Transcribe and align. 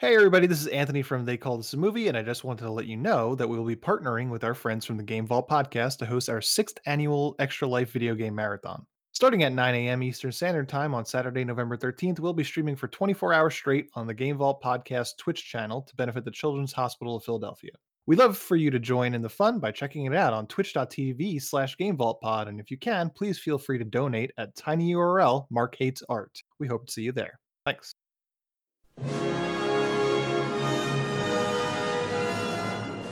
Hey, 0.00 0.14
everybody, 0.14 0.46
this 0.46 0.60
is 0.60 0.68
Anthony 0.68 1.02
from 1.02 1.24
They 1.24 1.36
Call 1.36 1.56
This 1.56 1.72
a 1.72 1.76
Movie, 1.76 2.06
and 2.06 2.16
I 2.16 2.22
just 2.22 2.44
wanted 2.44 2.62
to 2.62 2.70
let 2.70 2.86
you 2.86 2.96
know 2.96 3.34
that 3.34 3.48
we 3.48 3.58
will 3.58 3.64
be 3.64 3.74
partnering 3.74 4.30
with 4.30 4.44
our 4.44 4.54
friends 4.54 4.86
from 4.86 4.96
the 4.96 5.02
Game 5.02 5.26
Vault 5.26 5.48
podcast 5.48 5.98
to 5.98 6.06
host 6.06 6.28
our 6.28 6.40
sixth 6.40 6.78
annual 6.86 7.34
Extra 7.40 7.66
Life 7.66 7.90
video 7.90 8.14
game 8.14 8.36
marathon. 8.36 8.86
Starting 9.10 9.42
at 9.42 9.52
9 9.52 9.74
a.m. 9.74 10.04
Eastern 10.04 10.30
Standard 10.30 10.68
Time 10.68 10.94
on 10.94 11.04
Saturday, 11.04 11.42
November 11.42 11.76
13th, 11.76 12.20
we'll 12.20 12.32
be 12.32 12.44
streaming 12.44 12.76
for 12.76 12.86
24 12.86 13.32
hours 13.32 13.54
straight 13.54 13.90
on 13.94 14.06
the 14.06 14.14
Game 14.14 14.36
Vault 14.36 14.62
podcast 14.62 15.16
Twitch 15.18 15.44
channel 15.44 15.82
to 15.82 15.96
benefit 15.96 16.24
the 16.24 16.30
Children's 16.30 16.72
Hospital 16.72 17.16
of 17.16 17.24
Philadelphia. 17.24 17.72
We'd 18.06 18.20
love 18.20 18.38
for 18.38 18.54
you 18.54 18.70
to 18.70 18.78
join 18.78 19.14
in 19.14 19.22
the 19.22 19.28
fun 19.28 19.58
by 19.58 19.72
checking 19.72 20.04
it 20.04 20.14
out 20.14 20.32
on 20.32 20.46
twitch.tv 20.46 21.42
slash 21.42 21.76
gamevaultpod, 21.76 22.46
and 22.46 22.60
if 22.60 22.70
you 22.70 22.78
can, 22.78 23.10
please 23.10 23.40
feel 23.40 23.58
free 23.58 23.78
to 23.78 23.84
donate 23.84 24.30
at 24.38 24.54
tinyurl 24.54 25.46
Mark 25.50 25.76
Art. 26.08 26.40
We 26.60 26.68
hope 26.68 26.86
to 26.86 26.92
see 26.92 27.02
you 27.02 27.10
there. 27.10 27.40
Thanks. 27.64 27.96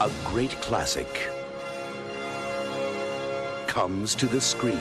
A 0.06 0.10
great 0.24 0.52
classic 0.60 1.08
comes 3.66 4.14
to 4.14 4.26
the 4.26 4.40
screen. 4.40 4.78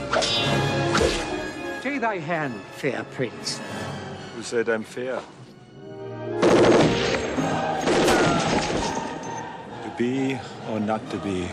Take 1.81 2.01
thy 2.01 2.19
hand, 2.19 2.61
fair 2.73 3.03
prince. 3.05 3.59
Who 4.35 4.43
said 4.43 4.69
I'm 4.69 4.83
fair? 4.83 5.19
To 9.81 9.93
be 9.97 10.37
or 10.69 10.79
not 10.79 11.01
to 11.09 11.17
be? 11.17 11.49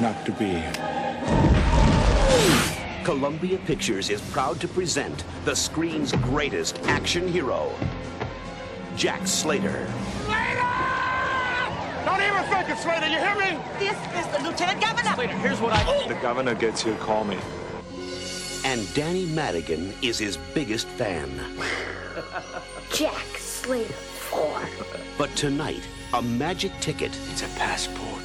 Not 0.00 0.26
to 0.26 0.32
be. 0.32 0.64
Columbia 3.04 3.58
Pictures 3.58 4.10
is 4.10 4.20
proud 4.32 4.58
to 4.58 4.66
present 4.66 5.22
the 5.44 5.54
screen's 5.54 6.10
greatest 6.10 6.80
action 6.86 7.28
hero, 7.28 7.70
Jack 8.96 9.28
Slater. 9.28 9.86
Don't 12.04 12.20
even 12.22 12.42
think 12.44 12.68
it, 12.70 12.78
Slater. 12.78 13.06
You 13.08 13.18
hear 13.18 13.36
me? 13.36 13.58
This 13.78 13.96
is 14.16 14.26
the 14.32 14.42
Lieutenant 14.42 14.80
Governor. 14.80 15.14
Slater, 15.14 15.36
here's 15.38 15.60
what 15.60 15.72
I. 15.72 16.08
The 16.08 16.14
governor 16.14 16.54
gets 16.54 16.82
here, 16.82 16.96
call 16.96 17.24
me. 17.24 17.38
And 18.64 18.92
Danny 18.94 19.26
Madigan 19.26 19.92
is 20.02 20.18
his 20.18 20.36
biggest 20.54 20.86
fan. 20.86 21.30
Jack 22.92 23.38
Slater 23.38 23.92
4. 23.92 24.60
But 25.18 25.34
tonight, 25.36 25.82
a 26.14 26.22
magic 26.22 26.72
ticket 26.80 27.16
It's 27.30 27.42
a 27.42 27.48
passport 27.58 28.22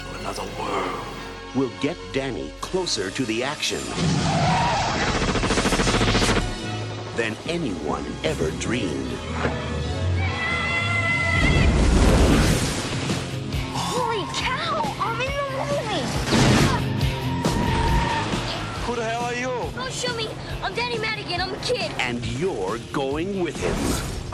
to 0.00 0.18
another 0.20 0.44
world. 0.58 1.00
will 1.54 1.70
get 1.80 1.96
Danny 2.12 2.52
closer 2.60 3.10
to 3.10 3.24
the 3.24 3.42
action 3.42 3.80
than 7.16 7.36
anyone 7.48 8.04
ever 8.24 8.50
dreamed. 8.52 9.12
You? 19.94 20.08
Don't 20.08 20.16
shoot 20.16 20.16
me! 20.16 20.34
I'm 20.62 20.74
Danny 20.74 20.98
Madigan, 20.98 21.40
I'm 21.40 21.54
a 21.54 21.58
kid. 21.58 21.90
And 21.98 22.24
you're 22.38 22.78
going 22.92 23.40
with 23.42 23.56
him 23.60 23.74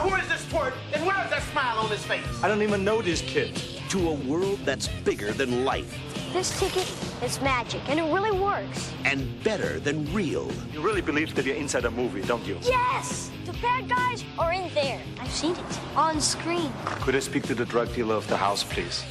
Who 0.07 0.15
is 0.15 0.27
this 0.27 0.45
twerp? 0.45 0.73
And 0.93 1.05
where's 1.05 1.29
that 1.29 1.43
smile 1.51 1.79
on 1.79 1.89
his 1.89 2.03
face? 2.03 2.25
I 2.43 2.47
don't 2.47 2.61
even 2.61 2.83
know 2.83 3.01
these 3.01 3.21
kids. 3.21 3.79
to 3.89 4.09
a 4.09 4.13
world 4.13 4.59
that's 4.65 4.87
bigger 5.03 5.31
than 5.33 5.65
life 5.65 5.97
This 6.33 6.57
ticket 6.59 6.89
is 7.23 7.41
magic, 7.41 7.81
and 7.89 7.99
it 7.99 8.03
really 8.03 8.31
works. 8.31 8.91
and 9.05 9.27
better 9.43 9.79
than 9.79 10.11
real. 10.13 10.49
You 10.73 10.81
really 10.81 11.01
believe 11.01 11.35
that 11.35 11.45
you're 11.45 11.55
inside 11.57 11.85
a 11.85 11.91
movie, 11.91 12.21
don't 12.21 12.45
you? 12.45 12.57
Yes! 12.61 13.29
The 13.45 13.53
bad 13.53 13.89
guys 13.89 14.23
are 14.39 14.53
in 14.53 14.73
there. 14.73 15.01
I've 15.19 15.31
seen 15.31 15.51
it. 15.51 15.79
On 15.95 16.21
screen. 16.21 16.71
Could 17.03 17.15
I 17.15 17.19
speak 17.19 17.43
to 17.43 17.55
the 17.55 17.65
drug 17.65 17.93
dealer 17.93 18.15
of 18.15 18.27
the 18.27 18.37
house, 18.37 18.63
please? 18.63 19.03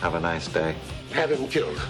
Have 0.00 0.14
a 0.14 0.20
nice 0.20 0.48
day. 0.48 0.74
Have 1.12 1.30
him 1.30 1.48
killed. 1.48 1.80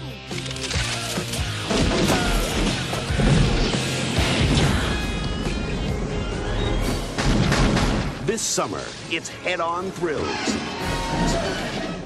This 8.27 8.41
summer, 8.41 8.83
it's 9.09 9.29
head 9.29 9.61
on 9.61 9.89
thrills. 9.91 10.27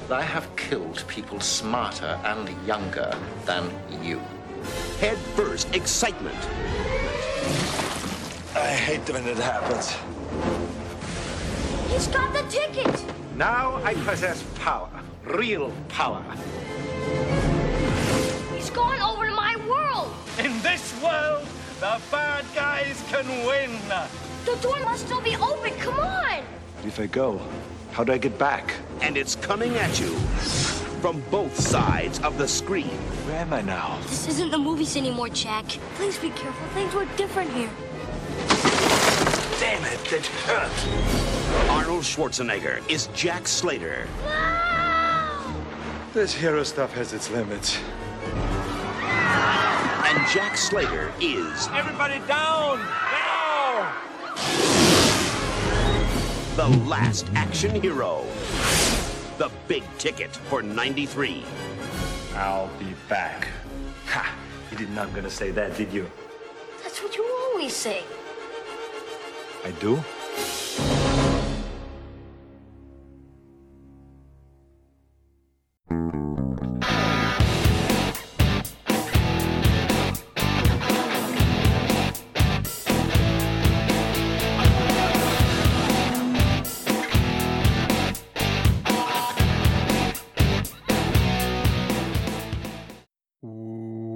I 0.08 0.22
have 0.22 0.48
killed 0.54 1.02
people 1.08 1.40
smarter 1.40 2.16
and 2.22 2.48
younger 2.64 3.12
than 3.44 3.68
you. 4.00 4.20
Head 5.00 5.18
first 5.34 5.74
excitement. 5.74 6.38
I 8.54 8.70
hate 8.70 9.12
when 9.12 9.26
it 9.26 9.36
happens. 9.36 9.96
He's 11.90 12.06
got 12.06 12.32
the 12.32 12.48
ticket! 12.48 13.04
Now 13.34 13.82
I 13.82 13.94
possess 13.94 14.44
power. 14.60 14.90
Real 15.24 15.72
power. 15.88 16.22
He's 18.54 18.70
going 18.70 19.02
over 19.02 19.26
to 19.26 19.34
my 19.34 19.56
world! 19.68 20.14
In 20.38 20.62
this 20.62 20.94
world, 21.02 21.48
the 21.80 22.00
bad 22.12 22.44
guys 22.54 23.02
can 23.10 23.26
win. 23.44 23.76
The 24.44 24.56
door 24.60 24.78
must 24.80 25.06
still 25.06 25.20
be 25.20 25.36
open, 25.36 25.72
come 25.78 25.98
on! 26.00 26.42
If 26.84 26.98
I 26.98 27.06
go, 27.06 27.40
how 27.92 28.02
do 28.02 28.12
I 28.12 28.18
get 28.18 28.36
back? 28.38 28.74
And 29.00 29.16
it's 29.16 29.36
coming 29.36 29.74
at 29.76 30.00
you 30.00 30.08
from 31.00 31.20
both 31.30 31.58
sides 31.58 32.18
of 32.20 32.38
the 32.38 32.48
screen. 32.48 32.88
Where 33.26 33.40
am 33.40 33.52
I 33.52 33.62
now? 33.62 33.98
This 34.02 34.28
isn't 34.28 34.50
the 34.50 34.58
movies 34.58 34.96
anymore, 34.96 35.28
Jack. 35.28 35.66
Please 35.94 36.18
be 36.18 36.30
careful. 36.30 36.66
Things 36.74 36.92
were 36.92 37.06
different 37.16 37.52
here. 37.52 37.70
Damn 39.60 39.84
it, 39.84 40.04
that 40.10 40.26
hurt. 40.46 41.70
Arnold 41.70 42.02
Schwarzenegger 42.02 42.88
is 42.90 43.08
Jack 43.14 43.46
Slater. 43.46 44.08
This 46.14 46.34
hero 46.34 46.64
stuff 46.64 46.92
has 46.94 47.12
its 47.12 47.30
limits. 47.30 47.78
And 50.04 50.28
Jack 50.30 50.56
Slater 50.56 51.12
is 51.20 51.68
Everybody 51.72 52.18
down! 52.26 52.80
Now! 54.46 54.82
the 56.56 56.68
last 56.86 57.26
action 57.34 57.80
hero. 57.80 58.24
The 59.38 59.50
big 59.68 59.82
ticket 59.98 60.36
for 60.36 60.62
93. 60.62 61.44
I'll 62.34 62.68
be 62.78 62.94
back. 63.08 63.48
Ha! 64.06 64.34
You 64.70 64.76
did 64.76 64.90
not 64.90 65.14
gonna 65.14 65.30
say 65.30 65.50
that, 65.50 65.76
did 65.76 65.92
you? 65.92 66.10
That's 66.82 67.02
what 67.02 67.16
you 67.16 67.24
always 67.24 67.74
say. 67.74 68.02
I 69.64 69.70
do? 69.72 70.02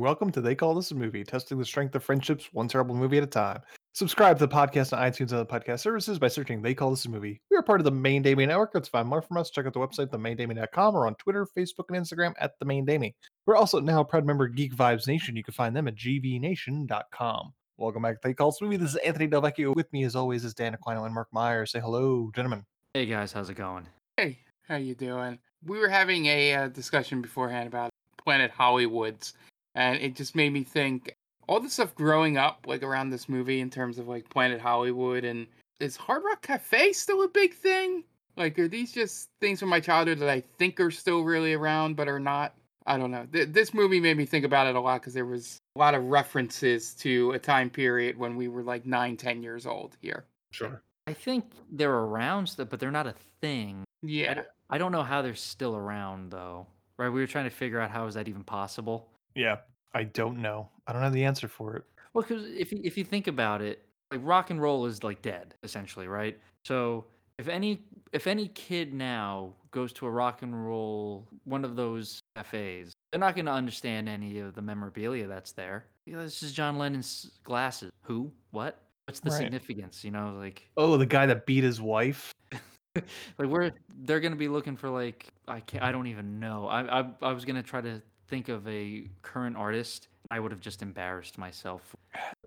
Welcome 0.07 0.31
to 0.31 0.41
They 0.41 0.55
Call 0.55 0.73
This 0.77 0.93
a 0.93 0.95
Movie, 0.95 1.25
testing 1.25 1.59
the 1.59 1.65
strength 1.65 1.97
of 1.97 2.05
friendships 2.05 2.49
one 2.53 2.69
terrible 2.69 2.95
movie 2.95 3.19
at 3.19 3.25
a 3.25 3.27
time. 3.27 3.61
Subscribe 3.93 4.39
to 4.39 4.47
the 4.47 4.55
podcast 4.55 4.97
on 4.97 5.03
iTunes 5.03 5.33
and 5.33 5.41
other 5.41 5.45
podcast 5.45 5.81
services 5.81 6.17
by 6.17 6.29
searching 6.29 6.63
They 6.63 6.75
Call 6.75 6.91
This 6.91 7.07
a 7.07 7.11
Movie. 7.11 7.41
We 7.51 7.57
are 7.57 7.63
part 7.65 7.81
of 7.81 7.85
the 7.85 7.91
Main 7.91 8.23
Damie 8.23 8.47
Network. 8.47 8.71
Let's 8.73 8.87
find 8.87 9.09
more 9.09 9.21
from 9.21 9.37
us. 9.37 9.51
Check 9.51 9.67
out 9.67 9.73
the 9.73 9.81
website, 9.81 10.11
themaindamie.com, 10.11 10.95
or 10.95 11.09
on 11.09 11.17
Twitter, 11.17 11.45
Facebook, 11.45 11.87
and 11.89 11.97
Instagram 11.97 12.35
at 12.39 12.53
The 12.61 12.67
Main 12.67 12.85
Damie. 12.85 13.17
We're 13.47 13.57
also 13.57 13.81
now 13.81 13.99
a 13.99 14.05
proud 14.05 14.25
member 14.25 14.45
of 14.45 14.55
Geek 14.55 14.77
Vibes 14.77 15.09
Nation. 15.09 15.35
You 15.35 15.43
can 15.43 15.55
find 15.55 15.75
them 15.75 15.89
at 15.89 15.97
gvnation.com. 15.97 17.53
Welcome 17.77 18.03
back 18.03 18.23
to 18.23 18.29
They 18.29 18.35
Call 18.35 18.53
This 18.53 18.61
a 18.61 18.65
Movie. 18.65 18.77
This 18.77 18.91
is 18.91 18.97
Anthony 19.05 19.27
Delvecchio. 19.27 19.75
With 19.75 19.93
me, 19.93 20.05
as 20.05 20.15
always, 20.15 20.45
is 20.45 20.55
Dan 20.55 20.77
Aquino 20.77 21.05
and 21.05 21.15
Mark 21.17 21.27
Meyer. 21.33 21.67
Say 21.67 21.81
hello, 21.81 22.31
gentlemen. 22.33 22.65
Hey 22.95 23.07
guys, 23.07 23.33
how's 23.33 23.51
it 23.51 23.55
going? 23.55 23.89
Hey, 24.17 24.39
how 24.69 24.77
you 24.77 24.95
doing? 24.95 25.41
We 25.65 25.81
were 25.81 25.89
having 25.89 26.27
a 26.27 26.55
uh, 26.55 26.69
discussion 26.69 27.23
beforehand 27.23 27.67
about 27.67 27.91
Planet 28.25 28.53
Hollywoods, 28.57 29.33
and 29.77 30.01
it 30.01 30.17
just 30.17 30.35
made 30.35 30.53
me 30.53 30.65
think 30.65 31.15
all 31.49 31.61
the 31.61 31.71
stuff 31.71 31.95
growing 31.95 32.37
up, 32.37 32.65
like 32.67 32.83
around 32.83 33.11
this 33.11 33.29
movie, 33.29 33.61
in 33.61 33.71
terms 33.71 33.99
of 33.99 34.09
like 34.09 34.29
Planet 34.31 34.61
Hollywood, 34.61 35.25
and 35.25 35.47
is 35.79 35.97
Hard 35.97 36.25
Rock 36.25 36.43
Cafe 36.43 36.93
still 36.93 37.23
a 37.23 37.29
big 37.29 37.55
thing? 37.55 38.03
Like, 38.37 38.59
are 38.59 38.69
these 38.69 38.93
just 38.93 39.29
things 39.41 39.61
from 39.61 39.69
my 39.69 39.81
childhood 39.81 40.19
that 40.19 40.29
I 40.29 40.43
think 40.59 40.81
are 40.81 40.91
still 40.91 41.23
really 41.23 41.55
around, 41.55 41.95
but 41.97 42.09
are 42.09 42.19
not? 42.19 42.55
I 42.87 42.99
don't 42.99 43.11
know. 43.11 43.27
Th- 43.33 43.49
this 43.49 43.75
movie 43.75 44.01
made 44.01 44.17
me 44.17 44.27
think 44.27 44.45
about 44.45 44.67
it 44.67 44.77
a 44.77 44.81
lot 44.81 45.01
because 45.01 45.15
there 45.15 45.25
was 45.25 45.59
a 45.75 45.79
lot 45.79 45.95
of 45.95 46.05
references 46.05 46.95
to 46.95 47.33
a 47.33 47.39
time 47.39 47.69
period 47.71 48.19
when 48.19 48.37
we 48.37 48.49
were 48.49 48.63
like 48.63 48.87
nine, 48.87 49.17
ten 49.17 49.43
years 49.43 49.67
old 49.67 49.97
here. 50.01 50.25
Sure. 50.53 50.83
I 51.07 51.13
think 51.13 51.45
they're 51.71 51.93
around, 51.93 52.49
st- 52.49 52.71
but 52.71 52.81
they're 52.81 52.91
not 52.91 53.07
a 53.07 53.15
thing. 53.41 53.85
Yeah. 54.03 54.43
I 54.71 54.79
don't 54.79 54.93
know 54.93 55.03
how 55.03 55.23
they're 55.23 55.35
still 55.35 55.77
around 55.77 56.31
though. 56.31 56.67
Right? 56.99 57.09
We 57.09 57.21
were 57.21 57.27
trying 57.27 57.45
to 57.45 57.51
figure 57.51 57.81
out 57.81 57.91
how 57.91 58.07
is 58.07 58.15
that 58.15 58.29
even 58.29 58.45
possible. 58.45 59.09
Yeah, 59.37 59.59
I 59.95 60.05
don't 60.05 60.41
know. 60.41 60.69
I 60.87 60.93
don't 60.93 61.03
have 61.03 61.13
the 61.13 61.25
answer 61.25 61.47
for 61.47 61.77
it. 61.77 61.85
Well, 62.15 62.23
because 62.23 62.47
if 62.47 62.73
you, 62.73 62.81
if 62.83 62.97
you 62.97 63.05
think 63.05 63.27
about 63.29 63.61
it, 63.63 63.83
like 64.11 64.21
rock 64.25 64.51
and 64.51 64.61
roll 64.61 64.87
is 64.87 65.05
like 65.05 65.21
dead 65.23 65.55
essentially, 65.63 66.09
right? 66.09 66.39
So 66.65 67.05
if 67.39 67.49
any 67.49 67.85
if 68.13 68.27
any 68.27 68.49
kid 68.49 68.95
now 68.95 69.53
goes 69.71 69.93
to 69.95 70.07
a 70.07 70.11
rock 70.11 70.43
and 70.43 70.67
roll 70.67 71.29
one 71.45 71.65
of 71.65 71.77
those 71.77 72.21
cafes, 72.35 72.95
they're 73.13 73.21
not 73.21 73.35
going 73.35 73.47
to 73.47 73.53
understand 73.53 74.09
any 74.09 74.39
of 74.39 74.55
the 74.55 74.63
memorabilia 74.63 75.27
that's 75.27 75.53
there. 75.53 75.85
You 76.07 76.15
know, 76.15 76.23
this 76.23 76.43
is 76.43 76.53
John 76.53 76.79
Lennon's 76.79 77.39
glasses. 77.45 77.91
Who? 78.03 78.33
What? 78.53 78.81
What's 79.07 79.21
the 79.21 79.31
Right. 79.31 79.39
significance? 79.39 80.03
You 80.05 80.13
know, 80.13 80.37
like 80.39 80.71
Oh, 80.77 80.97
the 80.97 81.07
guy 81.07 81.27
that 81.27 81.47
beat 81.47 81.63
his 81.65 81.81
wife. 81.81 82.33
like 82.95 83.49
we're 83.49 83.73
they're 84.05 84.21
gonna 84.21 84.37
be 84.37 84.49
looking 84.49 84.77
for 84.77 84.89
like 84.89 85.27
I 85.47 85.61
can't 85.61 85.85
I 85.85 85.93
don't 85.93 86.07
even 86.07 86.41
know. 86.41 86.67
I 86.69 87.01
I, 87.01 87.11
I 87.23 87.33
was 87.33 87.45
gonna 87.45 87.63
try 87.63 87.81
to 87.83 88.01
think 88.29 88.49
of 88.49 88.67
a 88.69 89.09
current 89.23 89.57
artist. 89.57 90.09
I 90.31 90.41
would 90.41 90.51
have 90.51 90.61
just 90.61 90.83
embarrassed 90.83 91.39
myself. 91.39 91.95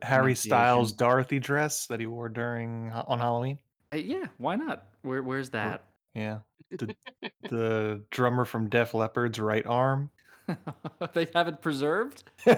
Harry 0.02 0.36
Styles 0.36 0.92
Dorothy 0.92 1.40
dress 1.40 1.88
that 1.88 2.00
he 2.00 2.06
wore 2.06 2.30
during 2.30 2.92
on 2.92 3.20
Halloween. 3.20 3.58
Uh, 3.94 3.98
yeah, 3.98 4.26
why 4.38 4.56
not? 4.56 4.86
Where 5.02 5.24
where's 5.24 5.50
that? 5.52 5.84
Yeah. 6.14 6.40
The, 6.72 6.96
the 7.50 8.04
drummer 8.12 8.46
from 8.46 8.70
Def 8.70 8.94
Leppard's 8.94 9.40
right 9.40 9.66
arm. 9.66 10.10
they 11.14 11.28
have 11.36 11.48
it 11.48 11.62
preserved. 11.62 12.24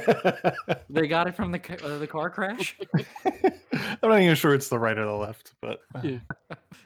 They 0.89 1.07
got 1.07 1.27
it 1.27 1.35
from 1.35 1.51
the 1.51 1.59
ca- 1.59 1.85
uh, 1.85 2.00
the 2.00 2.07
car 2.07 2.29
crash. 2.29 2.77
I'm 3.25 4.09
not 4.09 4.19
even 4.19 4.35
sure 4.35 4.53
it's 4.53 4.68
the 4.68 4.77
right 4.77 4.97
or 4.97 5.06
the 5.06 5.12
left, 5.12 5.53
but 5.62 5.79
uh, 5.95 6.01
Yeah. 6.03 6.18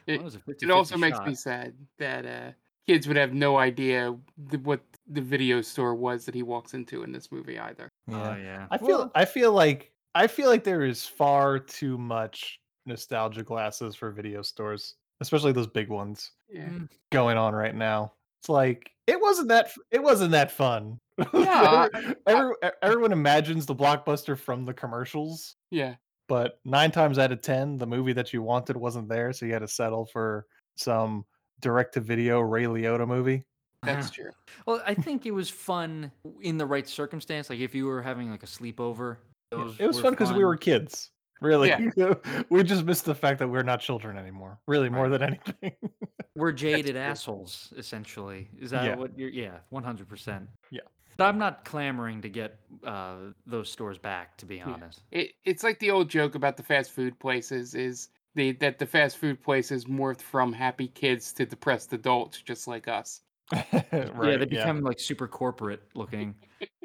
It, 0.06 0.22
Well, 0.22 0.28
it 0.28 0.62
it 0.62 0.70
also 0.70 0.96
50-50 0.96 1.00
makes 1.00 1.18
me 1.26 1.34
sad 1.34 1.74
that 1.98 2.24
uh, 2.24 2.52
kids 2.86 3.08
would 3.08 3.16
have 3.16 3.32
no 3.32 3.56
idea 3.56 4.16
the, 4.50 4.58
what 4.58 4.80
the 5.08 5.20
video 5.20 5.60
store 5.62 5.94
was 5.94 6.24
that 6.24 6.34
he 6.34 6.42
walks 6.42 6.74
into 6.74 7.02
in 7.02 7.12
this 7.12 7.30
movie 7.30 7.58
either. 7.58 7.88
yeah. 8.08 8.32
Oh 8.32 8.36
yeah. 8.42 8.66
I 8.70 8.78
feel 8.78 8.88
Well- 8.98 9.12
I 9.14 9.24
feel 9.24 9.52
like 9.52 9.92
I 10.14 10.26
feel 10.26 10.48
like 10.48 10.64
there 10.64 10.82
is 10.84 11.06
far 11.06 11.58
too 11.58 11.98
much 11.98 12.58
nostalgia 12.86 13.42
glasses 13.42 13.94
for 13.94 14.10
video 14.10 14.42
stores, 14.42 14.94
especially 15.20 15.52
those 15.52 15.66
big 15.66 15.88
ones 15.90 16.32
Yeah. 16.48 16.68
Mm. 16.68 16.88
going 17.12 17.36
on 17.36 17.54
right 17.54 17.74
now. 17.74 18.12
It's 18.40 18.48
like 18.48 18.90
it 19.06 19.20
wasn't 19.20 19.48
that 19.48 19.70
it 19.90 20.02
wasn't 20.02 20.32
that 20.32 20.50
fun. 20.50 20.98
Yeah, 21.34 21.88
Every- 21.92 22.14
every- 22.26 22.54
everyone 22.82 23.12
imagines 23.12 23.64
the 23.66 23.74
blockbuster 23.74 24.36
from 24.38 24.64
the 24.64 24.74
commercials, 24.74 25.56
Yeah. 25.70 25.94
but 26.28 26.58
nine 26.64 26.90
times 26.90 27.18
out 27.18 27.32
of 27.32 27.40
ten, 27.42 27.76
the 27.78 27.86
movie 27.86 28.12
that 28.12 28.32
you 28.32 28.42
wanted 28.42 28.76
wasn't 28.76 29.08
there, 29.08 29.32
so 29.32 29.46
you 29.46 29.52
had 29.52 29.60
to 29.60 29.68
settle 29.68 30.04
for 30.06 30.46
some 30.76 31.24
direct-to-video 31.60 32.40
Ray 32.40 32.64
Liotta 32.64 33.06
movie. 33.08 33.44
That's 33.86 34.10
true. 34.10 34.30
Well, 34.66 34.82
I 34.86 34.94
think 34.94 35.26
it 35.26 35.30
was 35.32 35.48
fun 35.50 36.10
in 36.42 36.58
the 36.58 36.66
right 36.66 36.88
circumstance. 36.88 37.50
Like 37.50 37.60
if 37.60 37.74
you 37.74 37.86
were 37.86 38.02
having 38.02 38.30
like 38.30 38.42
a 38.42 38.46
sleepover. 38.46 39.16
Those 39.50 39.76
It 39.78 39.86
was 39.86 40.00
fun 40.00 40.12
because 40.12 40.32
we 40.32 40.44
were 40.44 40.56
kids. 40.56 41.10
Really, 41.40 41.68
Yeah. 41.68 42.14
we 42.50 42.62
just 42.62 42.84
missed 42.84 43.04
the 43.04 43.14
fact 43.14 43.38
that 43.40 43.48
we're 43.48 43.62
not 43.62 43.80
children 43.80 44.16
anymore. 44.16 44.58
Really, 44.66 44.88
more 44.88 45.08
Right. 45.08 45.18
than 45.18 45.22
anything. 45.22 45.72
We're 46.34 46.52
jaded 46.52 46.96
assholes, 46.96 47.72
essentially. 47.78 48.48
Is 48.60 48.70
that 48.70 48.84
Yeah. 48.84 48.96
what 48.96 49.18
you're? 49.18 49.30
Yeah, 49.30 49.58
one 49.70 49.82
hundred 49.82 50.06
percent. 50.08 50.48
Yeah. 50.70 50.80
But 51.16 51.24
I'm 51.28 51.38
not 51.38 51.64
clamoring 51.64 52.20
to 52.22 52.28
get 52.28 52.58
uh, 52.84 53.16
those 53.46 53.70
stores 53.70 53.96
back. 53.98 54.36
To 54.38 54.46
be 54.46 54.60
honest. 54.60 55.02
It, 55.12 55.32
it's 55.44 55.62
like 55.62 55.78
the 55.78 55.90
old 55.90 56.10
joke 56.10 56.34
about 56.34 56.56
the 56.58 56.62
fast 56.62 56.90
food 56.92 57.18
places 57.18 57.74
is 57.74 58.10
the 58.34 58.52
that 58.52 58.78
the 58.78 58.84
fast 58.86 59.16
food 59.16 59.42
places 59.42 59.86
morphed 59.86 60.20
from 60.20 60.52
happy 60.52 60.88
kids 60.88 61.32
to 61.34 61.46
depressed 61.46 61.92
adults 61.94 62.42
just 62.42 62.68
like 62.68 62.86
us. 62.88 63.22
right, 63.52 63.92
yeah, 63.92 64.36
they 64.36 64.44
become 64.44 64.80
like 64.80 64.98
super 64.98 65.28
corporate 65.28 65.82
looking. 65.94 66.34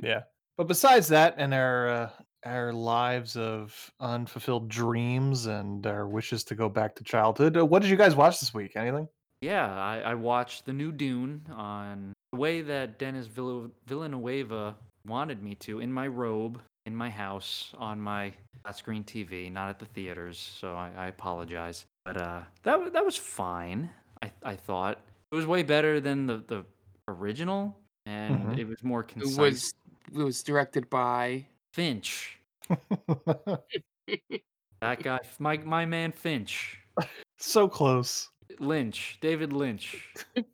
yeah. 0.01 0.21
But 0.57 0.67
besides 0.67 1.07
that, 1.07 1.35
and 1.37 1.53
our 1.53 1.89
uh, 1.89 2.09
our 2.45 2.73
lives 2.73 3.37
of 3.37 3.91
unfulfilled 3.99 4.69
dreams 4.69 5.45
and 5.45 5.85
our 5.87 6.07
wishes 6.07 6.43
to 6.45 6.55
go 6.55 6.69
back 6.69 6.95
to 6.95 7.03
childhood, 7.03 7.57
uh, 7.57 7.65
what 7.65 7.81
did 7.81 7.89
you 7.89 7.97
guys 7.97 8.15
watch 8.15 8.39
this 8.39 8.53
week? 8.53 8.75
Anything? 8.75 9.07
Yeah, 9.41 9.73
I, 9.73 10.01
I 10.01 10.13
watched 10.13 10.65
the 10.65 10.73
new 10.73 10.91
Dune 10.91 11.41
on 11.51 12.13
the 12.31 12.37
way 12.37 12.61
that 12.61 12.99
Dennis 12.99 13.25
Vill- 13.25 13.71
Villanueva 13.87 14.75
wanted 15.07 15.41
me 15.41 15.55
to, 15.55 15.79
in 15.79 15.91
my 15.91 16.07
robe, 16.07 16.61
in 16.85 16.95
my 16.95 17.09
house, 17.09 17.73
on 17.77 17.99
my 17.99 18.31
screen 18.71 19.03
TV, 19.03 19.51
not 19.51 19.69
at 19.69 19.79
the 19.79 19.85
theaters. 19.85 20.37
So 20.59 20.75
I, 20.75 20.91
I 20.95 21.07
apologize. 21.07 21.85
But 22.05 22.17
uh, 22.17 22.41
that 22.63 22.93
that 22.93 23.05
was 23.05 23.17
fine. 23.17 23.89
I 24.21 24.31
I 24.43 24.55
thought 24.55 24.99
it 25.31 25.35
was 25.35 25.45
way 25.45 25.63
better 25.63 25.99
than 25.99 26.25
the 26.27 26.37
the 26.47 26.65
original, 27.07 27.77
and 28.05 28.39
Mhm. 28.47 28.57
it 28.59 28.65
was 28.67 28.83
more 28.83 29.01
It 29.01 29.07
concise. 29.09 29.37
was 29.37 29.73
it 30.13 30.23
was 30.23 30.43
directed 30.43 30.89
by 30.89 31.45
Finch, 31.73 32.37
that 34.81 35.03
guy, 35.03 35.19
my 35.39 35.57
my 35.57 35.85
man 35.85 36.11
Finch, 36.11 36.79
so 37.37 37.67
close. 37.67 38.29
Lynch, 38.59 39.17
David 39.21 39.53
Lynch. 39.53 40.05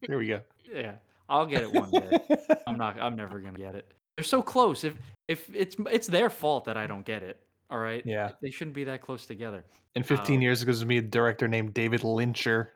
There 0.07 0.18
we 0.19 0.27
go. 0.27 0.41
Yeah, 0.71 0.95
I'll 1.30 1.45
get 1.47 1.63
it 1.63 1.73
one 1.73 1.89
day. 1.89 2.19
I'm 2.68 2.77
not. 2.77 3.00
I'm 3.01 3.15
never 3.15 3.39
gonna 3.39 3.57
get 3.57 3.75
it. 3.75 3.91
They're 4.15 4.23
so 4.23 4.41
close. 4.41 4.83
If 4.83 4.95
if 5.27 5.50
it's 5.53 5.75
it's 5.91 6.07
their 6.07 6.30
fault 6.30 6.65
that 6.65 6.77
I 6.77 6.85
don't 6.88 7.06
get 7.06 7.23
it. 7.23 7.39
All 7.69 7.80
right. 7.80 8.06
Yeah. 8.06 8.31
They 8.41 8.50
shouldn't 8.50 8.75
be 8.75 8.83
that 8.85 9.01
close 9.01 9.25
together. 9.25 9.65
In 9.95 10.03
15 10.03 10.39
Oh. 10.39 10.44
years, 10.44 10.62
it 10.62 10.68
goes 10.68 10.80
to 10.80 10.85
be 10.85 11.00
a 11.00 11.01
director 11.01 11.47
named 11.50 11.73
David 11.73 12.01
Lyncher. 12.01 12.69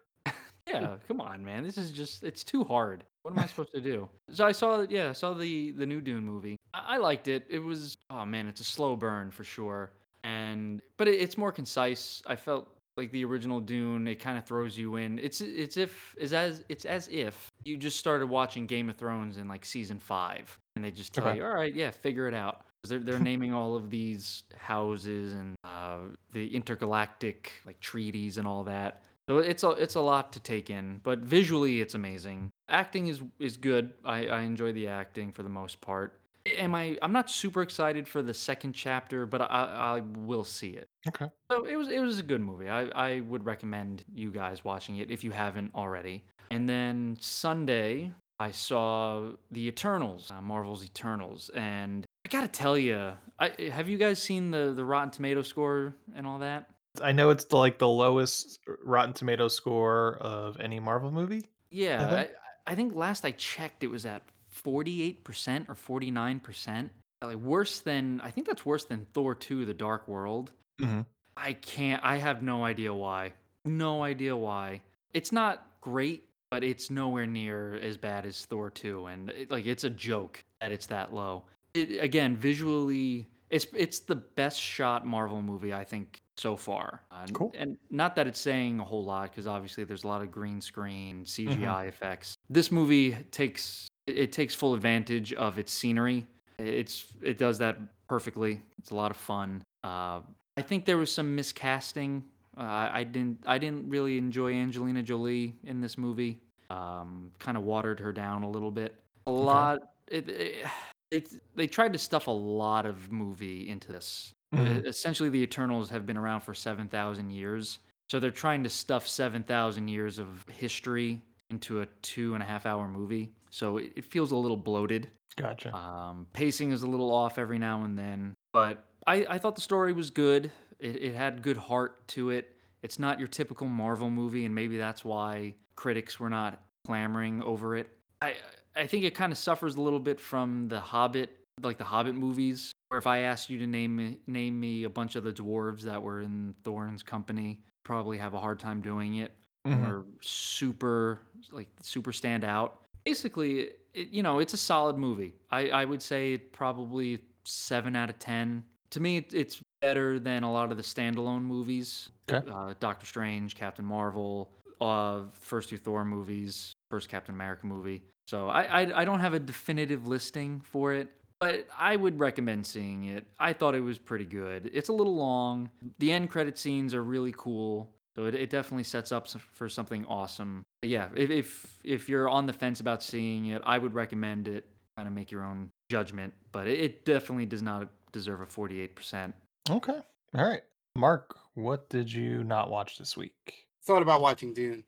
Yeah. 0.73 0.95
come 1.07 1.21
on, 1.21 1.43
man. 1.43 1.63
This 1.63 1.77
is 1.77 1.91
just. 1.91 2.23
It's 2.23 2.43
too 2.43 2.63
hard. 2.63 3.03
What 3.23 3.31
am 3.31 3.39
I 3.39 3.47
supposed 3.47 3.71
to 3.73 3.81
do? 3.81 4.09
So 4.31 4.45
I 4.45 4.51
saw. 4.51 4.81
Yeah, 4.89 5.09
I 5.09 5.13
saw 5.13 5.33
the 5.33 5.71
the 5.71 5.85
new 5.85 6.01
Dune 6.01 6.25
movie. 6.25 6.57
I, 6.73 6.95
I 6.95 6.97
liked 6.97 7.27
it. 7.27 7.45
It 7.49 7.59
was. 7.59 7.95
Oh 8.09 8.25
man, 8.25 8.47
it's 8.47 8.61
a 8.61 8.65
slow 8.65 8.95
burn 8.95 9.31
for 9.31 9.43
sure. 9.43 9.91
And 10.23 10.81
but 10.97 11.07
it, 11.07 11.15
it's 11.19 11.37
more 11.37 11.51
concise. 11.51 12.21
I 12.27 12.35
felt 12.35 12.67
like 12.97 13.11
the 13.11 13.23
original 13.25 13.59
Dune. 13.59 14.07
It 14.07 14.15
kind 14.19 14.37
of 14.37 14.45
throws 14.45 14.77
you 14.77 14.95
in. 14.97 15.19
It's 15.19 15.41
it's 15.41 15.77
if 15.77 16.13
it's 16.17 16.33
as 16.33 16.63
it's 16.69 16.85
as 16.85 17.07
if 17.09 17.35
you 17.63 17.77
just 17.77 17.97
started 17.97 18.27
watching 18.27 18.65
Game 18.65 18.89
of 18.89 18.97
Thrones 18.97 19.37
in 19.37 19.47
like 19.47 19.65
season 19.65 19.99
five, 19.99 20.55
and 20.75 20.85
they 20.85 20.91
just 20.91 21.13
tell 21.13 21.27
Okay. 21.27 21.37
you, 21.37 21.45
all 21.45 21.53
right, 21.53 21.73
yeah, 21.73 21.91
figure 21.91 22.27
it 22.27 22.33
out. 22.33 22.61
They're 22.83 22.99
they're 22.99 23.19
naming 23.19 23.53
all 23.53 23.75
of 23.75 23.89
these 23.91 24.43
houses 24.57 25.33
and 25.33 25.55
uh, 25.63 25.97
the 26.33 26.47
intergalactic 26.55 27.51
like 27.65 27.79
treaties 27.79 28.37
and 28.37 28.47
all 28.47 28.63
that. 28.63 29.03
So 29.29 29.37
it's 29.37 29.63
a 29.63 29.69
it's 29.71 29.95
a 29.95 30.01
lot 30.01 30.33
to 30.33 30.39
take 30.39 30.69
in, 30.69 30.99
but 31.03 31.19
visually 31.19 31.81
it's 31.81 31.93
amazing. 31.93 32.51
Acting 32.69 33.07
is 33.07 33.21
is 33.39 33.57
good. 33.57 33.93
I, 34.03 34.27
I 34.27 34.41
enjoy 34.41 34.71
the 34.73 34.87
acting 34.87 35.31
for 35.31 35.43
the 35.43 35.49
most 35.49 35.79
part. 35.81 36.19
Am 36.45 36.73
I? 36.73 36.97
I'm 37.01 37.13
not 37.13 37.29
super 37.29 37.61
excited 37.61 38.07
for 38.07 38.23
the 38.23 38.33
second 38.33 38.73
chapter, 38.73 39.25
but 39.25 39.41
I 39.41 39.45
I 39.45 40.01
will 40.17 40.43
see 40.43 40.71
it. 40.71 40.87
Okay. 41.07 41.29
So 41.51 41.65
it 41.65 41.75
was 41.75 41.89
it 41.89 41.99
was 41.99 42.19
a 42.19 42.23
good 42.23 42.41
movie. 42.41 42.67
I 42.67 42.85
I 42.95 43.19
would 43.21 43.45
recommend 43.45 44.03
you 44.13 44.31
guys 44.31 44.63
watching 44.63 44.97
it 44.97 45.11
if 45.11 45.23
you 45.23 45.31
haven't 45.31 45.71
already. 45.75 46.23
And 46.49 46.67
then 46.67 47.17
Sunday 47.21 48.11
I 48.39 48.49
saw 48.49 49.29
the 49.51 49.67
Eternals, 49.67 50.31
uh, 50.31 50.41
Marvel's 50.41 50.83
Eternals, 50.83 51.51
and 51.53 52.05
I 52.25 52.29
gotta 52.29 52.47
tell 52.47 52.75
you, 52.75 53.13
I 53.37 53.51
have 53.71 53.87
you 53.87 53.99
guys 53.99 54.19
seen 54.19 54.49
the 54.49 54.73
the 54.75 54.83
Rotten 54.83 55.11
Tomato 55.11 55.43
score 55.43 55.93
and 56.15 56.25
all 56.25 56.39
that? 56.39 56.67
I 57.01 57.11
know 57.11 57.29
it's 57.29 57.45
the, 57.45 57.57
like 57.57 57.77
the 57.77 57.87
lowest 57.87 58.59
Rotten 58.83 59.13
Tomato 59.13 59.47
score 59.47 60.17
of 60.19 60.59
any 60.59 60.79
Marvel 60.79 61.11
movie. 61.11 61.45
Yeah, 61.69 62.09
think? 62.09 62.31
I, 62.67 62.71
I 62.71 62.75
think 62.75 62.95
last 62.95 63.23
I 63.23 63.31
checked, 63.31 63.83
it 63.83 63.87
was 63.87 64.05
at 64.05 64.23
forty-eight 64.49 65.23
percent 65.23 65.67
or 65.69 65.75
forty-nine 65.75 66.39
percent. 66.39 66.91
Like 67.21 67.37
worse 67.37 67.79
than 67.79 68.19
I 68.21 68.31
think 68.31 68.47
that's 68.47 68.65
worse 68.65 68.85
than 68.85 69.05
Thor 69.13 69.35
two: 69.35 69.65
The 69.65 69.73
Dark 69.73 70.07
World. 70.07 70.51
Mhm. 70.81 71.05
I 71.37 71.53
can't. 71.53 72.03
I 72.03 72.17
have 72.17 72.43
no 72.43 72.65
idea 72.65 72.93
why. 72.93 73.33
No 73.63 74.03
idea 74.03 74.35
why. 74.35 74.81
It's 75.13 75.31
not 75.31 75.65
great, 75.79 76.25
but 76.49 76.63
it's 76.63 76.89
nowhere 76.89 77.25
near 77.25 77.75
as 77.75 77.97
bad 77.97 78.25
as 78.25 78.45
Thor 78.45 78.69
two, 78.69 79.05
and 79.05 79.29
it, 79.29 79.49
like 79.49 79.65
it's 79.65 79.85
a 79.85 79.89
joke 79.89 80.43
that 80.59 80.71
it's 80.71 80.87
that 80.87 81.13
low. 81.13 81.43
It, 81.73 82.03
again, 82.03 82.35
visually, 82.35 83.29
it's 83.49 83.67
it's 83.73 83.99
the 83.99 84.15
best 84.15 84.59
shot 84.59 85.05
Marvel 85.05 85.41
movie 85.41 85.73
I 85.73 85.85
think 85.85 86.21
so 86.41 86.57
far. 86.57 87.01
Uh, 87.11 87.27
Cool. 87.33 87.53
And 87.57 87.77
not 87.91 88.15
that 88.15 88.27
it's 88.27 88.39
saying 88.39 88.79
a 88.79 88.83
whole 88.83 89.03
lot 89.03 89.29
because 89.31 89.45
obviously 89.45 89.83
there's 89.83 90.03
a 90.03 90.07
lot 90.07 90.21
of 90.21 90.31
green 90.31 90.59
screen 90.59 91.23
CGI 91.23 91.87
effects. 91.87 92.35
This 92.49 92.71
movie 92.71 93.15
takes 93.31 93.87
it 94.07 94.31
takes 94.31 94.55
full 94.55 94.73
advantage 94.73 95.33
of 95.33 95.59
its 95.59 95.71
scenery. 95.71 96.25
It's 96.57 97.05
it 97.21 97.37
does 97.37 97.57
that 97.59 97.77
perfectly. 98.07 98.61
It's 98.79 98.89
a 98.89 98.95
lot 98.95 99.11
of 99.11 99.17
fun. 99.17 99.63
Uh, 99.83 100.21
I 100.57 100.61
think 100.61 100.85
there 100.85 100.97
was 100.97 101.11
some 101.11 101.37
miscasting. 101.37 102.23
Uh, 102.57 102.89
I 102.91 103.03
didn't 103.03 103.43
I 103.45 103.57
didn't 103.57 103.87
really 103.87 104.17
enjoy 104.17 104.53
Angelina 104.53 105.03
Jolie 105.03 105.55
in 105.63 105.79
this 105.79 105.97
movie. 105.97 106.39
Um, 106.69 107.31
kind 107.39 107.57
of 107.57 107.63
watered 107.63 107.99
her 107.99 108.11
down 108.11 108.43
a 108.43 108.49
little 108.49 108.71
bit. 108.71 108.95
A 109.27 109.31
lot. 109.31 109.79
It, 110.07 110.27
it, 110.29 110.65
it 111.11 111.29
they 111.55 111.67
tried 111.67 111.93
to 111.93 111.99
stuff 111.99 112.27
a 112.27 112.31
lot 112.31 112.85
of 112.85 113.11
movie 113.11 113.69
into 113.69 113.91
this. 113.91 114.33
Mhm. 114.53 114.83
E- 114.85 114.87
Essentially, 114.87 115.29
the 115.29 115.41
Eternals 115.41 115.89
have 115.89 116.05
been 116.05 116.17
around 116.17 116.41
for 116.41 116.53
seven 116.53 116.87
thousand 116.87 117.29
years, 117.31 117.79
so 118.09 118.19
they're 118.19 118.31
trying 118.31 118.63
to 118.63 118.69
stuff 118.69 119.07
seven 119.07 119.43
thousand 119.43 119.87
years 119.87 120.19
of 120.19 120.45
history 120.49 121.21
into 121.49 121.81
a 121.81 121.85
two 122.01 122.33
and 122.33 122.43
a 122.43 122.45
half 122.45 122.65
hour 122.65 122.87
movie. 122.87 123.33
So 123.49 123.77
it, 123.77 123.93
it 123.97 124.05
feels 124.05 124.31
a 124.31 124.35
little 124.35 124.57
bloated. 124.57 125.09
Gotcha. 125.37 125.73
Um, 125.75 126.27
pacing 126.33 126.71
is 126.71 126.83
a 126.83 126.87
little 126.87 127.11
off 127.13 127.37
every 127.37 127.57
now 127.59 127.83
and 127.83 127.97
then, 127.97 128.33
but 128.51 128.85
I, 129.07 129.25
I 129.29 129.37
thought 129.37 129.55
the 129.55 129.61
story 129.61 129.93
was 129.93 130.09
good. 130.09 130.51
It, 130.79 130.97
it 131.01 131.15
had 131.15 131.41
good 131.41 131.57
heart 131.57 132.05
to 132.09 132.31
it. 132.31 132.55
It's 132.83 132.99
not 132.99 133.17
your 133.19 133.27
typical 133.29 133.67
Marvel 133.67 134.09
movie, 134.09 134.43
and 134.45 134.53
maybe 134.53 134.77
that's 134.77 135.05
why 135.05 135.55
critics 135.75 136.19
were 136.19 136.29
not 136.29 136.61
clamoring 136.85 137.41
over 137.43 137.77
it. 137.77 137.89
I 138.21 138.35
I 138.75 138.87
think 138.87 139.03
it 139.05 139.15
kind 139.15 139.31
of 139.31 139.37
suffers 139.37 139.75
a 139.75 139.81
little 139.81 139.99
bit 139.99 140.19
from 140.19 140.67
the 140.67 140.79
Hobbit, 140.79 141.37
like 141.63 141.77
the 141.77 141.83
Hobbit 141.83 142.15
movies. 142.15 142.71
Or 142.89 142.97
if 142.97 143.07
I 143.07 143.19
asked 143.19 143.49
you 143.49 143.57
to 143.59 143.67
name 143.67 143.95
me, 143.95 144.17
name 144.27 144.59
me 144.59 144.83
a 144.83 144.89
bunch 144.89 145.15
of 145.15 145.23
the 145.23 145.31
dwarves 145.31 145.81
that 145.81 146.01
were 146.01 146.21
in 146.21 146.53
Thorin's 146.63 147.03
company, 147.03 147.59
probably 147.83 148.17
have 148.17 148.33
a 148.33 148.39
hard 148.39 148.59
time 148.59 148.81
doing 148.81 149.15
it. 149.17 149.33
Mhm. 149.67 149.87
Or 149.87 150.05
super 150.21 151.21
like 151.51 151.67
super 151.81 152.11
stand 152.11 152.43
out. 152.43 152.81
Basically, 153.05 153.69
it, 153.93 154.09
you 154.09 154.23
know, 154.23 154.39
it's 154.39 154.53
a 154.53 154.57
solid 154.57 154.97
movie. 154.97 155.33
I 155.51 155.69
I 155.69 155.85
would 155.85 156.01
say 156.01 156.37
probably 156.37 157.19
seven 157.45 157.95
out 157.95 158.09
of 158.09 158.17
ten. 158.19 158.63
To 158.91 158.99
me, 158.99 159.17
it- 159.17 159.33
it's 159.33 159.61
better 159.81 160.19
than 160.19 160.43
a 160.43 160.51
lot 160.51 160.71
of 160.71 160.77
the 160.77 160.83
standalone 160.83 161.41
movies. 161.43 162.09
Okay. 162.29 162.49
Uh, 162.51 162.73
Doctor 162.79 163.05
Strange, 163.05 163.55
Captain 163.55 163.85
Marvel, 163.85 164.51
uh, 164.79 165.23
first 165.33 165.69
two 165.69 165.77
Thor 165.77 166.05
movies, 166.05 166.73
first 166.89 167.07
Captain 167.09 167.33
America 167.35 167.65
movie. 167.65 168.03
So 168.27 168.49
I, 168.49 168.63
I 168.81 169.01
I 169.01 169.05
don't 169.05 169.19
have 169.19 169.33
a 169.33 169.39
definitive 169.39 170.07
listing 170.07 170.59
for 170.61 170.93
it, 170.93 171.09
but 171.41 171.67
I 171.77 171.95
would 171.95 172.19
recommend 172.19 172.67
seeing 172.67 173.05
it. 173.05 173.25
I 173.39 173.51
thought 173.51 173.73
it 173.73 173.81
was 173.81 173.97
pretty 173.97 174.25
good. 174.25 174.69
It's 174.73 174.89
a 174.89 174.93
little 174.93 175.15
long. 175.15 175.71
The 175.97 176.11
end 176.11 176.29
credit 176.29 176.57
scenes 176.57 176.93
are 176.93 177.03
really 177.03 177.33
cool. 177.35 177.89
So 178.15 178.25
it, 178.25 178.35
it 178.35 178.49
definitely 178.51 178.83
sets 178.83 179.11
up 179.11 179.27
for 179.53 179.67
something 179.67 180.05
awesome. 180.05 180.63
But 180.81 180.89
yeah, 180.89 181.09
if, 181.15 181.31
if 181.31 181.77
if 181.83 182.07
you're 182.07 182.29
on 182.29 182.45
the 182.45 182.53
fence 182.53 182.79
about 182.79 183.01
seeing 183.01 183.47
it, 183.47 183.61
I 183.65 183.79
would 183.79 183.93
recommend 183.93 184.47
it. 184.47 184.67
Kind 184.95 185.07
of 185.07 185.15
make 185.15 185.31
your 185.31 185.43
own 185.43 185.71
judgment, 185.89 186.33
but 186.51 186.67
it, 186.67 186.79
it 186.79 187.05
definitely 187.05 187.45
does 187.47 187.61
not 187.61 187.87
deserve 188.11 188.41
a 188.41 188.45
48%. 188.45 189.33
Okay. 189.69 189.99
All 190.35 190.45
right. 190.45 190.61
Mark, 190.97 191.37
what 191.55 191.89
did 191.89 192.11
you 192.11 192.43
not 192.43 192.69
watch 192.69 192.97
this 192.97 193.15
week? 193.15 193.67
Thought 193.83 194.01
about 194.01 194.21
watching 194.21 194.53
Dune. 194.53 194.83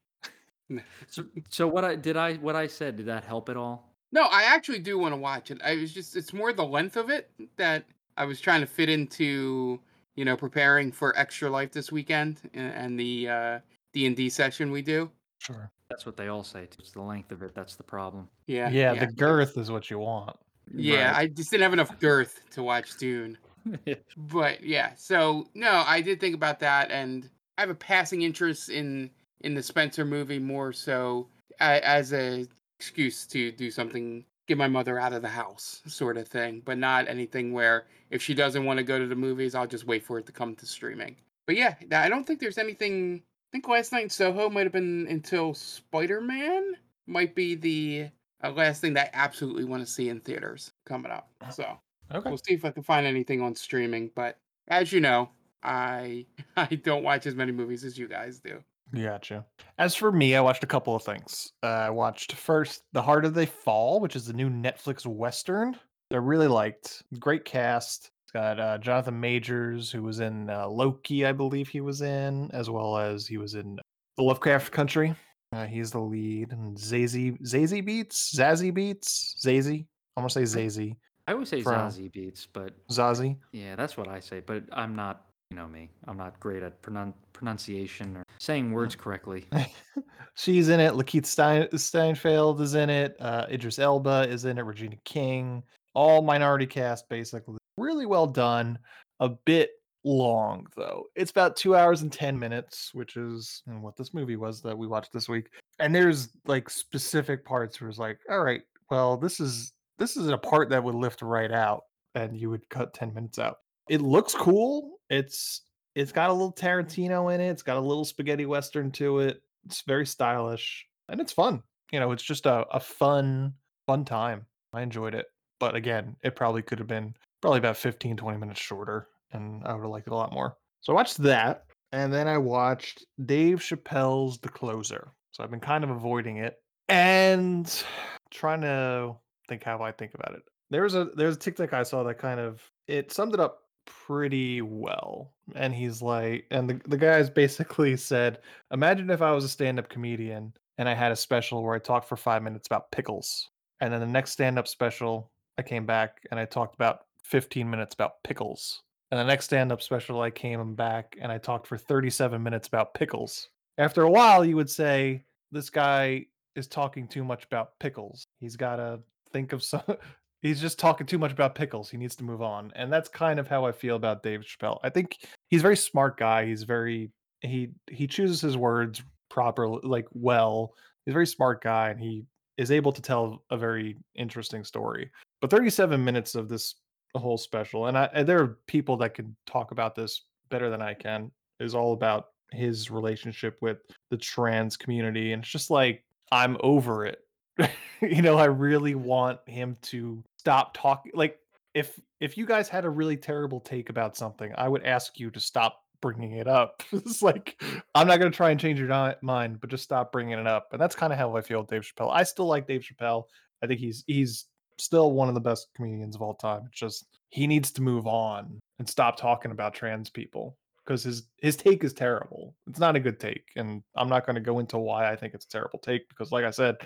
So, 1.08 1.26
so 1.50 1.68
what 1.68 1.86
I 1.86 1.96
did 1.96 2.18
I 2.18 2.36
what 2.36 2.56
I 2.56 2.66
said 2.66 2.96
did 2.96 3.06
that 3.06 3.26
help 3.26 3.50
at 3.50 3.58
all? 3.58 3.93
No, 4.14 4.28
I 4.32 4.44
actually 4.44 4.78
do 4.80 5.00
want 5.00 5.14
to 5.14 5.18
watch 5.18 5.50
it. 5.50 5.60
I 5.64 5.76
was 5.76 5.92
just 5.92 6.16
it's 6.16 6.34
more 6.34 6.54
the 6.54 6.64
length 6.64 6.98
of 6.98 7.10
it 7.10 7.32
that 7.58 7.84
I 8.16 8.26
was 8.26 8.40
trying 8.40 8.62
to 8.62 8.68
fit 8.68 8.88
into, 8.88 9.80
you 10.16 10.24
know, 10.24 10.38
preparing 10.38 10.92
for 10.92 11.18
Extra 11.18 11.50
Life 11.50 11.72
this 11.72 11.92
weekend 11.92 12.40
and, 12.54 12.74
and 12.74 13.00
the 13.00 13.28
uh 13.28 13.60
D&D 13.92 14.30
session 14.30 14.72
we 14.72 14.84
do. 14.84 15.10
Sure. 15.40 15.72
That's 15.90 16.06
what 16.06 16.16
they 16.16 16.28
all 16.28 16.44
say. 16.44 16.64
It's 16.64 16.92
the 16.92 17.02
length 17.02 17.32
of 17.32 17.42
it 17.42 17.56
that's 17.56 17.76
the 17.76 17.84
problem. 17.84 18.30
Yeah. 18.46 18.70
Yeah, 18.70 18.94
the 18.94 19.12
girth 19.12 19.58
is 19.58 19.72
what 19.72 19.90
you 19.90 19.98
want. 19.98 20.38
Yeah, 20.72 21.08
Right. 21.08 21.16
I 21.16 21.28
just 21.28 21.50
didn't 21.50 21.64
have 21.64 21.74
enough 21.74 22.00
girth 22.00 22.40
to 22.52 22.64
watch 22.64 22.96
Dune. 22.98 23.38
But 24.18 24.64
yeah, 24.64 24.94
so 24.96 25.48
no, 25.56 25.84
I 25.88 26.02
did 26.02 26.20
think 26.20 26.36
about 26.36 26.60
that, 26.60 26.92
and 26.92 27.30
I 27.58 27.62
have 27.62 27.70
a 27.70 27.76
passing 27.76 28.22
interest 28.22 28.70
in 28.70 29.10
in 29.40 29.54
the 29.54 29.64
Spencer 29.64 30.04
movie 30.04 30.40
more 30.40 30.74
so 30.74 31.30
as 31.60 32.12
a 32.12 32.46
excuse 32.84 33.26
to 33.28 33.52
do 33.52 33.72
something, 33.72 34.26
get 34.48 34.58
my 34.58 34.68
mother 34.68 35.00
out 35.00 35.14
of 35.14 35.22
the 35.22 35.30
house, 35.30 35.82
sort 35.88 36.18
of 36.18 36.28
thing. 36.28 36.62
But 36.62 36.78
not 36.78 37.08
anything 37.08 37.54
where 37.54 37.88
if 38.10 38.22
she 38.22 38.34
doesn't 38.34 38.66
want 38.66 38.78
to 38.78 38.84
go 38.84 39.00
to 39.00 39.08
the 39.08 39.16
movies, 39.16 39.56
I'll 39.56 39.68
just 39.68 39.86
wait 39.86 40.04
for 40.04 40.20
it 40.20 40.26
to 40.28 40.32
come 40.32 40.56
to 40.58 40.66
streaming. 40.66 41.16
But 41.48 41.56
yeah, 41.56 41.76
I 41.92 42.10
don't 42.10 42.26
think 42.26 42.40
there's 42.40 42.58
anything. 42.58 43.24
I 43.26 43.50
think 43.52 43.68
last 43.68 43.92
night 43.92 44.04
in 44.04 44.10
Soho 44.10 44.50
might 44.50 44.64
have 44.64 44.72
been 44.74 45.08
until 45.08 45.54
Spider 45.54 46.20
Man 46.22 46.76
might 47.08 47.36
be 47.36 47.56
the 47.56 48.10
uh, 48.44 48.52
last 48.52 48.82
thing 48.82 48.94
that 48.94 49.08
I 49.14 49.18
absolutely 49.18 49.66
want 49.66 49.86
to 49.86 49.92
see 49.92 50.10
in 50.10 50.20
theaters 50.22 50.74
coming 50.86 51.12
up. 51.12 51.30
So 51.48 51.80
Okay. 52.12 52.30
we'll 52.30 52.38
see 52.38 52.54
if 52.54 52.66
I 52.66 52.72
can 52.72 52.84
find 52.84 53.06
anything 53.06 53.42
on 53.42 53.56
streaming. 53.56 54.10
But 54.16 54.40
as 54.68 54.92
you 54.92 55.00
know, 55.00 55.32
I 55.62 56.26
I 56.58 56.76
don't 56.76 57.04
watch 57.04 57.26
as 57.26 57.36
many 57.36 57.52
movies 57.52 57.84
as 57.86 57.98
you 57.98 58.08
guys 58.08 58.40
do. 58.40 58.64
Gotcha. 58.96 59.46
As 59.80 59.96
for 59.96 60.12
me, 60.12 60.36
I 60.36 60.42
watched 60.42 60.64
a 60.64 60.68
couple 60.68 60.96
of 60.96 61.04
things. 61.04 61.52
Uh, 61.64 61.68
I 61.68 61.90
watched 61.90 62.34
first 62.34 62.84
The 62.94 63.02
Harder 63.02 63.30
They 63.30 63.46
Fall, 63.48 64.00
which 64.00 64.16
is 64.16 64.26
the 64.26 64.34
new 64.34 64.50
Netflix 64.50 65.06
Western. 65.06 65.74
that 66.10 66.16
I 66.18 66.20
really 66.20 66.48
liked. 66.48 67.02
Great 67.20 67.44
cast. 67.46 68.12
It's 68.26 68.32
got 68.32 68.60
uh, 68.60 68.78
Jonathan 68.78 69.20
Majors, 69.20 69.92
who 69.92 70.04
was 70.04 70.20
in 70.20 70.50
uh, 70.50 70.68
Loki, 70.68 71.26
I 71.26 71.32
believe 71.32 71.68
he 71.68 71.82
was 71.82 72.02
in, 72.02 72.52
as 72.52 72.70
well 72.70 72.98
as 72.98 73.26
he 73.26 73.38
was 73.38 73.56
in 73.56 73.80
The 74.18 74.24
Lovecraft 74.24 74.72
Country. 74.72 75.16
Uh, 75.52 75.66
he's 75.66 75.92
the 75.92 76.00
lead. 76.00 76.52
And 76.52 76.78
Zazie, 76.78 77.40
Zazie 77.42 77.84
Beetz? 77.88 78.36
Zazzy 78.36 78.72
Beetz? 78.72 79.36
Zazie? 79.44 79.86
I'm 80.18 80.22
going 80.22 80.30
to 80.30 80.48
say 80.48 80.66
Zazie. 80.68 80.96
I 81.28 81.34
always 81.34 81.50
say 81.50 81.62
From- 81.64 81.90
Zazie 81.90 82.12
Beetz, 82.12 82.48
but 82.54 82.74
Zazie. 82.90 83.38
yeah, 83.54 83.76
that's 83.76 83.96
what 83.98 84.08
I 84.08 84.20
say. 84.20 84.42
But 84.46 84.64
I'm 84.74 84.96
not, 84.96 85.26
you 85.54 85.60
know 85.60 85.68
me. 85.68 85.88
I'm 86.08 86.18
not 86.18 86.40
great 86.40 86.64
at 86.64 86.82
pronun- 86.82 87.14
pronunciation 87.32 88.18
or 88.18 88.24
saying 88.40 88.72
words 88.72 88.96
correctly. 88.96 89.46
She's 90.34 90.70
in 90.70 90.80
it. 90.80 90.94
Lakeith 90.94 91.28
Stein- 91.28 91.68
Steinfeld 91.78 92.60
is 92.60 92.74
in 92.74 92.90
it. 92.90 93.16
Uh, 93.20 93.46
Idris 93.52 93.78
Elba 93.78 94.28
is 94.28 94.46
in 94.46 94.58
it. 94.58 94.64
Regina 94.64 94.96
King. 95.06 95.62
All 95.94 96.24
minority 96.24 96.66
cast, 96.66 97.08
basically. 97.08 97.58
Really 97.78 98.08
well 98.08 98.26
done. 98.26 98.80
A 99.20 99.30
bit 99.30 99.70
long, 100.04 100.66
though. 100.76 101.04
It's 101.16 101.30
about 101.30 101.56
two 101.56 101.76
hours 101.76 102.02
and 102.02 102.12
10 102.12 102.38
minutes, 102.40 102.90
which 102.96 103.16
is 103.16 103.62
what 103.68 103.96
this 103.96 104.12
movie 104.12 104.38
was 104.38 104.60
that 104.64 104.76
we 104.76 104.88
watched 104.88 105.14
this 105.14 105.30
week. 105.30 105.50
And 105.78 105.94
there's 105.94 106.30
like 106.48 106.68
specific 106.68 107.46
parts 107.46 107.80
where 107.80 107.92
it's 107.92 108.00
like, 108.00 108.18
all 108.28 108.44
right, 108.44 108.64
well, 108.90 109.18
this 109.18 109.40
is 109.40 109.74
this 110.00 110.18
is 110.18 110.30
a 110.30 110.38
part 110.38 110.70
that 110.70 110.84
would 110.84 110.96
lift 110.96 111.22
right 111.22 111.52
out, 111.52 111.84
and 112.16 112.36
you 112.36 112.50
would 112.50 112.68
cut 112.70 112.96
10 112.96 113.14
minutes 113.14 113.38
out. 113.38 113.58
It 113.88 114.02
looks 114.02 114.34
cool. 114.34 114.93
It's 115.10 115.62
it's 115.96 116.12
got 116.12 116.30
a 116.30 116.34
little 116.34 116.54
Tarantino 116.54 117.34
in 117.34 117.42
it. 117.42 117.50
It's 117.50 117.62
got 117.62 117.78
a 117.78 117.82
little 117.82 118.06
spaghetti 118.06 118.46
western 118.46 118.92
to 118.94 119.20
it. 119.20 119.42
It's 119.66 119.82
very 119.82 120.06
stylish 120.06 120.86
and 121.10 121.22
it's 121.22 121.32
fun. 121.32 121.62
You 121.92 122.00
know, 122.00 122.12
it's 122.12 122.24
just 122.24 122.46
a, 122.46 122.66
a 122.72 122.80
fun, 122.80 123.54
fun 123.86 124.06
time. 124.06 124.46
I 124.74 124.82
enjoyed 124.82 125.14
it. 125.14 125.28
But 125.60 125.76
again, 125.76 126.16
it 126.24 126.36
probably 126.36 126.64
could 126.64 126.80
have 126.80 126.88
been 126.88 127.14
probably 127.42 127.60
about 127.60 127.78
15, 127.78 128.18
20 128.18 128.38
minutes 128.38 128.60
shorter, 128.60 129.08
and 129.32 129.64
I 129.64 129.74
would 129.74 129.82
have 129.82 129.92
liked 129.92 130.08
it 130.08 130.14
a 130.14 130.16
lot 130.16 130.34
more. 130.34 130.58
So 130.82 130.92
I 130.92 130.96
watched 130.96 131.18
that, 131.20 131.66
and 131.92 132.12
then 132.12 132.28
I 132.28 132.38
watched 132.38 133.06
Dave 133.26 133.60
Chappelle's 133.60 134.40
The 134.40 134.50
Closer. 134.50 135.12
So 135.32 135.44
I've 135.44 135.52
been 135.52 135.60
kind 135.60 135.84
of 135.84 135.90
avoiding 135.90 136.38
it 136.38 136.58
and 136.90 137.84
trying 138.32 138.62
to 138.62 139.16
think 139.48 139.64
how 139.64 139.82
I 139.82 139.92
think 139.92 140.14
about 140.16 140.34
it. 140.34 140.42
There 140.70 140.84
was 140.84 140.96
a 140.96 141.06
there's 141.16 141.36
a 141.36 141.40
TikTok 141.40 141.74
I 141.74 141.84
saw 141.84 142.04
that 142.04 142.18
kind 142.18 142.40
of 142.40 142.62
it 142.88 143.12
summed 143.12 143.36
it 143.36 143.40
up 143.40 143.63
pretty 143.86 144.62
well. 144.62 145.32
And 145.56 145.74
he's 145.74 146.02
like, 146.02 146.46
and 146.52 146.70
the, 146.70 146.82
the 146.88 146.98
guys 146.98 147.30
basically 147.30 147.96
said, 147.98 148.40
Imagine 148.72 149.10
if 149.10 149.22
I 149.22 149.32
was 149.32 149.44
a 149.44 149.50
stand-up 149.50 149.90
comedian 149.90 150.54
and 150.78 150.90
I 150.90 150.94
had 150.94 151.12
a 151.12 151.16
special 151.16 151.64
where 151.64 151.76
I 151.76 151.80
talked 151.80 152.08
for 152.08 152.18
five 152.18 152.44
minutes 152.44 152.68
about 152.68 152.92
pickles. 152.92 153.50
And 153.82 153.94
then 153.94 154.00
the 154.00 154.08
next 154.08 154.32
stand-up 154.32 154.68
special, 154.68 155.32
I 155.58 155.62
came 155.62 155.86
back 155.86 156.22
and 156.32 156.40
I 156.40 156.46
talked 156.46 156.76
about 156.76 157.02
15 157.24 157.70
minutes 157.70 157.94
about 157.94 158.24
pickles. 158.24 158.82
And 159.12 159.20
the 159.20 159.26
next 159.26 159.46
stand-up 159.46 159.82
special, 159.82 160.22
I 160.22 160.32
came 160.32 160.74
back 160.74 161.16
and 161.22 161.32
I 161.32 161.38
talked 161.38 161.68
for 161.68 161.78
37 161.78 162.42
minutes 162.42 162.68
about 162.68 162.94
pickles. 162.94 163.50
After 163.78 164.04
a 164.04 164.10
while, 164.10 164.44
you 164.46 164.56
would 164.56 164.70
say, 164.70 165.24
This 165.52 165.70
guy 165.70 166.26
is 166.56 166.68
talking 166.68 167.08
too 167.08 167.24
much 167.24 167.46
about 167.46 167.80
pickles. 167.80 168.26
He's 168.40 168.56
gotta 168.56 169.00
think 169.32 169.54
of 169.54 169.64
some 169.64 169.84
he's 170.44 170.62
just 170.62 170.78
talking 170.78 171.08
too 171.08 171.18
much 171.18 171.32
about 171.32 171.56
pickles. 171.56 171.90
He 171.90 171.98
needs 171.98 172.16
to 172.18 172.24
move 172.24 172.44
on. 172.44 172.72
And 172.76 172.94
that's 172.94 173.10
kind 173.10 173.40
of 173.40 173.48
how 173.48 173.66
I 173.66 173.72
feel 173.72 173.96
about 173.96 174.22
Dave 174.22 174.42
Chappelle. 174.42 174.80
I 174.84 174.90
think 174.90 175.26
he's 175.48 175.62
a 175.62 175.64
very 175.64 175.78
smart 175.78 176.18
guy. 176.18 176.46
He's 176.46 176.64
very 176.64 177.10
he 177.42 177.72
he 177.90 178.06
chooses 178.06 178.42
his 178.42 178.58
words 178.58 179.02
properly 179.30 179.80
like 179.84 180.06
well. 180.12 180.74
He's 181.06 181.14
a 181.14 181.16
very 181.16 181.28
smart 181.28 181.64
guy 181.64 181.90
and 181.90 182.00
he 182.00 182.26
is 182.58 182.70
able 182.70 182.92
to 182.92 183.02
tell 183.02 183.44
a 183.50 183.58
very 183.58 183.98
interesting 184.14 184.64
story. 184.64 185.10
But 185.42 185.50
37 185.50 186.04
minutes 186.04 186.36
of 186.36 186.48
this 186.50 186.76
whole 187.16 187.38
special 187.38 187.88
and 187.88 187.98
I 187.98 188.10
and 188.14 188.28
there 188.28 188.42
are 188.42 188.58
people 188.68 188.98
that 188.98 189.14
can 189.14 189.36
talk 189.46 189.72
about 189.72 189.96
this 189.96 190.26
better 190.50 190.70
than 190.70 190.82
I 190.82 190.94
can 190.94 191.32
is 191.60 191.76
all 191.76 191.94
about 191.94 192.30
his 192.52 192.90
relationship 192.90 193.58
with 193.62 193.78
the 194.10 194.18
trans 194.18 194.76
community 194.76 195.32
and 195.32 195.44
it's 195.44 195.52
just 195.52 195.70
like 195.70 196.04
I'm 196.32 196.58
over 196.62 197.06
it 197.06 197.20
you 198.02 198.22
know, 198.22 198.38
I 198.38 198.46
really 198.46 198.96
want 198.96 199.40
him 199.48 199.78
to 199.84 200.24
stop 200.44 200.76
talking. 200.76 201.14
Like, 201.16 201.40
if 201.74 202.00
if 202.20 202.38
you 202.38 202.46
guys 202.46 202.68
had 202.68 202.86
a 202.86 202.90
really 202.90 203.18
terrible 203.18 203.62
take 203.62 203.90
about 203.90 204.18
something, 204.18 204.52
I 204.58 204.68
would 204.68 204.86
ask 204.86 205.20
you 205.20 205.32
to 205.32 205.40
stop 205.40 205.80
bringing 206.02 206.34
it 206.34 206.48
up. 206.48 206.84
it's 206.92 207.22
like 207.22 207.62
I'm 207.96 208.08
not 208.08 208.20
going 208.20 208.32
to 208.32 208.36
try 208.36 208.52
and 208.52 208.60
change 208.60 208.80
your 208.80 209.16
mind, 209.22 209.62
but 209.62 209.70
just 209.70 209.84
stop 209.84 210.12
bringing 210.12 210.38
it 210.38 210.48
up. 210.48 210.68
And 210.74 210.82
that's 210.82 210.96
kind 210.96 211.14
of 211.14 211.20
how 211.20 211.36
I 211.36 211.42
feel 211.42 211.62
with 211.62 211.70
Dave 211.70 211.84
Chappelle. 211.84 212.12
I 212.12 212.24
still 212.24 212.46
like 212.46 212.68
Dave 212.68 212.82
Chappelle. 212.82 213.24
I 213.64 213.68
think 213.68 213.80
he's 213.80 214.04
he's 214.06 214.46
still 214.78 215.14
one 215.14 215.30
of 215.30 215.34
the 215.34 215.42
best 215.42 215.70
comedians 215.76 216.16
of 216.16 216.22
all 216.22 216.36
time. 216.36 216.64
It's 216.68 216.80
just 216.80 217.06
he 217.30 217.48
needs 217.48 217.72
to 217.72 217.82
move 217.82 218.06
on 218.06 218.60
and 218.80 218.88
stop 218.88 219.18
talking 219.18 219.52
about 219.52 219.74
trans 219.74 220.10
people 220.10 220.58
because 220.86 221.04
his 221.04 221.24
his 221.38 221.56
take 221.56 221.84
is 221.84 221.94
terrible. 221.94 222.54
It's 222.68 222.80
not 222.80 222.98
a 222.98 223.00
good 223.00 223.20
take, 223.20 223.46
and 223.56 223.82
I'm 223.96 224.10
not 224.10 224.26
going 224.26 224.36
to 224.36 224.42
go 224.42 224.60
into 224.60 224.78
why 224.78 225.10
I 225.10 225.16
think 225.16 225.34
it's 225.34 225.46
a 225.46 225.50
terrible 225.50 225.80
take 225.80 226.10
because, 226.10 226.32
like 226.32 226.44
I 226.44 226.52
said, 226.52 226.78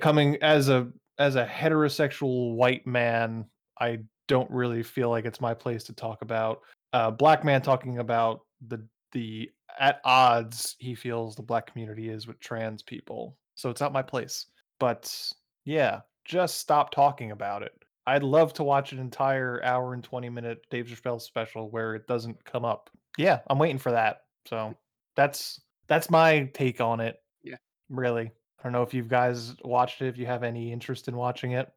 coming 0.00 0.36
as 0.42 0.68
a 0.68 0.88
as 1.18 1.36
a 1.36 1.46
heterosexual 1.46 2.54
white 2.54 2.86
man, 2.86 3.46
I 3.80 3.98
don't 4.28 4.50
really 4.50 4.82
feel 4.82 5.10
like 5.10 5.24
it's 5.24 5.40
my 5.40 5.54
place 5.54 5.84
to 5.84 5.92
talk 5.92 6.22
about 6.22 6.60
uh, 6.94 7.10
black 7.10 7.44
man 7.44 7.60
talking 7.60 7.98
about 7.98 8.42
the 8.68 8.86
the 9.12 9.50
at 9.80 10.00
odds 10.04 10.76
he 10.78 10.94
feels 10.94 11.34
the 11.34 11.42
black 11.42 11.66
community 11.66 12.08
is 12.08 12.26
with 12.26 12.38
trans 12.40 12.82
people. 12.82 13.36
So 13.56 13.68
it's 13.68 13.80
not 13.80 13.92
my 13.92 14.02
place. 14.02 14.46
But 14.78 15.32
yeah, 15.64 16.00
just 16.24 16.58
stop 16.58 16.90
talking 16.92 17.32
about 17.32 17.62
it. 17.62 17.72
I'd 18.06 18.22
love 18.22 18.52
to 18.54 18.64
watch 18.64 18.92
an 18.92 18.98
entire 19.00 19.62
hour 19.64 19.94
and 19.94 20.04
20 20.04 20.28
minute 20.28 20.64
Dave 20.70 20.86
Chappelle 20.86 21.20
special 21.20 21.70
where 21.70 21.94
it 21.94 22.06
doesn't 22.06 22.44
come 22.44 22.64
up. 22.64 22.90
Yeah, 23.18 23.40
I'm 23.48 23.58
waiting 23.58 23.78
for 23.78 23.90
that. 23.90 24.18
So 24.46 24.74
that's 25.16 25.60
that's 25.88 26.10
my 26.10 26.50
take 26.54 26.80
on 26.80 27.00
it. 27.00 27.16
Yeah. 27.42 27.56
Really. 27.88 28.30
I 28.64 28.68
don't 28.68 28.72
know 28.72 28.82
if 28.82 28.94
you 28.94 29.02
guys 29.02 29.54
watched 29.62 30.00
it, 30.00 30.06
if 30.06 30.16
you 30.16 30.24
have 30.24 30.42
any 30.42 30.72
interest 30.72 31.06
in 31.06 31.16
watching 31.16 31.52
it. 31.52 31.70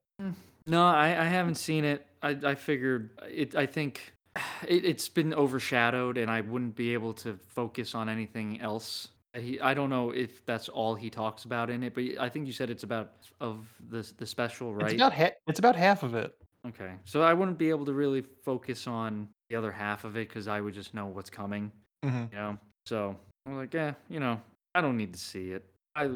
No, 0.66 0.86
I, 0.86 1.08
I 1.08 1.26
haven't 1.26 1.56
seen 1.56 1.84
it. 1.84 2.08
I, 2.24 2.30
I 2.44 2.56
figured 2.56 3.10
it. 3.30 3.56
I 3.56 3.66
think 3.66 4.14
it, 4.68 4.86
it's 4.86 5.10
been 5.10 5.34
overshadowed, 5.34 6.18
and 6.18 6.32
I 6.32 6.42
wouldn't 6.42 6.76
be 6.76 6.94
able 6.94 7.14
to 7.16 7.38
focus 7.50 7.94
on 7.94 8.08
anything 8.08 8.62
else. 8.62 9.10
He, 9.36 9.60
I 9.60 9.74
don't 9.74 9.90
know 9.90 10.12
if 10.12 10.46
that's 10.46 10.70
all 10.70 10.96
he 10.96 11.10
talks 11.10 11.44
about 11.44 11.70
in 11.70 11.84
it, 11.84 11.94
but 11.94 12.06
I 12.20 12.30
think 12.30 12.48
you 12.48 12.54
said 12.54 12.70
it's 12.70 12.84
about 12.84 13.12
of 13.42 13.68
the 13.90 14.10
the 14.18 14.26
special, 14.26 14.74
right? 14.74 14.86
It's 14.86 14.94
about 14.94 15.14
ha- 15.14 15.36
it's 15.46 15.60
about 15.60 15.76
half 15.76 16.04
of 16.04 16.16
it. 16.16 16.34
Okay, 16.66 16.94
so 17.04 17.22
I 17.22 17.34
wouldn't 17.34 17.58
be 17.58 17.70
able 17.70 17.86
to 17.86 17.94
really 17.94 18.24
focus 18.46 18.88
on 18.88 19.28
the 19.50 19.58
other 19.58 19.74
half 19.74 20.06
of 20.06 20.16
it 20.16 20.30
because 20.30 20.48
I 20.48 20.62
would 20.62 20.74
just 20.74 20.94
know 20.94 21.06
what's 21.08 21.30
coming. 21.30 21.70
Mhm. 22.04 22.32
You 22.32 22.38
know, 22.38 22.58
so 22.86 23.16
I'm 23.46 23.58
like, 23.58 23.74
yeah, 23.74 23.94
you 24.10 24.22
know, 24.22 24.42
I 24.74 24.80
don't 24.82 24.98
need 24.98 25.14
to 25.14 25.20
see 25.20 25.52
it. 25.52 25.66
I 25.98 26.10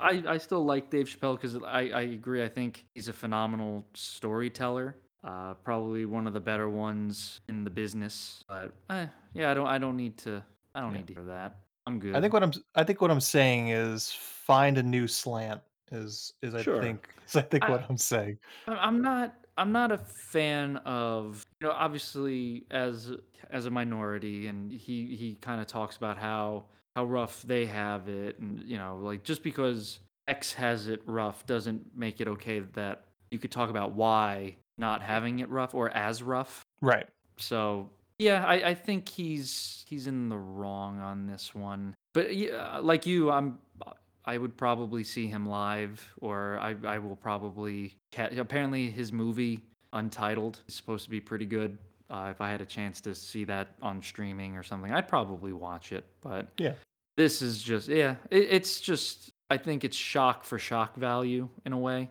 I, 0.00 0.22
I 0.34 0.38
still 0.38 0.64
like 0.64 0.90
Dave 0.90 1.06
Chappelle 1.06 1.36
because 1.40 1.56
I, 1.56 1.90
I 1.94 2.00
agree. 2.02 2.42
I 2.44 2.48
think 2.48 2.84
he's 2.94 3.08
a 3.08 3.12
phenomenal 3.12 3.84
storyteller. 3.94 4.96
Uh, 5.22 5.54
probably 5.54 6.06
one 6.06 6.26
of 6.26 6.32
the 6.32 6.40
better 6.40 6.68
ones 6.70 7.40
in 7.48 7.62
the 7.64 7.70
business. 7.70 8.42
But 8.48 8.72
eh, 8.90 9.06
yeah, 9.34 9.50
I 9.50 9.54
don't 9.54 9.66
I 9.66 9.78
don't 9.78 9.96
need 9.96 10.16
to 10.18 10.42
I 10.74 10.80
don't 10.80 10.92
need 10.92 11.06
to 11.08 11.14
hear 11.14 11.24
that. 11.24 11.56
I'm 11.86 11.98
good. 11.98 12.14
I 12.16 12.20
think 12.20 12.32
what 12.32 12.42
I'm 12.42 12.52
I 12.74 12.84
think 12.84 13.00
what 13.00 13.10
I'm 13.10 13.20
saying 13.20 13.68
is 13.68 14.10
find 14.12 14.78
a 14.78 14.82
new 14.82 15.06
slant 15.06 15.60
is 15.92 16.32
is 16.42 16.54
I 16.54 16.62
Sure. 16.62 16.82
think 16.82 17.08
is 17.28 17.36
I 17.36 17.42
think 17.42 17.64
I- 17.64 17.70
what 17.70 17.84
I'm 17.88 17.96
saying. 17.98 18.38
I'm 18.66 19.00
not. 19.02 19.34
I'm 19.58 19.72
not 19.72 19.92
a 19.92 19.98
fan 19.98 20.78
of 20.86 21.44
you 21.60 21.66
know. 21.66 21.74
Obviously, 21.74 22.64
as 22.70 23.12
as 23.50 23.66
a 23.66 23.70
minority, 23.70 24.46
and 24.46 24.72
he 24.72 25.14
he 25.16 25.34
kind 25.42 25.60
of 25.60 25.66
talks 25.66 25.96
about 25.98 26.16
how 26.16 26.64
how 26.96 27.04
rough 27.04 27.42
they 27.42 27.66
have 27.66 28.08
it, 28.08 28.38
and 28.38 28.62
you 28.64 28.78
know, 28.78 28.98
like 29.02 29.22
just 29.22 29.42
because 29.42 30.00
X 30.28 30.52
has 30.52 30.88
it 30.88 31.02
rough 31.06 31.46
doesn't 31.46 31.84
make 31.96 32.20
it 32.20 32.28
okay 32.28 32.60
that 32.74 33.04
you 33.30 33.38
could 33.38 33.50
talk 33.50 33.70
about 33.70 33.92
why 33.92 34.56
not 34.78 35.02
having 35.02 35.40
it 35.40 35.48
rough 35.48 35.74
or 35.74 35.90
as 35.90 36.22
rough. 36.22 36.64
Right. 36.80 37.06
So 37.36 37.90
yeah, 38.18 38.44
I, 38.44 38.70
I 38.70 38.74
think 38.74 39.08
he's 39.08 39.84
he's 39.88 40.06
in 40.06 40.28
the 40.28 40.38
wrong 40.38 41.00
on 41.00 41.26
this 41.26 41.54
one. 41.54 41.94
But 42.12 42.34
yeah, 42.34 42.78
like 42.78 43.06
you, 43.06 43.30
I'm 43.30 43.58
I 44.24 44.38
would 44.38 44.56
probably 44.56 45.04
see 45.04 45.26
him 45.26 45.46
live, 45.48 46.06
or 46.20 46.58
I 46.58 46.74
I 46.84 46.98
will 46.98 47.16
probably 47.16 47.94
ca- 48.12 48.30
apparently 48.36 48.90
his 48.90 49.12
movie 49.12 49.60
Untitled 49.92 50.60
is 50.68 50.74
supposed 50.74 51.04
to 51.04 51.10
be 51.10 51.20
pretty 51.20 51.46
good. 51.46 51.78
Uh, 52.10 52.28
if 52.30 52.40
I 52.40 52.50
had 52.50 52.60
a 52.60 52.66
chance 52.66 53.00
to 53.02 53.14
see 53.14 53.44
that 53.44 53.68
on 53.80 54.02
streaming 54.02 54.56
or 54.56 54.62
something, 54.62 54.92
I'd 54.92 55.08
probably 55.08 55.52
watch 55.52 55.92
it. 55.92 56.04
But 56.20 56.48
Yeah. 56.58 56.74
this 57.16 57.40
is 57.40 57.62
just 57.62 57.88
yeah, 57.88 58.16
it, 58.30 58.48
it's 58.50 58.80
just 58.80 59.32
I 59.48 59.56
think 59.56 59.84
it's 59.84 59.96
shock 59.96 60.44
for 60.44 60.58
shock 60.58 60.96
value 60.96 61.48
in 61.64 61.72
a 61.72 61.78
way. 61.78 62.10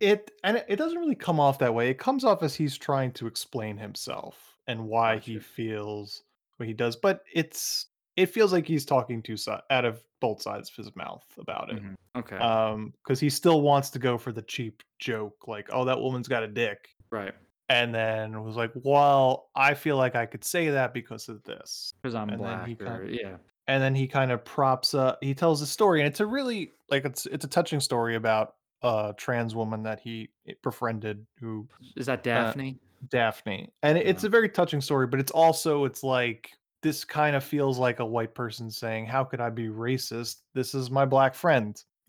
It 0.00 0.30
and 0.44 0.64
it, 0.66 0.76
doesn't 0.76 0.98
really 0.98 1.14
come 1.14 1.38
off 1.38 1.58
that 1.58 1.74
way. 1.74 1.90
It 1.90 1.98
comes 1.98 2.24
off 2.24 2.42
as 2.42 2.54
he's 2.54 2.76
trying 2.78 3.12
to 3.12 3.26
explain 3.26 3.76
himself 3.76 4.56
and 4.66 4.88
why 4.88 5.18
he 5.18 5.38
feels 5.38 6.22
what 6.56 6.66
he 6.66 6.72
does, 6.74 6.96
but 6.96 7.22
it's 7.32 7.86
it 8.16 8.26
feels 8.26 8.52
like 8.52 8.66
he's 8.66 8.84
talking 8.84 9.22
to 9.22 9.36
out 9.70 9.84
of 9.84 10.02
both 10.20 10.42
sides 10.42 10.70
of 10.70 10.74
his 10.76 10.96
mouth 10.96 11.24
about 11.38 11.70
it. 11.70 11.82
Mhm. 11.82 11.94
Okay. 12.16 12.36
Um, 12.36 12.92
because 13.04 13.20
he 13.20 13.30
still 13.30 13.60
wants 13.60 13.90
to 13.90 13.98
go 13.98 14.18
for 14.18 14.32
the 14.32 14.42
cheap 14.42 14.82
joke, 14.98 15.46
like, 15.46 15.68
"Oh, 15.70 15.84
that 15.84 16.00
woman's 16.00 16.28
got 16.28 16.42
a 16.42 16.48
dick," 16.48 16.88
right. 17.10 17.34
And 17.68 17.94
then 17.94 18.42
was 18.44 18.56
like, 18.56 18.72
"Well, 18.74 19.50
I 19.54 19.74
feel 19.74 19.96
like 19.96 20.14
I 20.16 20.26
could 20.26 20.44
say 20.44 20.70
that 20.70 20.94
because 20.94 21.28
of 21.28 21.42
this." 21.44 21.92
Because 22.00 22.14
I'm 22.14 22.28
And 22.30 22.38
black, 22.38 22.68
or 22.80 22.86
kind- 22.86 23.10
yeah. 23.14 23.36
and 23.66 23.82
then 23.82 23.94
he 23.94 24.06
kind 24.06 24.32
of 24.32 24.44
props 24.44 24.94
up 24.94 25.18
he 25.22 25.34
tells 25.34 25.60
a 25.62 25.66
story 25.66 26.00
and 26.00 26.08
it's 26.08 26.20
a 26.20 26.26
really 26.26 26.72
like 26.90 27.04
it's 27.04 27.26
it's 27.26 27.44
a 27.44 27.48
touching 27.48 27.80
story 27.80 28.14
about 28.16 28.54
a 28.82 29.12
trans 29.18 29.54
woman 29.54 29.82
that 29.82 30.00
he 30.00 30.30
eh, 30.48 30.52
befriended 30.62 31.26
who 31.40 31.68
Is 31.96 32.06
that 32.06 32.20
uh, 32.20 32.22
Daphne? 32.22 32.78
daphne 33.10 33.68
and 33.82 33.98
it- 33.98 34.06
it's 34.06 34.24
a 34.24 34.28
very 34.28 34.48
touching 34.48 34.80
story 34.80 35.06
but 35.06 35.20
it's 35.20 35.32
also 35.32 35.84
it's 35.84 36.02
like 36.02 36.50
this 36.82 37.04
kind 37.04 37.36
of 37.36 37.44
feels 37.44 37.78
like 37.78 37.98
a 38.00 38.06
white 38.06 38.34
person 38.34 38.70
saying 38.70 39.04
how 39.06 39.22
could 39.24 39.40
i 39.40 39.50
be 39.50 39.66
racist 39.68 40.36
this 40.54 40.74
is 40.74 40.90
my 40.90 41.04
black 41.04 41.34
friend 41.34 41.82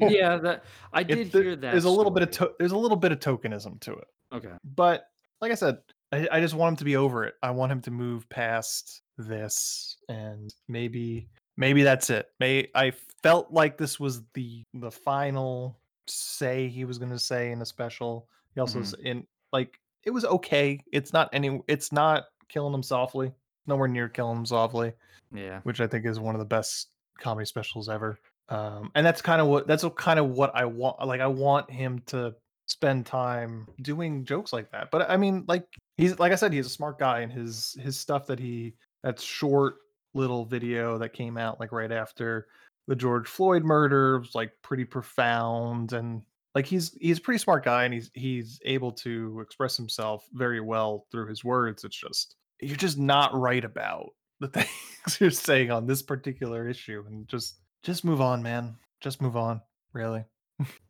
yeah, 0.00 0.36
that 0.36 0.64
I 0.92 1.02
did 1.02 1.32
there- 1.32 1.42
hear 1.42 1.56
that. 1.56 1.72
there's 1.72 1.84
a 1.84 1.90
little 1.90 2.12
bit 2.12 2.24
of 2.24 2.30
to- 2.32 2.52
there's 2.58 2.72
a 2.72 2.76
little 2.78 2.96
bit 2.98 3.10
of 3.12 3.20
tokenism 3.20 3.80
to 3.80 3.92
it 3.94 4.08
Okay. 4.32 4.52
but 4.76 5.06
like 5.40 5.52
I 5.52 5.54
said, 5.54 5.78
I, 6.12 6.28
I 6.32 6.40
just 6.40 6.54
want 6.54 6.72
him 6.72 6.76
to 6.76 6.84
be 6.84 6.96
over 6.96 7.24
it. 7.24 7.34
I 7.42 7.50
want 7.50 7.72
him 7.72 7.80
to 7.82 7.90
move 7.90 8.28
past 8.28 9.02
this, 9.18 9.96
and 10.08 10.52
maybe 10.68 11.28
maybe 11.56 11.82
that's 11.82 12.10
it. 12.10 12.26
May 12.40 12.68
I 12.74 12.92
felt 13.22 13.52
like 13.52 13.76
this 13.78 13.98
was 14.00 14.22
the 14.34 14.62
the 14.74 14.90
final 14.90 15.78
say 16.08 16.68
he 16.68 16.84
was 16.84 16.98
going 16.98 17.10
to 17.12 17.18
say 17.18 17.52
in 17.52 17.62
a 17.62 17.66
special. 17.66 18.28
He 18.54 18.60
also 18.60 18.80
s 18.80 18.94
in 19.04 19.26
like 19.52 19.78
it 20.04 20.10
was 20.10 20.24
okay. 20.24 20.80
It's 20.92 21.12
not 21.12 21.28
any. 21.32 21.60
It's 21.68 21.92
not 21.92 22.24
killing 22.48 22.74
him 22.74 22.82
softly. 22.82 23.32
Nowhere 23.66 23.88
near 23.88 24.08
killing 24.08 24.38
him 24.38 24.46
softly 24.46 24.92
Yeah. 25.32 25.60
which 25.62 25.80
I 25.80 25.86
think 25.86 26.04
is 26.06 26.18
one 26.18 26.34
of 26.34 26.38
the 26.40 26.44
best 26.46 26.88
comedy 27.18 27.44
specials 27.46 27.88
ever. 27.88 28.18
Um, 28.48 28.90
and 28.96 29.06
that's 29.06 29.22
kind 29.22 29.40
of 29.40 29.46
what 29.46 29.66
that's 29.68 29.84
kind 29.96 30.18
of 30.18 30.30
what 30.30 30.50
I 30.56 30.64
want. 30.64 31.06
Like 31.06 31.20
I 31.20 31.28
want 31.28 31.70
him 31.70 32.00
to 32.06 32.34
spend 32.70 33.04
time 33.04 33.66
doing 33.82 34.24
jokes 34.24 34.52
like 34.52 34.70
that. 34.70 34.90
But 34.90 35.10
I 35.10 35.16
mean, 35.16 35.44
like 35.48 35.66
he's 35.96 36.18
like 36.18 36.32
I 36.32 36.36
said, 36.36 36.52
he's 36.52 36.66
a 36.66 36.70
smart 36.70 36.98
guy, 36.98 37.20
and 37.20 37.32
his 37.32 37.76
his 37.80 37.98
stuff 37.98 38.26
that 38.26 38.38
he 38.38 38.74
that 39.02 39.20
short 39.20 39.76
little 40.14 40.44
video 40.44 40.98
that 40.98 41.12
came 41.12 41.36
out 41.36 41.60
like 41.60 41.72
right 41.72 41.92
after 41.92 42.46
the 42.88 42.96
George 42.96 43.28
Floyd 43.28 43.64
murder 43.64 44.18
was 44.18 44.34
like 44.34 44.50
pretty 44.62 44.84
profound 44.84 45.92
and 45.92 46.22
like 46.54 46.66
he's 46.66 46.96
he's 47.00 47.18
a 47.18 47.20
pretty 47.20 47.38
smart 47.38 47.64
guy 47.64 47.84
and 47.84 47.94
he's 47.94 48.10
he's 48.14 48.60
able 48.64 48.92
to 48.92 49.40
express 49.40 49.76
himself 49.76 50.26
very 50.32 50.60
well 50.60 51.06
through 51.10 51.28
his 51.28 51.44
words. 51.44 51.84
It's 51.84 51.96
just 51.96 52.36
you're 52.60 52.76
just 52.76 52.98
not 52.98 53.34
right 53.34 53.64
about 53.64 54.10
the 54.40 54.48
things 54.48 55.20
you're 55.20 55.30
saying 55.30 55.70
on 55.70 55.86
this 55.86 56.02
particular 56.02 56.68
issue 56.68 57.04
and 57.06 57.28
just 57.28 57.60
just 57.82 58.04
move 58.04 58.20
on 58.20 58.42
man 58.42 58.76
just 59.00 59.22
move 59.22 59.36
on 59.36 59.60
really 59.94 60.24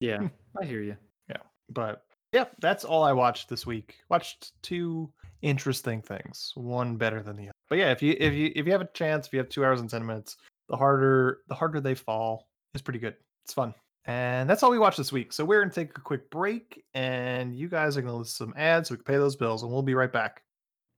Yeah. 0.01 0.29
I 0.61 0.65
hear 0.65 0.83
you. 0.83 0.97
Yeah 1.71 1.75
but 1.75 2.03
yeah 2.33 2.45
that's 2.61 2.85
all 2.85 3.03
i 3.03 3.13
watched 3.13 3.49
this 3.49 3.67
week 3.67 3.97
watched 4.09 4.53
two 4.63 5.11
interesting 5.43 6.03
things 6.03 6.53
one 6.55 6.97
better 6.97 7.23
than 7.23 7.37
the 7.37 7.45
other 7.45 7.53
but 7.69 7.79
yeah 7.79 7.91
if 7.91 8.03
you 8.03 8.17
if 8.19 8.35
you 8.35 8.53
if 8.55 8.67
you 8.67 8.73
have 8.73 8.81
a 8.81 8.89
chance 8.95 9.27
if 9.27 9.33
you 9.33 9.39
have 9.39 9.49
two 9.49 9.65
hours 9.65 9.81
and 9.81 9.91
10 9.91 10.05
minutes 10.05 10.37
the 10.69 10.77
harder 10.77 11.39
the 11.49 11.55
harder 11.55 11.81
they 11.81 11.95
fall 11.95 12.49
is 12.75 12.83
pretty 12.83 12.99
good 12.99 13.15
it's 13.45 13.55
fun 13.55 13.75
and 14.07 14.49
that's 14.49 14.63
all 14.63 14.71
we 14.71 14.79
watched 14.79 14.99
this 14.99 15.13
week 15.13 15.33
so 15.33 15.45
we're 15.45 15.61
gonna 15.61 15.73
take 15.73 15.97
a 15.97 16.01
quick 16.01 16.31
break 16.31 16.83
and 16.95 17.55
you 17.57 17.69
guys 17.69 17.97
are 17.97 18.03
gonna 18.03 18.17
listen 18.17 18.49
to 18.49 18.53
some 18.53 18.61
ads 18.61 18.89
so 18.89 18.95
we 18.95 18.97
can 18.97 19.05
pay 19.05 19.17
those 19.17 19.37
bills 19.37 19.63
and 19.63 19.73
we'll 19.73 19.83
be 19.83 19.95
right 19.95 20.13
back 20.13 20.43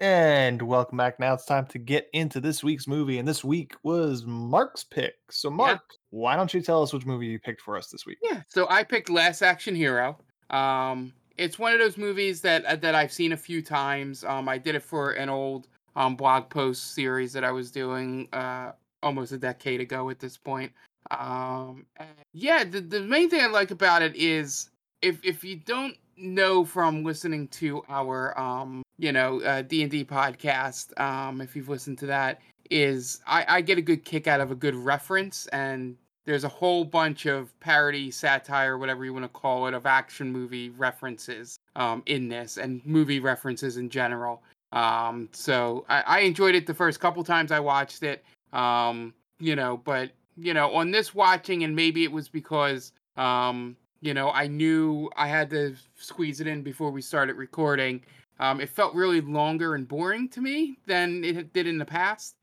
and 0.03 0.61
welcome 0.61 0.99
back. 0.99 1.21
Now 1.21 1.33
it's 1.33 1.45
time 1.45 1.67
to 1.67 1.79
get 1.79 2.09
into 2.13 2.41
this 2.41 2.65
week's 2.65 2.89
movie. 2.89 3.19
And 3.19 3.29
this 3.29 3.45
week 3.45 3.75
was 3.85 4.27
Mark's 4.27 4.83
pick. 4.83 5.15
So, 5.31 5.49
Mark, 5.49 5.81
why 6.11 6.35
don't 6.35 6.53
you 6.53 6.61
tell 6.61 6.83
us 6.83 6.93
which 6.93 7.07
movie 7.07 7.27
you 7.27 7.39
picked 7.39 7.61
for 7.61 7.77
us 7.77 7.87
this 7.87 8.05
week? 8.05 8.19
Yeah, 8.21 8.43
so 8.49 8.67
I 8.69 8.83
picked 8.83 9.09
Last 9.09 9.43
Action 9.43 9.77
Hero. 9.77 10.19
Um, 10.53 11.13
it's 11.39 11.59
one 11.59 11.73
of 11.73 11.79
those 11.79 11.97
movies 11.97 12.41
that 12.43 12.65
uh, 12.65 12.77
that 12.77 12.95
I've 12.95 13.13
seen 13.13 13.33
a 13.33 13.37
few 13.37 13.63
times. 13.63 14.25
Um, 14.25 14.49
I 14.49 14.59
did 14.59 14.75
it 14.75 14.83
for 14.83 15.13
an 15.13 15.29
old 15.29 15.69
um, 15.97 16.17
blog 16.17 16.51
post 16.51 16.95
series 16.95 17.33
that 17.33 17.45
I 17.45 17.51
was 17.51 17.71
doing 17.71 18.29
uh, 18.33 18.73
almost 19.03 19.33
a 19.33 19.39
decade 19.39 19.81
ago 19.81 20.11
at 20.11 20.19
this 20.19 20.37
point. 20.37 20.73
Um, 21.11 21.87
yeah, 22.33 22.65
the, 22.65 22.81
the 22.81 23.01
main 23.01 23.29
thing 23.29 23.41
I 23.41 23.47
like 23.47 23.71
about 23.71 24.03
it 24.03 24.15
is 24.17 24.71
if 25.01 25.25
if 25.25 25.43
you 25.45 25.57
don't 25.57 25.97
know 26.17 26.65
from 26.65 27.05
listening 27.05 27.49
to 27.49 27.83
our 27.89 28.39
um, 28.39 28.83
you 28.99 29.13
know 29.13 29.41
uh, 29.43 29.63
D 29.63 29.83
and 29.83 29.91
D 29.91 30.05
podcast, 30.05 30.99
um, 31.01 31.41
if 31.41 31.57
you've 31.57 31.69
listened 31.69 31.99
to 31.99 32.07
that, 32.07 32.41
is 32.71 33.21
I, 33.27 33.45
I 33.49 33.61
get 33.61 33.79
a 33.79 33.83
good 33.83 34.05
kick 34.05 34.27
out 34.27 34.41
of 34.41 34.51
a 34.51 34.55
good 34.55 34.75
reference 34.75 35.47
and 35.49 35.97
there's 36.25 36.45
a 36.45 36.49
whole 36.49 36.85
bunch 36.85 37.27
of 37.27 37.59
parody, 37.61 38.11
satire, 38.11 38.79
whatever 38.79 39.05
you 39.05 39.13
want 39.13 39.25
to 39.25 39.29
call 39.29 39.67
it, 39.67 39.75
of 39.75 39.87
action 39.87 40.31
movie 40.31 40.71
references 40.71 41.59
um, 41.77 42.03
in 42.07 42.29
this 42.29 42.59
and 42.59 42.85
movie 42.85 43.21
references 43.21 43.77
in 43.77 43.89
general. 43.89 44.43
Um, 44.73 45.29
so 45.33 45.85
I, 45.89 46.03
I 46.03 46.19
enjoyed 46.21 46.55
it 46.55 46.67
the 46.67 46.75
first 46.75 47.01
couple 47.01 47.23
times 47.25 47.53
I 47.53 47.61
watched 47.61 48.03
it. 48.03 48.25
Um, 48.53 49.15
you 49.41 49.57
know, 49.57 49.79
but 49.79 50.11
you 50.37 50.55
know, 50.55 50.75
on 50.75 50.91
this 50.91 51.15
watching, 51.15 51.65
and 51.65 51.75
maybe 51.75 52.05
it 52.05 52.13
was 52.13 52.29
because 52.29 52.93
um, 53.17 53.77
you 54.01 54.15
know, 54.15 54.31
I 54.31 54.47
knew 54.47 55.11
I 55.17 55.29
had 55.29 55.51
to 55.51 55.77
squeeze 55.97 56.41
it 56.41 56.47
in 56.47 56.63
before 56.63 56.91
we 56.91 57.03
started 57.03 57.37
recording. 57.37 58.03
Um, 58.41 58.61
it 58.61 58.69
felt 58.69 58.95
really 58.95 59.21
longer 59.21 59.75
and 59.75 59.87
boring 59.87 60.29
to 60.31 60.41
me 60.41 60.77
than 60.87 61.23
it 61.23 61.53
did 61.53 61.67
in 61.67 61.79
the 61.79 61.85
past. 61.85 62.35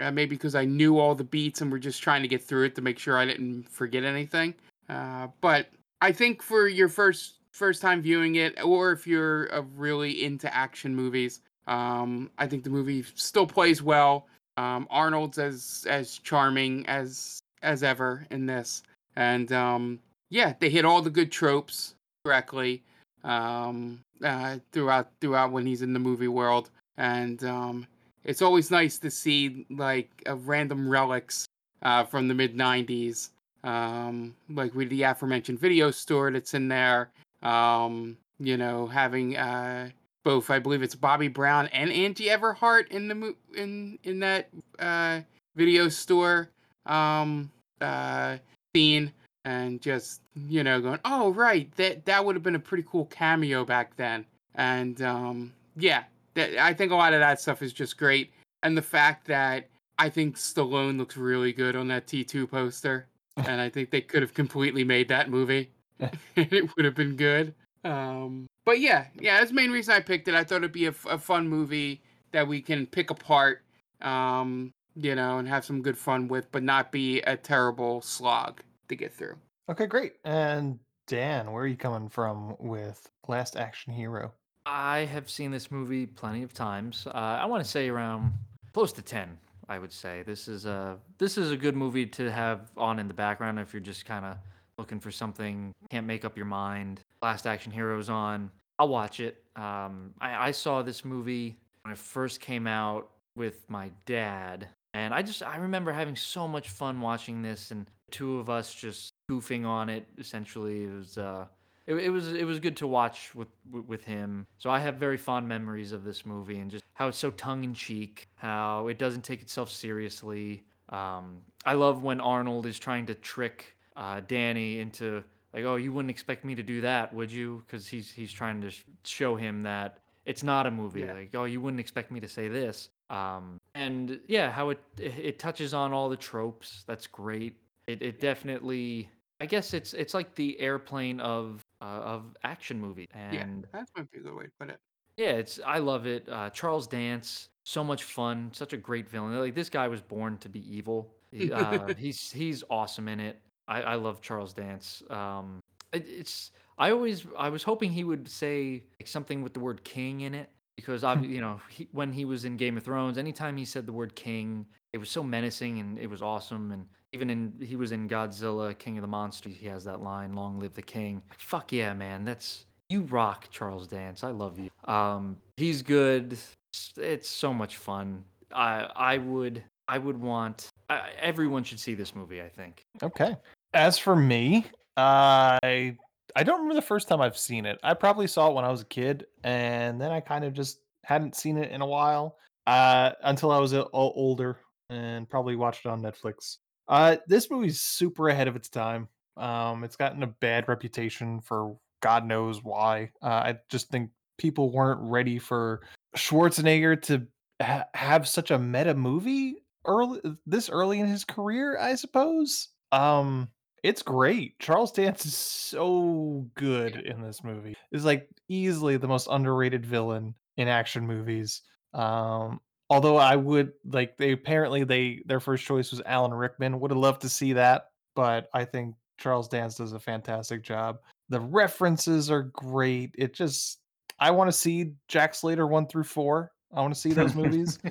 Uh, 0.00 0.10
maybe 0.10 0.36
because 0.36 0.54
I 0.54 0.64
knew 0.64 0.98
all 0.98 1.14
the 1.14 1.24
beats 1.24 1.60
and 1.60 1.70
we're 1.70 1.78
just 1.78 2.02
trying 2.02 2.22
to 2.22 2.28
get 2.28 2.42
through 2.42 2.64
it 2.64 2.74
to 2.76 2.82
make 2.82 2.98
sure 2.98 3.18
I 3.18 3.24
didn't 3.24 3.68
forget 3.68 4.04
anything. 4.04 4.54
Uh, 4.88 5.28
but 5.40 5.68
I 6.00 6.12
think 6.12 6.42
for 6.42 6.68
your 6.68 6.88
first 6.88 7.34
first 7.52 7.82
time 7.82 8.00
viewing 8.00 8.36
it, 8.36 8.62
or 8.62 8.92
if 8.92 9.06
you're 9.06 9.52
uh, 9.54 9.62
really 9.76 10.24
into 10.24 10.52
action 10.54 10.94
movies, 10.94 11.40
um, 11.66 12.30
I 12.38 12.46
think 12.46 12.64
the 12.64 12.70
movie 12.70 13.04
still 13.14 13.46
plays 13.46 13.82
well. 13.82 14.26
Um, 14.56 14.86
Arnold's 14.90 15.38
as 15.38 15.86
as 15.88 16.18
charming 16.18 16.86
as 16.86 17.40
as 17.62 17.82
ever 17.82 18.26
in 18.30 18.46
this, 18.46 18.82
and 19.16 19.52
um, 19.52 20.00
yeah, 20.30 20.54
they 20.58 20.70
hit 20.70 20.84
all 20.84 21.02
the 21.02 21.10
good 21.10 21.30
tropes 21.30 21.94
correctly 22.24 22.82
um, 23.24 24.00
uh, 24.24 24.58
throughout 24.72 25.10
throughout 25.20 25.52
when 25.52 25.66
he's 25.66 25.82
in 25.82 25.92
the 25.92 25.98
movie 25.98 26.28
world, 26.28 26.70
and 26.96 27.44
um, 27.44 27.86
it's 28.24 28.42
always 28.42 28.70
nice 28.70 28.98
to 28.98 29.10
see 29.10 29.66
like 29.70 30.10
a 30.26 30.34
random 30.34 30.88
relics 30.88 31.46
uh, 31.82 32.04
from 32.04 32.28
the 32.28 32.34
mid 32.34 32.56
'90s, 32.56 33.30
um, 33.64 34.34
like 34.48 34.74
with 34.74 34.90
the 34.90 35.02
aforementioned 35.02 35.58
video 35.58 35.90
store 35.90 36.30
that's 36.30 36.54
in 36.54 36.68
there. 36.68 37.10
Um, 37.42 38.18
you 38.38 38.56
know, 38.56 38.86
having 38.86 39.36
uh, 39.36 39.90
both, 40.24 40.50
I 40.50 40.58
believe 40.58 40.82
it's 40.82 40.94
Bobby 40.94 41.28
Brown 41.28 41.68
and 41.68 41.90
Angie 41.90 42.26
Everhart 42.26 42.88
in 42.88 43.08
the 43.08 43.14
mo- 43.14 43.36
in 43.56 43.98
in 44.04 44.20
that 44.20 44.48
uh, 44.78 45.20
video 45.56 45.88
store 45.88 46.50
um, 46.86 47.50
uh, 47.80 48.36
scene, 48.74 49.12
and 49.44 49.80
just 49.80 50.20
you 50.34 50.62
know 50.62 50.80
going, 50.80 51.00
oh 51.04 51.30
right, 51.30 51.74
that 51.76 52.04
that 52.04 52.24
would 52.24 52.36
have 52.36 52.42
been 52.42 52.54
a 52.54 52.60
pretty 52.60 52.84
cool 52.88 53.06
cameo 53.06 53.64
back 53.64 53.96
then, 53.96 54.26
and 54.54 55.00
um, 55.02 55.52
yeah, 55.76 56.04
I 56.36 56.74
think 56.74 56.92
a 56.92 56.96
lot 56.96 57.12
of 57.12 57.20
that 57.20 57.40
stuff 57.40 57.62
is 57.62 57.72
just 57.72 57.96
great, 57.96 58.32
and 58.62 58.76
the 58.76 58.82
fact 58.82 59.26
that 59.26 59.68
I 59.98 60.08
think 60.08 60.36
Stallone 60.36 60.98
looks 60.98 61.16
really 61.16 61.52
good 61.52 61.76
on 61.76 61.88
that 61.88 62.06
T2 62.06 62.50
poster, 62.50 63.06
and 63.36 63.60
I 63.60 63.68
think 63.68 63.90
they 63.90 64.00
could 64.00 64.22
have 64.22 64.34
completely 64.34 64.84
made 64.84 65.08
that 65.08 65.30
movie. 65.30 65.70
it 66.36 66.74
would 66.76 66.84
have 66.84 66.94
been 66.94 67.16
good. 67.16 67.54
Um, 67.84 68.46
but 68.64 68.80
yeah, 68.80 69.06
yeah, 69.18 69.38
that's 69.38 69.50
the 69.50 69.56
main 69.56 69.70
reason 69.70 69.94
I 69.94 70.00
picked 70.00 70.28
it. 70.28 70.34
I 70.34 70.44
thought 70.44 70.56
it'd 70.56 70.72
be 70.72 70.86
a, 70.86 70.94
a 71.08 71.18
fun 71.18 71.48
movie 71.48 72.02
that 72.32 72.46
we 72.46 72.60
can 72.60 72.86
pick 72.86 73.10
apart, 73.10 73.62
um, 74.00 74.72
you 74.94 75.14
know, 75.14 75.38
and 75.38 75.48
have 75.48 75.64
some 75.64 75.82
good 75.82 75.98
fun 75.98 76.28
with, 76.28 76.50
but 76.52 76.62
not 76.62 76.92
be 76.92 77.20
a 77.22 77.36
terrible 77.36 78.00
slog 78.00 78.62
to 78.88 78.96
get 78.96 79.12
through. 79.12 79.36
Okay, 79.68 79.86
great. 79.86 80.14
And 80.24 80.78
Dan, 81.06 81.52
where 81.52 81.64
are 81.64 81.66
you 81.66 81.76
coming 81.76 82.08
from 82.08 82.56
with 82.58 83.08
Last 83.28 83.56
Action 83.56 83.92
Hero? 83.92 84.32
I 84.72 85.00
have 85.06 85.28
seen 85.28 85.50
this 85.50 85.72
movie 85.72 86.06
plenty 86.06 86.44
of 86.44 86.54
times. 86.54 87.04
Uh, 87.08 87.10
I 87.10 87.44
want 87.46 87.64
to 87.64 87.68
say 87.68 87.88
around 87.88 88.32
close 88.72 88.92
to 88.92 89.02
ten. 89.02 89.36
I 89.68 89.80
would 89.80 89.92
say 89.92 90.22
this 90.22 90.46
is 90.46 90.64
a 90.64 90.96
this 91.18 91.36
is 91.36 91.50
a 91.50 91.56
good 91.56 91.74
movie 91.74 92.06
to 92.06 92.30
have 92.30 92.70
on 92.76 93.00
in 93.00 93.08
the 93.08 93.14
background 93.14 93.58
if 93.58 93.72
you're 93.72 93.80
just 93.80 94.06
kind 94.06 94.24
of 94.24 94.36
looking 94.78 95.00
for 95.00 95.10
something 95.10 95.74
can't 95.90 96.06
make 96.06 96.24
up 96.24 96.36
your 96.36 96.46
mind. 96.46 97.00
Last 97.20 97.48
Action 97.48 97.72
Heroes 97.72 98.08
on. 98.08 98.48
I'll 98.78 98.88
watch 98.88 99.18
it. 99.18 99.42
Um, 99.56 100.14
I, 100.20 100.48
I 100.48 100.50
saw 100.52 100.82
this 100.82 101.04
movie 101.04 101.56
when 101.82 101.92
it 101.92 101.98
first 101.98 102.40
came 102.40 102.68
out 102.68 103.10
with 103.34 103.68
my 103.68 103.90
dad, 104.06 104.68
and 104.94 105.12
I 105.12 105.22
just 105.22 105.42
I 105.42 105.56
remember 105.56 105.90
having 105.90 106.14
so 106.14 106.46
much 106.46 106.68
fun 106.68 107.00
watching 107.00 107.42
this, 107.42 107.72
and 107.72 107.90
two 108.12 108.38
of 108.38 108.48
us 108.48 108.72
just 108.72 109.14
goofing 109.28 109.66
on 109.66 109.88
it. 109.88 110.06
Essentially, 110.16 110.84
it 110.84 110.94
was 110.94 111.18
uh, 111.18 111.46
it, 111.90 112.04
it 112.04 112.10
was 112.10 112.32
it 112.32 112.44
was 112.44 112.60
good 112.60 112.76
to 112.78 112.86
watch 112.86 113.34
with 113.34 113.48
with 113.70 114.04
him. 114.04 114.46
So 114.58 114.70
I 114.70 114.78
have 114.78 114.96
very 114.96 115.16
fond 115.16 115.48
memories 115.48 115.92
of 115.92 116.04
this 116.04 116.24
movie 116.24 116.58
and 116.58 116.70
just 116.70 116.84
how 116.94 117.08
it's 117.08 117.18
so 117.18 117.30
tongue 117.32 117.64
in 117.64 117.74
cheek, 117.74 118.28
how 118.36 118.86
it 118.86 118.98
doesn't 118.98 119.22
take 119.22 119.42
itself 119.42 119.70
seriously. 119.70 120.64
Um, 120.90 121.42
I 121.64 121.74
love 121.74 122.02
when 122.02 122.20
Arnold 122.20 122.66
is 122.66 122.78
trying 122.78 123.06
to 123.06 123.14
trick 123.14 123.76
uh, 123.96 124.20
Danny 124.26 124.80
into 124.80 125.22
like, 125.52 125.64
oh, 125.64 125.76
you 125.76 125.92
wouldn't 125.92 126.10
expect 126.10 126.44
me 126.44 126.54
to 126.54 126.62
do 126.62 126.80
that, 126.82 127.12
would 127.12 127.32
you? 127.32 127.64
Because 127.66 127.88
he's 127.88 128.10
he's 128.10 128.32
trying 128.32 128.60
to 128.60 128.70
sh- 128.70 128.84
show 129.04 129.34
him 129.36 129.62
that 129.64 129.98
it's 130.26 130.42
not 130.42 130.66
a 130.66 130.70
movie. 130.70 131.00
Yeah. 131.00 131.14
Like, 131.14 131.34
oh, 131.34 131.44
you 131.44 131.60
wouldn't 131.60 131.80
expect 131.80 132.12
me 132.12 132.20
to 132.20 132.28
say 132.28 132.48
this. 132.48 132.90
Um, 133.08 133.58
and 133.74 134.20
yeah, 134.28 134.50
how 134.50 134.70
it 134.70 134.80
it 134.98 135.14
it 135.18 135.38
touches 135.38 135.74
on 135.74 135.92
all 135.92 136.08
the 136.08 136.16
tropes. 136.16 136.84
That's 136.86 137.08
great. 137.08 137.56
It 137.86 138.00
it 138.00 138.20
definitely. 138.20 139.10
I 139.40 139.46
guess 139.46 139.72
it's 139.74 139.94
it's 139.94 140.12
like 140.12 140.34
the 140.34 140.60
airplane 140.60 141.18
of 141.18 141.64
uh, 141.80 141.84
of 141.84 142.36
action 142.44 142.80
movie, 142.80 143.06
And 143.14 143.34
Yeah, 143.34 143.42
and 143.42 143.66
that's 143.72 143.90
might 143.96 144.10
be 144.10 144.18
a 144.18 144.22
good 144.22 144.34
way 144.34 144.44
to 144.44 144.50
put 144.58 144.70
it. 144.70 144.78
yeah, 145.16 145.32
it's 145.32 145.60
I 145.64 145.78
love 145.78 146.06
it. 146.06 146.28
Uh, 146.28 146.50
Charles 146.50 146.86
Dance, 146.86 147.48
so 147.64 147.84
much 147.84 148.04
fun, 148.04 148.50
such 148.54 148.72
a 148.72 148.76
great 148.76 149.08
villain. 149.08 149.38
Like 149.38 149.54
this 149.54 149.68
guy 149.70 149.88
was 149.88 150.00
born 150.00 150.38
to 150.38 150.48
be 150.48 150.60
evil. 150.74 151.14
He, 151.30 151.52
uh, 151.52 151.94
he's 151.98 152.30
he's 152.30 152.64
awesome 152.70 153.08
in 153.08 153.20
it. 153.20 153.40
I, 153.68 153.82
I 153.82 153.94
love 153.96 154.20
Charles 154.20 154.54
Dance. 154.54 155.02
Um, 155.10 155.60
it, 155.92 156.08
it's 156.08 156.52
I 156.78 156.90
always 156.90 157.26
I 157.36 157.50
was 157.50 157.62
hoping 157.62 157.92
he 157.92 158.04
would 158.04 158.28
say 158.28 158.84
like, 158.98 159.06
something 159.08 159.42
with 159.42 159.52
the 159.54 159.60
word 159.60 159.84
king 159.84 160.22
in 160.22 160.34
it 160.34 160.50
because 160.76 161.04
I 161.04 161.14
you 161.20 161.40
know 161.40 161.60
he, 161.68 161.88
when 161.92 162.12
he 162.12 162.24
was 162.24 162.44
in 162.44 162.56
Game 162.56 162.76
of 162.76 162.84
Thrones, 162.84 163.18
anytime 163.18 163.56
he 163.56 163.64
said 163.64 163.86
the 163.86 163.92
word 163.92 164.14
king, 164.16 164.66
it 164.92 164.98
was 164.98 165.10
so 165.10 165.22
menacing 165.22 165.78
and 165.80 165.98
it 165.98 166.08
was 166.08 166.22
awesome. 166.22 166.72
And 166.72 166.86
even 167.12 167.30
in 167.30 167.52
he 167.60 167.76
was 167.76 167.92
in 167.92 168.08
Godzilla, 168.08 168.76
King 168.78 168.98
of 168.98 169.02
the 169.02 169.08
Monsters, 169.08 169.54
he 169.58 169.66
has 169.66 169.84
that 169.84 170.02
line, 170.02 170.34
"Long 170.34 170.58
live 170.58 170.74
the 170.74 170.82
king." 170.82 171.22
Fuck 171.38 171.72
yeah, 171.72 171.92
man, 171.92 172.24
that's 172.24 172.66
you 172.88 173.02
rock, 173.02 173.48
Charles 173.50 173.86
Dance. 173.86 174.24
I 174.24 174.30
love 174.30 174.58
you. 174.58 174.70
Um, 174.92 175.36
he's 175.56 175.82
good. 175.82 176.32
It's, 176.32 176.92
it's 176.96 177.28
so 177.28 177.52
much 177.52 177.76
fun. 177.76 178.24
I 178.52 178.88
I 178.94 179.18
would 179.18 179.62
I 179.88 179.98
would 179.98 180.20
want 180.20 180.68
I, 180.88 181.10
everyone 181.20 181.64
should 181.64 181.80
see 181.80 181.94
this 181.94 182.14
movie. 182.14 182.42
I 182.42 182.48
think. 182.48 182.84
Okay. 183.02 183.36
As 183.74 183.98
for 183.98 184.16
me, 184.16 184.66
I 184.96 185.96
I 186.36 186.42
don't 186.42 186.58
remember 186.58 186.74
the 186.74 186.82
first 186.82 187.08
time 187.08 187.20
I've 187.20 187.38
seen 187.38 187.66
it. 187.66 187.78
I 187.82 187.94
probably 187.94 188.26
saw 188.26 188.50
it 188.50 188.54
when 188.54 188.64
I 188.64 188.70
was 188.70 188.82
a 188.82 188.86
kid, 188.86 189.26
and 189.44 190.00
then 190.00 190.10
I 190.10 190.20
kind 190.20 190.44
of 190.44 190.52
just 190.52 190.80
hadn't 191.04 191.34
seen 191.34 191.56
it 191.56 191.70
in 191.70 191.80
a 191.80 191.86
while 191.86 192.36
uh, 192.66 193.12
until 193.22 193.50
I 193.50 193.58
was 193.58 193.72
a, 193.72 193.86
older 193.88 194.58
and 194.90 195.28
probably 195.28 195.56
watched 195.56 195.86
it 195.86 195.88
on 195.88 196.02
Netflix. 196.02 196.58
Uh, 196.90 197.16
this 197.28 197.50
movie's 197.50 197.80
super 197.80 198.28
ahead 198.28 198.48
of 198.48 198.56
its 198.56 198.68
time. 198.68 199.08
Um, 199.36 199.84
it's 199.84 199.96
gotten 199.96 200.24
a 200.24 200.26
bad 200.26 200.68
reputation 200.68 201.40
for 201.40 201.76
God 202.02 202.26
knows 202.26 202.62
why. 202.64 203.12
Uh, 203.22 203.26
I 203.26 203.58
just 203.70 203.88
think 203.90 204.10
people 204.38 204.72
weren't 204.72 205.00
ready 205.00 205.38
for 205.38 205.82
Schwarzenegger 206.16 207.00
to 207.02 207.26
ha- 207.62 207.84
have 207.94 208.26
such 208.26 208.50
a 208.50 208.58
meta 208.58 208.94
movie 208.94 209.62
early 209.86 210.20
this 210.46 210.68
early 210.68 210.98
in 210.98 211.06
his 211.06 211.24
career. 211.24 211.78
I 211.78 211.94
suppose. 211.94 212.68
Um, 212.90 213.48
it's 213.82 214.02
great. 214.02 214.58
Charles 214.58 214.92
Dance 214.92 215.24
is 215.24 215.36
so 215.36 216.46
good 216.54 216.96
in 216.96 217.22
this 217.22 217.44
movie. 217.44 217.76
Is 217.92 218.04
like 218.04 218.28
easily 218.48 218.96
the 218.96 219.08
most 219.08 219.28
underrated 219.30 219.86
villain 219.86 220.34
in 220.56 220.68
action 220.68 221.06
movies. 221.06 221.62
Um, 221.94 222.60
although 222.90 223.16
I 223.16 223.36
would 223.36 223.72
like 223.84 224.16
they 224.18 224.32
apparently 224.32 224.84
they 224.84 225.22
their 225.24 225.40
first 225.40 225.64
choice 225.64 225.90
was 225.92 226.02
Alan 226.04 226.34
Rickman. 226.34 226.80
Would 226.80 226.90
have 226.90 226.98
loved 226.98 227.22
to 227.22 227.28
see 227.28 227.54
that, 227.54 227.90
but 228.14 228.50
I 228.52 228.64
think 228.64 228.96
Charles 229.18 229.48
Dance 229.48 229.76
does 229.76 229.92
a 229.92 230.00
fantastic 230.00 230.62
job. 230.62 230.98
The 231.28 231.40
references 231.40 232.30
are 232.30 232.42
great. 232.42 233.14
It 233.16 233.32
just 233.32 233.78
I 234.18 234.30
want 234.32 234.48
to 234.50 234.56
see 234.56 234.92
Jack 235.08 235.34
Slater 235.34 235.66
one 235.66 235.86
through 235.86 236.04
four. 236.04 236.52
I 236.74 236.80
want 236.80 236.92
to 236.92 237.00
see 237.00 237.12
those 237.12 237.34
movies. 237.34 237.78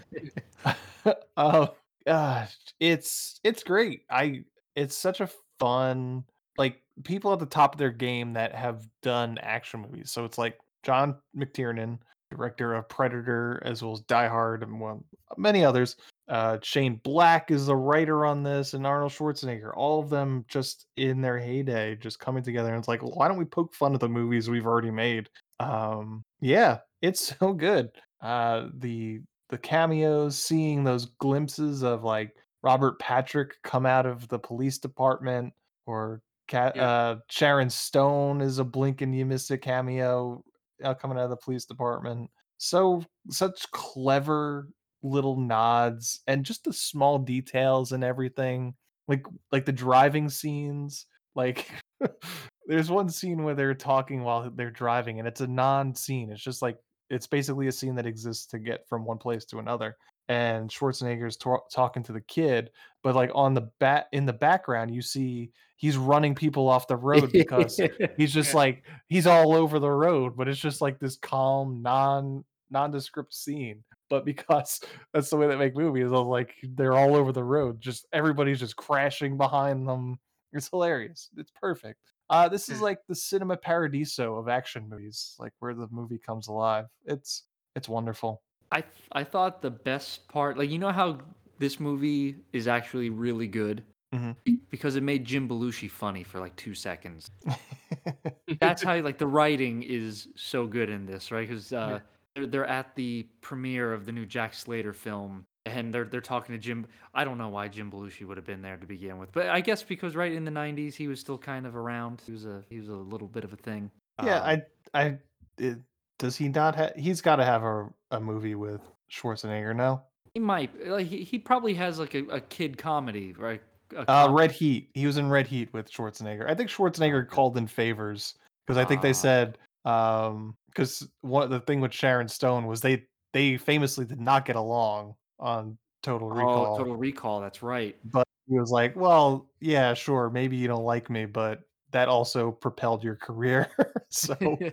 oh 1.37 1.73
gosh, 2.05 2.55
it's 2.79 3.39
it's 3.43 3.63
great. 3.63 4.01
I 4.11 4.43
it's 4.75 4.97
such 4.97 5.21
a 5.21 5.29
fun 5.59 6.25
like 6.57 6.81
people 7.03 7.31
at 7.31 7.39
the 7.39 7.45
top 7.45 7.73
of 7.73 7.79
their 7.79 7.91
game 7.91 8.33
that 8.33 8.53
have 8.53 8.85
done 9.01 9.37
action 9.41 9.81
movies. 9.81 10.11
So 10.11 10.25
it's 10.25 10.37
like 10.37 10.57
John 10.83 11.15
McTiernan, 11.35 11.99
director 12.31 12.73
of 12.75 12.87
Predator 12.89 13.61
as 13.65 13.81
well 13.81 13.93
as 13.93 14.01
Die 14.01 14.27
Hard 14.27 14.63
and 14.63 14.79
well, 14.79 15.03
many 15.37 15.63
others. 15.63 15.95
Uh, 16.27 16.57
Shane 16.61 16.97
Black 17.03 17.49
is 17.49 17.65
the 17.65 17.75
writer 17.75 18.25
on 18.25 18.43
this, 18.43 18.73
and 18.75 18.85
Arnold 18.85 19.11
Schwarzenegger. 19.11 19.71
All 19.75 19.99
of 19.99 20.09
them 20.09 20.45
just 20.47 20.85
in 20.95 21.21
their 21.21 21.39
heyday, 21.39 21.95
just 21.95 22.19
coming 22.19 22.43
together. 22.43 22.69
And 22.69 22.77
it's 22.77 22.87
like, 22.87 23.01
why 23.01 23.27
don't 23.27 23.37
we 23.37 23.45
poke 23.45 23.73
fun 23.73 23.93
at 23.95 23.99
the 23.99 24.09
movies 24.09 24.49
we've 24.49 24.67
already 24.67 24.91
made? 24.91 25.29
Um, 25.59 26.23
yeah, 26.39 26.79
it's 27.01 27.35
so 27.39 27.53
good. 27.53 27.89
Uh, 28.21 28.67
the 28.75 29.21
the 29.49 29.57
cameos, 29.57 30.37
seeing 30.37 30.83
those 30.83 31.05
glimpses 31.19 31.81
of 31.83 32.03
like 32.03 32.35
Robert 32.61 32.99
Patrick 32.99 33.55
come 33.63 33.87
out 33.87 34.05
of 34.05 34.27
the 34.27 34.37
police 34.37 34.77
department, 34.77 35.53
or 35.87 36.21
Cat, 36.47 36.75
Yeah. 36.75 36.89
uh, 36.89 37.15
Sharon 37.29 37.69
Stone 37.69 38.41
is 38.41 38.59
a 38.59 38.63
blink 38.63 39.01
and 39.01 39.15
you 39.15 39.25
miss 39.25 39.49
it 39.51 39.59
cameo 39.59 40.43
uh, 40.83 40.93
coming 40.93 41.17
out 41.17 41.25
of 41.25 41.29
the 41.29 41.37
police 41.37 41.65
department. 41.65 42.29
So 42.57 43.03
such 43.29 43.69
clever 43.71 44.67
little 45.01 45.39
nods 45.39 46.21
and 46.27 46.43
just 46.43 46.63
the 46.65 46.73
small 46.73 47.19
details 47.19 47.91
and 47.91 48.03
everything, 48.03 48.73
like 49.07 49.25
like 49.51 49.65
the 49.65 49.71
driving 49.71 50.29
scenes. 50.29 51.05
Like 51.35 51.69
there's 52.67 52.91
one 52.91 53.09
scene 53.09 53.43
where 53.43 53.55
they're 53.55 53.73
talking 53.73 54.23
while 54.23 54.49
they're 54.49 54.71
driving, 54.71 55.19
and 55.19 55.27
it's 55.27 55.41
a 55.41 55.47
non-scene. 55.47 56.31
It's 56.31 56.43
just 56.43 56.61
like 56.61 56.77
it's 57.09 57.27
basically 57.27 57.67
a 57.67 57.71
scene 57.71 57.95
that 57.95 58.05
exists 58.05 58.45
to 58.47 58.59
get 58.59 58.87
from 58.87 59.05
one 59.05 59.17
place 59.17 59.45
to 59.45 59.59
another 59.59 59.95
and 60.29 60.69
Schwarzenegger's 60.69 61.35
tor- 61.35 61.63
talking 61.71 62.03
to 62.03 62.13
the 62.13 62.21
kid, 62.21 62.69
but 63.03 63.15
like 63.15 63.31
on 63.33 63.55
the 63.55 63.69
bat 63.79 64.07
in 64.13 64.25
the 64.25 64.33
background, 64.33 64.93
you 64.93 65.01
see 65.01 65.51
he's 65.75 65.97
running 65.97 66.35
people 66.35 66.69
off 66.69 66.87
the 66.87 66.95
road 66.95 67.31
because 67.31 67.81
he's 68.15 68.33
just 68.33 68.53
like 68.53 68.83
he's 69.09 69.27
all 69.27 69.53
over 69.53 69.79
the 69.79 69.89
road, 69.89 70.37
but 70.37 70.47
it's 70.47 70.59
just 70.59 70.81
like 70.81 70.99
this 70.99 71.17
calm, 71.17 71.81
non 71.81 72.45
nondescript 72.69 73.33
scene. 73.33 73.83
But 74.09 74.23
because 74.23 74.79
that's 75.13 75.31
the 75.31 75.37
way 75.37 75.47
they 75.47 75.55
make 75.55 75.75
movies, 75.75 76.09
like 76.11 76.53
they're 76.75 76.95
all 76.95 77.15
over 77.15 77.31
the 77.31 77.43
road, 77.43 77.81
just 77.81 78.07
everybody's 78.13 78.59
just 78.59 78.75
crashing 78.75 79.35
behind 79.35 79.87
them. 79.87 80.19
It's 80.53 80.69
hilarious. 80.69 81.29
It's 81.37 81.51
perfect. 81.59 81.99
Uh, 82.29 82.47
this 82.47 82.69
is 82.69 82.79
like 82.79 82.99
the 83.07 83.15
cinema 83.15 83.57
paradiso 83.57 84.35
of 84.35 84.47
action 84.47 84.87
movies, 84.87 85.35
like 85.39 85.53
where 85.59 85.73
the 85.73 85.87
movie 85.89 86.19
comes 86.19 86.47
alive. 86.47 86.85
It's 87.05 87.45
it's 87.75 87.89
wonderful. 87.89 88.43
I 88.71 88.81
th- 88.81 88.93
I 89.11 89.23
thought 89.23 89.61
the 89.61 89.71
best 89.71 90.27
part, 90.27 90.57
like 90.57 90.69
you 90.69 90.79
know 90.79 90.91
how 90.91 91.19
this 91.57 91.79
movie 91.79 92.37
is 92.53 92.67
actually 92.67 93.09
really 93.09 93.47
good 93.47 93.83
Mhm. 94.13 94.35
Because 94.71 94.95
it 94.95 95.03
made 95.03 95.23
Jim 95.23 95.47
Belushi 95.47 95.89
funny 95.89 96.23
for 96.23 96.39
like 96.39 96.55
two 96.55 96.73
seconds. 96.73 97.29
That's 98.59 98.81
how 98.81 98.99
like 99.01 99.17
the 99.19 99.27
writing 99.27 99.83
is 99.83 100.29
so 100.35 100.65
good 100.65 100.89
in 100.89 101.05
this, 101.05 101.31
right? 101.31 101.47
Because 101.47 101.71
uh, 101.71 101.99
they're, 102.35 102.47
they're 102.47 102.65
at 102.65 102.95
the 102.95 103.27
premiere 103.41 103.93
of 103.93 104.05
the 104.05 104.11
new 104.11 104.25
Jack 104.25 104.53
Slater 104.55 104.93
film, 104.93 105.45
and 105.65 105.93
they're 105.93 106.05
they're 106.05 106.21
talking 106.21 106.53
to 106.55 106.59
Jim. 106.59 106.87
I 107.13 107.23
don't 107.23 107.37
know 107.37 107.49
why 107.49 107.67
Jim 107.67 107.91
Belushi 107.91 108.25
would 108.25 108.37
have 108.37 108.47
been 108.47 108.61
there 108.63 108.77
to 108.77 108.87
begin 108.87 109.19
with, 109.19 109.31
but 109.31 109.47
I 109.47 109.61
guess 109.61 109.83
because 109.83 110.15
right 110.15 110.31
in 110.31 110.43
the 110.43 110.51
'90s 110.51 110.95
he 110.95 111.07
was 111.07 111.19
still 111.19 111.37
kind 111.37 111.67
of 111.67 111.75
around. 111.75 112.21
He 112.25 112.31
was 112.31 112.45
a 112.45 112.63
he 112.69 112.79
was 112.79 112.89
a 112.89 112.93
little 112.93 113.27
bit 113.27 113.43
of 113.43 113.53
a 113.53 113.57
thing. 113.57 113.91
Yeah, 114.23 114.41
Um, 114.41 114.61
I 114.93 114.99
I 115.03 115.17
it, 115.59 115.77
does 116.17 116.35
he 116.35 116.49
not 116.49 116.75
have? 116.75 116.95
He's 116.95 117.21
got 117.21 117.35
to 117.35 117.45
have 117.45 117.63
a 117.63 117.89
a 118.11 118.19
movie 118.19 118.55
with 118.55 118.81
Schwarzenegger. 119.11 119.75
now? 119.75 120.03
He 120.33 120.39
might 120.39 120.87
like 120.87 121.07
he, 121.07 121.23
he 121.23 121.39
probably 121.39 121.73
has 121.73 121.99
like 121.99 122.13
a, 122.13 122.23
a 122.25 122.39
kid 122.41 122.77
comedy, 122.77 123.33
right? 123.37 123.61
A 123.95 124.11
uh, 124.11 124.31
Red 124.31 124.51
Heat. 124.51 124.89
He 124.93 125.07
was 125.07 125.17
in 125.17 125.29
Red 125.29 125.47
Heat 125.47 125.73
with 125.73 125.91
Schwarzenegger. 125.91 126.47
I 126.47 126.53
think 126.53 126.69
Schwarzenegger 126.69 127.27
called 127.27 127.57
in 127.57 127.65
favors 127.65 128.35
because 128.65 128.77
I 128.77 128.85
think 128.85 129.01
they 129.01 129.09
Ah. 129.09 129.13
said 129.13 129.57
um 129.85 130.55
because 130.67 131.07
one 131.21 131.49
the 131.49 131.59
thing 131.61 131.81
with 131.81 131.93
Sharon 131.93 132.27
Stone 132.27 132.67
was 132.67 132.81
they 132.81 133.05
they 133.33 133.57
famously 133.57 134.05
did 134.05 134.19
not 134.19 134.45
get 134.45 134.55
along 134.55 135.15
on 135.39 135.77
Total 136.03 136.29
Recall. 136.29 136.73
Oh, 136.75 136.77
Total 136.77 136.95
Recall. 136.95 137.41
That's 137.41 137.63
right. 137.63 137.95
but 138.05 138.27
he 138.47 138.59
was 138.59 138.71
like, 138.71 138.95
"Well, 138.95 139.47
yeah, 139.59 139.93
sure, 139.93 140.29
maybe 140.29 140.57
you 140.57 140.67
don't 140.67 140.83
like 140.83 141.09
me, 141.09 141.25
but 141.25 141.61
that 141.91 142.07
also 142.07 142.51
propelled 142.51 143.03
your 143.03 143.15
career, 143.15 143.67
so 144.09 144.35
you 144.59 144.71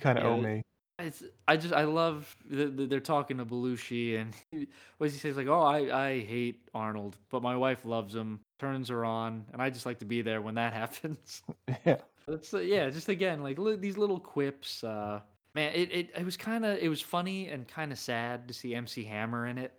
kind 0.00 0.18
of 0.18 0.24
owe 0.24 0.36
me." 0.40 0.62
It's 0.98 1.22
I 1.48 1.56
just 1.56 1.74
I 1.74 1.84
love 1.84 2.36
that 2.50 2.88
they're 2.88 3.00
talking 3.00 3.38
to 3.38 3.44
Belushi 3.46 4.20
and 4.20 4.34
he, 4.50 4.68
what 4.98 5.06
does 5.06 5.14
he 5.14 5.18
say? 5.20 5.28
He's 5.28 5.36
like, 5.36 5.48
oh, 5.48 5.62
I 5.62 6.06
I 6.08 6.20
hate 6.20 6.68
Arnold, 6.74 7.16
but 7.30 7.42
my 7.42 7.56
wife 7.56 7.84
loves 7.84 8.14
him. 8.14 8.40
Turns 8.58 8.88
her 8.90 9.04
on, 9.04 9.44
and 9.52 9.60
I 9.60 9.70
just 9.70 9.86
like 9.86 9.98
to 10.00 10.04
be 10.04 10.22
there 10.22 10.40
when 10.42 10.54
that 10.54 10.72
happens. 10.82 11.42
Yeah, 11.84 11.96
It's 12.28 12.54
uh, 12.54 12.58
yeah, 12.60 12.88
just 12.90 13.08
again 13.08 13.42
like 13.42 13.58
li- 13.58 13.76
these 13.76 13.96
little 13.98 14.20
quips. 14.20 14.84
Uh, 14.84 15.20
man, 15.54 15.72
it 15.74 15.90
it, 15.92 16.10
it 16.16 16.24
was 16.24 16.36
kind 16.36 16.64
of 16.64 16.78
it 16.78 16.88
was 16.88 17.00
funny 17.00 17.48
and 17.48 17.66
kind 17.66 17.90
of 17.90 17.98
sad 17.98 18.46
to 18.48 18.54
see 18.54 18.74
MC 18.74 19.02
Hammer 19.04 19.46
in 19.46 19.58
it. 19.58 19.72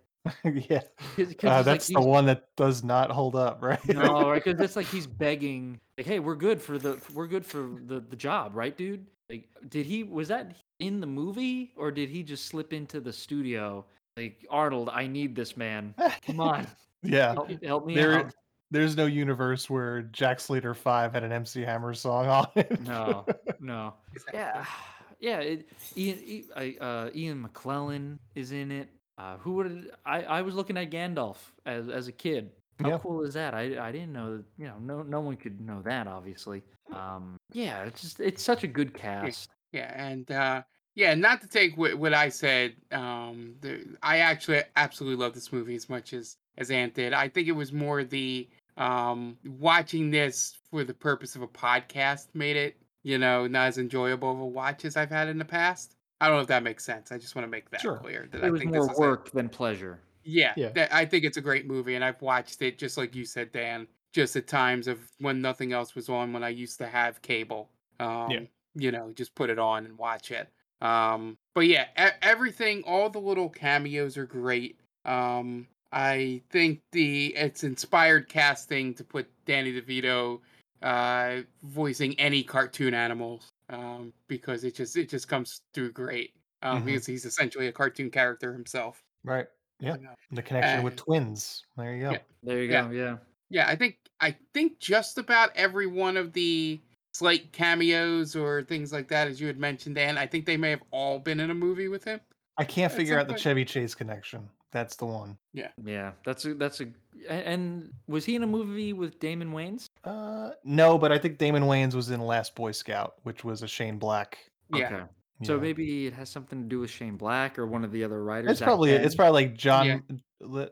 yeah, 0.43 0.80
'cause 1.15 1.19
Uh, 1.19 1.23
he's 1.26 1.43
like- 1.45 1.63
that's 1.65 1.88
the 1.88 2.02
one 2.02 2.26
that 2.26 2.47
does 2.58 2.84
not 2.84 3.12
hold 3.12 3.36
up, 3.36 3.62
right? 3.62 3.80
No, 3.88 4.30
right? 4.32 4.43
Because 4.43 4.60
it's 4.60 4.76
like 4.76 4.88
he's 4.88 5.06
begging, 5.08 5.80
like, 5.97 6.08
"Hey, 6.08 6.19
we're 6.19 6.36
good 6.36 6.62
for 6.62 6.78
the 6.78 6.97
we're 7.13 7.28
good 7.28 7.45
for 7.45 7.78
the 7.86 7.99
the 8.02 8.15
job, 8.15 8.56
right, 8.56 8.76
dude?" 8.76 9.06
Like, 9.29 9.47
did 9.69 9.86
he 9.86 10.03
was 10.03 10.27
that 10.27 10.55
in 10.79 10.99
the 10.99 11.07
movie 11.07 11.71
or 11.77 11.91
did 11.91 12.09
he 12.09 12.23
just 12.23 12.45
slip 12.45 12.73
into 12.73 12.99
the 12.99 13.13
studio? 13.13 13.86
Like, 14.17 14.45
Arnold, 14.49 14.89
I 14.93 15.07
need 15.07 15.36
this 15.36 15.57
man. 15.57 15.95
Come 16.25 16.39
on, 16.51 16.67
yeah. 17.01 17.33
help, 17.33 17.63
help 17.63 17.86
me 17.86 17.95
There, 17.95 18.25
out. 18.25 18.33
there's 18.69 18.95
no 18.95 19.05
universe 19.05 19.69
where 19.69 20.03
Jack 20.03 20.39
Slater 20.39 20.73
Five 20.73 21.13
had 21.13 21.23
an 21.23 21.31
MC 21.31 21.62
Hammer 21.62 21.93
song 21.93 22.27
on 22.27 22.47
it. 22.55 22.81
No, 22.81 23.25
no. 23.59 23.93
Yeah, 24.33 24.65
yeah. 25.19 25.39
It, 25.39 25.69
Ian 25.97 26.43
I- 26.55 26.62
I- 26.81 26.86
uh, 26.86 27.09
Ian 27.15 27.47
McKellen 27.47 28.19
is 28.36 28.51
in 28.51 28.71
it. 28.71 28.89
Uh, 29.17 29.38
who 29.38 29.53
would 29.53 29.91
I? 30.05 30.23
I 30.23 30.41
was 30.41 30.53
looking 30.55 30.75
at 30.77 30.89
Gandalf 30.91 31.38
as 31.65 31.88
as 31.89 32.07
a 32.07 32.12
kid. 32.12 32.51
How 32.81 32.89
Yeah. 32.89 32.97
cool 32.99 33.23
is 33.23 33.33
that? 33.36 33.53
I 33.53 33.88
I 33.88 33.91
didn't 33.91 34.13
know. 34.13 34.38
that, 34.38 34.45
You 34.57 34.67
know, 34.67 34.77
no 34.79 35.03
no 35.03 35.21
one 35.21 35.38
could 35.38 35.59
know 35.62 35.81
that. 35.83 36.07
Obviously. 36.07 36.63
Um. 36.93 37.38
Yeah. 37.51 37.83
It's 37.83 38.01
just 38.01 38.19
it's 38.19 38.43
such 38.43 38.63
a 38.63 38.67
good 38.67 38.93
cast. 38.93 39.49
Yeah, 39.71 39.91
and 39.95 40.29
uh, 40.31 40.62
yeah, 40.95 41.15
not 41.15 41.41
to 41.41 41.47
take 41.47 41.75
what, 41.77 41.95
what 41.95 42.13
I 42.13 42.29
said. 42.29 42.75
Um, 42.91 43.55
the, 43.62 43.83
I 44.03 44.19
actually 44.19 44.62
absolutely 44.75 45.23
love 45.23 45.33
this 45.33 45.51
movie 45.51 45.75
as 45.75 45.89
much 45.89 46.13
as 46.13 46.38
as 46.57 46.69
Ant 46.69 46.93
did. 46.93 47.13
I 47.13 47.27
think 47.29 47.47
it 47.47 47.53
was 47.53 47.73
more 47.73 48.03
the 48.03 48.47
um, 48.77 49.38
watching 49.45 50.12
this 50.12 50.55
for 50.69 50.83
the 50.83 50.93
purpose 50.93 51.36
of 51.36 51.41
a 51.41 51.47
podcast 51.47 52.27
made 52.36 52.55
it, 52.55 52.75
you 53.03 53.17
know, 53.17 53.47
not 53.47 53.67
as 53.67 53.77
enjoyable 53.79 54.31
of 54.31 54.39
a 54.39 54.45
watch 54.45 54.86
as 54.86 54.95
I've 54.97 55.09
had 55.09 55.27
in 55.27 55.38
the 55.39 55.45
past. 55.45 55.95
I 56.21 56.27
don't 56.27 56.38
know 56.38 56.41
if 56.41 56.47
that 56.47 56.63
makes 56.63 56.83
sense. 56.86 57.12
I 57.12 57.17
just 57.17 57.36
want 57.36 57.45
to 57.45 57.49
make 57.51 57.69
that 57.71 57.81
Sure. 57.81 57.97
clear. 57.97 58.27
That 58.31 58.43
It 58.43 58.47
I 58.47 58.49
was 58.51 58.62
think 58.62 58.73
more 58.73 58.83
this 58.83 58.91
is 58.91 58.97
a- 58.97 59.01
work 59.01 59.31
than 59.31 59.49
pleasure. 59.49 59.99
Yeah, 60.23 60.53
Yeah. 60.55 60.69
that- 60.69 60.93
I 60.93 61.05
think 61.05 61.25
it's 61.25 61.38
a 61.38 61.41
great 61.41 61.65
movie, 61.67 61.95
and 61.95 62.03
I've 62.03 62.21
watched 62.21 62.62
it 62.62 62.77
just 62.77 62.97
like 62.97 63.15
you 63.15 63.25
said, 63.25 63.51
Dan. 63.51 63.88
Just 64.13 64.36
at 64.36 64.45
times 64.47 64.88
of 64.88 65.09
when 65.19 65.41
nothing 65.41 65.73
else 65.73 65.95
was 65.95 66.07
on, 66.07 66.33
when 66.33 66.43
I 66.43 66.49
used 66.49 66.77
to 66.79 66.88
have 66.88 67.21
cable. 67.23 67.69
Um, 67.99 68.47
You 68.75 68.91
know, 68.91 69.12
just 69.13 69.36
put 69.36 69.49
it 69.51 69.59
on 69.59 69.86
and 69.86 69.97
watch 69.97 70.31
it. 70.31 70.49
Um, 70.81 71.38
but 71.55 71.62
yeah, 71.67 71.88
everything, 72.21 72.83
all 72.86 73.09
the 73.09 73.19
little 73.21 73.49
cameos 73.49 74.17
are 74.17 74.25
great. 74.25 74.79
Um, 75.05 75.67
I 75.91 76.41
think 76.49 76.81
the 76.91 77.36
it's 77.36 77.63
inspired 77.63 78.29
casting 78.29 78.93
to 78.95 79.03
put 79.03 79.27
Danny 79.45 79.79
DeVito 79.79 80.41
uh, 80.81 81.41
voicing 81.63 82.19
any 82.19 82.43
cartoon 82.43 82.93
animals 82.93 83.49
um, 83.69 84.12
because 84.27 84.63
it 84.63 84.75
just 84.75 84.95
it 84.97 85.07
just 85.09 85.27
comes 85.27 85.62
through 85.73 85.91
great. 85.91 86.33
Um, 86.63 86.81
Mhm. 86.81 86.86
Because 86.86 87.05
he's 87.05 87.25
essentially 87.25 87.67
a 87.67 87.71
cartoon 87.71 88.09
character 88.12 88.53
himself. 88.53 89.03
Right. 89.23 89.47
Yeah. 89.79 89.95
The 90.31 90.41
connection 90.41 90.83
with 90.83 90.95
twins. 90.95 91.63
There 91.77 91.93
you 91.95 92.03
go. 92.03 92.12
Yeah. 92.12 92.17
There 92.43 92.62
you 92.63 92.69
go. 92.69 92.89
Yeah. 92.91 93.17
Yeah, 93.49 93.67
I 93.67 93.75
think 93.75 93.97
I 94.19 94.36
think 94.53 94.79
just 94.79 95.17
about 95.17 95.51
every 95.55 95.88
one 95.88 96.17
of 96.17 96.33
the 96.33 96.79
slight 97.13 97.51
cameos 97.51 98.36
or 98.36 98.63
things 98.63 98.91
like 98.91 99.07
that, 99.09 99.27
as 99.27 99.39
you 99.39 99.47
had 99.47 99.59
mentioned, 99.59 99.95
Dan, 99.95 100.17
I 100.17 100.25
think 100.25 100.45
they 100.45 100.57
may 100.57 100.69
have 100.71 100.83
all 100.91 101.19
been 101.19 101.39
in 101.39 101.51
a 101.51 101.53
movie 101.55 101.88
with 101.88 102.03
him. 102.03 102.19
I 102.57 102.63
can't 102.63 102.91
figure 102.91 103.19
out 103.19 103.27
the 103.27 103.33
point- 103.33 103.41
Chevy 103.41 103.65
Chase 103.65 103.93
connection. 103.95 104.49
That's 104.71 104.95
the 104.95 105.05
one. 105.05 105.38
Yeah. 105.53 105.67
Yeah. 105.83 106.13
That's 106.25 106.45
a 106.45 106.55
that's 106.55 106.81
a. 106.81 106.86
a- 107.29 107.31
And 107.47 107.91
was 108.07 108.25
he 108.25 108.36
in 108.36 108.41
a 108.43 108.47
movie 108.47 108.93
with 108.93 109.19
Damon 109.19 109.51
Wayans? 109.51 109.88
Uh, 110.03 110.51
no, 110.63 110.97
but 110.97 111.12
I 111.12 111.19
think 111.19 111.38
Damon 111.38 111.63
Wayans 111.63 111.93
was 111.93 112.09
in 112.09 112.19
Last 112.21 112.55
Boy 112.55 112.71
Scout, 112.71 113.15
which 113.23 113.43
was 113.43 113.62
a 113.62 113.67
Shane 113.67 113.99
Black. 113.99 114.38
Yeah, 114.73 114.86
Okay. 114.88 115.03
So 115.43 115.56
Yeah. 115.56 115.62
maybe 115.62 116.08
it 116.08 116.13
has 116.13 116.29
something 116.29 116.62
to 116.63 116.67
do 116.67 116.79
with 116.79 116.89
Shane 116.89 117.17
Black 117.17 117.58
or 117.60 117.65
one 117.65 117.84
of 117.84 117.91
the 117.91 118.03
other 118.03 118.23
writers. 118.23 118.51
It's 118.51 118.60
Zach 118.60 118.67
probably 118.67 118.91
it's 118.91 119.15
probably 119.15 119.45
like 119.45 119.56
John. 119.58 119.86
Yeah. 119.86 119.99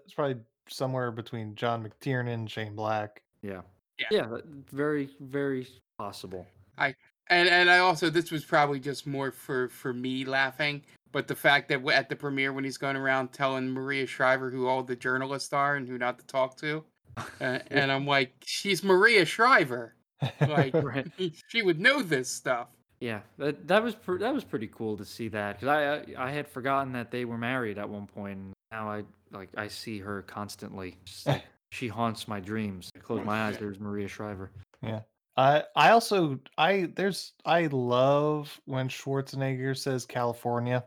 It's 0.03 0.13
probably 0.13 0.41
somewhere 0.67 1.11
between 1.11 1.55
John 1.55 1.83
McTiernan, 1.87 2.33
and 2.33 2.49
Shane 2.49 2.75
Black. 2.75 3.21
Yeah. 3.41 3.61
Yeah. 3.99 4.07
Yeah. 4.11 4.37
Very 4.71 5.09
very 5.19 5.67
possible. 5.97 6.47
I 6.77 6.95
and 7.29 7.47
and 7.49 7.69
I 7.69 7.79
also 7.79 8.09
this 8.09 8.31
was 8.31 8.43
probably 8.45 8.79
just 8.79 9.05
more 9.07 9.31
for 9.31 9.69
for 9.69 9.93
me 9.93 10.25
laughing, 10.25 10.83
but 11.11 11.27
the 11.27 11.35
fact 11.35 11.69
that 11.69 11.75
w- 11.79 11.95
at 11.95 12.09
the 12.09 12.15
premiere 12.15 12.53
when 12.53 12.63
he's 12.63 12.77
going 12.77 12.95
around 12.95 13.29
telling 13.33 13.69
Maria 13.69 14.05
Shriver 14.05 14.49
who 14.49 14.67
all 14.67 14.83
the 14.83 14.95
journalists 14.95 15.53
are 15.53 15.75
and 15.75 15.87
who 15.87 15.97
not 15.97 16.19
to 16.19 16.25
talk 16.25 16.57
to, 16.57 16.83
uh, 17.41 17.59
and 17.69 17.91
I'm 17.91 18.05
like, 18.07 18.33
she's 18.45 18.83
Maria 18.83 19.25
Shriver, 19.25 19.95
like 20.41 20.73
Right. 20.73 21.07
she 21.47 21.61
would 21.61 21.79
know 21.79 22.01
this 22.01 22.29
stuff. 22.29 22.69
Yeah, 23.01 23.21
that 23.39 23.67
that 23.67 23.83
was 23.83 23.95
pr- 23.95 24.19
that 24.19 24.33
was 24.33 24.43
pretty 24.43 24.67
cool 24.67 24.95
to 24.95 25.03
see 25.03 25.27
that 25.29 25.59
because 25.59 25.67
I, 25.67 25.95
I 26.21 26.27
I 26.27 26.31
had 26.31 26.47
forgotten 26.47 26.93
that 26.93 27.09
they 27.09 27.25
were 27.25 27.37
married 27.37 27.79
at 27.79 27.89
one 27.89 28.05
point. 28.05 28.37
And 28.37 28.53
now 28.71 28.89
I 28.89 29.03
like 29.31 29.49
I 29.57 29.67
see 29.67 29.97
her 29.99 30.21
constantly. 30.21 30.95
Just 31.03 31.25
like, 31.25 31.43
she 31.71 31.87
haunts 31.87 32.27
my 32.27 32.39
dreams. 32.39 32.91
I 32.95 32.99
close 32.99 33.25
my 33.25 33.47
eyes. 33.47 33.57
There's 33.59 33.79
Maria 33.79 34.07
Shriver. 34.07 34.51
Yeah. 34.83 35.01
I 35.35 35.63
I 35.75 35.89
also 35.91 36.39
I 36.57 36.91
there's 36.95 37.33
I 37.45 37.67
love 37.67 38.59
when 38.65 38.87
Schwarzenegger 38.87 39.75
says 39.75 40.05
California, 40.05 40.83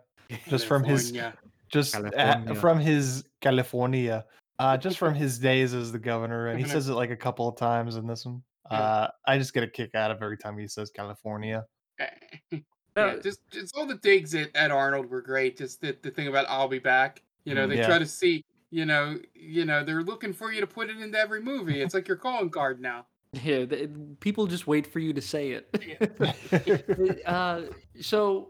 just 0.48 0.66
from 0.66 0.84
his 0.84 1.10
California. 1.10 1.38
just 1.68 1.94
at- 1.94 2.56
from 2.58 2.78
his 2.78 3.24
California, 3.40 4.24
uh, 4.58 4.76
just 4.86 4.98
from 4.98 5.14
his 5.14 5.38
days 5.38 5.72
as 5.74 5.90
the 5.90 5.98
governor, 5.98 6.48
and 6.48 6.60
he 6.60 6.66
says 6.68 6.88
it 6.88 6.94
like 6.94 7.10
a 7.10 7.16
couple 7.16 7.48
of 7.48 7.56
times 7.56 7.96
in 7.96 8.06
this 8.06 8.26
one. 8.26 8.42
Uh, 8.70 9.08
I 9.26 9.38
just 9.38 9.52
get 9.54 9.62
a 9.64 9.66
kick 9.68 9.94
out 9.94 10.10
of 10.10 10.22
every 10.22 10.38
time 10.38 10.58
he 10.58 10.68
says 10.68 10.90
California. 10.90 11.64
yeah, 12.96 13.16
just 13.22 13.40
just 13.50 13.76
all 13.76 13.86
the 13.86 13.96
digs 13.96 14.34
at, 14.34 14.54
at 14.54 14.70
Arnold 14.70 15.10
were 15.10 15.22
great. 15.22 15.56
Just 15.58 15.80
the, 15.80 15.96
the 16.02 16.10
thing 16.10 16.28
about 16.28 16.46
I'll 16.48 16.68
be 16.68 16.78
back. 16.78 17.22
You 17.44 17.54
know, 17.54 17.66
Mm, 17.66 17.70
they 17.70 17.76
yeah. 17.78 17.86
try 17.86 17.98
to 17.98 18.06
see. 18.06 18.44
You 18.70 18.86
know, 18.86 19.18
you 19.34 19.64
know, 19.64 19.84
they're 19.84 20.02
looking 20.02 20.32
for 20.32 20.50
you 20.52 20.60
to 20.60 20.66
put 20.66 20.90
it 20.90 20.98
into 20.98 21.16
every 21.16 21.40
movie. 21.40 21.80
It's 21.80 21.94
like 21.94 22.08
your 22.08 22.16
calling 22.16 22.50
card 22.50 22.80
now. 22.80 23.06
Yeah, 23.42 23.64
people 24.20 24.46
just 24.46 24.68
wait 24.68 24.86
for 24.86 25.00
you 25.00 25.12
to 25.12 25.20
say 25.20 25.50
it. 25.58 27.22
uh, 27.26 27.62
so 28.00 28.48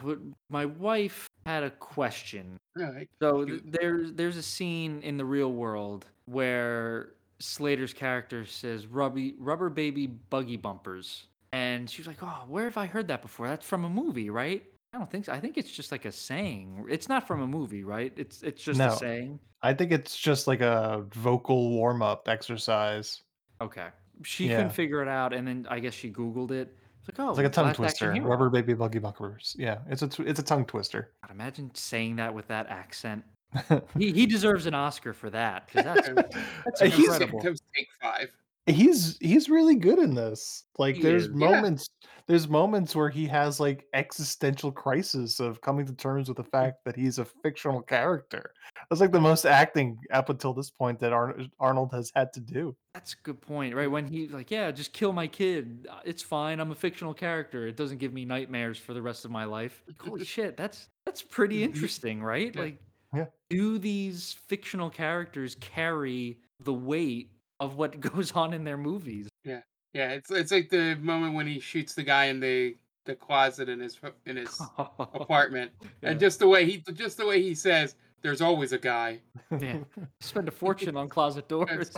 what- 0.00 0.18
my 0.48 0.64
wife 0.64 1.28
had 1.44 1.62
a 1.62 1.70
question. 1.70 2.58
Right. 2.74 3.06
So 3.20 3.46
there's 3.66 4.12
there's 4.14 4.36
a 4.38 4.42
scene 4.42 5.02
in 5.02 5.18
the 5.18 5.24
real 5.26 5.52
world 5.52 6.06
where 6.24 7.10
Slater's 7.38 7.92
character 7.92 8.46
says 8.46 8.86
"rubber 8.86 9.28
rubber 9.38 9.68
baby 9.68 10.06
buggy 10.06 10.56
bumpers," 10.56 11.24
and 11.54 11.88
she 11.88 12.00
was 12.02 12.06
like, 12.06 12.22
"Oh, 12.22 12.44
where 12.48 12.64
have 12.64 12.76
I 12.76 12.86
heard 12.86 13.08
that 13.08 13.22
before? 13.22 13.48
That's 13.48 13.66
from 13.66 13.84
a 13.84 13.88
movie, 13.88 14.30
right?" 14.30 14.62
I 14.92 14.98
don't 14.98 15.10
think 15.10 15.24
so. 15.24 15.32
I 15.32 15.40
think 15.40 15.56
it's 15.58 15.70
just 15.72 15.90
like 15.92 16.04
a 16.04 16.12
saying. 16.12 16.86
It's 16.88 17.08
not 17.08 17.26
from 17.26 17.40
a 17.42 17.46
movie, 17.46 17.84
right? 17.84 18.12
It's 18.16 18.42
it's 18.42 18.62
just 18.62 18.78
No. 18.78 18.88
a 18.88 18.96
saying. 18.96 19.38
I 19.62 19.72
think 19.74 19.92
it's 19.92 20.16
just 20.16 20.46
like 20.46 20.60
a 20.60 21.04
vocal 21.14 21.70
warm 21.70 22.02
up 22.02 22.28
exercise. 22.28 23.22
Okay. 23.60 23.88
She 24.22 24.48
Yeah. 24.48 24.56
couldn't 24.56 24.72
figure 24.72 25.02
it 25.02 25.08
out, 25.08 25.32
and 25.32 25.46
then 25.48 25.66
I 25.70 25.80
guess 25.80 25.94
she 25.94 26.10
Googled 26.12 26.50
it. 26.52 26.76
It's 27.00 27.08
like, 27.18 27.18
oh, 27.26 27.30
It's 27.30 27.38
like 27.38 27.46
a 27.46 27.50
tongue 27.50 27.66
Last 27.66 27.72
Action 27.72 27.82
twister. 27.84 28.12
Hero. 28.14 28.28
Rubber 28.28 28.50
baby 28.50 28.72
buggy 28.74 28.98
bumpers. 28.98 29.54
Yeah, 29.58 29.78
it's 29.88 30.02
a 30.02 30.08
t- 30.08 30.22
it's 30.22 30.38
a 30.40 30.42
tongue 30.44 30.64
twister. 30.64 31.10
God, 31.22 31.30
imagine 31.32 31.70
saying 31.74 32.16
that 32.16 32.32
with 32.32 32.46
that 32.48 32.68
accent. 32.68 33.24
he 33.98 34.12
he 34.12 34.26
deserves 34.26 34.66
an 34.66 34.74
Oscar 34.74 35.12
for 35.12 35.30
that 35.30 35.66
because 35.66 35.84
that's 35.84 36.08
that's 36.64 36.80
He's- 36.80 36.98
incredible. 36.98 37.40
Comes 37.42 37.60
take 37.76 37.88
five. 38.00 38.30
He's 38.66 39.18
he's 39.20 39.48
really 39.50 39.74
good 39.76 39.98
in 39.98 40.14
this. 40.14 40.64
Like 40.78 40.96
He 40.96 41.02
there's 41.02 41.24
is. 41.24 41.28
Yeah. 41.36 41.50
moments 41.50 41.88
there's 42.26 42.48
moments 42.48 42.96
where 42.96 43.10
he 43.10 43.26
has 43.26 43.60
like 43.60 43.84
existential 43.92 44.72
crisis 44.72 45.38
of 45.40 45.60
coming 45.60 45.84
to 45.84 45.92
terms 45.94 46.28
with 46.28 46.38
the 46.38 46.44
fact 46.44 46.78
that 46.86 46.96
he's 46.96 47.18
a 47.18 47.24
fictional 47.42 47.82
character. 47.82 48.52
That's 48.88 49.00
like 49.02 49.12
the 49.12 49.20
most 49.20 49.44
acting 49.44 49.98
up 50.10 50.30
until 50.30 50.54
this 50.54 50.70
point 50.70 50.98
that 51.00 51.12
Ar- 51.12 51.36
Arnold 51.60 51.92
has 51.92 52.10
had 52.14 52.32
to 52.32 52.40
do. 52.40 52.74
That's 52.94 53.12
a 53.12 53.16
good 53.22 53.42
point, 53.42 53.74
right? 53.74 53.90
When 53.90 54.06
he's 54.06 54.30
like, 54.30 54.50
"Yeah, 54.50 54.70
just 54.70 54.94
kill 54.94 55.12
my 55.12 55.26
kid. 55.26 55.86
Uh, 55.90 56.00
It's 56.06 56.22
fine. 56.22 56.60
I'm 56.60 56.70
a 56.70 56.74
fictional 56.74 57.12
character. 57.12 57.66
It 57.66 57.76
doesn't 57.76 57.98
give 57.98 58.14
me 58.14 58.24
nightmares 58.24 58.78
for 58.78 58.94
the 58.94 59.02
rest 59.02 59.26
of 59.26 59.30
my 59.30 59.44
life." 59.44 59.82
Like, 59.86 60.00
holy 60.00 60.24
shit, 60.24 60.56
that's 60.56 60.88
that's 61.04 61.20
pretty 61.22 61.62
interesting, 61.62 62.22
right? 62.22 62.54
Yeah. 62.54 62.60
Like, 62.62 62.78
Yeah. 63.14 63.26
do 63.50 63.78
these 63.78 64.32
fictional 64.48 64.88
characters 64.88 65.56
carry 65.56 66.38
the 66.60 66.72
weight 66.72 67.32
of 67.60 67.76
what 67.76 67.98
goes 68.14 68.32
on 68.32 68.52
in 68.54 68.64
their 68.64 68.76
movies? 68.78 69.28
Yeah, 69.44 69.60
yeah. 69.92 70.10
it's 70.10 70.30
it's 70.30 70.52
like 70.52 70.68
the 70.70 70.96
moment 71.00 71.34
when 71.34 71.46
he 71.46 71.58
shoots 71.60 71.94
the 71.94 72.02
guy 72.02 72.26
in 72.26 72.40
the 72.40 72.76
the 73.04 73.14
closet 73.14 73.68
in 73.68 73.80
his 73.80 73.98
in 74.26 74.36
his 74.36 74.60
apartment, 74.78 75.70
Yeah. 76.02 76.10
and 76.10 76.20
just 76.20 76.38
the 76.38 76.48
way 76.48 76.64
he 76.64 76.78
just 76.94 77.16
the 77.18 77.26
way 77.26 77.42
he 77.42 77.54
says, 77.54 77.94
"There's 78.22 78.40
always 78.40 78.72
a 78.72 78.78
guy." 78.78 79.20
Yeah. 79.60 79.78
Spend 80.20 80.48
a 80.48 80.50
fortune 80.50 80.96
on 80.96 81.08
closet 81.08 81.46
doors. 81.48 81.90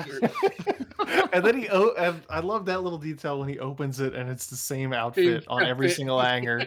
And 1.32 1.44
then 1.44 1.56
he 1.58 1.68
oh 1.68 1.92
and 1.98 2.20
I 2.30 2.40
love 2.40 2.64
that 2.66 2.82
little 2.82 2.98
detail 2.98 3.38
when 3.38 3.48
he 3.48 3.58
opens 3.58 4.00
it 4.00 4.14
and 4.14 4.28
it's 4.28 4.46
the 4.48 4.56
same 4.56 4.92
outfit 4.92 5.44
on 5.48 5.62
every 5.64 5.88
single 5.90 6.20
hanger 6.20 6.66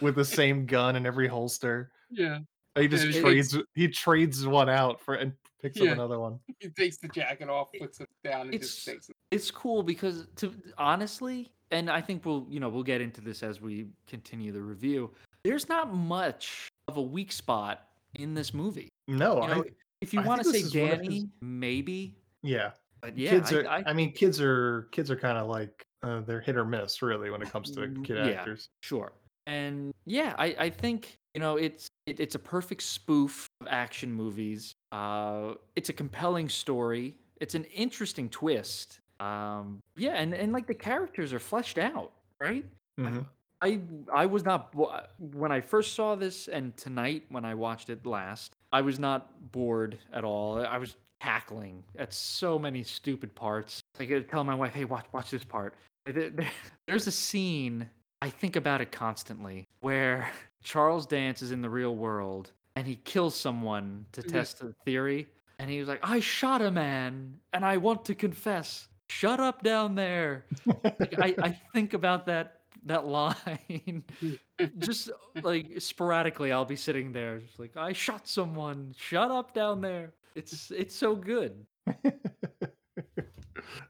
with 0.00 0.16
the 0.16 0.24
same 0.24 0.66
gun 0.66 0.96
in 0.96 1.06
every 1.06 1.26
holster. 1.28 1.90
yeah, 2.10 2.38
He 2.76 2.88
just 2.88 3.04
it 3.06 3.20
trades 3.22 3.56
he 3.74 3.88
trades 3.88 4.46
one 4.46 4.68
out 4.68 5.00
for 5.00 5.14
and 5.14 5.32
picks 5.62 5.78
Yeah. 5.78 5.90
up 5.90 5.94
another 5.94 6.18
one. 6.18 6.38
he 6.58 6.68
takes 6.68 6.96
the 6.98 7.08
jacket 7.08 7.48
off, 7.48 7.68
puts 7.78 8.00
it 8.00 8.08
down, 8.24 8.48
and 8.48 8.60
just 8.60 8.86
It's- 8.88 8.94
takes 8.96 9.08
it. 9.10 9.16
it's 9.30 9.50
cool 9.50 9.82
because 9.82 10.26
to 10.36 10.52
honestly 10.78 11.50
and 11.70 11.88
i 11.88 12.00
think 12.00 12.24
we'll 12.24 12.46
you 12.50 12.58
know 12.58 12.68
we'll 12.68 12.82
get 12.82 13.00
into 13.00 13.20
this 13.20 13.42
as 13.44 13.60
we 13.60 13.86
continue 14.08 14.50
the 14.50 14.60
review 14.60 15.08
there's 15.44 15.68
not 15.68 15.94
much 15.94 16.68
of 16.88 16.96
a 16.96 17.02
weak 17.02 17.30
spot 17.30 17.86
in 18.16 18.34
this 18.34 18.52
movie 18.52 18.88
No, 19.06 19.40
you 19.42 19.48
know, 19.54 19.62
I 19.62 19.70
if 20.00 20.12
you 20.12 20.20
want 20.22 20.42
to 20.42 20.44
say 20.50 20.62
this 20.62 20.64
is 20.66 20.74
one 20.74 20.90
of 20.90 20.98
his- 21.00 21.08
danny 21.08 21.28
maybe 21.40 22.16
yeah. 22.42 22.70
but 23.00 23.16
yeah 23.16 23.30
kids 23.30 23.52
are 23.52 23.68
I, 23.68 23.84
I, 23.86 23.92
mean 23.92 24.10
kids 24.12 24.40
are 24.40 24.88
kids 24.90 25.10
are 25.12 25.16
kind 25.16 25.38
of 25.38 25.46
like 25.46 25.80
uh, 26.02 26.20
they're 26.22 26.40
hit 26.40 26.56
or 26.56 26.64
miss 26.64 27.02
really 27.02 27.30
when 27.30 27.40
it 27.42 27.50
comes 27.52 27.70
to 27.72 27.80
Mm, 27.82 28.04
kid 28.04 28.16
yeah. 28.16 28.32
actors. 28.32 28.68
sure 28.82 29.12
and 29.46 29.92
yeah 30.06 30.34
i 30.38 30.56
i 30.58 30.70
think 30.70 31.16
you 31.34 31.40
know 31.40 31.56
it's 31.56 31.86
it, 32.06 32.18
it's 32.18 32.34
a 32.34 32.38
perfect 32.38 32.82
spoof 32.82 33.46
of 33.60 33.68
action 33.70 34.12
movies 34.12 34.72
uh 34.92 35.54
it's 35.76 35.88
a 35.88 35.92
compelling 35.92 36.48
story 36.48 37.14
it's 37.40 37.54
an 37.54 37.64
interesting 37.64 38.28
twist 38.28 39.00
um 39.20 39.78
yeah 39.96 40.12
and 40.14 40.34
and 40.34 40.52
like 40.52 40.66
the 40.66 40.74
characters 40.74 41.32
are 41.32 41.38
fleshed 41.38 41.78
out 41.78 42.12
right 42.40 42.64
Mhm. 42.98 43.24
I 43.62 43.80
I 44.12 44.26
was 44.26 44.44
not 44.44 44.74
when 45.18 45.52
I 45.52 45.60
first 45.60 45.94
saw 45.94 46.14
this 46.16 46.48
and 46.48 46.76
tonight 46.76 47.24
when 47.28 47.44
I 47.44 47.54
watched 47.54 47.88
it 47.90 48.04
last. 48.06 48.56
I 48.72 48.80
was 48.80 48.98
not 48.98 49.52
bored 49.52 49.98
at 50.12 50.24
all. 50.24 50.64
I 50.64 50.76
was 50.78 50.96
cackling 51.20 51.82
at 51.98 52.12
so 52.14 52.58
many 52.58 52.82
stupid 52.82 53.34
parts. 53.34 53.82
I 53.98 54.06
could 54.06 54.28
tell 54.30 54.44
my 54.44 54.54
wife, 54.54 54.72
"Hey, 54.72 54.84
watch 54.86 55.06
watch 55.12 55.30
this 55.30 55.44
part." 55.44 55.74
There- 56.06 56.30
there- 56.30 56.50
There's 56.88 57.06
a 57.06 57.12
scene 57.12 57.88
I 58.22 58.28
think 58.30 58.56
about 58.56 58.80
it 58.80 58.90
constantly 58.92 59.66
where 59.80 60.30
Charles 60.62 61.06
Dance 61.06 61.40
is 61.42 61.50
in 61.52 61.60
the 61.62 61.70
real 61.70 61.96
world 61.96 62.52
and 62.80 62.88
he 62.88 62.96
kills 62.96 63.34
someone 63.36 64.06
to 64.12 64.22
Mhm. 64.22 64.32
test 64.32 64.62
a 64.62 64.72
theory, 64.86 65.28
and 65.58 65.68
he 65.68 65.78
was 65.80 65.86
like, 65.86 66.00
"I 66.02 66.20
shot 66.20 66.62
a 66.62 66.70
man 66.70 67.38
and 67.52 67.62
I 67.62 67.76
want 67.76 68.06
to 68.06 68.14
confess." 68.14 68.88
Shut 69.10 69.38
up 69.38 69.62
down 69.62 69.96
there. 69.96 70.46
Like, 70.64 71.18
I, 71.20 71.34
I 71.42 71.50
think 71.74 71.92
about 71.92 72.24
that 72.26 72.62
that 72.86 73.04
line 73.04 74.02
just 74.78 75.10
like 75.42 75.66
sporadically 75.78 76.50
i'll 76.50 76.64
be 76.64 76.76
sitting 76.76 77.12
there 77.12 77.40
just 77.40 77.58
like 77.58 77.76
i 77.76 77.92
shot 77.92 78.26
someone 78.26 78.94
shut 78.96 79.30
up 79.30 79.52
down 79.52 79.82
there 79.82 80.14
it's 80.34 80.70
it's 80.70 80.96
so 80.96 81.14
good 81.14 81.66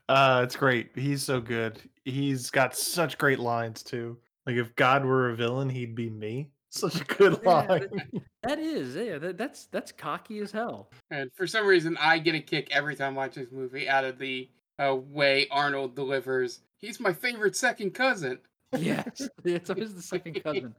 uh 0.09 0.41
it's 0.43 0.57
great. 0.57 0.91
He's 0.97 1.23
so 1.23 1.41
good. 1.41 1.81
He's 2.05 2.51
got 2.51 2.75
such 2.77 3.17
great 3.19 3.39
lines 3.39 3.85
too. 3.85 4.19
Like 4.47 4.57
if 4.57 4.75
God 4.75 5.05
were 5.05 5.31
a 5.31 5.37
villain, 5.37 5.69
he'd 5.69 5.95
be 5.95 6.11
me. 6.11 6.51
Such 6.71 7.01
a 7.01 7.05
good 7.05 7.39
Yeah, 7.45 7.49
line. 7.51 7.89
that 8.43 8.59
is 8.59 8.95
yeah 8.97 9.19
that, 9.19 9.37
that's 9.37 9.67
that's 9.67 9.93
cocky 9.93 10.39
as 10.39 10.51
hell 10.53 10.91
And 11.11 11.31
for 11.35 11.47
some 11.47 11.67
reason, 11.67 11.97
I 12.01 12.19
get 12.19 12.35
a 12.35 12.41
kick 12.41 12.69
every 12.71 12.95
time 12.97 13.15
I 13.15 13.27
watch 13.27 13.35
this 13.35 13.51
movie 13.53 13.89
out 13.89 14.05
of 14.05 14.19
the 14.19 14.49
uh, 14.79 14.95
way 14.97 15.47
Arnold 15.51 15.95
delivers. 15.95 16.61
He's 16.79 16.99
my 17.01 17.13
favorite 17.13 17.55
second 17.57 17.91
cousin. 17.93 18.39
yes 18.79 19.29
it's 19.45 19.69
always 19.69 19.95
the 19.97 20.01
second 20.03 20.41
cousin 20.45 20.73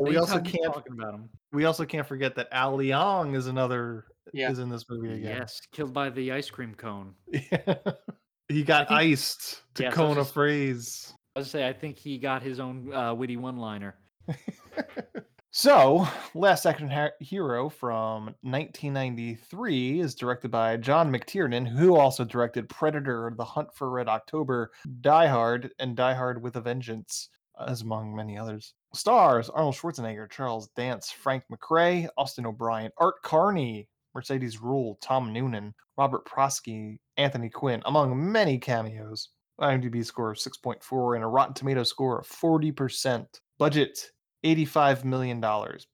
we 0.00 0.16
also 0.16 0.40
can't 0.40 0.64
talking 0.72 0.94
about 0.94 1.12
him 1.12 1.28
we 1.52 1.66
also 1.66 1.84
can't 1.84 2.08
forget 2.08 2.34
that 2.34 2.48
Al 2.50 2.78
Leong 2.78 3.36
is 3.36 3.46
another 3.46 4.06
Yeah. 4.32 4.50
is 4.50 4.58
in 4.58 4.70
this 4.70 4.86
movie 4.88 5.12
again. 5.12 5.36
yes 5.36 5.60
killed 5.70 5.92
by 5.92 6.08
the 6.08 6.32
ice 6.32 6.48
cream 6.48 6.74
cone 6.74 7.14
he 8.48 8.62
got 8.64 8.88
think- 8.88 9.00
iced 9.00 9.62
to 9.74 9.82
Yes, 9.82 9.96
I 9.96 10.00
was 10.00 10.08
cone 10.08 10.12
a 10.12 10.20
just- 10.20 10.32
phrase. 10.32 11.14
i 11.36 11.40
was 11.40 11.50
say 11.50 11.68
i 11.68 11.74
think 11.74 11.98
he 11.98 12.16
got 12.16 12.42
his 12.42 12.58
own 12.58 12.90
uh, 12.94 13.12
witty 13.12 13.36
one 13.36 13.58
liner 13.58 13.96
So, 15.56 16.08
Last 16.34 16.66
Action 16.66 16.90
Hero 17.20 17.68
from 17.68 18.34
1993 18.42 20.00
is 20.00 20.16
directed 20.16 20.50
by 20.50 20.76
John 20.78 21.12
McTiernan, 21.12 21.64
who 21.64 21.94
also 21.94 22.24
directed 22.24 22.68
Predator, 22.68 23.32
The 23.36 23.44
Hunt 23.44 23.68
for 23.72 23.88
Red 23.88 24.08
October, 24.08 24.72
Die 25.00 25.26
Hard, 25.28 25.70
and 25.78 25.96
Die 25.96 26.12
Hard 26.12 26.42
with 26.42 26.56
a 26.56 26.60
Vengeance, 26.60 27.28
as 27.68 27.82
among 27.82 28.16
many 28.16 28.36
others. 28.36 28.74
Stars 28.94 29.48
Arnold 29.48 29.76
Schwarzenegger, 29.76 30.28
Charles 30.28 30.70
Dance, 30.74 31.12
Frank 31.12 31.44
McRae, 31.52 32.08
Austin 32.18 32.46
O'Brien, 32.46 32.90
Art 32.98 33.22
Carney, 33.22 33.88
Mercedes 34.12 34.56
Ruehl, 34.56 34.96
Tom 35.00 35.32
Noonan, 35.32 35.72
Robert 35.96 36.26
Prosky, 36.26 36.98
Anthony 37.16 37.48
Quinn, 37.48 37.80
among 37.86 38.32
many 38.32 38.58
cameos. 38.58 39.28
IMDb 39.60 40.04
score 40.04 40.32
of 40.32 40.38
6.4 40.38 41.14
and 41.14 41.22
a 41.22 41.28
Rotten 41.28 41.54
Tomato 41.54 41.84
score 41.84 42.18
of 42.18 42.26
40%. 42.26 43.24
Budget 43.56 44.10
$85 44.44 45.04
million. 45.04 45.40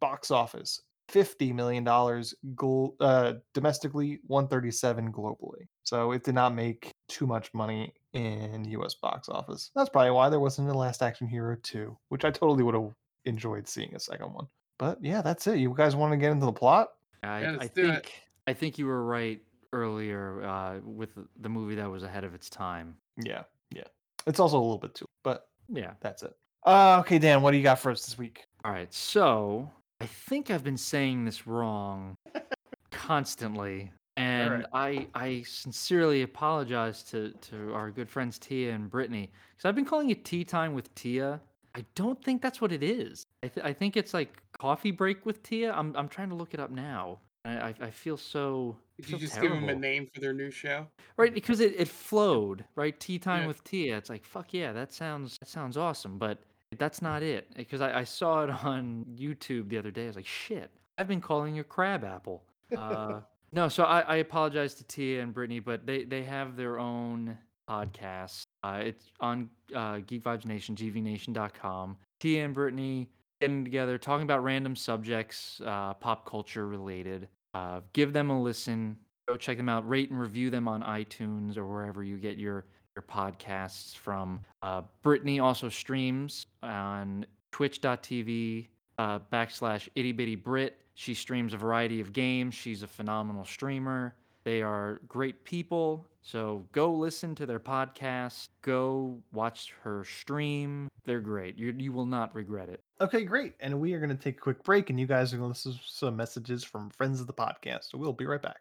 Box 0.00 0.30
office 0.30 0.80
$50 1.12 1.52
million 1.54 1.84
gl- 1.84 2.94
uh, 3.00 3.32
domestically, 3.54 4.20
137 4.26 5.12
globally. 5.12 5.66
So 5.82 6.12
it 6.12 6.22
did 6.24 6.34
not 6.34 6.54
make 6.54 6.92
too 7.08 7.26
much 7.26 7.52
money 7.52 7.92
in 8.12 8.64
US 8.68 8.94
box 8.94 9.28
office. 9.28 9.70
That's 9.74 9.88
probably 9.88 10.12
why 10.12 10.28
there 10.28 10.38
wasn't 10.40 10.68
a 10.68 10.72
Last 10.74 11.02
Action 11.02 11.26
Hero 11.26 11.56
2, 11.62 11.96
which 12.10 12.24
I 12.24 12.30
totally 12.30 12.62
would 12.62 12.74
have 12.74 12.92
enjoyed 13.24 13.68
seeing 13.68 13.94
a 13.94 14.00
second 14.00 14.32
one. 14.32 14.46
But 14.78 14.98
yeah, 15.02 15.20
that's 15.20 15.46
it. 15.46 15.58
You 15.58 15.74
guys 15.76 15.96
want 15.96 16.12
to 16.12 16.16
get 16.16 16.30
into 16.32 16.46
the 16.46 16.52
plot? 16.52 16.88
I, 17.22 17.40
Yeah, 17.42 17.48
I 17.48 17.56
let's 17.56 17.64
it. 17.66 17.74
think 17.74 18.12
I 18.46 18.52
think 18.54 18.78
you 18.78 18.86
were 18.86 19.04
right 19.04 19.40
earlier 19.72 20.42
uh, 20.44 20.78
with 20.84 21.14
the- 21.14 21.28
the 21.40 21.48
movie 21.48 21.74
that 21.76 21.88
was 21.90 22.02
ahead 22.02 22.24
of 22.24 22.34
its 22.34 22.48
time. 22.48 22.96
Yeah, 23.22 23.42
yeah. 23.74 23.84
It's 24.26 24.40
also 24.40 24.56
a 24.58 24.62
little 24.62 24.78
bit 24.78 24.94
too, 24.94 25.06
but 25.22 25.48
Yeah. 25.68 25.92
that's 26.00 26.22
it. 26.22 26.34
Uh, 26.64 26.98
okay, 27.00 27.18
Dan, 27.18 27.42
what 27.42 27.52
do 27.52 27.56
you 27.56 27.62
got 27.62 27.78
for 27.78 27.90
us 27.90 28.04
this 28.04 28.18
week? 28.18 28.44
All 28.64 28.72
right. 28.72 28.92
So 28.92 29.70
I 30.00 30.06
think 30.06 30.50
I've 30.50 30.64
been 30.64 30.76
saying 30.76 31.24
this 31.24 31.46
wrong 31.46 32.14
constantly, 32.90 33.90
and 34.16 34.66
I 34.72 35.06
I 35.14 35.42
sincerely 35.46 36.22
apologize 36.22 37.02
to 37.04 37.30
to 37.32 37.72
our 37.74 37.90
good 37.90 38.08
friends 38.08 38.38
Tia 38.38 38.72
and 38.74 38.90
Brittany 38.90 39.30
because 39.56 39.68
I've 39.68 39.74
been 39.74 39.84
calling 39.86 40.10
it 40.10 40.24
tea 40.24 40.44
time 40.44 40.74
with 40.74 40.94
Tia. 40.94 41.40
I 41.74 41.84
don't 41.94 42.22
think 42.24 42.42
that's 42.42 42.60
what 42.60 42.72
it 42.72 42.82
is. 42.82 43.24
I, 43.44 43.48
th- 43.48 43.64
I 43.64 43.72
think 43.72 43.96
it's 43.96 44.12
like 44.12 44.42
coffee 44.58 44.90
break 44.90 45.24
with 45.24 45.42
Tia. 45.42 45.72
I'm 45.72 45.94
I'm 45.96 46.08
trying 46.08 46.28
to 46.30 46.34
look 46.34 46.52
it 46.52 46.60
up 46.60 46.70
now. 46.70 47.20
I 47.44 47.50
I, 47.68 47.74
I 47.80 47.90
feel 47.90 48.16
so. 48.16 48.76
Did 48.96 49.06
feel 49.06 49.18
you 49.20 49.26
just 49.26 49.40
give 49.40 49.50
them 49.52 49.68
a 49.68 49.74
name 49.74 50.08
for 50.12 50.20
their 50.20 50.34
new 50.34 50.50
show? 50.50 50.86
Right, 51.16 51.32
because 51.32 51.60
it, 51.60 51.74
it 51.78 51.88
flowed, 51.88 52.64
right? 52.74 52.98
Tea 53.00 53.18
time 53.18 53.42
Yeah. 53.42 53.46
with 53.48 53.64
Tia. 53.64 53.96
It's 53.96 54.10
like, 54.10 54.24
fuck 54.26 54.52
yeah, 54.52 54.72
that 54.72 54.92
sounds 54.92 55.38
that 55.38 55.48
sounds 55.48 55.76
awesome. 55.78 56.18
But 56.18 56.38
That's 56.78 57.02
not 57.02 57.22
it. 57.22 57.48
Because 57.56 57.80
I, 57.80 58.00
I 58.00 58.04
saw 58.04 58.44
it 58.44 58.50
on 58.64 59.06
YouTube 59.16 59.68
the 59.68 59.78
other 59.78 59.90
day. 59.90 60.04
I 60.04 60.06
was 60.08 60.16
like, 60.16 60.26
shit, 60.26 60.70
I've 60.98 61.08
been 61.08 61.20
calling 61.20 61.54
you 61.54 61.64
crab 61.64 62.04
apple. 62.04 62.44
Uh, 62.76 63.20
no, 63.52 63.68
so 63.68 63.84
I, 63.84 64.00
I 64.00 64.16
apologize 64.16 64.74
to 64.74 64.84
Tia 64.84 65.22
and 65.22 65.34
Brittany, 65.34 65.60
but 65.60 65.86
they, 65.86 66.04
they 66.04 66.22
have 66.22 66.56
their 66.56 66.78
own 66.78 67.36
podcast. 67.68 68.44
Uh, 68.62 68.80
it's 68.84 69.10
on 69.20 69.48
uh, 69.74 69.98
Geek 70.06 70.24
Vibes 70.24 70.44
Nation, 70.44 70.74
gvnation.com. 70.74 71.96
Tia 72.18 72.44
and 72.44 72.54
Brittany 72.54 73.08
getting 73.40 73.64
together, 73.64 73.96
talking 73.96 74.24
about 74.24 74.44
random 74.44 74.76
subjects, 74.76 75.60
uh, 75.64 75.94
pop 75.94 76.28
culture 76.28 76.68
related. 76.68 77.28
Uh, 77.54 77.80
give 77.92 78.12
them 78.12 78.30
a 78.30 78.40
listen. 78.40 78.96
Go 79.28 79.36
check 79.36 79.56
them 79.56 79.68
out. 79.68 79.88
Rate 79.88 80.10
and 80.10 80.20
review 80.20 80.50
them 80.50 80.68
on 80.68 80.82
iTunes 80.82 81.56
or 81.56 81.66
wherever 81.66 82.02
you 82.02 82.18
get 82.18 82.36
your 82.36 82.66
your 82.94 83.02
podcasts 83.02 83.96
from. 83.96 84.40
Uh, 84.62 84.82
Brittany 85.02 85.40
also 85.40 85.68
streams 85.68 86.46
on 86.62 87.24
twitch.tv 87.52 88.68
uh, 88.98 89.18
backslash 89.32 89.88
itty 89.94 90.12
bitty 90.12 90.36
Brit. 90.36 90.78
She 90.94 91.14
streams 91.14 91.54
a 91.54 91.56
variety 91.56 92.00
of 92.00 92.12
games. 92.12 92.54
She's 92.54 92.82
a 92.82 92.86
phenomenal 92.86 93.44
streamer. 93.44 94.14
They 94.44 94.62
are 94.62 95.00
great 95.08 95.44
people. 95.44 96.06
So 96.22 96.66
go 96.72 96.92
listen 96.92 97.34
to 97.36 97.46
their 97.46 97.60
podcast. 97.60 98.48
Go 98.62 99.18
watch 99.32 99.72
her 99.82 100.04
stream. 100.04 100.88
They're 101.04 101.20
great. 101.20 101.56
You, 101.56 101.74
you 101.78 101.92
will 101.92 102.06
not 102.06 102.34
regret 102.34 102.68
it. 102.68 102.82
Okay, 103.00 103.24
great. 103.24 103.54
And 103.60 103.80
we 103.80 103.94
are 103.94 103.98
going 103.98 104.14
to 104.14 104.22
take 104.22 104.36
a 104.36 104.40
quick 104.40 104.62
break, 104.62 104.90
and 104.90 105.00
you 105.00 105.06
guys 105.06 105.32
are 105.32 105.38
going 105.38 105.52
to 105.52 105.58
listen 105.58 105.72
to 105.72 105.78
some 105.86 106.16
messages 106.16 106.62
from 106.62 106.90
friends 106.90 107.20
of 107.20 107.26
the 107.26 107.32
podcast. 107.32 107.90
So 107.90 107.98
we'll 107.98 108.12
be 108.12 108.26
right 108.26 108.42
back. 108.42 108.60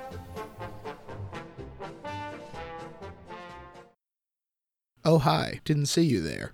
Oh, 5.03 5.17
hi, 5.17 5.61
didn't 5.65 5.87
see 5.87 6.03
you 6.03 6.21
there. 6.21 6.53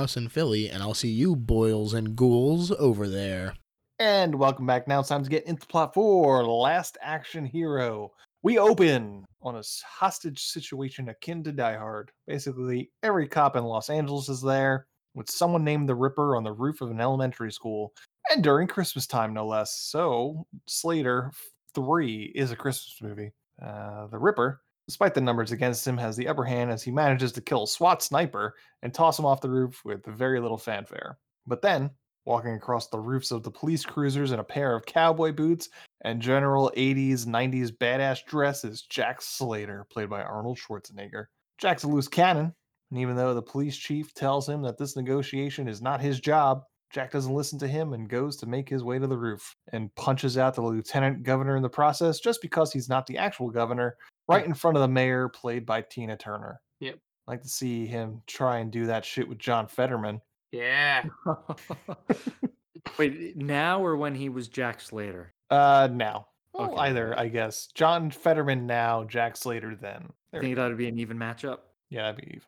in 0.00 0.28
Philly, 0.28 0.70
and 0.70 0.82
I'll 0.82 0.94
see 0.94 1.10
you 1.10 1.36
boils 1.36 1.92
and 1.92 2.16
ghouls 2.16 2.70
over 2.70 3.06
there. 3.06 3.54
And 3.98 4.34
welcome 4.34 4.66
back. 4.66 4.88
Now 4.88 5.00
it's 5.00 5.10
time 5.10 5.22
to 5.22 5.28
get 5.28 5.44
into 5.44 5.66
plot 5.66 5.92
four 5.92 6.42
Last 6.44 6.96
Action 7.02 7.44
Hero. 7.44 8.10
We 8.42 8.58
open 8.58 9.26
on 9.42 9.56
a 9.56 9.62
hostage 9.86 10.42
situation 10.42 11.10
akin 11.10 11.44
to 11.44 11.52
Die 11.52 11.76
Hard. 11.76 12.10
Basically, 12.26 12.90
every 13.02 13.28
cop 13.28 13.56
in 13.56 13.64
Los 13.64 13.90
Angeles 13.90 14.30
is 14.30 14.40
there, 14.40 14.86
with 15.14 15.28
someone 15.28 15.64
named 15.64 15.86
the 15.86 15.94
Ripper 15.94 16.34
on 16.34 16.44
the 16.44 16.52
roof 16.52 16.80
of 16.80 16.90
an 16.90 17.00
elementary 17.00 17.52
school, 17.52 17.92
and 18.30 18.42
during 18.42 18.68
Christmas 18.68 19.06
time, 19.06 19.34
no 19.34 19.46
less. 19.46 19.74
So, 19.74 20.46
Slater 20.66 21.30
3 21.74 22.32
is 22.34 22.52
a 22.52 22.56
Christmas 22.56 22.96
movie. 23.02 23.32
Uh, 23.62 24.06
the 24.06 24.18
Ripper 24.18 24.62
despite 24.90 25.14
the 25.14 25.20
numbers 25.20 25.52
against 25.52 25.86
him, 25.86 25.96
has 25.96 26.16
the 26.16 26.26
upper 26.26 26.42
hand 26.42 26.68
as 26.68 26.82
he 26.82 26.90
manages 26.90 27.30
to 27.30 27.40
kill 27.40 27.64
SWAT 27.64 28.02
sniper 28.02 28.56
and 28.82 28.92
toss 28.92 29.16
him 29.16 29.24
off 29.24 29.40
the 29.40 29.48
roof 29.48 29.80
with 29.84 30.04
very 30.04 30.40
little 30.40 30.58
fanfare. 30.58 31.16
But 31.46 31.62
then, 31.62 31.90
walking 32.24 32.54
across 32.54 32.88
the 32.88 32.98
roofs 32.98 33.30
of 33.30 33.44
the 33.44 33.52
police 33.52 33.84
cruisers 33.84 34.32
in 34.32 34.40
a 34.40 34.44
pair 34.44 34.74
of 34.74 34.84
cowboy 34.86 35.30
boots 35.30 35.68
and 36.00 36.20
general 36.20 36.72
80s, 36.76 37.24
90s 37.24 37.70
badass 37.70 38.24
dress 38.26 38.64
is 38.64 38.82
Jack 38.82 39.22
Slater, 39.22 39.86
played 39.92 40.10
by 40.10 40.22
Arnold 40.22 40.58
Schwarzenegger. 40.58 41.26
Jack's 41.58 41.84
a 41.84 41.88
loose 41.88 42.08
cannon, 42.08 42.52
and 42.90 42.98
even 42.98 43.14
though 43.14 43.32
the 43.32 43.40
police 43.40 43.76
chief 43.76 44.12
tells 44.12 44.48
him 44.48 44.60
that 44.62 44.76
this 44.76 44.96
negotiation 44.96 45.68
is 45.68 45.80
not 45.80 46.00
his 46.00 46.18
job, 46.18 46.64
Jack 46.90 47.12
doesn't 47.12 47.32
listen 47.34 47.58
to 47.60 47.68
him 47.68 47.92
and 47.92 48.08
goes 48.08 48.36
to 48.38 48.46
make 48.46 48.68
his 48.68 48.82
way 48.82 48.98
to 48.98 49.06
the 49.06 49.16
roof 49.16 49.54
and 49.72 49.94
punches 49.94 50.36
out 50.36 50.54
the 50.54 50.60
lieutenant 50.62 51.22
governor 51.22 51.56
in 51.56 51.62
the 51.62 51.68
process 51.68 52.18
just 52.18 52.42
because 52.42 52.72
he's 52.72 52.88
not 52.88 53.06
the 53.06 53.16
actual 53.16 53.48
governor 53.48 53.96
right 54.28 54.44
in 54.44 54.54
front 54.54 54.76
of 54.76 54.80
the 54.80 54.88
mayor, 54.88 55.28
played 55.28 55.64
by 55.64 55.82
Tina 55.82 56.16
Turner. 56.16 56.60
Yep. 56.80 56.96
I 57.28 57.30
like 57.30 57.42
to 57.42 57.48
see 57.48 57.86
him 57.86 58.22
try 58.26 58.58
and 58.58 58.72
do 58.72 58.86
that 58.86 59.04
shit 59.04 59.28
with 59.28 59.38
John 59.38 59.68
Fetterman. 59.68 60.20
Yeah. 60.50 61.04
Wait, 62.98 63.36
now 63.36 63.84
or 63.84 63.96
when 63.96 64.14
he 64.14 64.28
was 64.28 64.48
Jack 64.48 64.80
Slater? 64.80 65.32
Uh, 65.50 65.88
now. 65.92 66.26
Well, 66.52 66.72
Okay. 66.72 66.80
either, 66.88 67.16
I 67.18 67.28
guess. 67.28 67.68
John 67.74 68.10
Fetterman 68.10 68.66
now, 68.66 69.04
Jack 69.04 69.36
Slater 69.36 69.76
then. 69.76 70.02
I 70.02 70.08
There 70.32 70.40
we 70.40 70.46
think 70.48 70.56
go. 70.56 70.62
that'd 70.62 70.76
be 70.76 70.88
an 70.88 70.98
even 70.98 71.16
matchup. 71.18 71.58
Yeah, 71.90 72.10
that'd 72.10 72.16
be 72.24 72.40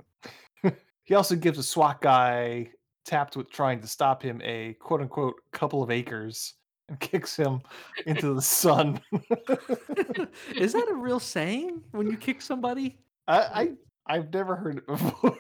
even. 0.65 0.77
he 1.05 1.15
also 1.15 1.37
gives 1.37 1.59
a 1.59 1.63
SWAT 1.63 2.01
guy 2.01 2.71
tapped 3.05 3.37
with 3.37 3.51
trying 3.51 3.81
to 3.81 3.87
stop 3.87 4.23
him 4.23 4.41
a 4.45 4.75
quote 4.75 5.01
unquote 5.01 5.35
couple 5.53 5.83
of 5.83 5.91
acres 5.91 6.55
and 6.89 6.99
kicks 7.01 7.37
him 7.37 7.61
into 8.07 8.35
the 8.35 8.43
sun. 8.43 9.01
Is 10.57 10.73
that 10.73 10.89
a 10.91 10.95
real 10.95 11.21
saying 11.21 11.83
when 11.93 12.11
you 12.11 12.17
kick 12.17 12.43
somebody? 12.43 12.99
I, 13.29 13.39
I 13.39 13.71
I've 14.07 14.33
never 14.33 14.57
heard 14.57 14.79
it 14.79 14.87
before. 14.89 15.39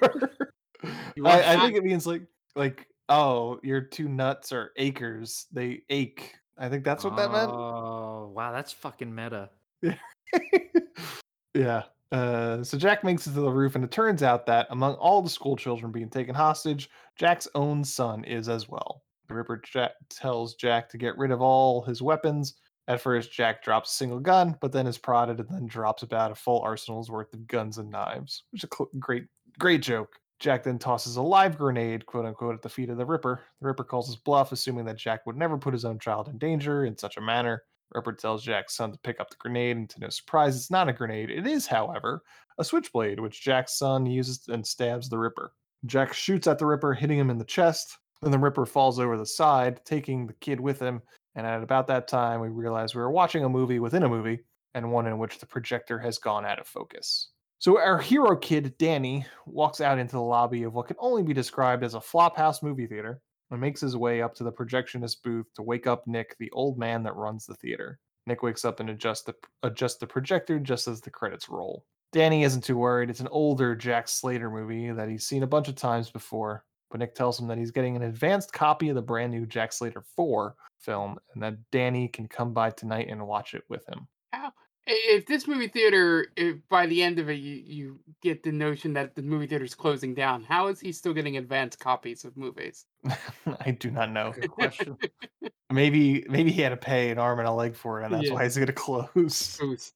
I, 1.24 1.54
I 1.54 1.60
think 1.60 1.76
it 1.76 1.84
means 1.84 2.06
like 2.06 2.22
like 2.56 2.86
oh 3.08 3.58
your 3.62 3.80
two 3.80 4.08
nuts 4.08 4.52
are 4.52 4.72
acres 4.76 5.46
they 5.52 5.82
ache. 5.90 6.34
I 6.58 6.68
think 6.68 6.84
that's 6.84 7.02
what 7.02 7.16
that 7.16 7.32
meant. 7.32 7.50
Oh, 7.50 8.30
wow, 8.34 8.52
that's 8.52 8.72
fucking 8.72 9.12
meta. 9.12 9.48
yeah. 11.54 11.82
Uh, 12.12 12.62
so 12.62 12.76
Jack 12.76 13.02
makes 13.02 13.26
it 13.26 13.32
to 13.32 13.40
the 13.40 13.50
roof, 13.50 13.74
and 13.74 13.82
it 13.82 13.90
turns 13.90 14.22
out 14.22 14.44
that 14.44 14.66
among 14.70 14.94
all 14.94 15.22
the 15.22 15.30
school 15.30 15.56
children 15.56 15.90
being 15.90 16.10
taken 16.10 16.34
hostage, 16.34 16.90
Jack's 17.18 17.48
own 17.54 17.82
son 17.82 18.22
is 18.24 18.50
as 18.50 18.68
well. 18.68 19.02
The 19.28 19.34
Ripper 19.34 19.62
Jack 19.64 19.92
tells 20.10 20.54
Jack 20.54 20.90
to 20.90 20.98
get 20.98 21.16
rid 21.16 21.30
of 21.30 21.40
all 21.40 21.80
his 21.82 22.02
weapons. 22.02 22.54
At 22.86 23.00
first, 23.00 23.32
Jack 23.32 23.64
drops 23.64 23.92
a 23.92 23.94
single 23.94 24.20
gun, 24.20 24.58
but 24.60 24.72
then 24.72 24.86
is 24.86 24.98
prodded 24.98 25.38
and 25.38 25.48
then 25.48 25.66
drops 25.66 26.02
about 26.02 26.32
a 26.32 26.34
full 26.34 26.60
arsenal's 26.60 27.10
worth 27.10 27.32
of 27.32 27.46
guns 27.46 27.78
and 27.78 27.90
knives, 27.90 28.44
which 28.50 28.62
is 28.62 28.68
a 28.70 28.76
cl- 28.76 28.90
great, 28.98 29.24
great 29.58 29.80
joke. 29.80 30.16
Jack 30.38 30.64
then 30.64 30.78
tosses 30.78 31.16
a 31.16 31.22
live 31.22 31.56
grenade, 31.56 32.04
quote 32.04 32.26
unquote, 32.26 32.54
at 32.54 32.60
the 32.60 32.68
feet 32.68 32.90
of 32.90 32.98
the 32.98 33.06
Ripper. 33.06 33.40
The 33.60 33.68
Ripper 33.68 33.84
calls 33.84 34.08
his 34.08 34.16
bluff, 34.16 34.52
assuming 34.52 34.84
that 34.84 34.98
Jack 34.98 35.24
would 35.24 35.36
never 35.36 35.56
put 35.56 35.72
his 35.72 35.84
own 35.86 35.98
child 35.98 36.28
in 36.28 36.36
danger 36.36 36.84
in 36.84 36.98
such 36.98 37.16
a 37.16 37.22
manner. 37.22 37.62
Ripper 37.94 38.12
tells 38.12 38.42
Jack's 38.42 38.76
son 38.76 38.92
to 38.92 38.98
pick 38.98 39.20
up 39.20 39.30
the 39.30 39.36
grenade, 39.38 39.76
and 39.76 39.88
to 39.90 40.00
no 40.00 40.08
surprise, 40.08 40.56
it's 40.56 40.70
not 40.70 40.88
a 40.88 40.92
grenade. 40.92 41.30
It 41.30 41.46
is, 41.46 41.66
however, 41.66 42.22
a 42.58 42.64
switchblade, 42.64 43.20
which 43.20 43.42
Jack's 43.42 43.78
son 43.78 44.06
uses 44.06 44.48
and 44.48 44.66
stabs 44.66 45.08
the 45.08 45.18
Ripper. 45.18 45.52
Jack 45.86 46.12
shoots 46.12 46.46
at 46.46 46.58
the 46.58 46.66
Ripper, 46.66 46.94
hitting 46.94 47.18
him 47.18 47.30
in 47.30 47.38
the 47.38 47.44
chest. 47.44 47.98
Then 48.22 48.30
the 48.30 48.38
Ripper 48.38 48.66
falls 48.66 48.98
over 48.98 49.16
the 49.16 49.26
side, 49.26 49.80
taking 49.84 50.26
the 50.26 50.34
kid 50.34 50.60
with 50.60 50.80
him. 50.80 51.02
And 51.34 51.46
at 51.46 51.62
about 51.62 51.86
that 51.88 52.08
time, 52.08 52.40
we 52.40 52.48
realize 52.48 52.94
we 52.94 53.00
were 53.00 53.10
watching 53.10 53.44
a 53.44 53.48
movie 53.48 53.80
within 53.80 54.04
a 54.04 54.08
movie, 54.08 54.40
and 54.74 54.92
one 54.92 55.06
in 55.06 55.18
which 55.18 55.38
the 55.38 55.46
projector 55.46 55.98
has 55.98 56.18
gone 56.18 56.44
out 56.44 56.60
of 56.60 56.66
focus. 56.66 57.30
So 57.58 57.78
our 57.78 57.98
hero 57.98 58.36
kid, 58.36 58.76
Danny, 58.78 59.24
walks 59.46 59.80
out 59.80 59.98
into 59.98 60.16
the 60.16 60.22
lobby 60.22 60.64
of 60.64 60.74
what 60.74 60.88
can 60.88 60.96
only 60.98 61.22
be 61.22 61.32
described 61.32 61.84
as 61.84 61.94
a 61.94 62.00
flophouse 62.00 62.62
movie 62.62 62.86
theater 62.86 63.20
and 63.52 63.60
makes 63.60 63.80
his 63.80 63.96
way 63.96 64.22
up 64.22 64.34
to 64.34 64.44
the 64.44 64.52
projectionist 64.52 65.22
booth 65.22 65.46
to 65.54 65.62
wake 65.62 65.86
up 65.86 66.06
Nick, 66.06 66.36
the 66.38 66.50
old 66.50 66.78
man 66.78 67.02
that 67.04 67.14
runs 67.14 67.46
the 67.46 67.54
theater. 67.54 67.98
Nick 68.26 68.42
wakes 68.42 68.64
up 68.64 68.80
and 68.80 68.90
adjusts 68.90 69.22
the 69.22 69.34
adjusts 69.62 69.98
the 69.98 70.06
projector 70.06 70.58
just 70.58 70.88
as 70.88 71.00
the 71.00 71.10
credits 71.10 71.48
roll. 71.48 71.84
Danny 72.12 72.44
isn't 72.44 72.64
too 72.64 72.76
worried. 72.76 73.10
It's 73.10 73.20
an 73.20 73.28
older 73.30 73.74
Jack 73.74 74.08
Slater 74.08 74.50
movie 74.50 74.90
that 74.90 75.08
he's 75.08 75.26
seen 75.26 75.42
a 75.42 75.46
bunch 75.46 75.68
of 75.68 75.76
times 75.76 76.10
before. 76.10 76.64
But 76.90 77.00
Nick 77.00 77.14
tells 77.14 77.40
him 77.40 77.48
that 77.48 77.56
he's 77.56 77.70
getting 77.70 77.96
an 77.96 78.02
advanced 78.02 78.52
copy 78.52 78.90
of 78.90 78.94
the 78.94 79.02
brand 79.02 79.32
new 79.32 79.46
Jack 79.46 79.72
Slater 79.72 80.02
4 80.14 80.54
film 80.78 81.18
and 81.32 81.42
that 81.42 81.56
Danny 81.70 82.08
can 82.08 82.28
come 82.28 82.52
by 82.52 82.70
tonight 82.70 83.08
and 83.08 83.26
watch 83.26 83.54
it 83.54 83.64
with 83.68 83.86
him. 83.88 84.08
If 84.86 85.26
this 85.26 85.46
movie 85.46 85.68
theater, 85.68 86.26
if 86.36 86.56
by 86.68 86.86
the 86.86 87.02
end 87.02 87.18
of 87.18 87.30
it, 87.30 87.34
you, 87.34 87.62
you 87.64 88.00
get 88.20 88.42
the 88.42 88.50
notion 88.52 88.92
that 88.94 89.14
the 89.14 89.22
movie 89.22 89.46
theater 89.46 89.64
is 89.64 89.74
closing 89.74 90.14
down, 90.14 90.42
how 90.42 90.66
is 90.68 90.80
he 90.80 90.90
still 90.92 91.14
getting 91.14 91.36
advanced 91.36 91.78
copies 91.78 92.24
of 92.24 92.36
movies? 92.36 92.86
I 93.64 93.70
do 93.72 93.90
not 93.90 94.10
know. 94.10 94.32
Question. 94.50 94.96
Maybe 95.70 96.26
maybe 96.28 96.52
he 96.52 96.60
had 96.60 96.68
to 96.68 96.76
pay 96.76 97.10
an 97.10 97.18
arm 97.18 97.38
and 97.38 97.48
a 97.48 97.52
leg 97.52 97.74
for 97.74 98.02
it, 98.02 98.04
and 98.04 98.12
that's 98.12 98.28
Yeah. 98.28 98.34
why 98.34 98.44
he's 98.44 98.58
gonna 98.58 98.72
close. 98.74 99.56
Close. 99.56 99.92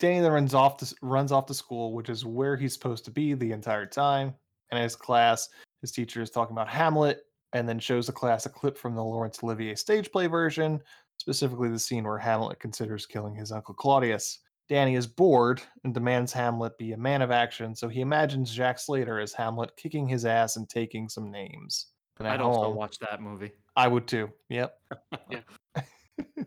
Danny 0.00 0.20
then 0.20 0.32
runs 0.32 0.54
off 0.54 0.78
to 0.78 0.94
runs 1.02 1.32
off 1.32 1.44
to 1.46 1.54
school, 1.54 1.92
which 1.92 2.08
is 2.08 2.24
where 2.24 2.56
he's 2.56 2.72
supposed 2.72 3.04
to 3.04 3.10
be 3.10 3.34
the 3.34 3.52
entire 3.52 3.84
time. 3.84 4.34
And 4.70 4.78
in 4.78 4.82
his 4.84 4.96
class, 4.96 5.50
his 5.82 5.92
teacher 5.92 6.22
is 6.22 6.30
talking 6.30 6.54
about 6.54 6.68
Hamlet, 6.68 7.24
and 7.52 7.68
then 7.68 7.78
shows 7.78 8.06
the 8.06 8.12
class 8.12 8.46
a 8.46 8.48
clip 8.48 8.78
from 8.78 8.94
the 8.94 9.04
Laurence 9.04 9.42
Olivier 9.42 9.74
stage 9.74 10.10
play 10.10 10.28
version, 10.28 10.80
specifically 11.26 11.68
the 11.68 11.76
scene 11.78 12.04
where 12.04 12.18
Hamlet 12.18 12.60
considers 12.60 13.04
killing 13.04 13.34
his 13.34 13.50
uncle 13.50 13.74
Claudius. 13.74 14.38
Danny 14.68 14.94
is 14.94 15.08
bored 15.08 15.60
and 15.82 15.92
demands 15.92 16.32
Hamlet 16.32 16.78
be 16.78 16.92
a 16.92 16.96
man 16.96 17.20
of 17.20 17.32
action, 17.32 17.74
so 17.74 17.88
he 17.88 18.00
imagines 18.00 18.54
Jack 18.54 18.78
Slater 18.78 19.18
as 19.18 19.32
Hamlet 19.32 19.74
kicking 19.76 20.06
his 20.06 20.24
ass 20.24 20.54
and 20.54 20.68
taking 20.68 21.08
some 21.08 21.32
names. 21.32 21.86
And 22.20 22.28
at 22.28 22.34
I'd 22.34 22.40
also 22.40 22.66
home- 22.68 22.76
watch 22.76 23.00
that 23.00 23.20
movie. 23.20 23.50
I 23.74 23.88
would 23.88 24.06
too. 24.06 24.30
Yep. 24.50 24.78
Yeah. 25.30 25.40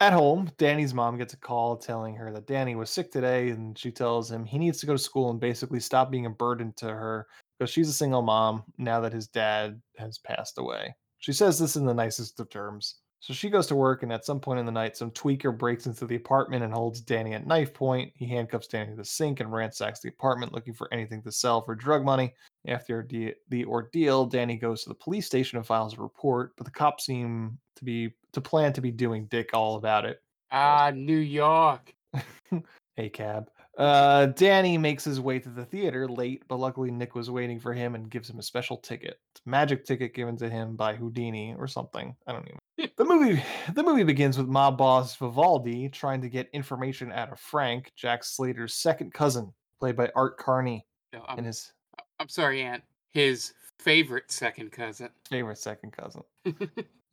At 0.00 0.12
home, 0.12 0.48
Danny's 0.58 0.94
mom 0.94 1.18
gets 1.18 1.34
a 1.34 1.36
call 1.36 1.76
telling 1.76 2.14
her 2.14 2.30
that 2.32 2.46
Danny 2.46 2.76
was 2.76 2.88
sick 2.88 3.10
today, 3.10 3.50
and 3.50 3.76
she 3.76 3.90
tells 3.90 4.30
him 4.30 4.44
he 4.44 4.56
needs 4.58 4.78
to 4.78 4.86
go 4.86 4.92
to 4.92 4.98
school 4.98 5.30
and 5.30 5.40
basically 5.40 5.80
stop 5.80 6.08
being 6.08 6.26
a 6.26 6.30
burden 6.30 6.72
to 6.76 6.86
her 6.86 7.26
because 7.58 7.68
she's 7.72 7.88
a 7.88 7.92
single 7.92 8.22
mom 8.22 8.62
now 8.78 9.00
that 9.00 9.12
his 9.12 9.26
dad 9.26 9.82
has 9.96 10.18
passed 10.18 10.56
away. 10.58 10.94
She 11.18 11.32
says 11.32 11.58
this 11.58 11.74
in 11.74 11.84
the 11.84 11.92
nicest 11.92 12.38
of 12.38 12.48
terms. 12.48 12.94
So 13.20 13.34
she 13.34 13.50
goes 13.50 13.66
to 13.66 13.74
work, 13.74 14.02
and 14.04 14.12
at 14.12 14.24
some 14.24 14.38
point 14.38 14.60
in 14.60 14.66
the 14.66 14.72
night, 14.72 14.96
some 14.96 15.10
tweaker 15.10 15.56
breaks 15.56 15.86
into 15.86 16.06
the 16.06 16.14
apartment 16.14 16.62
and 16.62 16.72
holds 16.72 17.00
Danny 17.00 17.34
at 17.34 17.46
knife 17.46 17.74
point. 17.74 18.12
He 18.14 18.26
handcuffs 18.26 18.68
Danny 18.68 18.90
to 18.90 18.96
the 18.96 19.04
sink 19.04 19.40
and 19.40 19.52
ransacks 19.52 20.00
the 20.00 20.08
apartment 20.08 20.52
looking 20.52 20.72
for 20.72 20.92
anything 20.94 21.22
to 21.22 21.32
sell 21.32 21.60
for 21.60 21.74
drug 21.74 22.04
money. 22.04 22.34
After 22.66 23.04
the, 23.08 23.34
the 23.48 23.64
ordeal, 23.64 24.24
Danny 24.26 24.56
goes 24.56 24.82
to 24.82 24.88
the 24.88 24.94
police 24.94 25.26
station 25.26 25.58
and 25.58 25.66
files 25.66 25.98
a 25.98 26.00
report, 26.00 26.52
but 26.56 26.64
the 26.64 26.70
cops 26.70 27.06
seem 27.06 27.58
to 27.76 27.84
be 27.84 28.12
to 28.32 28.40
plan 28.40 28.72
to 28.74 28.80
be 28.80 28.92
doing 28.92 29.26
dick 29.26 29.50
all 29.52 29.76
about 29.76 30.04
it. 30.04 30.22
Ah, 30.52 30.92
New 30.94 31.18
York. 31.18 31.94
A 32.98 33.08
cab. 33.10 33.50
Uh, 33.78 34.26
Danny 34.26 34.76
makes 34.76 35.04
his 35.04 35.20
way 35.20 35.38
to 35.38 35.48
the 35.48 35.64
theater 35.64 36.08
late, 36.08 36.42
but 36.48 36.56
luckily 36.58 36.90
Nick 36.90 37.14
was 37.14 37.30
waiting 37.30 37.60
for 37.60 37.72
him 37.72 37.94
and 37.94 38.10
gives 38.10 38.28
him 38.28 38.40
a 38.40 38.42
special 38.42 38.76
ticket. 38.76 39.20
Magic 39.46 39.84
ticket 39.84 40.14
given 40.14 40.36
to 40.38 40.50
him 40.50 40.74
by 40.74 40.96
Houdini 40.96 41.54
or 41.56 41.68
something. 41.68 42.14
I 42.26 42.32
don't 42.32 42.48
even. 42.76 42.90
the 42.96 43.04
movie 43.04 43.42
the 43.74 43.82
movie 43.84 44.02
begins 44.02 44.36
with 44.36 44.48
mob 44.48 44.76
boss 44.78 45.14
Vivaldi 45.16 45.88
trying 45.88 46.20
to 46.22 46.28
get 46.28 46.50
information 46.52 47.12
out 47.12 47.30
of 47.30 47.38
Frank, 47.38 47.92
Jack 47.96 48.24
Slater's 48.24 48.74
second 48.74 49.14
cousin, 49.14 49.52
played 49.78 49.96
by 49.96 50.10
Art 50.16 50.38
Carney, 50.38 50.84
No, 51.12 51.24
I'm, 51.28 51.38
and 51.38 51.46
his 51.46 51.72
I'm 52.18 52.28
sorry, 52.28 52.62
Aunt. 52.62 52.82
His 53.12 53.52
favorite 53.78 54.30
second 54.32 54.72
cousin. 54.72 55.10
favorite 55.30 55.58
second 55.58 55.92
cousin. 55.92 56.22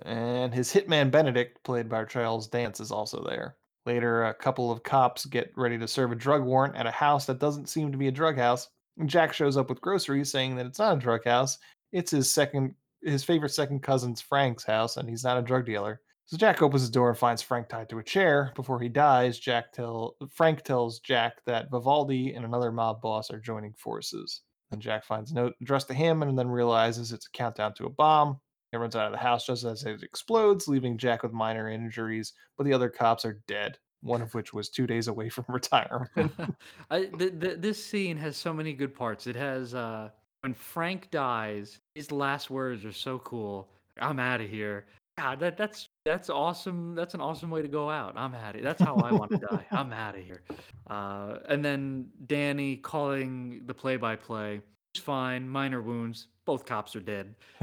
and 0.04 0.52
his 0.52 0.74
hitman 0.74 1.12
Benedict, 1.12 1.64
played 1.64 1.88
by 1.90 2.06
Charles 2.06 2.48
Dance, 2.48 2.80
is 2.80 2.92
also 2.92 3.24
there. 3.24 3.56
Later, 3.86 4.26
a 4.26 4.34
couple 4.34 4.72
of 4.72 4.84
cops 4.84 5.26
get 5.26 5.52
ready 5.56 5.78
to 5.78 5.88
serve 5.88 6.12
a 6.12 6.16
drug 6.16 6.44
warrant 6.44 6.76
at 6.76 6.88
a 6.88 6.92
house 6.92 7.26
that 7.28 7.40
doesn't 7.40 7.70
seem 7.70 7.92
to 7.92 7.98
be 7.98 8.08
a 8.08 8.12
drug 8.12 8.38
house. 8.38 8.70
Jack 9.06 9.34
shows 9.34 9.58
up 9.58 9.70
with 9.70 9.82
groceries, 9.82 10.32
saying 10.32 10.56
that 10.56 10.66
it's 10.66 10.80
not 10.80 10.98
a 10.98 11.00
drug 11.00 11.24
house. 11.26 11.60
It's 11.92 12.12
his 12.12 12.32
second, 12.32 12.74
his 13.04 13.24
favorite 13.24 13.50
second 13.50 13.84
cousin's 13.84 14.22
Frank's 14.22 14.64
house, 14.64 14.98
and 14.98 15.08
he's 15.08 15.24
not 15.24 15.38
a 15.38 15.42
drug 15.42 15.66
dealer. 15.66 16.02
So 16.28 16.38
Jack 16.38 16.64
opens 16.64 16.82
his 16.82 16.90
door 16.90 17.10
and 17.10 17.18
finds 17.18 17.44
Frank 17.44 17.70
tied 17.70 17.90
to 17.90 18.00
a 18.00 18.04
chair. 18.04 18.52
Before 18.56 18.80
he 18.80 18.90
dies, 18.90 19.38
Jack 19.38 19.72
tell 19.72 20.16
Frank 20.32 20.64
tells 20.64 21.00
Jack 21.00 21.44
that 21.46 21.70
Vivaldi 21.70 22.34
and 22.34 22.44
another 22.44 22.72
mob 22.72 23.02
boss 23.02 23.30
are 23.30 23.40
joining 23.40 23.74
forces. 23.74 24.42
And 24.72 24.82
Jack 24.82 25.06
finds 25.06 25.32
a 25.32 25.36
note 25.36 25.54
addressed 25.62 25.88
to 25.90 25.94
him 25.94 26.24
and 26.24 26.38
then 26.38 26.48
realizes 26.48 27.12
it's 27.12 27.28
a 27.28 27.38
countdown 27.38 27.76
to 27.76 27.86
a 27.86 27.92
bomb. 27.92 28.40
He 28.76 28.78
runs 28.78 28.96
out 28.96 29.06
of 29.06 29.14
the 29.14 29.18
house 29.18 29.46
just 29.46 29.64
as 29.64 29.84
it 29.84 30.04
explodes, 30.04 30.68
leaving 30.68 30.98
Jack 30.98 31.24
with 31.24 31.32
minor 31.32 31.70
injuries, 31.70 32.34
but 32.58 32.66
the 32.66 32.74
other 32.74 32.90
cops 32.90 33.24
are 33.24 33.42
dead, 33.48 33.78
one 34.02 34.22
of 34.22 34.34
which 34.34 34.54
was 34.54 34.70
two 34.70 34.86
days 34.86 35.08
away 35.08 35.30
from 35.30 35.46
retirement. 35.50 36.10
I, 36.92 37.06
th- 37.06 37.40
th- 37.40 37.60
this 37.60 37.84
scene 37.84 38.18
has 38.18 38.36
so 38.36 38.54
many 38.54 38.74
good 38.74 38.94
parts. 38.94 39.28
It 39.28 39.36
has 39.38 39.74
uh, 39.74 40.10
when 40.42 40.54
Frank 40.54 41.10
dies, 41.10 41.80
his 41.96 42.12
last 42.12 42.50
words 42.50 42.84
are 42.84 42.92
so 42.92 43.20
cool. 43.20 43.70
I'm 44.02 44.20
out 44.20 44.42
of 44.42 44.50
here. 44.50 44.86
God, 45.18 45.40
that 45.40 45.56
that's 45.56 45.88
that's 46.04 46.30
awesome. 46.30 46.96
That's 46.96 47.14
an 47.14 47.22
awesome 47.22 47.50
way 47.50 47.62
to 47.62 47.70
go 47.70 47.90
out. 47.90 48.14
I'm 48.18 48.36
out 48.36 48.58
of 48.58 48.62
That's 48.62 48.82
how 48.82 48.96
I 48.96 49.14
want 49.14 49.32
to 49.32 49.38
die. 49.38 49.66
I'm 49.72 49.94
out 49.94 50.18
of 50.18 50.24
here. 50.26 50.42
Uh, 50.88 51.38
and 51.48 51.64
then 51.64 52.10
Danny 52.26 52.76
calling 52.76 53.62
the 53.68 53.74
play-by-play. 53.74 54.60
It's 54.94 55.02
fine. 55.02 55.48
Minor 55.48 55.82
wounds. 55.82 56.28
Both 56.46 56.66
cops 56.66 56.96
are 56.96 57.02
dead. 57.02 57.36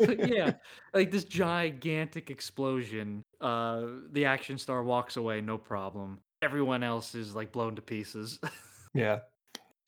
yeah, 0.00 0.52
like 0.92 1.10
this 1.10 1.24
gigantic 1.24 2.30
explosion. 2.30 3.22
Uh, 3.40 3.82
the 4.12 4.24
action 4.24 4.58
star 4.58 4.82
walks 4.82 5.16
away, 5.16 5.40
no 5.40 5.56
problem. 5.56 6.18
Everyone 6.42 6.82
else 6.82 7.14
is 7.14 7.34
like 7.34 7.52
blown 7.52 7.76
to 7.76 7.82
pieces. 7.82 8.38
yeah. 8.94 9.20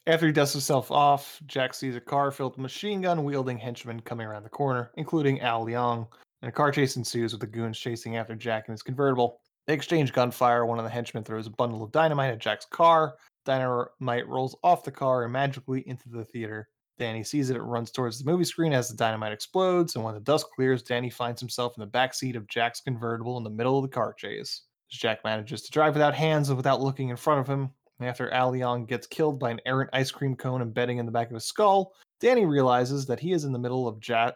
After 0.06 0.26
he 0.26 0.32
dusts 0.32 0.54
himself 0.54 0.90
off, 0.90 1.38
Jack 1.46 1.74
sees 1.74 1.94
a 1.94 2.00
car 2.00 2.30
filled 2.30 2.52
with 2.52 2.62
machine 2.62 3.02
gun 3.02 3.24
wielding 3.24 3.58
henchmen 3.58 4.00
coming 4.00 4.26
around 4.26 4.44
the 4.44 4.48
corner, 4.48 4.90
including 4.96 5.40
Al 5.40 5.66
Leong. 5.66 6.06
And 6.40 6.48
a 6.48 6.52
car 6.52 6.70
chase 6.70 6.96
ensues 6.96 7.32
with 7.32 7.40
the 7.40 7.46
goons 7.46 7.78
chasing 7.78 8.16
after 8.16 8.34
Jack 8.34 8.68
in 8.68 8.72
his 8.72 8.82
convertible. 8.82 9.40
They 9.66 9.74
exchange 9.74 10.14
gunfire. 10.14 10.64
One 10.64 10.78
of 10.78 10.84
the 10.84 10.90
henchmen 10.90 11.24
throws 11.24 11.46
a 11.46 11.50
bundle 11.50 11.82
of 11.82 11.92
dynamite 11.92 12.32
at 12.32 12.38
Jack's 12.38 12.64
car. 12.64 13.16
Dynamite 13.44 14.26
rolls 14.26 14.56
off 14.62 14.82
the 14.82 14.90
car 14.90 15.24
and 15.24 15.32
magically 15.32 15.86
into 15.86 16.08
the 16.08 16.24
theater. 16.24 16.68
Danny 16.98 17.22
sees 17.22 17.50
it, 17.50 17.56
it 17.56 17.62
runs 17.62 17.90
towards 17.90 18.18
the 18.18 18.30
movie 18.30 18.44
screen 18.44 18.72
as 18.72 18.88
the 18.88 18.96
dynamite 18.96 19.32
explodes, 19.32 19.94
and 19.94 20.04
when 20.04 20.14
the 20.14 20.20
dust 20.20 20.46
clears, 20.54 20.82
Danny 20.82 21.10
finds 21.10 21.40
himself 21.40 21.74
in 21.76 21.80
the 21.80 21.86
back 21.86 22.12
seat 22.12 22.36
of 22.36 22.46
Jack's 22.48 22.80
convertible 22.80 23.38
in 23.38 23.44
the 23.44 23.50
middle 23.50 23.78
of 23.78 23.82
the 23.82 23.94
car 23.94 24.12
chase. 24.12 24.62
Jack 24.90 25.22
manages 25.24 25.62
to 25.62 25.70
drive 25.70 25.94
without 25.94 26.14
hands 26.14 26.48
and 26.48 26.56
without 26.56 26.80
looking 26.80 27.10
in 27.10 27.16
front 27.16 27.40
of 27.40 27.46
him. 27.46 27.70
After 28.00 28.30
Al 28.30 28.52
Leong 28.52 28.86
gets 28.86 29.06
killed 29.06 29.38
by 29.38 29.50
an 29.50 29.60
errant 29.66 29.90
ice 29.92 30.10
cream 30.10 30.36
cone 30.36 30.62
embedding 30.62 30.98
in 30.98 31.06
the 31.06 31.12
back 31.12 31.28
of 31.28 31.34
his 31.34 31.44
skull, 31.44 31.94
Danny 32.20 32.46
realizes 32.46 33.06
that 33.06 33.20
he 33.20 33.32
is 33.32 33.44
in 33.44 33.52
the 33.52 33.58
middle 33.58 33.88
of 33.88 34.00
Jack, 34.00 34.34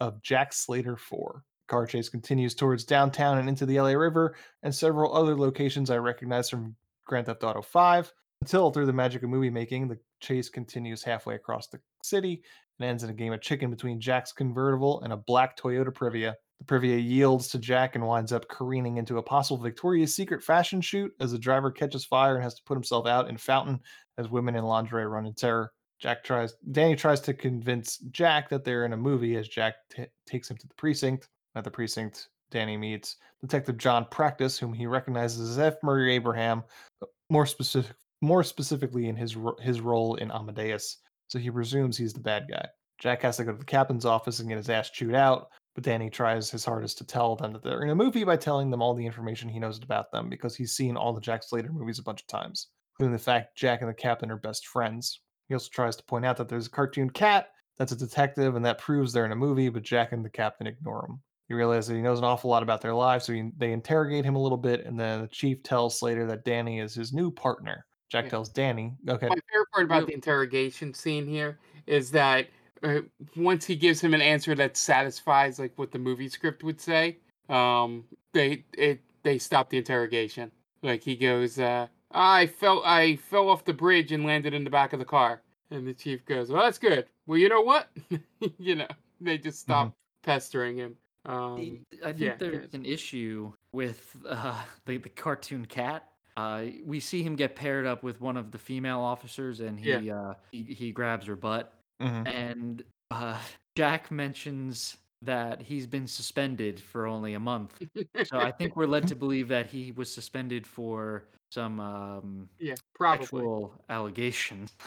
of 0.00 0.22
Jack 0.22 0.52
Slater 0.52 0.96
4. 0.96 1.42
Car 1.68 1.86
chase 1.86 2.08
continues 2.08 2.54
towards 2.54 2.84
downtown 2.84 3.38
and 3.38 3.48
into 3.48 3.66
the 3.66 3.80
LA 3.80 3.90
River 3.90 4.34
and 4.62 4.74
several 4.74 5.14
other 5.14 5.36
locations 5.36 5.90
I 5.90 5.96
recognize 5.96 6.48
from 6.48 6.76
Grand 7.04 7.26
Theft 7.26 7.44
Auto 7.44 7.62
5 7.62 8.12
until 8.42 8.70
through 8.70 8.86
the 8.86 8.92
magic 8.92 9.22
of 9.22 9.30
movie 9.30 9.50
making, 9.50 9.88
the 9.88 9.98
chase 10.20 10.48
continues 10.48 11.02
halfway 11.02 11.34
across 11.34 11.66
the 11.68 11.80
city 12.02 12.42
and 12.78 12.88
ends 12.88 13.02
in 13.02 13.10
a 13.10 13.14
game 13.14 13.32
of 13.32 13.40
chicken 13.40 13.70
between 13.70 14.00
Jack's 14.00 14.32
convertible 14.32 15.00
and 15.02 15.12
a 15.12 15.16
black 15.16 15.56
Toyota 15.56 15.92
Previa. 15.92 16.34
The 16.60 16.64
Previa 16.64 17.02
yields 17.02 17.48
to 17.48 17.58
Jack 17.58 17.96
and 17.96 18.06
winds 18.06 18.32
up 18.32 18.48
careening 18.48 18.96
into 18.96 19.18
a 19.18 19.22
possible 19.22 19.62
Victoria's 19.62 20.14
Secret 20.14 20.42
fashion 20.42 20.80
shoot 20.80 21.12
as 21.20 21.32
the 21.32 21.38
driver 21.38 21.70
catches 21.70 22.04
fire 22.04 22.34
and 22.34 22.44
has 22.44 22.54
to 22.54 22.62
put 22.64 22.76
himself 22.76 23.06
out 23.06 23.28
in 23.28 23.36
fountain 23.36 23.80
as 24.16 24.28
women 24.28 24.56
in 24.56 24.64
lingerie 24.64 25.06
run 25.06 25.26
in 25.26 25.34
terror. 25.34 25.72
Jack 25.98 26.22
tries, 26.24 26.54
Danny 26.72 26.94
tries 26.94 27.20
to 27.22 27.34
convince 27.34 27.98
Jack 28.10 28.48
that 28.50 28.64
they're 28.64 28.84
in 28.84 28.92
a 28.92 28.98
movie 28.98 29.36
as 29.36 29.48
Jack 29.48 29.76
t- 29.90 30.04
takes 30.26 30.50
him 30.50 30.56
to 30.58 30.66
the 30.66 30.74
precinct. 30.74 31.28
At 31.54 31.64
the 31.64 31.70
precinct, 31.70 32.28
Danny 32.50 32.76
meets 32.76 33.16
Detective 33.40 33.78
John 33.78 34.06
Practice, 34.10 34.58
whom 34.58 34.74
he 34.74 34.86
recognizes 34.86 35.50
as 35.50 35.58
F. 35.58 35.76
Murray 35.82 36.14
Abraham, 36.14 36.62
uh, 37.02 37.06
more 37.30 37.46
specific, 37.46 37.96
more 38.20 38.42
specifically 38.42 39.08
in 39.08 39.16
his 39.16 39.36
ro- 39.36 39.56
his 39.60 39.80
role 39.80 40.16
in 40.16 40.30
Amadeus. 40.30 40.98
So 41.28 41.38
he 41.38 41.50
presumes 41.50 41.96
he's 41.96 42.12
the 42.12 42.20
bad 42.20 42.46
guy. 42.48 42.66
Jack 42.98 43.22
has 43.22 43.36
to 43.36 43.44
go 43.44 43.52
to 43.52 43.58
the 43.58 43.64
captain's 43.64 44.06
office 44.06 44.38
and 44.38 44.48
get 44.48 44.56
his 44.56 44.70
ass 44.70 44.90
chewed 44.90 45.14
out, 45.14 45.48
but 45.74 45.84
Danny 45.84 46.08
tries 46.08 46.50
his 46.50 46.64
hardest 46.64 46.96
to 46.98 47.04
tell 47.04 47.36
them 47.36 47.52
that 47.52 47.62
they're 47.62 47.82
in 47.82 47.90
a 47.90 47.94
movie 47.94 48.24
by 48.24 48.36
telling 48.36 48.70
them 48.70 48.80
all 48.80 48.94
the 48.94 49.04
information 49.04 49.48
he 49.48 49.58
knows 49.58 49.78
about 49.82 50.10
them 50.10 50.30
because 50.30 50.56
he's 50.56 50.72
seen 50.72 50.96
all 50.96 51.12
the 51.12 51.20
Jack 51.20 51.42
Slater 51.42 51.72
movies 51.72 51.98
a 51.98 52.02
bunch 52.02 52.22
of 52.22 52.26
times, 52.28 52.68
including 52.94 53.12
the 53.12 53.22
fact 53.22 53.56
Jack 53.56 53.82
and 53.82 53.90
the 53.90 53.94
captain 53.94 54.30
are 54.30 54.38
best 54.38 54.66
friends. 54.66 55.20
He 55.48 55.54
also 55.54 55.68
tries 55.70 55.96
to 55.96 56.04
point 56.04 56.24
out 56.24 56.38
that 56.38 56.48
there's 56.48 56.68
a 56.68 56.70
cartoon 56.70 57.10
cat 57.10 57.48
that's 57.78 57.92
a 57.92 57.96
detective 57.96 58.56
and 58.56 58.64
that 58.64 58.78
proves 58.78 59.12
they're 59.12 59.26
in 59.26 59.32
a 59.32 59.36
movie, 59.36 59.68
but 59.68 59.82
Jack 59.82 60.12
and 60.12 60.24
the 60.24 60.30
captain 60.30 60.66
ignore 60.66 61.04
him. 61.06 61.20
He 61.48 61.54
realizes 61.54 61.88
that 61.88 61.96
he 61.96 62.02
knows 62.02 62.18
an 62.18 62.24
awful 62.24 62.50
lot 62.50 62.62
about 62.62 62.80
their 62.80 62.94
lives, 62.94 63.26
so 63.26 63.34
he, 63.34 63.50
they 63.56 63.72
interrogate 63.72 64.24
him 64.24 64.34
a 64.34 64.42
little 64.42 64.58
bit, 64.58 64.84
and 64.84 64.98
then 64.98 65.20
the 65.20 65.28
chief 65.28 65.62
tells 65.62 65.98
Slater 65.98 66.26
that 66.26 66.44
Danny 66.44 66.80
is 66.80 66.94
his 66.94 67.12
new 67.12 67.30
partner. 67.30 67.84
Jack 68.08 68.24
Yeah. 68.24 68.30
tells 68.30 68.48
Danny, 68.48 68.92
okay, 69.08 69.28
My 69.28 69.36
favorite 69.50 69.70
part 69.72 69.84
about 69.84 70.06
the 70.06 70.14
interrogation 70.14 70.94
scene 70.94 71.26
here 71.26 71.58
is 71.86 72.10
that 72.12 72.48
uh, 72.82 73.00
once 73.36 73.64
he 73.64 73.74
gives 73.76 74.00
him 74.00 74.14
an 74.14 74.20
answer 74.20 74.54
that 74.54 74.76
satisfies 74.76 75.58
like 75.58 75.72
what 75.76 75.90
the 75.90 75.98
movie 75.98 76.28
script 76.28 76.62
would 76.62 76.80
say, 76.80 77.18
um, 77.48 78.04
they 78.32 78.64
it 78.76 79.00
they 79.22 79.38
stop 79.38 79.70
the 79.70 79.78
interrogation. 79.78 80.52
Like 80.82 81.02
he 81.02 81.16
goes, 81.16 81.58
uh, 81.58 81.88
"I 82.12 82.46
fell 82.46 82.82
I 82.84 83.16
fell 83.16 83.48
off 83.48 83.64
the 83.64 83.72
bridge 83.72 84.12
and 84.12 84.24
landed 84.24 84.54
in 84.54 84.62
the 84.64 84.70
back 84.70 84.92
of 84.92 84.98
the 84.98 85.04
car," 85.04 85.42
and 85.70 85.86
the 85.86 85.94
chief 85.94 86.24
goes, 86.26 86.50
"Well, 86.50 86.62
that's 86.62 86.78
good. 86.78 87.06
Well, 87.26 87.38
you 87.38 87.48
know 87.48 87.62
what? 87.62 87.88
you 88.58 88.76
know, 88.76 88.88
they 89.20 89.38
just 89.38 89.60
stop 89.60 89.92
pestering 90.22 90.76
him." 90.76 90.96
Um, 91.24 91.84
I 92.04 92.12
think 92.12 92.18
yeah, 92.18 92.34
there's 92.38 92.74
an 92.74 92.84
issue 92.84 93.52
with 93.72 94.16
uh, 94.28 94.62
the, 94.84 94.98
the 94.98 95.08
cartoon 95.08 95.66
cat. 95.66 96.08
Uh, 96.36 96.64
we 96.84 97.00
see 97.00 97.22
him 97.22 97.36
get 97.36 97.56
paired 97.56 97.86
up 97.86 98.02
with 98.02 98.20
one 98.20 98.36
of 98.36 98.50
the 98.50 98.58
female 98.58 99.00
officers, 99.00 99.60
and 99.60 99.78
he 99.78 99.90
Yeah. 99.90 100.14
uh, 100.20 100.34
he, 100.52 100.62
he 100.64 100.92
grabs 100.92 101.26
her 101.26 101.36
butt, 101.36 101.72
Mhm. 102.00 102.26
and 102.28 102.84
uh, 103.10 103.38
Jack 103.76 104.10
mentions 104.10 104.96
that 105.22 105.62
he's 105.62 105.86
been 105.86 106.06
suspended 106.06 106.78
for 106.78 107.06
only 107.06 107.34
a 107.34 107.40
month. 107.40 107.80
So 108.24 108.38
I 108.38 108.52
think 108.52 108.76
we're 108.76 108.86
led 108.86 109.06
to 109.08 109.14
believe 109.24 109.48
that 109.48 109.66
he 109.66 109.92
was 109.92 110.12
suspended 110.12 110.66
for 110.66 111.24
some 111.50 111.80
um, 111.80 112.48
Yeah, 112.58 112.74
probably. 112.94 113.24
sexual 113.24 113.74
allegations. 113.88 114.74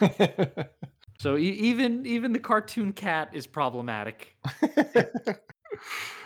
So 1.18 1.36
e- 1.36 1.50
even 1.50 2.06
even 2.06 2.32
the 2.32 2.38
cartoon 2.38 2.94
cat 2.94 3.28
is 3.34 3.46
problematic. 3.46 4.36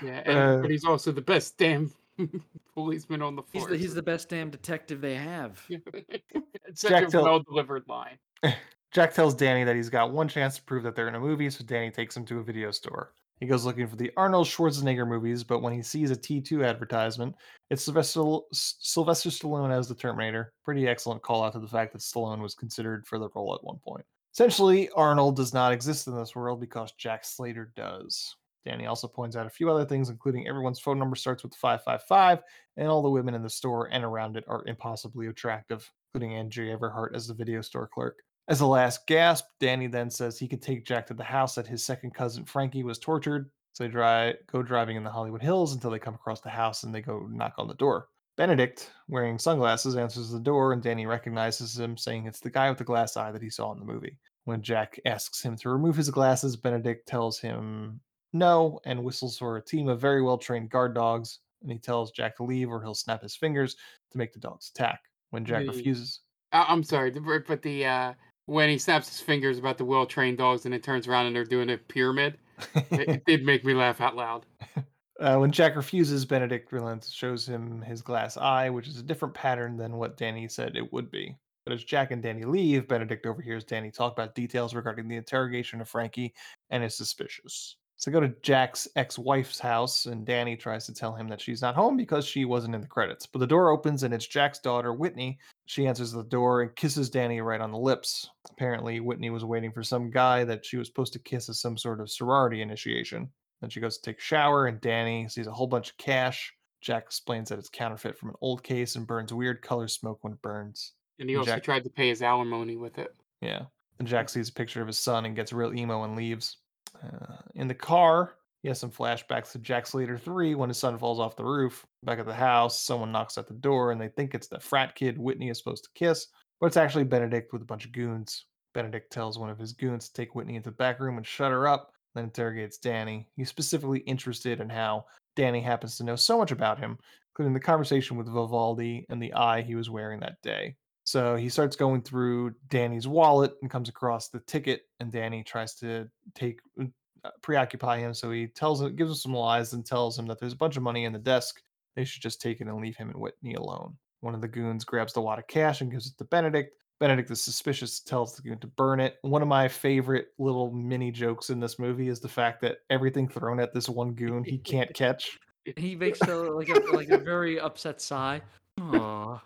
Yeah, 0.02 0.22
and, 0.24 0.38
Uh, 0.38 0.58
but 0.62 0.70
he's 0.70 0.84
also 0.84 1.10
the 1.12 1.20
best 1.20 1.58
damn 1.58 1.92
policeman 2.74 3.22
on 3.22 3.36
the 3.36 3.42
He's 3.52 3.66
the, 3.66 3.76
he's 3.76 3.94
the 3.94 4.02
best 4.02 4.28
damn 4.28 4.50
detective 4.50 5.00
they 5.00 5.14
have. 5.14 5.62
it's 5.68 6.80
such 6.80 6.90
Jack 6.90 7.08
a 7.08 7.10
Till- 7.10 7.24
well 7.24 7.40
delivered 7.40 7.84
line. 7.88 8.18
Jack 8.92 9.12
tells 9.12 9.34
Danny 9.34 9.64
that 9.64 9.74
he's 9.74 9.90
got 9.90 10.12
one 10.12 10.28
chance 10.28 10.56
to 10.56 10.62
prove 10.62 10.84
that 10.84 10.94
they're 10.94 11.08
in 11.08 11.16
a 11.16 11.20
movie, 11.20 11.50
so 11.50 11.64
Danny 11.64 11.90
takes 11.90 12.16
him 12.16 12.24
to 12.26 12.38
a 12.38 12.44
video 12.44 12.70
store. 12.70 13.12
He 13.40 13.46
goes 13.46 13.64
looking 13.64 13.88
for 13.88 13.96
the 13.96 14.12
Arnold 14.16 14.46
Schwarzenegger 14.46 15.06
movies, 15.06 15.42
but 15.42 15.60
when 15.60 15.72
he 15.72 15.82
sees 15.82 16.12
a 16.12 16.16
T2 16.16 16.64
advertisement, 16.64 17.34
it's 17.70 17.82
Sylvester, 17.82 18.38
Sylvester 18.52 19.30
Stallone 19.30 19.76
as 19.76 19.88
the 19.88 19.94
Terminator. 19.96 20.52
Pretty 20.64 20.86
excellent 20.86 21.22
call 21.22 21.42
out 21.42 21.52
to 21.54 21.58
the 21.58 21.66
fact 21.66 21.92
that 21.92 22.02
Stallone 22.02 22.40
was 22.40 22.54
considered 22.54 23.04
for 23.04 23.18
the 23.18 23.28
role 23.34 23.54
at 23.54 23.64
one 23.64 23.78
point. 23.84 24.04
Essentially, 24.32 24.88
Arnold 24.90 25.36
does 25.36 25.52
not 25.52 25.72
exist 25.72 26.06
in 26.06 26.16
this 26.16 26.36
world 26.36 26.60
because 26.60 26.92
Jack 26.92 27.24
Slater 27.24 27.72
does. 27.74 28.36
Danny 28.64 28.86
also 28.86 29.06
points 29.06 29.36
out 29.36 29.46
a 29.46 29.50
few 29.50 29.70
other 29.70 29.84
things, 29.84 30.08
including 30.08 30.48
everyone's 30.48 30.80
phone 30.80 30.98
number 30.98 31.16
starts 31.16 31.42
with 31.42 31.54
555, 31.54 32.42
and 32.76 32.88
all 32.88 33.02
the 33.02 33.10
women 33.10 33.34
in 33.34 33.42
the 33.42 33.50
store 33.50 33.88
and 33.92 34.04
around 34.04 34.36
it 34.36 34.44
are 34.48 34.66
impossibly 34.66 35.26
attractive, 35.26 35.90
including 36.14 36.36
Andrea 36.36 36.76
Everhart 36.76 37.14
as 37.14 37.26
the 37.26 37.34
video 37.34 37.60
store 37.60 37.88
clerk. 37.92 38.16
As 38.46 38.60
a 38.60 38.66
last 38.66 39.06
gasp, 39.06 39.46
Danny 39.58 39.86
then 39.86 40.10
says 40.10 40.38
he 40.38 40.48
could 40.48 40.60
take 40.60 40.84
Jack 40.84 41.06
to 41.06 41.14
the 41.14 41.24
house 41.24 41.54
that 41.54 41.66
his 41.66 41.84
second 41.84 42.14
cousin 42.14 42.44
Frankie 42.44 42.84
was 42.84 42.98
tortured. 42.98 43.50
So 43.72 43.84
they 43.84 43.90
dri- 43.90 44.34
go 44.52 44.62
driving 44.62 44.96
in 44.96 45.02
the 45.02 45.10
Hollywood 45.10 45.42
Hills 45.42 45.74
until 45.74 45.90
they 45.90 45.98
come 45.98 46.14
across 46.14 46.40
the 46.40 46.50
house 46.50 46.84
and 46.84 46.94
they 46.94 47.00
go 47.00 47.26
knock 47.30 47.54
on 47.58 47.68
the 47.68 47.74
door. 47.74 48.08
Benedict, 48.36 48.90
wearing 49.08 49.38
sunglasses, 49.38 49.96
answers 49.96 50.30
the 50.30 50.40
door 50.40 50.72
and 50.72 50.82
Danny 50.82 51.06
recognizes 51.06 51.78
him, 51.78 51.96
saying 51.96 52.26
it's 52.26 52.40
the 52.40 52.50
guy 52.50 52.68
with 52.68 52.78
the 52.78 52.84
glass 52.84 53.16
eye 53.16 53.32
that 53.32 53.42
he 53.42 53.50
saw 53.50 53.72
in 53.72 53.78
the 53.78 53.84
movie. 53.84 54.18
When 54.44 54.60
Jack 54.60 55.00
asks 55.06 55.42
him 55.42 55.56
to 55.58 55.70
remove 55.70 55.96
his 55.96 56.10
glasses, 56.10 56.56
Benedict 56.56 57.08
tells 57.08 57.38
him 57.38 58.00
no 58.34 58.80
and 58.84 59.02
whistles 59.02 59.38
for 59.38 59.56
a 59.56 59.64
team 59.64 59.88
of 59.88 60.00
very 60.00 60.20
well 60.22 60.36
trained 60.38 60.70
guard 60.70 60.94
dogs. 60.94 61.38
And 61.62 61.72
he 61.72 61.78
tells 61.78 62.10
Jack 62.10 62.36
to 62.36 62.42
leave 62.42 62.68
or 62.68 62.82
he'll 62.82 62.94
snap 62.94 63.22
his 63.22 63.34
fingers 63.34 63.76
to 64.12 64.18
make 64.18 64.34
the 64.34 64.38
dogs 64.38 64.70
attack. 64.74 65.00
When 65.30 65.46
Jack 65.46 65.64
The- 65.64 65.72
refuses, 65.72 66.20
I- 66.52 66.66
I'm 66.68 66.82
sorry, 66.84 67.10
but 67.10 67.62
the 67.62 67.86
uh, 67.86 68.12
when 68.46 68.68
he 68.68 68.76
snaps 68.78 69.08
his 69.08 69.20
fingers 69.20 69.58
about 69.58 69.78
the 69.78 69.84
well 69.84 70.04
trained 70.04 70.38
dogs 70.38 70.66
and 70.66 70.74
it 70.74 70.82
turns 70.82 71.08
around 71.08 71.26
and 71.26 71.34
they're 71.34 71.44
doing 71.44 71.70
a 71.70 71.78
pyramid, 71.78 72.38
it, 72.74 73.08
it 73.08 73.24
did 73.24 73.44
make 73.44 73.64
me 73.64 73.72
laugh 73.72 74.00
out 74.00 74.16
loud. 74.16 74.44
Uh, 75.20 75.36
when 75.36 75.52
Jack 75.52 75.76
refuses, 75.76 76.24
Benedict 76.24 76.72
relents, 76.72 77.08
shows 77.08 77.48
him 77.48 77.80
his 77.82 78.02
glass 78.02 78.36
eye, 78.36 78.68
which 78.68 78.88
is 78.88 78.98
a 78.98 79.02
different 79.02 79.32
pattern 79.32 79.76
than 79.76 79.96
what 79.96 80.16
Danny 80.16 80.48
said 80.48 80.76
it 80.76 80.92
would 80.92 81.08
be. 81.08 81.36
But 81.64 81.72
as 81.72 81.84
Jack 81.84 82.10
and 82.10 82.20
Danny 82.20 82.42
leave, 82.44 82.88
Benedict 82.88 83.24
overhears 83.24 83.62
Danny 83.62 83.92
talk 83.92 84.12
about 84.12 84.34
details 84.34 84.74
regarding 84.74 85.06
the 85.06 85.14
interrogation 85.16 85.80
of 85.80 85.88
Frankie 85.88 86.34
and 86.70 86.82
is 86.82 86.96
suspicious. 86.96 87.76
So 87.96 88.10
they 88.10 88.12
go 88.14 88.20
to 88.20 88.34
Jack's 88.42 88.88
ex 88.96 89.18
wife's 89.18 89.58
house, 89.58 90.06
and 90.06 90.26
Danny 90.26 90.56
tries 90.56 90.84
to 90.86 90.92
tell 90.94 91.14
him 91.14 91.28
that 91.28 91.40
she's 91.40 91.62
not 91.62 91.74
home 91.76 91.96
because 91.96 92.26
she 92.26 92.44
wasn't 92.44 92.74
in 92.74 92.80
the 92.80 92.86
credits. 92.86 93.26
But 93.26 93.38
the 93.38 93.46
door 93.46 93.70
opens, 93.70 94.02
and 94.02 94.12
it's 94.12 94.26
Jack's 94.26 94.58
daughter, 94.58 94.92
Whitney. 94.92 95.38
She 95.66 95.86
answers 95.86 96.12
the 96.12 96.24
door 96.24 96.62
and 96.62 96.74
kisses 96.76 97.08
Danny 97.08 97.40
right 97.40 97.60
on 97.60 97.70
the 97.72 97.78
lips. 97.78 98.28
Apparently, 98.50 99.00
Whitney 99.00 99.30
was 99.30 99.44
waiting 99.44 99.72
for 99.72 99.82
some 99.82 100.10
guy 100.10 100.44
that 100.44 100.66
she 100.66 100.76
was 100.76 100.88
supposed 100.88 101.12
to 101.14 101.18
kiss 101.18 101.48
as 101.48 101.60
some 101.60 101.78
sort 101.78 102.00
of 102.00 102.10
sorority 102.10 102.60
initiation. 102.62 103.30
Then 103.60 103.70
she 103.70 103.80
goes 103.80 103.96
to 103.96 104.02
take 104.02 104.18
a 104.18 104.22
shower, 104.22 104.66
and 104.66 104.80
Danny 104.80 105.28
sees 105.28 105.46
a 105.46 105.52
whole 105.52 105.68
bunch 105.68 105.90
of 105.90 105.96
cash. 105.96 106.52
Jack 106.82 107.04
explains 107.04 107.48
that 107.48 107.58
it's 107.58 107.70
counterfeit 107.70 108.18
from 108.18 108.28
an 108.30 108.34
old 108.42 108.62
case 108.62 108.96
and 108.96 109.06
burns 109.06 109.32
weird 109.32 109.62
color 109.62 109.88
smoke 109.88 110.18
when 110.22 110.34
it 110.34 110.42
burns. 110.42 110.92
And 111.18 111.28
he 111.30 111.34
And 111.36 111.40
also 111.40 111.52
Jack- 111.52 111.62
tried 111.62 111.84
to 111.84 111.90
pay 111.90 112.08
his 112.08 112.20
alimony 112.20 112.76
with 112.76 112.98
it. 112.98 113.14
Yeah. 113.40 113.62
And 113.98 114.08
Jack 114.08 114.28
sees 114.28 114.48
a 114.48 114.52
picture 114.52 114.82
of 114.82 114.88
his 114.88 114.98
son 114.98 115.24
and 115.24 115.36
gets 115.36 115.52
real 115.52 115.72
emo 115.72 116.02
and 116.02 116.16
leaves. 116.16 116.58
Uh, 117.02 117.36
in 117.54 117.68
the 117.68 117.74
car, 117.74 118.36
he 118.62 118.68
has 118.68 118.80
some 118.80 118.90
flashbacks 118.90 119.52
to 119.52 119.58
Jack 119.58 119.86
Slater 119.86 120.16
3 120.16 120.54
when 120.54 120.70
his 120.70 120.78
son 120.78 120.96
falls 120.98 121.20
off 121.20 121.36
the 121.36 121.44
roof. 121.44 121.84
Back 122.02 122.18
at 122.18 122.26
the 122.26 122.34
house, 122.34 122.80
someone 122.80 123.12
knocks 123.12 123.36
at 123.36 123.46
the 123.46 123.54
door 123.54 123.92
and 123.92 124.00
they 124.00 124.08
think 124.08 124.34
it's 124.34 124.48
the 124.48 124.58
frat 124.58 124.94
kid 124.94 125.18
Whitney 125.18 125.50
is 125.50 125.58
supposed 125.58 125.84
to 125.84 125.90
kiss, 125.94 126.28
but 126.60 126.66
it's 126.66 126.78
actually 126.78 127.04
Benedict 127.04 127.52
with 127.52 127.62
a 127.62 127.66
bunch 127.66 127.84
of 127.84 127.92
goons. 127.92 128.46
Benedict 128.72 129.12
tells 129.12 129.38
one 129.38 129.50
of 129.50 129.58
his 129.58 129.72
goons 129.72 130.08
to 130.08 130.14
take 130.14 130.34
Whitney 130.34 130.56
into 130.56 130.70
the 130.70 130.76
back 130.76 130.98
room 130.98 131.18
and 131.18 131.26
shut 131.26 131.52
her 131.52 131.68
up, 131.68 131.92
then 132.14 132.24
interrogates 132.24 132.78
Danny. 132.78 133.28
He's 133.36 133.50
specifically 133.50 134.00
interested 134.00 134.60
in 134.60 134.70
how 134.70 135.04
Danny 135.36 135.60
happens 135.60 135.96
to 135.98 136.04
know 136.04 136.16
so 136.16 136.38
much 136.38 136.50
about 136.50 136.78
him, 136.78 136.98
including 137.32 137.52
the 137.54 137.60
conversation 137.60 138.16
with 138.16 138.32
Vivaldi 138.32 139.04
and 139.10 139.22
the 139.22 139.34
eye 139.34 139.60
he 139.60 139.74
was 139.74 139.90
wearing 139.90 140.20
that 140.20 140.40
day. 140.42 140.76
So 141.14 141.36
he 141.36 141.48
starts 141.48 141.76
going 141.76 142.02
through 142.02 142.56
Danny's 142.70 143.06
wallet 143.06 143.54
and 143.62 143.70
comes 143.70 143.88
across 143.88 144.30
the 144.30 144.40
ticket, 144.40 144.86
and 144.98 145.12
Danny 145.12 145.44
tries 145.44 145.76
to 145.76 146.10
take 146.34 146.58
uh, 146.80 147.30
preoccupy 147.40 148.00
him. 148.00 148.12
So 148.14 148.32
he 148.32 148.48
tells 148.48 148.82
him, 148.82 148.96
gives 148.96 149.12
him 149.12 149.14
some 149.14 149.34
lies, 149.34 149.74
and 149.74 149.86
tells 149.86 150.18
him 150.18 150.26
that 150.26 150.40
there's 150.40 150.54
a 150.54 150.56
bunch 150.56 150.76
of 150.76 150.82
money 150.82 151.04
in 151.04 151.12
the 151.12 151.20
desk. 151.20 151.62
They 151.94 152.04
should 152.04 152.20
just 152.20 152.40
take 152.40 152.60
it 152.60 152.66
and 152.66 152.82
leave 152.82 152.96
him 152.96 153.10
and 153.10 153.20
Whitney 153.20 153.54
alone. 153.54 153.96
One 154.22 154.34
of 154.34 154.40
the 154.40 154.48
goons 154.48 154.84
grabs 154.84 155.12
the 155.12 155.20
wad 155.20 155.38
of 155.38 155.46
cash 155.46 155.82
and 155.82 155.88
gives 155.92 156.08
it 156.08 156.18
to 156.18 156.24
Benedict. 156.24 156.74
Benedict 156.98 157.30
is 157.30 157.40
suspicious, 157.40 158.00
tells 158.00 158.34
the 158.34 158.42
goon 158.42 158.58
to 158.58 158.66
burn 158.66 158.98
it. 158.98 159.18
One 159.22 159.40
of 159.40 159.46
my 159.46 159.68
favorite 159.68 160.30
little 160.38 160.72
mini 160.72 161.12
jokes 161.12 161.48
in 161.48 161.60
this 161.60 161.78
movie 161.78 162.08
is 162.08 162.18
the 162.18 162.28
fact 162.28 162.60
that 162.62 162.78
everything 162.90 163.28
thrown 163.28 163.60
at 163.60 163.72
this 163.72 163.88
one 163.88 164.14
goon 164.14 164.42
he 164.42 164.58
can't 164.58 164.92
catch. 164.94 165.38
He 165.76 165.94
makes 165.94 166.20
a, 166.22 166.34
like 166.34 166.70
a 166.70 166.80
like 166.92 167.10
a 167.10 167.18
very 167.18 167.60
upset 167.60 168.00
sigh. 168.00 168.42
Aww. 168.80 169.40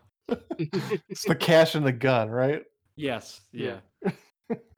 It's 0.58 1.24
the 1.24 1.34
cash 1.34 1.74
and 1.74 1.86
the 1.86 1.92
gun, 1.92 2.30
right? 2.30 2.64
Yes. 2.96 3.40
Yeah. 3.52 3.78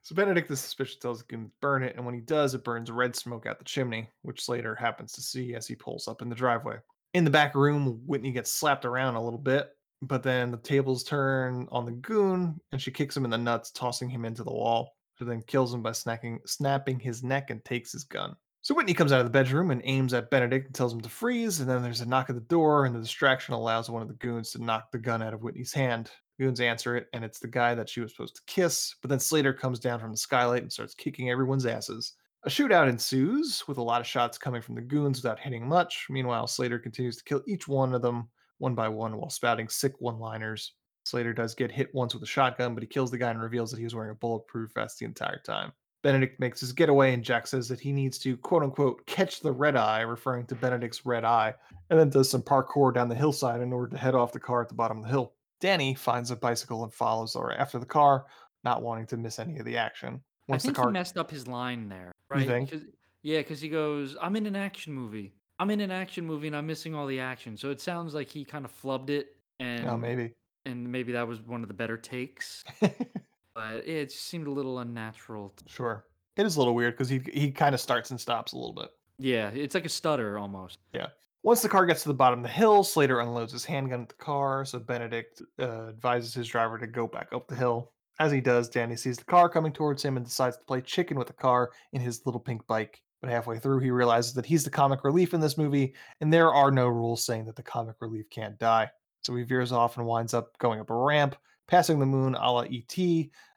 So 0.03 0.15
Benedict 0.15 0.49
the 0.49 0.57
suspicious, 0.57 0.97
tells 0.97 1.21
goon 1.21 1.45
to 1.45 1.51
burn 1.61 1.83
it, 1.83 1.95
and 1.95 2.03
when 2.03 2.15
he 2.15 2.21
does, 2.21 2.55
it 2.55 2.63
burns 2.63 2.89
red 2.89 3.15
smoke 3.15 3.45
out 3.45 3.59
the 3.59 3.65
chimney, 3.65 4.09
which 4.23 4.43
Slater 4.43 4.73
happens 4.73 5.11
to 5.13 5.21
see 5.21 5.53
as 5.53 5.67
he 5.67 5.75
pulls 5.75 6.07
up 6.07 6.23
in 6.23 6.29
the 6.29 6.35
driveway. 6.35 6.77
In 7.13 7.23
the 7.23 7.29
back 7.29 7.53
room, 7.53 8.01
Whitney 8.07 8.31
gets 8.31 8.51
slapped 8.51 8.83
around 8.83 9.15
a 9.15 9.23
little 9.23 9.39
bit, 9.39 9.69
but 10.01 10.23
then 10.23 10.49
the 10.49 10.57
tables 10.57 11.03
turn 11.03 11.67
on 11.71 11.85
the 11.85 11.91
goon, 11.91 12.59
and 12.71 12.81
she 12.81 12.89
kicks 12.89 13.15
him 13.15 13.25
in 13.25 13.31
the 13.31 13.37
nuts, 13.37 13.69
tossing 13.71 14.09
him 14.09 14.25
into 14.25 14.43
the 14.43 14.51
wall. 14.51 14.95
She 15.19 15.25
then 15.25 15.43
kills 15.43 15.71
him 15.71 15.83
by 15.83 15.91
snacking, 15.91 16.39
snapping 16.47 16.99
his 16.99 17.23
neck 17.23 17.51
and 17.51 17.63
takes 17.63 17.91
his 17.91 18.03
gun. 18.03 18.35
So 18.63 18.75
Whitney 18.75 18.93
comes 18.93 19.11
out 19.11 19.21
of 19.21 19.25
the 19.25 19.31
bedroom 19.31 19.71
and 19.71 19.81
aims 19.85 20.13
at 20.13 20.29
Benedict 20.29 20.67
and 20.67 20.75
tells 20.75 20.93
him 20.93 21.01
to 21.01 21.09
freeze, 21.09 21.59
and 21.59 21.69
then 21.69 21.81
there's 21.81 22.01
a 22.01 22.05
knock 22.05 22.29
at 22.29 22.35
the 22.35 22.41
door, 22.41 22.85
and 22.85 22.93
the 22.93 22.99
distraction 22.99 23.55
allows 23.55 23.89
one 23.89 24.03
of 24.03 24.07
the 24.07 24.13
goons 24.15 24.51
to 24.51 24.63
knock 24.63 24.91
the 24.91 24.99
gun 24.99 25.23
out 25.23 25.33
of 25.33 25.41
Whitney's 25.41 25.73
hand. 25.73 26.11
Goons 26.39 26.59
answer 26.59 26.95
it, 26.95 27.07
and 27.13 27.25
it's 27.25 27.39
the 27.39 27.47
guy 27.47 27.73
that 27.73 27.89
she 27.89 28.01
was 28.01 28.11
supposed 28.11 28.35
to 28.35 28.41
kiss, 28.45 28.93
but 29.01 29.09
then 29.09 29.19
Slater 29.19 29.51
comes 29.51 29.79
down 29.79 29.99
from 29.99 30.11
the 30.11 30.17
skylight 30.17 30.61
and 30.61 30.71
starts 30.71 30.93
kicking 30.93 31.31
everyone's 31.31 31.65
asses. 31.65 32.13
A 32.43 32.49
shootout 32.49 32.87
ensues, 32.87 33.63
with 33.67 33.79
a 33.79 33.83
lot 33.83 33.99
of 33.99 34.05
shots 34.05 34.37
coming 34.37 34.61
from 34.61 34.75
the 34.75 34.81
goons 34.81 35.23
without 35.23 35.39
hitting 35.39 35.67
much. 35.67 36.05
Meanwhile, 36.07 36.45
Slater 36.45 36.77
continues 36.77 37.17
to 37.17 37.23
kill 37.23 37.41
each 37.47 37.67
one 37.67 37.95
of 37.95 38.03
them 38.03 38.29
one 38.59 38.75
by 38.75 38.89
one 38.89 39.17
while 39.17 39.31
spouting 39.31 39.69
sick 39.69 39.93
one 39.97 40.19
liners. 40.19 40.73
Slater 41.03 41.33
does 41.33 41.55
get 41.55 41.71
hit 41.71 41.93
once 41.95 42.13
with 42.13 42.21
a 42.21 42.27
shotgun, 42.27 42.75
but 42.75 42.83
he 42.83 42.87
kills 42.87 43.09
the 43.09 43.17
guy 43.17 43.31
and 43.31 43.41
reveals 43.41 43.71
that 43.71 43.77
he 43.77 43.83
was 43.85 43.95
wearing 43.95 44.11
a 44.11 44.15
bulletproof 44.15 44.71
vest 44.75 44.99
the 44.99 45.05
entire 45.05 45.39
time. 45.39 45.71
Benedict 46.01 46.39
makes 46.39 46.59
his 46.59 46.73
getaway, 46.73 47.13
and 47.13 47.23
Jack 47.23 47.45
says 47.47 47.67
that 47.67 47.79
he 47.79 47.91
needs 47.91 48.17
to 48.19 48.35
quote 48.37 48.63
unquote 48.63 49.05
catch 49.05 49.39
the 49.41 49.51
red 49.51 49.75
eye, 49.75 50.01
referring 50.01 50.45
to 50.47 50.55
Benedict's 50.55 51.05
red 51.05 51.23
eye, 51.23 51.53
and 51.89 51.99
then 51.99 52.09
does 52.09 52.29
some 52.29 52.41
parkour 52.41 52.93
down 52.93 53.07
the 53.09 53.15
hillside 53.15 53.61
in 53.61 53.71
order 53.71 53.91
to 53.91 53.97
head 53.97 54.15
off 54.15 54.33
the 54.33 54.39
car 54.39 54.61
at 54.61 54.69
the 54.69 54.75
bottom 54.75 54.97
of 54.97 55.03
the 55.03 55.09
hill. 55.09 55.33
Danny 55.59 55.93
finds 55.93 56.31
a 56.31 56.35
bicycle 56.35 56.83
and 56.83 56.91
follows 56.93 57.35
her 57.35 57.51
after 57.53 57.77
the 57.77 57.85
car, 57.85 58.25
not 58.63 58.81
wanting 58.81 59.05
to 59.07 59.17
miss 59.17 59.37
any 59.37 59.59
of 59.59 59.65
the 59.65 59.77
action. 59.77 60.15
I 60.49 60.53
Once 60.53 60.63
the 60.63 60.67
think 60.67 60.77
car 60.77 60.87
he 60.87 60.93
messed 60.93 61.17
up 61.17 61.29
his 61.29 61.47
line 61.47 61.87
there. 61.87 62.11
Right? 62.29 62.47
think? 62.47 62.71
'Cause- 62.71 62.81
yeah, 63.21 63.37
because 63.39 63.61
he 63.61 63.69
goes, 63.69 64.17
"I'm 64.19 64.35
in 64.35 64.47
an 64.47 64.55
action 64.55 64.93
movie. 64.93 65.33
I'm 65.59 65.69
in 65.69 65.79
an 65.81 65.91
action 65.91 66.25
movie, 66.25 66.47
and 66.47 66.55
I'm 66.55 66.65
missing 66.65 66.95
all 66.95 67.05
the 67.05 67.19
action." 67.19 67.55
So 67.55 67.69
it 67.69 67.79
sounds 67.79 68.15
like 68.15 68.27
he 68.29 68.43
kind 68.43 68.65
of 68.65 68.71
flubbed 68.71 69.11
it, 69.11 69.35
oh, 69.59 69.63
and 69.63 69.87
Oh, 69.87 69.97
maybe. 69.97 70.33
and 70.65 70.91
maybe 70.91 71.11
that 71.11 71.27
was 71.27 71.39
one 71.41 71.61
of 71.61 71.67
the 71.67 71.75
better 71.75 71.97
takes. 71.97 72.63
but 73.61 73.87
it 73.87 74.09
just 74.09 74.27
seemed 74.27 74.47
a 74.47 74.51
little 74.51 74.79
unnatural. 74.79 75.53
Sure. 75.67 76.05
It 76.37 76.45
is 76.45 76.55
a 76.55 76.59
little 76.59 76.75
weird 76.75 76.93
because 76.93 77.09
he 77.09 77.21
he 77.33 77.51
kind 77.51 77.75
of 77.75 77.81
starts 77.81 78.11
and 78.11 78.19
stops 78.19 78.53
a 78.53 78.57
little 78.57 78.73
bit. 78.73 78.89
Yeah, 79.17 79.49
it's 79.49 79.75
like 79.75 79.85
a 79.85 79.89
stutter 79.89 80.39
almost. 80.39 80.79
Yeah. 80.93 81.07
Once 81.43 81.61
the 81.61 81.69
car 81.69 81.85
gets 81.85 82.03
to 82.03 82.09
the 82.09 82.13
bottom 82.13 82.39
of 82.39 82.43
the 82.43 82.49
hill, 82.49 82.83
Slater 82.83 83.19
unloads 83.19 83.51
his 83.51 83.65
handgun 83.65 84.03
at 84.03 84.09
the 84.09 84.15
car, 84.15 84.63
so 84.63 84.79
Benedict 84.79 85.41
uh, 85.59 85.89
advises 85.89 86.33
his 86.33 86.47
driver 86.47 86.77
to 86.77 86.87
go 86.87 87.07
back 87.07 87.29
up 87.33 87.47
the 87.47 87.55
hill. 87.55 87.91
As 88.19 88.31
he 88.31 88.41
does, 88.41 88.69
Danny 88.69 88.95
sees 88.95 89.17
the 89.17 89.23
car 89.23 89.49
coming 89.49 89.73
towards 89.73 90.03
him 90.03 90.17
and 90.17 90.25
decides 90.25 90.57
to 90.57 90.63
play 90.65 90.81
chicken 90.81 91.17
with 91.17 91.27
the 91.27 91.33
car 91.33 91.71
in 91.93 92.01
his 92.01 92.25
little 92.25 92.39
pink 92.39 92.65
bike. 92.67 93.01
But 93.21 93.31
halfway 93.31 93.57
through, 93.57 93.79
he 93.79 93.89
realizes 93.89 94.33
that 94.33 94.45
he's 94.45 94.63
the 94.63 94.69
comic 94.69 95.03
relief 95.03 95.33
in 95.33 95.41
this 95.41 95.57
movie, 95.57 95.95
and 96.19 96.31
there 96.31 96.53
are 96.53 96.71
no 96.71 96.87
rules 96.87 97.25
saying 97.25 97.45
that 97.45 97.55
the 97.55 97.63
comic 97.63 97.95
relief 97.99 98.29
can't 98.29 98.59
die. 98.59 98.89
So 99.21 99.35
he 99.35 99.43
veers 99.43 99.71
off 99.71 99.97
and 99.97 100.05
winds 100.05 100.33
up 100.33 100.57
going 100.59 100.79
up 100.79 100.91
a 100.91 100.95
ramp, 100.95 101.35
passing 101.67 101.99
the 101.99 102.05
moon 102.05 102.35
a 102.35 102.51
la 102.51 102.61
ET, 102.61 102.97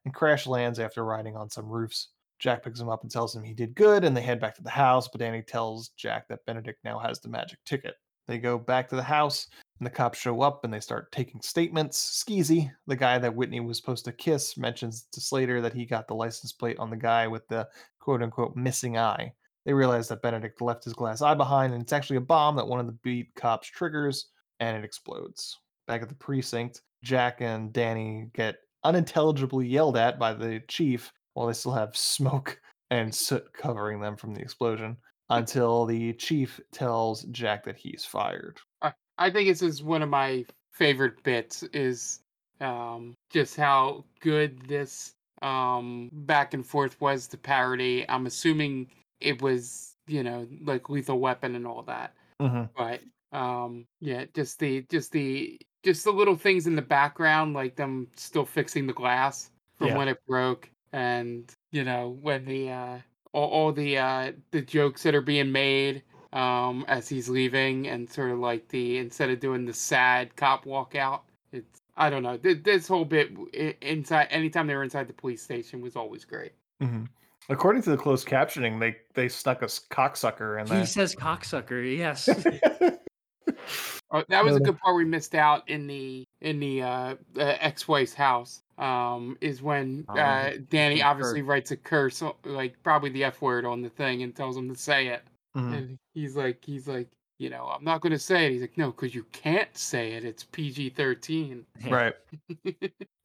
and 0.05 0.15
crash 0.15 0.47
lands 0.47 0.79
after 0.79 1.05
riding 1.05 1.37
on 1.37 1.51
some 1.51 1.69
roofs. 1.69 2.09
Jack 2.39 2.63
picks 2.63 2.81
him 2.81 2.89
up 2.89 3.03
and 3.03 3.11
tells 3.11 3.35
him 3.35 3.43
he 3.43 3.55
did 3.55 3.75
good, 3.75 4.05
and 4.05 4.17
they 4.17 4.21
head 4.21 4.41
back 4.41 4.55
to 4.57 4.63
the 4.63 4.71
house. 4.71 5.09
But 5.09 5.21
Danny 5.21 5.43
tells 5.43 5.91
Jack 5.91 6.29
that 6.29 6.45
Benedict 6.47 6.79
now 6.85 6.99
has 6.99 7.21
the 7.21 7.29
magic 7.29 7.59
ticket. 7.65 7.95
They 8.27 8.39
go 8.39 8.59
back 8.59 8.89
to 8.89 8.97
the 8.97 9.03
house, 9.03 9.49
and 9.79 9.87
the 9.87 9.91
cops 9.91 10.19
show 10.19 10.41
up 10.41 10.65
and 10.65 10.73
they 10.73 10.81
start 10.81 11.13
taking 11.13 11.41
statements. 11.41 12.25
Skeezy, 12.25 12.71
the 12.87 12.97
guy 12.97 13.19
that 13.19 13.35
Whitney 13.35 13.61
was 13.61 13.77
supposed 13.77 14.05
to 14.07 14.13
kiss, 14.13 14.57
mentions 14.57 15.07
to 15.13 15.21
Slater 15.21 15.61
that 15.61 15.75
he 15.75 15.85
got 15.85 16.09
the 16.09 16.15
license 16.15 16.53
plate 16.53 16.79
on 16.79 16.91
the 16.91 16.97
guy 16.97 17.27
with 17.27 17.47
the 17.49 17.69
quote 18.01 18.23
unquote 18.23 18.57
missing 18.57 18.97
eye. 18.97 19.33
They 19.67 19.73
realize 19.73 20.09
that 20.09 20.23
Benedict 20.23 20.61
left 20.61 20.85
his 20.85 20.93
glass 20.93 21.23
eye 21.23 21.35
behind, 21.35 21.73
and 21.73 21.83
it's 21.83 21.93
actually 21.93 22.17
a 22.17 22.23
bomb 22.23 22.57
that 22.57 22.69
one 22.69 22.81
of 22.81 22.87
the 22.87 22.99
beat 23.03 23.35
cops 23.35 23.69
triggers, 23.69 24.29
and 24.61 24.77
it 24.77 24.85
explodes. 24.85 25.59
Back 25.87 26.03
at 26.03 26.09
the 26.09 26.15
precinct, 26.15 26.83
Jack 27.03 27.41
and 27.41 27.73
Danny 27.73 28.31
get 28.35 28.57
unintelligibly 28.85 29.67
yelled 29.67 29.97
at 29.97 30.19
by 30.19 30.33
the 30.33 30.61
chief 30.69 31.13
while 31.35 31.47
they 31.47 31.53
still 31.53 31.73
have 31.73 31.97
smoke 31.97 32.61
and 32.91 33.15
soot 33.15 33.53
covering 33.53 34.01
them 34.01 34.17
from 34.17 34.35
the 34.35 34.41
explosion 34.41 34.97
until 35.31 35.87
the 35.87 36.13
chief 36.15 36.61
tells 36.71 37.25
Jack 37.25 37.65
that 37.65 37.77
he's 37.77 38.05
fired. 38.05 38.59
I, 39.17 39.31
think 39.31 39.49
this 39.49 39.63
is 39.63 39.83
one 39.83 40.03
of 40.03 40.09
my 40.09 40.45
favorite 40.73 41.23
bits 41.23 41.63
is 41.73 42.21
um, 42.61 43.17
just 43.31 43.57
how 43.57 44.05
good 44.21 44.61
this 44.69 45.15
um, 45.41 46.11
back 46.13 46.53
and 46.55 46.65
forth 46.65 47.01
was 47.01 47.27
to 47.29 47.39
parody. 47.39 48.05
I'm 48.09 48.27
assuming 48.27 48.89
it 49.21 49.41
was, 49.41 49.95
you 50.07 50.23
know, 50.23 50.47
like 50.63 50.91
Lethal 50.91 51.19
Weapon 51.19 51.55
and 51.55 51.67
all 51.67 51.83
that. 51.83 52.15
Mhm. 52.41 52.69
But 52.77 53.01
um, 53.37 53.87
yeah, 54.01 54.25
just 54.35 54.59
the 54.59 54.85
just 54.91 55.13
the 55.13 55.59
just 55.85 56.05
the 56.05 56.13
little 56.13 56.37
things 56.37 56.67
in 56.67 56.75
the 56.77 56.83
background, 56.83 57.55
like 57.55 57.77
them 57.77 58.09
still 58.17 58.45
fixing 58.45 58.87
the 58.87 58.93
glass 58.93 59.51
from 59.77 59.89
Yeah. 59.89 59.97
when 59.99 60.09
it 60.09 60.19
broke, 60.27 60.71
and 60.93 61.53
you 61.71 61.85
know 61.85 62.17
when 62.21 62.45
the 62.45 62.71
uh, 62.71 62.99
all, 63.33 63.49
all 63.51 63.73
the 63.73 63.99
uh, 63.99 64.33
the 64.51 64.63
jokes 64.63 65.03
that 65.05 65.15
are 65.15 65.21
being 65.21 65.53
made 65.53 66.03
um, 66.33 66.85
as 66.89 67.09
he's 67.09 67.29
leaving, 67.29 67.87
and 67.89 68.09
sort 68.11 68.31
of 68.31 68.39
like 68.39 68.67
the 68.69 68.99
instead 68.99 69.31
of 69.31 69.41
doing 69.41 69.65
the 69.65 69.73
sad 69.75 70.35
cop 70.37 70.65
walkout, 70.65 71.21
it's 71.53 71.81
I 71.97 72.11
don't 72.11 72.23
know. 72.25 72.37
Th- 72.37 72.63
This 72.63 72.89
whole 72.89 73.05
bit 73.05 73.31
inside, 73.83 74.27
anytime 74.31 74.67
they 74.67 74.75
were 74.75 74.83
inside 74.85 75.07
the 75.09 75.13
police 75.13 75.43
station, 75.43 75.81
was 75.81 75.95
always 75.97 76.25
great. 76.25 76.53
Mhm. 76.83 77.09
According 77.51 77.83
to 77.83 77.91
the 77.91 77.97
closed 77.97 78.27
captioning, 78.27 78.81
they 78.81 78.97
they 79.15 79.29
stuck 79.29 79.61
a 79.63 79.67
s- 79.67 79.81
cocksucker 79.91 80.61
in 80.61 80.67
there. 80.67 80.81
He 80.81 80.87
says 80.87 81.15
cocksucker. 81.15 81.97
Yes. 81.99 82.29
Oh, 84.15 84.25
that 84.29 84.45
was 84.45 84.57
a 84.57 84.61
good 84.61 84.79
part 84.79 84.97
we 84.97 85.05
missed 85.05 85.35
out 85.35 85.69
in 85.69 85.87
the 85.87 86.25
in 86.41 86.61
the 86.61 86.83
uh, 86.83 87.15
uh, 87.37 87.57
ex-wife's 87.61 88.15
house. 88.15 88.63
Um, 88.79 89.37
is 89.41 89.61
when 89.63 90.05
Oh, 90.09 90.19
uh, 90.19 90.53
Danny 90.71 91.03
obviously 91.03 91.41
cursed. 91.41 91.49
writes 91.49 91.71
a 91.73 91.77
curse, 91.77 92.23
like 92.45 92.81
probably 92.83 93.11
the 93.11 93.25
F 93.25 93.43
word 93.43 93.65
on 93.65 93.83
the 93.83 93.89
thing, 93.91 94.23
and 94.23 94.35
tells 94.35 94.57
him 94.57 94.69
to 94.73 94.77
say 94.81 95.09
it. 95.09 95.23
Mhm. 95.57 95.77
And 95.77 95.99
he's 96.15 96.35
like, 96.37 96.65
he's 96.65 96.89
like, 96.89 97.09
you 97.39 97.51
know, 97.51 97.67
I'm 97.67 97.85
not 97.85 98.01
going 98.01 98.13
to 98.13 98.19
say 98.19 98.47
it. 98.47 98.53
He's 98.53 98.61
like, 98.61 98.77
no, 98.79 98.91
because 98.91 99.15
you 99.15 99.25
can't 99.33 99.77
say 99.77 100.13
it. 100.13 100.25
It's 100.25 100.45
PG-13. 100.45 101.65
Right. 101.89 102.15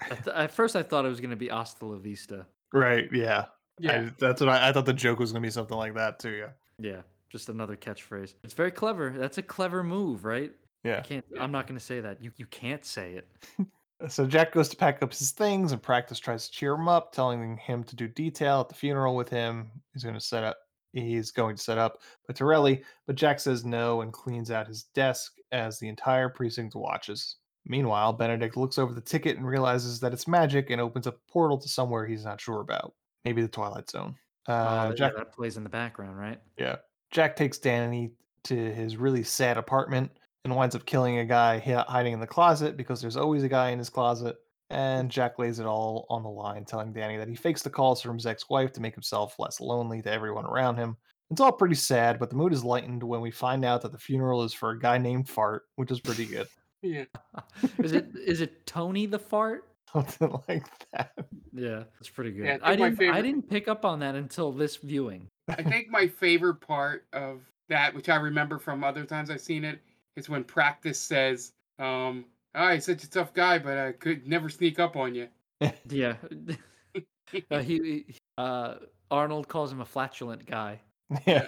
At, 0.01 0.23
th- 0.23 0.35
at 0.35 0.51
first, 0.51 0.75
I 0.75 0.83
thought 0.83 1.05
it 1.05 1.09
was 1.09 1.19
going 1.19 1.29
to 1.31 1.35
be 1.35 1.47
Hasta 1.49 1.85
la 1.85 1.97
Vista. 1.97 2.45
Right. 2.73 3.09
Yeah. 3.11 3.45
Yeah. 3.79 4.01
I, 4.07 4.11
that's 4.19 4.41
what 4.41 4.49
I, 4.49 4.69
I 4.69 4.71
thought 4.73 4.85
the 4.85 4.93
joke 4.93 5.19
was 5.19 5.31
gonna 5.31 5.41
be 5.41 5.49
something 5.49 5.77
like 5.77 5.93
that 5.95 6.19
too. 6.19 6.31
Yeah. 6.31 6.49
Yeah, 6.81 7.01
just 7.29 7.49
another 7.49 7.75
catchphrase. 7.75 8.33
It's 8.43 8.53
very 8.53 8.71
clever. 8.71 9.13
That's 9.17 9.37
a 9.37 9.41
clever 9.41 9.83
move, 9.83 10.23
right? 10.25 10.51
Yeah. 10.83 10.99
I 10.99 11.01
can't. 11.01 11.25
I'm 11.39 11.51
not 11.51 11.67
going 11.67 11.77
to 11.77 11.83
say 11.85 11.99
that. 11.99 12.21
You 12.23 12.31
you 12.37 12.45
can't 12.47 12.83
say 12.85 13.13
it. 13.13 13.27
So 14.07 14.25
Jack 14.25 14.53
goes 14.53 14.69
to 14.69 14.77
pack 14.77 15.03
up 15.03 15.11
his 15.11 15.31
things, 15.31 15.73
and 15.73 15.83
Practice 15.83 16.19
tries 16.19 16.45
to 16.45 16.51
cheer 16.53 16.73
him 16.75 16.87
up, 16.87 17.11
telling 17.11 17.57
him 17.57 17.83
to 17.83 17.97
do 17.97 18.07
detail 18.07 18.61
at 18.61 18.69
the 18.69 18.73
funeral 18.75 19.13
with 19.13 19.27
him. 19.27 19.69
He's 19.93 20.03
going 20.03 20.15
to 20.15 20.21
set 20.21 20.41
up. 20.45 20.57
He's 20.93 21.31
going 21.31 21.57
to 21.57 21.61
set 21.61 21.77
up 21.77 21.97
with 22.25 22.37
Torelli, 22.37 22.81
but 23.07 23.17
Jack 23.17 23.41
says 23.41 23.65
no 23.65 23.99
and 23.99 24.13
cleans 24.13 24.51
out 24.51 24.69
his 24.69 24.83
desk 24.95 25.33
as 25.51 25.79
the 25.79 25.89
entire 25.89 26.29
precinct 26.29 26.75
watches. 26.75 27.35
Meanwhile, 27.65 28.13
Benedict 28.13 28.55
looks 28.55 28.77
over 28.77 28.93
the 28.93 29.01
ticket 29.01 29.35
and 29.35 29.45
realizes 29.45 29.99
that 29.99 30.13
it's 30.13 30.29
magic 30.29 30.69
and 30.69 30.79
opens 30.79 31.05
up 31.05 31.15
a 31.15 31.31
portal 31.31 31.57
to 31.57 31.67
somewhere 31.67 32.07
he's 32.07 32.23
not 32.23 32.39
sure 32.39 32.61
about. 32.61 32.93
Maybe 33.25 33.41
the 33.41 33.49
Twilight 33.49 33.89
Zone. 33.89 34.15
Oh, 34.47 34.53
Uh, 34.53 34.87
that- 34.87 34.97
Jack 34.97 35.11
yeah, 35.11 35.23
that 35.25 35.33
plays 35.33 35.57
in 35.57 35.63
the 35.63 35.69
background, 35.69 36.17
right? 36.17 36.39
Yeah. 36.57 36.77
Jack 37.11 37.35
takes 37.35 37.57
Danny 37.57 38.13
to 38.43 38.55
his 38.55 38.95
really 38.95 39.23
sad 39.23 39.57
apartment 39.57 40.09
and 40.45 40.55
winds 40.55 40.75
up 40.75 40.85
killing 40.85 41.19
a 41.19 41.25
guy 41.25 41.59
hiding 41.59 42.13
in 42.13 42.19
the 42.19 42.27
closet 42.27 42.77
because 42.77 43.01
there's 43.01 43.17
always 43.17 43.43
a 43.43 43.49
guy 43.49 43.69
in 43.69 43.79
his 43.79 43.89
closet. 43.89 44.37
Hmm. 44.71 44.77
And 44.77 45.11
Jack 45.11 45.39
lays 45.39 45.59
it 45.59 45.65
all 45.65 46.05
on 46.09 46.23
the 46.23 46.29
line, 46.29 46.63
telling 46.65 46.93
Danny 46.93 47.17
that 47.17 47.27
he 47.27 47.35
fakes 47.35 47.63
the 47.63 47.69
calls 47.69 48.01
from 48.01 48.15
his 48.15 48.25
ex 48.25 48.49
wife 48.49 48.71
to 48.73 48.81
make 48.81 48.93
himself 48.93 49.35
less 49.39 49.59
lonely 49.59 50.01
to 50.03 50.11
everyone 50.11 50.45
around 50.45 50.75
him. 50.75 50.95
It's 51.31 51.41
all 51.41 51.51
pretty 51.51 51.75
sad, 51.75 52.19
but 52.19 52.29
the 52.29 52.35
mood 52.35 52.53
is 52.53 52.63
lightened 52.63 53.03
when 53.03 53.21
we 53.21 53.31
find 53.31 53.63
out 53.63 53.81
that 53.81 53.91
the 53.91 53.97
funeral 53.97 54.43
is 54.43 54.53
for 54.53 54.71
a 54.71 54.79
guy 54.79 54.97
named 54.97 55.29
Fart, 55.29 55.63
which 55.75 55.91
is 55.91 55.99
pretty 55.99 56.25
good. 56.25 56.47
Yeah. 56.81 57.03
Is 57.79 57.91
it 57.91 58.07
is 58.25 58.39
it 58.39 58.65
Tony 58.65 59.05
the 59.05 59.19
fart? 59.19 59.65
Something 59.91 60.39
like 60.47 60.63
that. 60.93 61.11
Yeah, 61.51 61.83
that's 61.99 62.07
pretty 62.07 62.31
good. 62.31 62.45
Yeah, 62.45 62.57
I 62.61 62.71
I, 62.71 62.75
didn't. 62.77 63.01
I 63.09 63.21
didn't 63.21 63.49
pick 63.49 63.67
up 63.67 63.83
on 63.83 63.99
that 63.99 64.15
until 64.15 64.53
this 64.53 64.77
viewing. 64.77 65.27
I 65.49 65.61
think 65.61 65.89
my 65.89 66.07
favorite 66.07 66.61
part 66.61 67.05
of 67.11 67.41
that, 67.67 67.93
which 67.93 68.07
I 68.07 68.15
remember 68.15 68.59
from 68.59 68.85
other 68.85 69.03
times 69.03 69.29
I've 69.29 69.41
seen 69.41 69.65
it, 69.65 69.81
is 70.19 70.29
when 70.29 70.43
Practice 70.43 70.99
says, 70.99 71.53
um, 71.79 72.25
oh, 72.55 72.73
he's 72.73 72.85
such 72.85 73.03
a 73.03 73.09
tough 73.09 73.33
guy, 73.33 73.57
but 73.57 73.77
I 73.77 73.93
could 73.93 74.27
never 74.27 74.49
sneak 74.49 74.79
up 74.79 74.95
on 74.95 75.15
you. 75.15 75.27
Yeah. 75.89 76.15
uh, 77.51 77.59
he, 77.59 77.77
he- 77.77 78.15
uh, 78.37 78.75
Arnold 79.11 79.47
calls 79.47 79.71
him 79.71 79.81
a 79.81 79.85
flatulent 79.85 80.45
guy. 80.45 80.79
Yeah. 81.25 81.47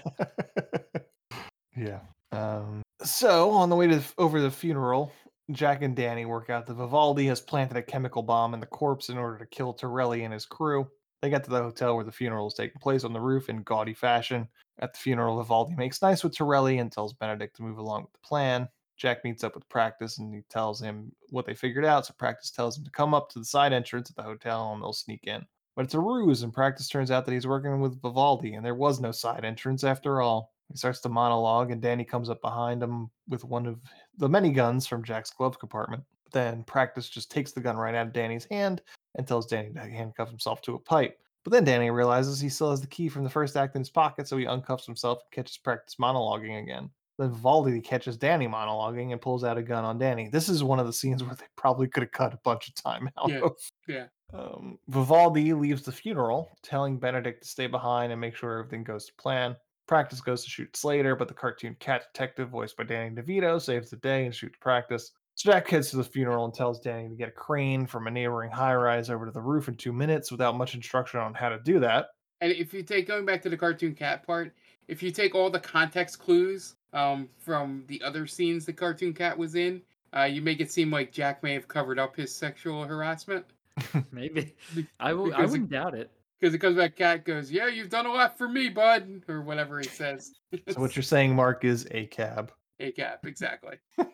yeah. 1.78 2.00
Um, 2.32 2.82
so 3.04 3.52
on 3.52 3.70
the 3.70 3.76
way 3.76 3.88
to 3.88 3.98
the, 3.98 4.14
over 4.18 4.42
the 4.42 4.52
funeral, 4.52 5.14
Jack 5.52 5.82
and 5.82 5.96
Danny 5.96 6.26
work 6.26 6.50
out 6.50 6.66
that 6.68 6.74
Vivaldi 6.74 7.26
has 7.28 7.40
planted 7.40 7.78
a 7.78 7.82
chemical 7.82 8.22
bomb 8.22 8.54
in 8.54 8.60
the 8.60 8.66
corpse 8.66 9.10
in 9.10 9.18
order 9.18 9.38
to 9.38 9.46
kill 9.46 9.74
Torelli 9.74 10.24
and 10.24 10.34
his 10.34 10.46
crew. 10.46 10.88
They 11.22 11.30
get 11.30 11.44
to 11.44 11.50
the 11.52 11.62
hotel 11.62 11.96
where 11.96 12.06
the 12.06 12.12
funeral 12.12 12.48
is 12.48 12.56
taking 12.56 12.82
place 12.82 13.04
on 13.04 13.14
the 13.14 13.22
roof 13.22 13.48
in 13.50 13.62
gaudy 13.64 13.94
fashion. 13.94 14.48
At 14.82 14.94
the 14.94 15.00
funeral, 15.00 15.38
Vivaldi 15.38 15.76
makes 15.76 16.02
nice 16.02 16.24
with 16.24 16.36
Torelli 16.36 16.80
and 16.80 16.92
tells 16.92 17.14
Benedict 17.14 17.56
to 17.58 17.64
move 17.64 17.78
along 17.78 18.04
with 18.04 18.14
the 18.14 18.28
plan. 18.28 18.68
Jack 18.98 19.24
meets 19.24 19.44
up 19.44 19.56
with 19.56 19.68
Practice 19.70 20.18
and 20.18 20.34
he 20.34 20.42
tells 20.50 20.82
him 20.82 21.12
what 21.30 21.46
they 21.46 21.54
figured 21.54 21.86
out. 21.86 22.06
So 22.06 22.14
Practice 22.18 22.52
tells 22.52 22.78
him 22.78 22.84
to 22.84 22.92
come 22.92 23.14
up 23.14 23.30
to 23.30 23.40
the 23.40 23.46
side 23.46 23.74
entrance 23.74 24.10
at 24.10 24.16
the 24.16 24.24
hotel 24.24 24.72
and 24.74 24.82
they'll 24.82 24.94
sneak 24.94 25.28
in. 25.28 25.46
But 25.76 25.86
it's 25.86 25.94
a 25.94 26.00
ruse, 26.00 26.44
and 26.44 26.54
Practice 26.54 26.90
turns 26.90 27.12
out 27.12 27.26
that 27.26 27.32
he's 27.32 27.48
working 27.48 27.80
with 27.80 28.02
Vivaldi, 28.02 28.56
and 28.56 28.66
there 28.66 28.76
was 28.76 29.00
no 29.00 29.12
side 29.12 29.46
entrance 29.46 29.86
after 29.86 30.22
all. 30.22 30.52
He 30.70 30.78
starts 30.78 31.00
to 31.02 31.10
monologue, 31.10 31.72
and 31.72 31.82
Danny 31.82 32.04
comes 32.04 32.30
up 32.30 32.42
behind 32.42 32.84
him 32.84 33.10
with 33.30 33.46
one 33.46 33.66
of 33.66 33.80
the 34.18 34.28
many 34.28 34.52
guns 34.52 34.86
from 34.86 35.04
Jack's 35.04 35.32
glove 35.32 35.60
compartment. 35.60 36.04
Then 36.34 36.64
Practice 36.64 37.10
just 37.10 37.32
takes 37.32 37.54
the 37.54 37.62
gun 37.62 37.78
right 37.78 37.96
out 37.96 38.08
of 38.08 38.14
Danny's 38.14 38.46
hand 38.46 38.82
and 39.16 39.26
tells 39.26 39.46
Danny 39.46 39.72
to 39.74 39.80
handcuff 39.80 40.30
himself 40.30 40.62
to 40.64 40.76
a 40.76 40.80
pipe. 40.80 41.18
But 41.44 41.52
then 41.54 41.64
Danny 41.64 41.90
realizes 41.90 42.40
he 42.40 42.50
still 42.50 42.70
has 42.72 42.82
the 42.82 42.88
key 42.88 43.10
from 43.10 43.24
the 43.24 43.30
first 43.30 43.58
act 43.58 43.76
in 43.76 43.82
his 43.82 43.90
pocket, 43.90 44.28
so 44.28 44.38
he 44.38 44.46
uncuffs 44.46 44.86
himself 44.86 45.20
and 45.24 45.32
catches 45.32 45.58
Practice 45.58 45.96
monologuing 45.96 46.62
again. 46.62 46.90
Then 47.18 47.32
Vivaldi 47.32 47.82
catches 47.82 48.18
Danny 48.18 48.48
monologuing 48.48 49.12
and 49.12 49.22
pulls 49.22 49.44
out 49.44 49.58
a 49.58 49.64
gun 49.64 49.84
on 49.84 49.98
Danny. 49.98 50.30
This 50.30 50.50
is 50.50 50.64
one 50.64 50.80
of 50.80 50.86
the 50.88 50.94
scenes 50.94 51.24
where 51.24 51.36
they 51.36 51.46
probably 51.56 51.88
could 51.88 52.04
have 52.04 52.12
cut 52.12 52.34
a 52.34 52.40
bunch 52.44 52.68
of 52.68 52.76
time 52.76 53.10
out 53.18 53.30
Yeah. 53.30 53.42
of. 53.42 53.52
Yeah. 53.88 54.06
Um, 54.34 54.78
Vivaldi 54.88 55.54
leaves 55.54 55.84
the 55.84 55.92
funeral, 55.92 56.58
telling 56.64 56.98
Benedict 56.98 57.44
to 57.44 57.50
stay 57.50 57.68
behind 57.68 58.12
and 58.12 58.22
make 58.22 58.36
sure 58.36 58.60
everything 58.60 58.84
goes 58.84 59.06
to 59.08 59.14
plan. 59.16 59.56
Practice 59.88 60.22
goes 60.22 60.44
to 60.46 60.50
shoot 60.50 60.78
Slater, 60.78 61.18
but 61.18 61.28
the 61.28 61.34
cartoon 61.34 61.76
cat 61.80 62.04
detective, 62.14 62.50
voiced 62.50 62.78
by 62.78 62.84
Danny 62.86 63.14
DeVito, 63.14 63.62
saves 63.62 63.90
the 63.90 63.98
day 63.98 64.26
and 64.26 64.34
shoots 64.34 64.58
Practice. 64.62 65.12
So 65.42 65.52
Jack 65.52 65.70
heads 65.70 65.90
to 65.90 65.98
the 65.98 66.04
funeral 66.04 66.46
and 66.46 66.54
tells 66.54 66.80
Danny 66.80 67.10
to 67.10 67.16
get 67.16 67.30
a 67.30 67.32
crane 67.32 67.88
from 67.88 68.06
a 68.06 68.12
neighboring 68.12 68.52
high 68.52 68.76
rise 68.76 69.10
over 69.10 69.26
to 69.26 69.32
the 69.32 69.42
roof 69.42 69.68
in 69.70 69.76
two 69.76 69.92
minutes 69.92 70.30
without 70.32 70.56
much 70.56 70.76
instruction 70.76 71.20
on 71.20 71.34
how 71.34 71.50
to 71.50 71.58
do 71.58 71.80
that. 71.80 72.10
And 72.42 72.52
if 72.52 72.76
you 72.76 72.84
take 72.84 73.08
going 73.08 73.26
back 73.26 73.42
to 73.42 73.50
the 73.50 73.58
cartoon 73.58 73.96
cat 73.96 74.24
part, 74.24 74.54
if 74.88 75.02
you 75.02 75.10
take 75.10 75.34
all 75.34 75.50
the 75.50 75.60
context 75.60 76.20
clues 76.20 76.76
um, 76.94 77.28
from 77.40 77.86
the 77.88 78.04
other 78.04 78.28
scenes 78.28 78.68
the 78.68 78.74
cartoon 78.74 79.16
cat 79.16 79.36
was 79.36 79.56
in, 79.56 79.82
uh, 80.16 80.26
you 80.26 80.44
make 80.44 80.60
it 80.60 80.72
seem 80.72 80.92
like 80.92 81.12
Jack 81.12 81.42
may 81.42 81.54
have 81.56 81.68
covered 81.68 81.98
up 81.98 82.16
his 82.16 82.32
sexual 82.32 82.84
harassment. 82.84 83.44
Maybe. 84.12 84.54
I 85.00 85.10
w- 85.10 85.34
I 85.34 85.38
Because 85.38 85.50
it- 85.50 85.52
wouldn't 85.54 85.72
doubt 85.72 85.96
it. 85.96 86.12
Because 86.40 86.54
it 86.54 86.60
comes 86.60 86.76
back, 86.78 86.96
cat 86.96 87.26
goes, 87.26 87.52
"Yeah, 87.52 87.68
you've 87.68 87.90
done 87.90 88.06
a 88.08 88.12
lot 88.12 88.36
for 88.38 88.48
me, 88.48 88.70
bud," 88.70 89.24
or 89.28 89.42
whatever 89.42 89.80
he 89.80 89.88
says. 89.88 90.34
So 90.70 90.82
what 90.82 90.96
you're 90.96 91.04
saying, 91.04 91.36
Mark, 91.36 91.64
is 91.66 91.88
a 91.92 92.06
cab. 92.08 92.52
A 92.80 92.92
cap, 92.92 93.26
exactly. 93.26 93.78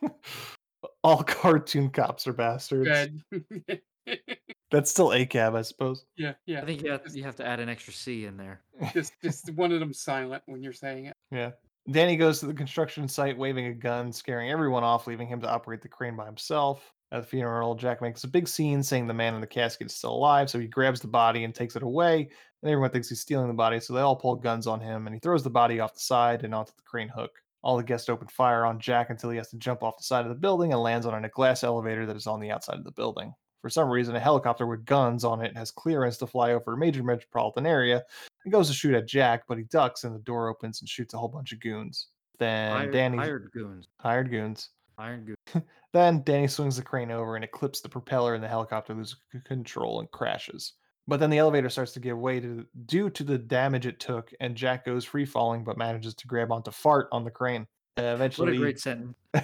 All 1.03 1.23
cartoon 1.23 1.89
cops 1.89 2.27
are 2.27 2.33
bastards. 2.33 3.23
Good. 3.31 3.81
That's 4.71 4.91
still 4.91 5.13
a 5.13 5.25
cab, 5.25 5.55
I 5.55 5.61
suppose. 5.61 6.05
yeah, 6.17 6.33
yeah. 6.45 6.61
I 6.61 6.65
think 6.65 6.83
you 6.83 6.91
have, 6.91 7.01
you 7.13 7.23
have 7.23 7.35
to 7.37 7.45
add 7.45 7.59
an 7.59 7.69
extra 7.69 7.93
C 7.93 8.25
in 8.25 8.37
there. 8.37 8.61
just 8.93 9.13
just 9.23 9.51
one 9.53 9.71
of 9.71 9.79
them 9.79 9.93
silent 9.93 10.43
when 10.45 10.61
you're 10.61 10.73
saying 10.73 11.05
it. 11.05 11.15
Yeah. 11.31 11.51
Danny 11.89 12.17
goes 12.17 12.41
to 12.41 12.47
the 12.47 12.53
construction 12.53 13.07
site 13.07 13.37
waving 13.37 13.67
a 13.67 13.73
gun, 13.73 14.11
scaring 14.11 14.51
everyone 14.51 14.83
off, 14.83 15.07
leaving 15.07 15.27
him 15.27 15.39
to 15.41 15.49
operate 15.49 15.81
the 15.81 15.87
crane 15.87 16.17
by 16.17 16.25
himself. 16.25 16.93
At 17.13 17.21
the 17.21 17.27
funeral, 17.27 17.75
Jack 17.75 18.01
makes 18.01 18.25
a 18.25 18.27
big 18.27 18.49
scene 18.49 18.83
saying 18.83 19.07
the 19.07 19.13
man 19.13 19.35
in 19.35 19.39
the 19.39 19.47
casket 19.47 19.87
is 19.87 19.95
still 19.95 20.13
alive, 20.13 20.49
so 20.49 20.59
he 20.59 20.67
grabs 20.67 20.99
the 20.99 21.07
body 21.07 21.45
and 21.45 21.55
takes 21.55 21.77
it 21.77 21.83
away, 21.83 22.29
and 22.61 22.69
everyone 22.69 22.89
thinks 22.89 23.07
he's 23.07 23.21
stealing 23.21 23.47
the 23.47 23.53
body, 23.53 23.79
so 23.79 23.93
they 23.93 24.01
all 24.01 24.17
pull 24.17 24.35
guns 24.35 24.67
on 24.67 24.81
him, 24.81 25.07
and 25.07 25.13
he 25.13 25.19
throws 25.21 25.43
the 25.43 25.49
body 25.49 25.79
off 25.79 25.93
the 25.93 26.01
side 26.01 26.43
and 26.43 26.53
onto 26.53 26.73
the 26.75 26.83
crane 26.83 27.07
hook. 27.07 27.31
All 27.63 27.77
the 27.77 27.83
guests 27.83 28.09
open 28.09 28.27
fire 28.27 28.65
on 28.65 28.79
Jack 28.79 29.09
until 29.09 29.29
he 29.29 29.37
has 29.37 29.49
to 29.49 29.57
jump 29.57 29.83
off 29.83 29.97
the 29.97 30.03
side 30.03 30.25
of 30.25 30.29
the 30.29 30.35
building 30.35 30.71
and 30.73 30.81
lands 30.81 31.05
on 31.05 31.25
a 31.25 31.29
glass 31.29 31.63
elevator 31.63 32.05
that 32.05 32.15
is 32.15 32.27
on 32.27 32.39
the 32.39 32.51
outside 32.51 32.77
of 32.77 32.83
the 32.83 32.91
building. 32.91 33.33
For 33.61 33.69
some 33.69 33.89
reason, 33.89 34.15
a 34.15 34.19
helicopter 34.19 34.67
with 34.67 34.85
guns 34.85 35.23
on 35.23 35.43
it 35.43 35.57
has 35.57 35.71
clearance 35.71 36.17
to 36.17 36.27
fly 36.27 36.53
over 36.53 36.73
a 36.73 36.77
major 36.77 37.03
metropolitan 37.03 37.65
area 37.65 38.03
and 38.45 38.51
goes 38.53 38.67
to 38.67 38.73
shoot 38.73 38.93
at 38.95 39.07
Jack, 39.07 39.43
but 39.47 39.57
he 39.57 39.63
ducks 39.65 40.03
and 40.03 40.13
the 40.15 40.19
door 40.19 40.47
opens 40.47 40.79
and 40.81 40.87
shoots 40.87 41.13
a 41.13 41.17
whole 41.17 41.27
bunch 41.27 41.51
of 41.51 41.59
goons. 41.59 42.07
Then 42.39 42.71
Hired, 42.71 42.93
Danny 42.93 43.17
hired 43.17 43.51
goons. 43.51 43.87
hired 43.99 44.29
goons. 44.29 44.69
Hired 44.97 45.25
goons. 45.25 45.65
Then 45.93 46.21
Danny 46.23 46.47
swings 46.47 46.75
the 46.77 46.83
crane 46.83 47.11
over 47.11 47.35
and 47.35 47.43
it 47.43 47.51
clips 47.51 47.81
the 47.81 47.89
propeller, 47.89 48.35
and 48.35 48.43
the 48.43 48.47
helicopter 48.47 48.93
loses 48.93 49.15
control 49.45 49.99
and 49.99 50.11
crashes. 50.11 50.73
But 51.07 51.19
then 51.19 51.29
the 51.29 51.37
elevator 51.37 51.69
starts 51.69 51.93
to 51.93 51.99
give 51.99 52.17
way 52.17 52.39
to, 52.39 52.65
due 52.85 53.09
to 53.11 53.23
the 53.23 53.37
damage 53.37 53.85
it 53.85 53.99
took, 53.99 54.33
and 54.41 54.55
Jack 54.55 54.85
goes 54.85 55.05
free 55.05 55.25
falling 55.25 55.63
but 55.63 55.77
manages 55.77 56.13
to 56.15 56.27
grab 56.27 56.51
onto 56.51 56.71
Fart 56.71 57.07
on 57.11 57.23
the 57.23 57.31
crane. 57.31 57.65
Uh, 57.97 58.01
What 58.01 58.13
eventually, 58.13 58.55
a 58.57 58.59
great 58.59 58.79
sentence. 58.79 59.15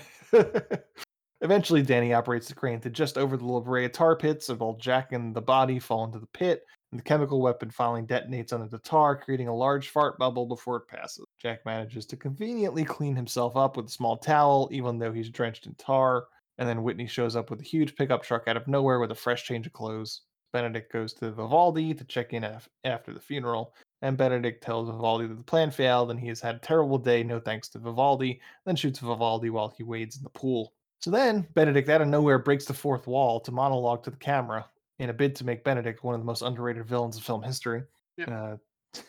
Eventually, 1.42 1.82
Danny 1.82 2.14
operates 2.14 2.48
the 2.48 2.56
crane 2.56 2.80
to 2.82 2.90
just 2.90 3.18
over 3.18 3.36
the 3.36 3.46
La 3.46 3.60
Brea 3.60 3.90
tar 3.90 4.16
pits, 4.16 4.48
and 4.48 4.60
while 4.60 4.78
Jack 4.78 5.12
and 5.12 5.36
the 5.36 5.42
body 5.42 5.78
fall 5.78 6.06
into 6.06 6.20
the 6.20 6.28
pit, 6.28 6.64
and 6.92 7.00
the 7.00 7.04
chemical 7.04 7.42
weapon 7.42 7.70
finally 7.70 8.02
detonates 8.02 8.54
under 8.54 8.68
the 8.68 8.80
tar, 8.80 9.18
creating 9.18 9.48
a 9.48 9.56
large 9.56 9.90
fart 9.90 10.18
bubble 10.18 10.46
before 10.46 10.78
it 10.78 10.88
passes. 10.88 11.26
Jack 11.42 11.66
manages 11.66 12.06
to 12.06 12.16
conveniently 12.16 12.86
clean 12.86 13.16
himself 13.16 13.58
up 13.58 13.76
with 13.76 13.88
a 13.88 13.92
small 13.92 14.16
towel, 14.16 14.70
even 14.72 14.98
though 15.00 15.12
he's 15.12 15.30
drenched 15.30 15.66
in 15.66 15.74
tar. 15.76 16.26
And 16.60 16.70
then 16.70 16.84
Whitney 16.84 17.08
shows 17.08 17.36
up 17.36 17.50
with 17.50 17.60
a 17.60 17.66
huge 17.66 17.96
pickup 17.96 18.24
truck 18.24 18.48
out 18.48 18.56
of 18.58 18.68
nowhere 18.68 19.00
with 19.00 19.12
a 19.12 19.16
fresh 19.16 19.44
change 19.44 19.66
of 19.66 19.74
clothes. 19.74 20.22
Benedict 20.54 20.94
goes 20.94 21.14
to 21.16 21.32
Vivaldi 21.32 21.94
to 21.94 22.04
check 22.06 22.32
in 22.32 22.44
af- 22.44 22.70
after 22.86 23.12
the 23.12 23.20
funeral, 23.20 23.74
and 24.02 24.16
Benedict 24.16 24.64
tells 24.64 24.88
Vivaldi 24.88 25.28
that 25.28 25.36
the 25.36 25.44
plan 25.44 25.72
failed 25.72 26.12
and 26.12 26.20
he 26.20 26.28
has 26.28 26.40
had 26.40 26.56
a 26.56 26.60
terrible 26.60 26.98
day, 26.98 27.24
no 27.24 27.40
thanks 27.40 27.68
to 27.70 27.80
Vivaldi, 27.80 28.40
then 28.66 28.76
shoots 28.76 29.00
Vivaldi 29.00 29.50
while 29.50 29.74
he 29.76 29.84
wades 29.84 30.16
in 30.16 30.24
the 30.24 30.30
pool. 30.30 30.74
So 31.00 31.12
then, 31.12 31.46
Benedict 31.54 31.90
out 31.90 32.02
of 32.02 32.08
nowhere 32.08 32.40
breaks 32.40 32.64
the 32.64 32.74
fourth 32.74 33.08
wall 33.08 33.40
to 33.42 33.52
monologue 33.52 34.04
to 34.04 34.10
the 34.10 34.16
camera 34.18 34.66
in 35.00 35.10
a 35.10 35.14
bid 35.14 35.36
to 35.36 35.46
make 35.46 35.64
Benedict 35.64 36.04
one 36.04 36.16
of 36.16 36.22
the 36.22 36.26
most 36.26 36.44
underrated 36.44 36.86
villains 36.86 37.18
of 37.18 37.24
film 37.24 37.44
history. 37.44 37.84
Yep. 38.18 38.30
Uh, 38.30 38.56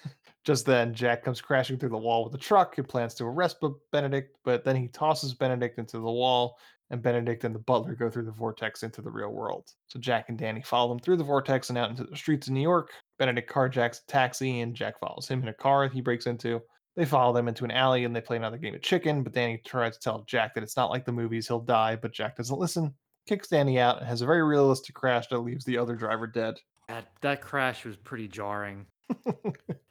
just 0.45 0.67
then, 0.67 0.93
Jack 0.93 1.23
comes 1.23 1.41
crashing 1.41 1.79
through 1.79 1.91
the 1.91 1.97
wall 1.97 2.25
with 2.25 2.35
a 2.35 2.39
truck. 2.39 2.75
He 2.75 2.83
plans 2.83 3.15
to 3.15 3.25
arrest 3.25 3.63
Benedict, 3.93 4.37
but 4.45 4.65
then 4.65 4.75
he 4.75 4.89
tosses 4.89 5.35
Benedict 5.35 5.79
into 5.79 5.99
the 5.99 6.03
wall, 6.03 6.59
and 6.95 7.03
Benedict 7.03 7.45
and 7.45 7.55
the 7.55 7.59
butler 7.59 7.95
go 7.95 8.09
through 8.09 8.25
the 8.25 8.31
vortex 8.31 8.83
into 8.83 9.03
the 9.03 9.11
real 9.11 9.31
world. 9.31 9.69
So 9.89 9.99
Jack 9.99 10.31
and 10.31 10.39
Danny 10.39 10.63
follow 10.63 10.89
them 10.89 11.01
through 11.01 11.19
the 11.19 11.25
vortex 11.25 11.69
and 11.69 11.77
out 11.77 11.91
into 11.91 12.05
the 12.05 12.17
streets 12.17 12.47
of 12.47 12.55
New 12.55 12.63
York. 12.63 12.91
Benedict 13.19 13.51
carjacks 13.51 14.01
a 14.03 14.07
taxi, 14.07 14.61
and 14.61 14.75
Jack 14.75 14.99
follows 14.99 15.29
him 15.29 15.43
in 15.43 15.49
a 15.49 15.55
car 15.55 15.87
that 15.87 15.95
he 15.95 16.01
breaks 16.01 16.27
into. 16.27 16.63
They 16.97 17.05
follow 17.05 17.35
them 17.35 17.49
into 17.49 17.65
an 17.65 17.73
alley 17.73 18.05
and 18.05 18.15
they 18.15 18.21
play 18.21 18.37
another 18.37 18.57
game 18.57 18.75
of 18.75 18.83
chicken, 18.83 19.25
but 19.25 19.33
Danny 19.33 19.61
tries 19.67 19.95
to 19.95 20.01
tell 20.01 20.25
Jack 20.27 20.55
that 20.55 20.63
it's 20.63 20.77
not 20.77 20.91
like 20.91 21.05
the 21.05 21.13
movies, 21.13 21.49
he'll 21.49 21.61
die, 21.61 21.97
but 21.97 22.13
Jack 22.13 22.37
doesn't 22.37 22.59
listen, 22.59 22.95
kicks 23.27 23.49
Danny 23.49 23.81
out, 23.81 23.99
and 23.99 24.07
has 24.07 24.23
a 24.23 24.27
very 24.27 24.45
realistic 24.45 24.95
crash 24.95 25.27
that 25.29 25.41
leaves 25.41 25.65
the 25.65 25.77
other 25.77 25.97
driver 25.97 26.29
dead. 26.29 26.55
That 26.89 27.09
that 27.23 27.41
crash 27.41 27.85
was 27.85 27.97
pretty 27.97 28.29
jarring. 28.29 28.87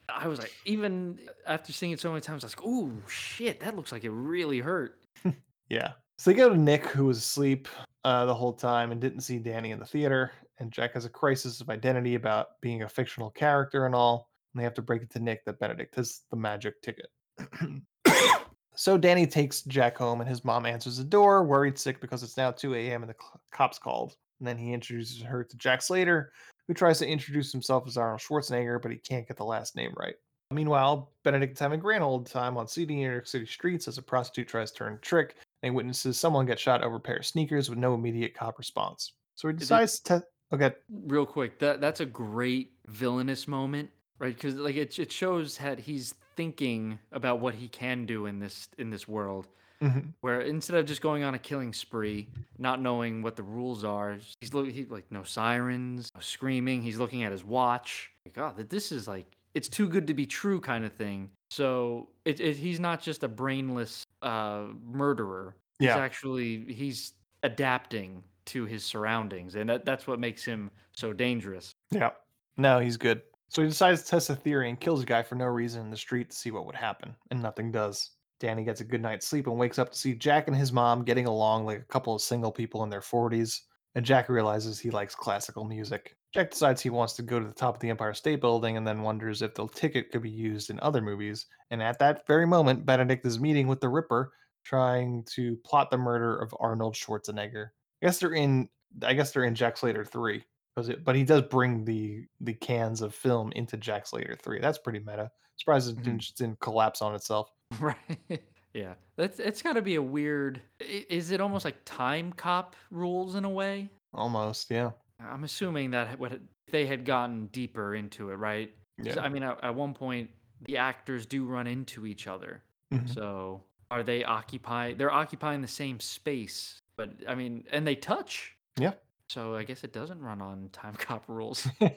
I 0.10 0.28
was 0.28 0.40
like, 0.40 0.54
even 0.64 1.20
after 1.46 1.74
seeing 1.74 1.92
it 1.92 2.00
so 2.00 2.10
many 2.10 2.22
times, 2.22 2.44
I 2.44 2.48
was 2.48 2.58
like, 2.58 2.66
"Ooh, 2.66 3.02
shit! 3.08 3.60
That 3.62 3.76
looks 3.76 3.92
like 3.92 4.04
it 4.04 4.12
really 4.12 4.60
hurt." 4.60 4.98
Yeah. 5.70 5.94
So 6.18 6.32
they 6.32 6.38
go 6.38 6.50
to 6.50 6.58
Nick, 6.58 6.86
who 6.86 7.06
was 7.06 7.18
asleep 7.18 7.68
uh, 8.04 8.26
the 8.26 8.36
whole 8.36 8.54
time 8.54 8.92
and 8.92 9.02
didn't 9.02 9.22
see 9.22 9.40
Danny 9.40 9.72
in 9.72 9.80
the 9.80 9.86
theater. 9.86 10.32
And 10.60 10.72
Jack 10.72 10.94
has 10.94 11.06
a 11.06 11.10
crisis 11.10 11.62
of 11.62 11.70
identity 11.70 12.16
about 12.16 12.62
being 12.62 12.84
a 12.84 12.90
fictional 12.90 13.32
character 13.32 13.86
and 13.86 13.96
all. 13.96 14.30
And 14.54 14.60
they 14.60 14.64
have 14.64 14.76
to 14.76 14.82
break 14.82 15.02
it 15.02 15.10
to 15.12 15.20
Nick 15.20 15.44
that 15.46 15.60
Benedict 15.60 15.96
has 15.96 16.22
the 16.30 16.38
magic 16.38 16.82
ticket. 16.82 17.08
so 18.76 18.98
Danny 18.98 19.26
takes 19.26 19.64
Jack 19.64 19.98
home, 19.98 20.22
and 20.22 20.30
his 20.30 20.46
mom 20.46 20.66
answers 20.66 20.98
the 20.98 21.04
door, 21.04 21.44
worried 21.44 21.78
sick 21.78 22.00
because 22.00 22.22
it's 22.22 22.38
now 22.38 22.52
2 22.52 22.76
a.m. 22.76 23.02
and 23.02 23.10
the 23.10 23.16
cl- 23.20 23.42
cops 23.52 23.80
called. 23.80 24.16
And 24.40 24.48
then 24.48 24.58
he 24.58 24.74
introduces 24.74 25.22
her 25.24 25.44
to 25.44 25.58
Jack 25.58 25.82
Slater, 25.82 26.32
who 26.68 26.74
tries 26.76 27.00
to 27.00 27.08
introduce 27.08 27.52
himself 27.52 27.88
as 27.88 27.98
Arnold 27.98 28.22
Schwarzenegger, 28.22 28.82
but 28.82 28.92
he 28.92 28.98
can't 28.98 29.28
get 29.28 29.38
the 29.38 29.46
last 29.46 29.76
name 29.76 29.94
right. 29.98 30.16
Meanwhile, 30.52 31.12
Benedict 31.24 31.54
is 31.54 31.60
having 31.60 31.80
grand 31.80 32.04
old 32.04 32.28
time 32.28 32.58
on 32.58 32.68
seedy 32.68 32.96
New 32.96 33.10
York 33.10 33.26
City 33.26 33.48
streets 33.48 33.88
as 33.88 33.98
a 33.98 34.04
prostitute 34.04 34.48
tries 34.48 34.72
to 34.72 34.78
turn 34.78 35.00
trick 35.02 35.36
witnesses 35.72 36.20
someone 36.20 36.46
get 36.46 36.60
shot 36.60 36.84
over 36.84 36.98
a 36.98 37.00
pair 37.00 37.18
of 37.18 37.26
sneakers 37.26 37.70
with 37.70 37.80
no 37.80 37.94
immediate 37.94 38.34
cop 38.34 38.58
response. 38.58 39.14
So 39.36 39.48
he 39.48 39.54
decides 39.54 40.00
to. 40.02 40.24
Okay, 40.54 40.74
Real 40.90 41.26
quick, 41.26 41.58
that 41.60 41.82
that's 41.82 42.00
a 42.00 42.06
great 42.06 42.74
villainous 42.88 43.48
moment, 43.48 43.90
right? 44.20 44.36
Because 44.36 44.56
like 44.56 44.76
it 44.76 45.00
it 45.00 45.12
shows 45.12 45.58
that 45.58 45.80
he's 45.80 46.14
thinking 46.36 47.00
about 47.12 47.40
what 47.40 47.56
he 47.56 47.68
can 47.68 48.06
do 48.06 48.26
in 48.28 48.40
this 48.40 48.68
in 48.78 48.90
this 48.90 49.08
world. 49.08 49.48
Mhm. 49.82 50.14
Where 50.22 50.42
instead 50.42 50.78
of 50.78 50.86
just 50.86 51.02
going 51.02 51.24
on 51.24 51.34
a 51.34 51.40
killing 51.40 51.74
spree, 51.74 52.30
not 52.58 52.80
knowing 52.82 53.22
what 53.22 53.36
the 53.36 53.44
rules 53.44 53.84
are, 53.84 54.18
he's 54.40 54.54
looking 54.54 54.74
he, 54.74 54.86
like 54.86 55.12
no 55.12 55.24
sirens, 55.24 56.12
no 56.16 56.22
screaming. 56.22 56.82
He's 56.84 57.00
looking 57.00 57.24
at 57.24 57.32
his 57.32 57.44
watch. 57.44 58.12
Like, 58.26 58.38
oh, 58.38 58.54
that 58.56 58.70
this 58.70 58.92
is 58.92 59.08
like 59.08 59.26
it's 59.56 59.68
too 59.68 59.88
good 59.88 60.08
to 60.08 60.14
be 60.14 60.26
true 60.26 60.60
kind 60.62 60.86
of 60.86 60.94
thing. 60.94 61.32
So 61.54 62.10
it, 62.26 62.40
it 62.40 62.56
he's 62.56 62.80
not 62.80 63.00
just 63.00 63.24
a 63.24 63.28
brainless 63.28 64.08
uh, 64.24 64.66
murderer. 64.84 65.56
He's 65.78 65.88
Yeah. 65.88 65.98
actually 65.98 66.66
he's 66.74 67.14
adapting 67.44 68.24
to 68.46 68.66
his 68.66 68.84
surroundings, 68.84 69.54
and 69.54 69.70
that, 69.70 69.86
that's 69.86 70.08
what 70.08 70.20
makes 70.20 70.44
him 70.44 70.72
so 70.94 71.14
dangerous. 71.14 71.76
Yeah. 71.92 72.10
No, 72.58 72.80
he's 72.80 72.98
good. 72.98 73.22
So 73.50 73.62
he 73.62 73.68
decides 73.68 74.02
to 74.02 74.08
test 74.10 74.32
a 74.32 74.36
theory 74.36 74.68
and 74.70 74.80
kills 74.80 75.04
a 75.04 75.06
guy 75.06 75.22
for 75.22 75.36
no 75.36 75.46
reason 75.46 75.82
in 75.82 75.92
the 75.92 75.98
street 75.98 76.32
to 76.32 76.36
see 76.36 76.50
what 76.50 76.66
would 76.66 76.76
happen, 76.76 77.16
and 77.30 77.40
nothing 77.40 77.72
does. 77.72 78.12
Danny 78.40 78.64
gets 78.64 78.82
a 78.82 78.84
good 78.84 79.02
night's 79.02 79.28
sleep 79.28 79.46
and 79.46 79.60
wakes 79.60 79.78
up 79.78 79.92
to 79.92 79.98
see 79.98 80.16
Jack 80.16 80.48
and 80.48 80.58
his 80.58 80.74
mom 80.74 81.04
getting 81.04 81.28
along 81.28 81.66
like 81.68 81.80
a 81.80 81.84
couple 81.86 82.16
of 82.16 82.22
single 82.22 82.52
people 82.52 82.84
in 82.84 82.90
their 82.90 83.00
40s, 83.00 83.62
and 83.96 84.06
Jack 84.06 84.30
realizes 84.30 84.80
he 84.80 84.90
likes 84.90 85.16
classical 85.16 85.64
music. 85.66 86.16
Jack 86.34 86.52
decides 86.52 86.82
he 86.82 86.90
wants 86.90 87.14
to 87.14 87.22
go 87.22 87.40
to 87.40 87.46
the 87.46 87.54
top 87.54 87.76
of 87.76 87.80
the 87.82 87.90
Empire 87.90 88.14
State 88.14 88.42
Building 88.42 88.76
and 88.76 88.88
then 88.88 89.04
wonders 89.04 89.42
if 89.42 89.54
the 89.54 89.68
ticket 89.68 90.12
could 90.12 90.24
be 90.24 90.30
used 90.30 90.72
in 90.72 90.80
other 90.80 91.02
movies. 91.02 91.46
And 91.70 91.82
at 91.82 92.00
that 92.00 92.26
very 92.26 92.48
moment, 92.48 92.86
Benedict 92.86 93.26
is 93.26 93.40
meeting 93.40 93.68
with 93.68 93.82
the 93.82 93.90
Ripper, 93.90 94.34
trying 94.64 95.24
to 95.36 95.56
plot 95.58 95.92
the 95.92 95.98
murder 95.98 96.36
of 96.36 96.54
Arnold 96.60 96.96
Schwarzenegger. 96.96 97.68
I 98.02 98.06
guess 98.08 98.20
they're 98.20 98.34
in. 98.34 98.68
I 99.04 99.14
guess 99.14 99.32
they're 99.32 99.44
in 99.46 99.56
Jack 99.56 99.78
Slater 99.78 100.04
three. 100.04 100.44
it- 100.78 101.04
But 101.04 101.16
he 101.16 101.24
does 101.24 101.44
bring 101.44 101.86
the 101.86 102.26
the 102.42 102.54
cans 102.56 103.02
of 103.02 103.14
film 103.14 103.52
into 103.56 103.78
Jack 103.78 104.08
Slater 104.08 104.36
three. 104.42 104.60
That's 104.60 104.80
pretty 104.80 105.00
meta. 105.00 105.32
Surprised 105.58 105.90
it 105.90 105.96
mm-hmm. 105.96 106.04
didn't, 106.04 106.20
just 106.22 106.38
didn't 106.38 106.60
collapse 106.60 107.02
on 107.02 107.16
itself. 107.16 107.50
Right. 107.80 108.44
Yeah. 108.74 108.94
That's 109.16 109.40
it's 109.40 109.62
got 109.62 109.74
to 109.74 109.82
be 109.82 109.96
a 109.96 110.02
weird. 110.02 110.62
i- 110.82 111.06
Is 111.10 111.32
it 111.32 111.40
almost 111.42 111.66
like 111.66 111.78
time 111.86 112.34
cop 112.34 112.76
rules 112.92 113.36
in 113.36 113.46
a 113.46 113.50
way? 113.50 113.90
Almost, 114.14 114.70
yeah. 114.72 114.92
I'm 115.20 115.44
assuming 115.44 115.92
that 115.92 116.20
what 116.20 116.40
they 116.72 116.86
had 116.86 117.06
gotten 117.06 117.48
deeper 117.48 117.96
into 117.96 118.32
it, 118.32 118.36
right? 118.36 118.72
'Cause, 118.98 119.16
Yeah. 119.16 119.22
I 119.24 119.30
mean, 119.30 119.44
at, 119.44 119.64
at 119.64 119.74
one 119.76 119.94
point, 119.94 120.30
the 120.66 120.78
actors 120.78 121.26
do 121.26 121.46
run 121.46 121.68
into 121.68 122.06
each 122.06 122.28
other. 122.28 122.64
Mhm. 122.92 123.14
So 123.14 123.64
are 123.92 124.04
they 124.04 124.24
occupy? 124.24 124.94
They're 124.94 125.12
occupying 125.12 125.62
the 125.62 125.68
same 125.68 126.00
space, 126.00 126.82
but 126.96 127.10
I 127.28 127.36
mean, 127.36 127.64
and 127.72 127.86
they 127.88 127.96
touch. 127.96 128.56
Yeah. 128.78 128.94
So 129.30 129.56
I 129.56 129.64
guess 129.64 129.84
it 129.84 129.94
doesn't 129.94 130.20
run 130.22 130.42
on 130.42 130.70
time 130.72 130.96
cop 130.96 131.24
rules. 131.28 131.68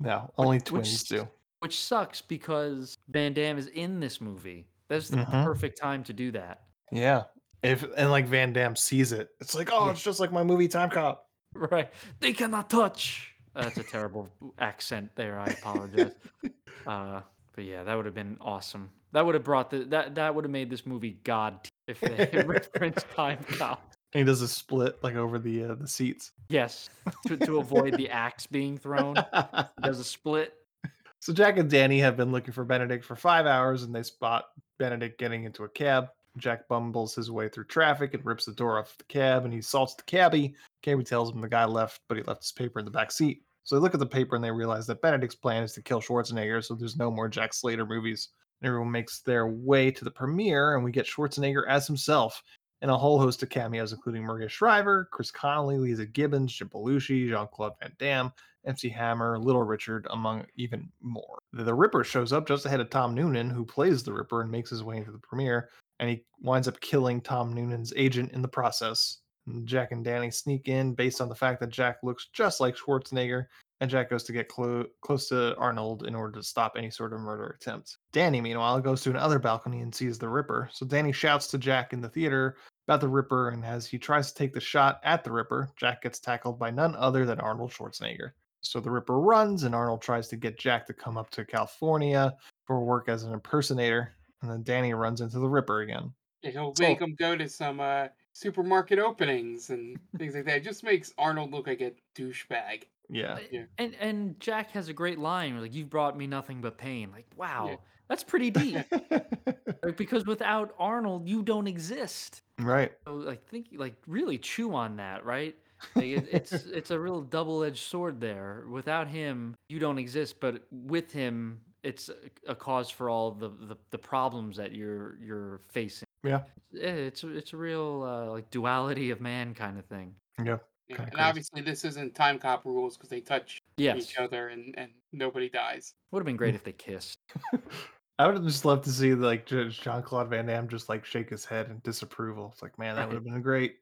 No, 0.00 0.30
only 0.36 0.56
Which- 0.56 0.64
twins 0.66 1.04
do. 1.04 1.28
Which 1.60 1.78
sucks 1.82 2.20
because 2.20 2.98
Van 3.08 3.32
Damme 3.32 3.56
is 3.56 3.68
in 3.68 4.00
this 4.00 4.20
movie. 4.20 4.66
That's 4.94 5.08
the 5.08 5.16
Mhm. 5.16 5.44
perfect 5.44 5.76
time 5.80 6.04
to 6.04 6.12
do 6.12 6.30
that. 6.32 6.62
Yeah. 6.92 7.24
If 7.62 7.84
and 7.96 8.10
like 8.10 8.26
Van 8.26 8.52
Damme 8.52 8.76
sees 8.76 9.10
it, 9.12 9.30
it's 9.40 9.54
like, 9.54 9.70
oh, 9.72 9.88
it's 9.90 10.02
just 10.02 10.20
like 10.20 10.30
my 10.32 10.42
movie 10.44 10.68
Time 10.68 10.90
Cop. 10.90 11.26
Right. 11.54 11.90
They 12.20 12.32
cannot 12.32 12.68
touch. 12.70 13.34
That's 13.54 13.76
a 13.78 13.82
terrible 13.82 14.28
accent 14.58 15.10
there. 15.16 15.38
I 15.40 15.46
apologize. 15.46 16.12
uh, 16.86 17.20
but 17.54 17.64
yeah, 17.64 17.82
that 17.84 17.94
would 17.94 18.04
have 18.06 18.14
been 18.14 18.36
awesome. 18.40 18.90
That 19.12 19.24
would 19.24 19.34
have 19.34 19.44
brought 19.44 19.70
the 19.70 19.84
that 19.86 20.14
that 20.16 20.34
would 20.34 20.44
have 20.44 20.50
made 20.52 20.70
this 20.70 20.84
movie 20.86 21.18
god 21.24 21.66
if 21.88 22.00
they 22.00 22.14
had 22.14 22.46
referenced 22.48 23.08
time 23.10 23.38
cop. 23.44 23.92
And 24.12 24.20
he 24.20 24.24
does 24.24 24.42
a 24.42 24.48
split 24.48 25.02
like 25.02 25.14
over 25.16 25.38
the 25.40 25.64
uh, 25.64 25.74
the 25.74 25.88
seats. 25.88 26.32
Yes, 26.48 26.90
to, 27.26 27.36
to 27.36 27.58
avoid 27.58 27.96
the 27.96 28.10
axe 28.10 28.46
being 28.46 28.76
thrown. 28.78 29.16
He 29.16 29.82
does 29.82 29.98
a 29.98 30.04
split. 30.04 30.54
So 31.20 31.32
Jack 31.32 31.56
and 31.56 31.70
Danny 31.70 32.00
have 32.00 32.18
been 32.18 32.32
looking 32.32 32.52
for 32.52 32.66
Benedict 32.66 33.02
for 33.02 33.16
five 33.16 33.46
hours, 33.46 33.82
and 33.82 33.94
they 33.94 34.02
spot 34.02 34.44
Benedict 34.78 35.18
getting 35.18 35.44
into 35.44 35.64
a 35.64 35.68
cab. 35.68 36.08
Jack 36.36 36.66
bumbles 36.68 37.14
his 37.14 37.30
way 37.30 37.48
through 37.48 37.66
traffic 37.66 38.12
and 38.14 38.24
rips 38.24 38.44
the 38.44 38.52
door 38.52 38.78
off 38.78 38.98
the 38.98 39.04
cab, 39.04 39.44
and 39.44 39.52
he 39.52 39.60
assaults 39.60 39.94
the 39.94 40.02
cabbie. 40.02 40.54
Cabbie 40.82 41.04
tells 41.04 41.30
him 41.30 41.40
the 41.40 41.48
guy 41.48 41.64
left, 41.64 42.00
but 42.08 42.16
he 42.16 42.24
left 42.24 42.42
his 42.42 42.52
paper 42.52 42.80
in 42.80 42.84
the 42.84 42.90
back 42.90 43.12
seat. 43.12 43.42
So 43.62 43.76
they 43.76 43.80
look 43.80 43.94
at 43.94 44.00
the 44.00 44.06
paper 44.06 44.34
and 44.34 44.44
they 44.44 44.50
realize 44.50 44.86
that 44.88 45.00
Benedict's 45.00 45.36
plan 45.36 45.62
is 45.62 45.72
to 45.74 45.82
kill 45.82 46.00
Schwarzenegger, 46.00 46.62
so 46.62 46.74
there's 46.74 46.96
no 46.96 47.10
more 47.10 47.28
Jack 47.28 47.54
Slater 47.54 47.86
movies. 47.86 48.30
Everyone 48.62 48.90
makes 48.90 49.20
their 49.20 49.46
way 49.46 49.90
to 49.90 50.04
the 50.04 50.10
premiere, 50.10 50.74
and 50.74 50.84
we 50.84 50.90
get 50.90 51.06
Schwarzenegger 51.06 51.68
as 51.68 51.86
himself 51.86 52.42
and 52.82 52.90
a 52.90 52.98
whole 52.98 53.18
host 53.18 53.42
of 53.42 53.48
cameos, 53.48 53.92
including 53.92 54.22
Maria 54.22 54.48
Shriver, 54.48 55.08
Chris 55.10 55.30
Connelly, 55.30 55.78
Leeza 55.78 56.10
Gibbons, 56.12 56.52
Jim 56.52 56.68
Belushi, 56.68 57.28
Jean 57.28 57.48
Claude 57.52 57.72
Van 57.80 57.92
Damme, 57.98 58.32
MC 58.66 58.88
Hammer, 58.88 59.38
Little 59.38 59.62
Richard, 59.62 60.06
among 60.10 60.46
even 60.56 60.90
more. 61.00 61.38
The 61.52 61.74
Ripper 61.74 62.04
shows 62.04 62.32
up 62.32 62.46
just 62.46 62.66
ahead 62.66 62.80
of 62.80 62.90
Tom 62.90 63.14
Noonan, 63.14 63.50
who 63.50 63.64
plays 63.64 64.02
the 64.02 64.12
Ripper 64.12 64.42
and 64.42 64.50
makes 64.50 64.70
his 64.70 64.82
way 64.82 64.96
into 64.96 65.12
the 65.12 65.18
premiere, 65.18 65.70
and 66.00 66.10
he 66.10 66.24
winds 66.40 66.68
up 66.68 66.80
killing 66.80 67.20
Tom 67.20 67.52
Noonan's 67.52 67.92
agent 67.96 68.32
in 68.32 68.42
the 68.42 68.48
process. 68.48 69.18
Jack 69.64 69.92
and 69.92 70.04
Danny 70.04 70.30
sneak 70.30 70.68
in 70.68 70.94
based 70.94 71.20
on 71.20 71.28
the 71.28 71.34
fact 71.34 71.60
that 71.60 71.68
Jack 71.68 71.98
looks 72.02 72.28
just 72.32 72.60
like 72.60 72.76
Schwarzenegger, 72.76 73.46
and 73.80 73.90
Jack 73.90 74.08
goes 74.08 74.24
to 74.24 74.32
get 74.32 74.48
clo- 74.48 74.86
close 75.02 75.28
to 75.28 75.54
Arnold 75.56 76.06
in 76.06 76.14
order 76.14 76.38
to 76.38 76.42
stop 76.42 76.72
any 76.76 76.90
sort 76.90 77.12
of 77.12 77.20
murder 77.20 77.56
attempt. 77.60 77.98
Danny, 78.12 78.40
meanwhile, 78.40 78.80
goes 78.80 79.02
to 79.02 79.10
another 79.10 79.38
balcony 79.38 79.80
and 79.80 79.94
sees 79.94 80.18
the 80.18 80.28
Ripper. 80.28 80.70
So 80.72 80.86
Danny 80.86 81.12
shouts 81.12 81.46
to 81.48 81.58
Jack 81.58 81.92
in 81.92 82.00
the 82.00 82.08
theater 82.08 82.56
about 82.88 83.00
the 83.00 83.08
Ripper, 83.08 83.50
and 83.50 83.64
as 83.64 83.86
he 83.86 83.98
tries 83.98 84.28
to 84.28 84.34
take 84.34 84.54
the 84.54 84.60
shot 84.60 85.00
at 85.04 85.24
the 85.24 85.32
Ripper, 85.32 85.68
Jack 85.76 86.02
gets 86.02 86.20
tackled 86.20 86.58
by 86.58 86.70
none 86.70 86.94
other 86.96 87.26
than 87.26 87.40
Arnold 87.40 87.72
Schwarzenegger. 87.72 88.32
So 88.64 88.80
the 88.80 88.90
Ripper 88.90 89.18
runs, 89.18 89.64
and 89.64 89.74
Arnold 89.74 90.02
tries 90.02 90.28
to 90.28 90.36
get 90.36 90.58
Jack 90.58 90.86
to 90.86 90.92
come 90.94 91.16
up 91.16 91.30
to 91.30 91.44
California 91.44 92.34
for 92.66 92.80
work 92.80 93.08
as 93.08 93.24
an 93.24 93.32
impersonator. 93.32 94.14
And 94.42 94.50
then 94.50 94.62
Danny 94.62 94.94
runs 94.94 95.20
into 95.20 95.38
the 95.38 95.48
Ripper 95.48 95.82
again. 95.82 96.12
Yeah, 96.42 96.50
he'll 96.50 96.74
So- 96.74 96.82
make 96.84 97.00
him 97.00 97.14
go 97.18 97.36
to 97.36 97.48
some 97.48 97.80
uh, 97.80 98.08
supermarket 98.32 98.98
openings 98.98 99.70
and 99.70 99.98
things 100.18 100.34
like 100.34 100.44
that. 100.46 100.56
It 100.58 100.64
just 100.64 100.82
makes 100.82 101.12
Arnold 101.18 101.52
look 101.52 101.66
like 101.66 101.80
a 101.80 101.92
douchebag. 102.16 102.84
Yeah. 103.10 103.38
Yeah. 103.50 103.64
And 103.78 103.94
and 104.00 104.40
Jack 104.40 104.70
has 104.70 104.88
a 104.88 104.94
great 104.94 105.18
line 105.18 105.60
like 105.60 105.74
you've 105.74 105.90
brought 105.90 106.16
me 106.16 106.26
nothing 106.26 106.62
but 106.62 106.78
pain. 106.78 107.10
Like 107.12 107.26
wow, 107.36 107.66
Yeah. 107.68 107.76
that's 108.08 108.24
pretty 108.24 108.50
deep. 108.50 108.78
like, 109.10 109.96
because 109.98 110.24
without 110.24 110.74
Arnold, 110.78 111.28
you 111.28 111.42
don't 111.42 111.66
exist. 111.66 112.40
Right. 112.58 112.92
So 113.06 113.14
like 113.16 113.46
think 113.46 113.66
like 113.76 113.94
really 114.06 114.38
chew 114.38 114.74
on 114.74 114.96
that, 114.96 115.22
right? 115.26 115.54
Like, 115.94 116.04
it, 116.04 116.28
it's 116.32 116.52
it's 116.66 116.90
a 116.90 116.98
real 116.98 117.20
double-edged 117.22 117.82
sword 117.82 118.20
there. 118.20 118.64
Without 118.70 119.08
him, 119.08 119.54
you 119.68 119.78
don't 119.78 119.98
exist, 119.98 120.40
but 120.40 120.62
with 120.70 121.12
him, 121.12 121.60
it's 121.82 122.08
a, 122.08 122.14
a 122.52 122.54
cause 122.54 122.90
for 122.90 123.08
all 123.10 123.30
the, 123.32 123.48
the 123.48 123.76
the 123.90 123.98
problems 123.98 124.56
that 124.56 124.72
you're 124.72 125.18
you're 125.22 125.60
facing. 125.68 126.06
Yeah. 126.22 126.42
Yeah, 126.72 126.88
it's 126.90 127.22
a- 127.22 127.36
it's 127.36 127.52
a 127.52 127.56
real 127.56 128.02
uh, 128.02 128.30
like 128.32 128.50
duality 128.50 129.10
of 129.10 129.20
man 129.20 129.54
kind 129.54 129.78
of 129.78 129.84
thing. 129.86 130.14
Yeah. 130.42 130.58
Yeah, 130.88 130.96
and 131.00 131.12
crazy. 131.12 131.22
obviously, 131.24 131.60
this 131.62 131.82
isn't 131.86 132.14
time 132.14 132.38
cop 132.38 132.66
rules 132.66 132.96
because 132.98 133.08
they 133.08 133.20
touch 133.22 133.58
Yes, 133.78 133.96
each 133.96 134.18
other 134.18 134.48
and, 134.48 134.74
and 134.76 134.90
nobody 135.12 135.48
dies. 135.48 135.94
would 136.10 136.18
have 136.20 136.26
been 136.26 136.36
great 136.36 136.54
if 136.54 136.62
they 136.62 136.72
kissed. 136.72 137.16
I 138.18 138.26
would 138.26 138.36
have 138.36 138.44
just 138.44 138.64
loved 138.64 138.84
to 138.84 138.90
see 138.90 139.14
like 139.14 139.44
Jean 139.46 140.02
Claude 140.02 140.30
Van 140.30 140.46
Damme 140.46 140.68
just 140.68 140.88
like 140.88 141.04
shake 141.04 141.30
his 141.30 141.44
head 141.44 141.68
in 141.68 141.80
disapproval. 141.82 142.50
It's 142.52 142.62
like, 142.62 142.78
man, 142.78 142.94
that 142.94 143.08
would 143.08 143.14
have 143.14 143.24
been 143.24 143.42
great. 143.42 143.76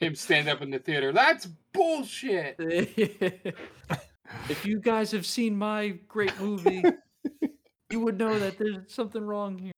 Him 0.00 0.14
stand 0.14 0.48
up 0.48 0.60
in 0.60 0.70
the 0.70 0.78
theater. 0.78 1.10
That's 1.10 1.46
bullshit. 1.72 2.56
if 4.48 4.66
you 4.66 4.80
guys 4.80 5.10
have 5.12 5.24
seen 5.24 5.56
my 5.56 5.98
great 6.06 6.38
movie, 6.38 6.84
you 7.90 8.00
would 8.00 8.18
know 8.18 8.38
that 8.38 8.58
there's 8.58 8.92
something 8.92 9.22
wrong 9.22 9.58
here. 9.58 9.72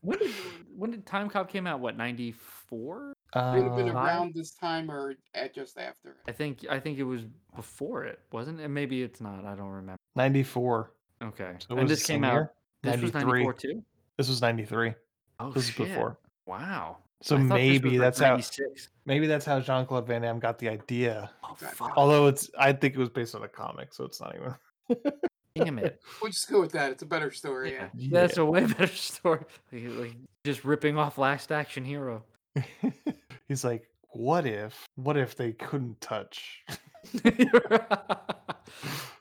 When 0.00 0.18
did 0.18 0.30
when 0.76 0.90
did 0.90 1.06
Timecop 1.06 1.48
came 1.48 1.66
out? 1.66 1.78
What 1.80 1.96
ninety 1.96 2.32
four? 2.32 3.12
it 3.36 3.54
Would 3.54 3.62
have 3.62 3.76
been 3.76 3.90
Uh, 3.90 3.92
around 3.92 4.34
this 4.34 4.52
time 4.52 4.90
or 4.90 5.14
at 5.34 5.54
just 5.54 5.78
after. 5.78 6.16
I 6.26 6.32
think 6.32 6.64
I 6.68 6.80
think 6.80 6.98
it 6.98 7.04
was 7.04 7.22
before 7.54 8.04
it, 8.04 8.18
wasn't 8.32 8.60
it? 8.60 8.68
Maybe 8.68 9.02
it's 9.02 9.20
not. 9.20 9.44
I 9.44 9.54
don't 9.54 9.68
remember. 9.68 9.98
94. 10.16 10.90
Okay, 11.22 11.52
So 11.68 11.76
and 11.76 11.88
this 11.88 12.04
came 12.04 12.22
same 12.22 12.24
out. 12.24 12.48
Year? 12.82 12.92
This 12.96 13.02
was 13.02 13.12
93. 13.12 13.32
ninety 13.32 13.44
four 13.44 13.52
too. 13.54 13.82
This 14.16 14.28
was 14.28 14.42
93. 14.42 14.94
Oh 15.40 15.50
This 15.52 15.68
is 15.68 15.74
before. 15.74 16.18
Wow. 16.46 16.98
So 17.22 17.36
I 17.36 17.38
thought 17.40 17.48
this 17.48 17.54
maybe 17.54 17.88
was, 17.90 17.98
like, 17.98 18.00
that's 18.16 18.18
how 18.20 18.66
maybe 19.04 19.26
that's 19.26 19.44
how 19.44 19.60
Jean 19.60 19.84
Claude 19.86 20.06
Van 20.06 20.22
Damme 20.22 20.38
got 20.40 20.58
the 20.58 20.68
idea. 20.68 21.30
Oh! 21.44 21.56
Although 21.96 22.26
it's 22.28 22.50
I 22.58 22.72
think 22.72 22.94
it 22.94 22.98
was 22.98 23.10
based 23.10 23.34
on 23.34 23.42
a 23.42 23.48
comic, 23.48 23.92
so 23.92 24.04
it's 24.04 24.20
not 24.20 24.34
even 24.36 24.54
Damn 25.56 25.78
it! 25.80 26.00
We'll 26.22 26.30
just 26.30 26.48
go 26.48 26.60
with 26.60 26.72
that. 26.72 26.92
It's 26.92 27.02
a 27.02 27.06
better 27.06 27.30
story. 27.30 27.72
Yeah. 27.74 27.88
That's 28.10 28.38
a 28.38 28.44
way 28.44 28.64
better 28.78 28.86
story. 28.86 29.40
Like, 29.72 29.98
like 29.98 30.16
just 30.44 30.64
ripping 30.64 30.96
off 30.96 31.18
Last 31.18 31.52
Action 31.52 31.84
Hero. 31.84 32.24
He's 33.48 33.64
like, 33.64 33.88
what 34.10 34.46
if 34.46 34.86
what 34.96 35.16
if 35.16 35.36
they 35.36 35.52
couldn't 35.52 36.00
touch? 36.00 36.62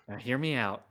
Now, 0.08 0.18
hear 0.18 0.38
me 0.38 0.56
out. 0.56 0.86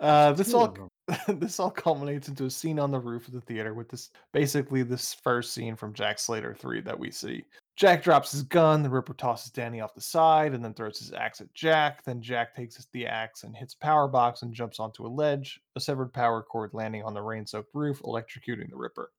Uh, 0.00 0.32
this 0.32 0.52
all 0.54 0.64
of 0.64 0.76
'em. 0.78 0.88
this 1.28 1.58
all 1.60 1.70
culminates 1.70 2.28
into 2.28 2.44
a 2.44 2.50
scene 2.50 2.78
on 2.78 2.90
the 2.90 2.98
roof 2.98 3.26
of 3.28 3.34
the 3.34 3.40
theater 3.40 3.74
with 3.74 3.88
this 3.88 4.10
basically 4.32 4.82
this 4.82 5.14
first 5.14 5.52
scene 5.52 5.76
from 5.76 5.92
Jack 5.94 6.18
Slater 6.18 6.54
3 6.54 6.80
that 6.82 6.98
we 6.98 7.10
see. 7.10 7.44
Jack 7.76 8.02
drops 8.02 8.32
his 8.32 8.42
gun, 8.42 8.82
the 8.82 8.90
Ripper 8.90 9.14
tosses 9.14 9.50
Danny 9.50 9.80
off 9.80 9.94
the 9.94 10.00
side 10.02 10.52
and 10.52 10.62
then 10.62 10.74
throws 10.74 10.98
his 10.98 11.12
axe 11.12 11.40
at 11.40 11.52
Jack. 11.54 12.04
Then 12.04 12.20
Jack 12.20 12.54
takes 12.54 12.84
the 12.92 13.06
axe 13.06 13.42
and 13.44 13.56
hits 13.56 13.74
power 13.74 14.06
box 14.06 14.42
and 14.42 14.52
jumps 14.52 14.78
onto 14.78 15.06
a 15.06 15.08
ledge, 15.08 15.60
a 15.76 15.80
severed 15.80 16.12
power 16.12 16.42
cord 16.42 16.74
landing 16.74 17.02
on 17.02 17.14
the 17.14 17.22
rain-soaked 17.22 17.74
roof, 17.74 18.02
electrocuting 18.02 18.68
the 18.70 18.76
Ripper. 18.76 19.12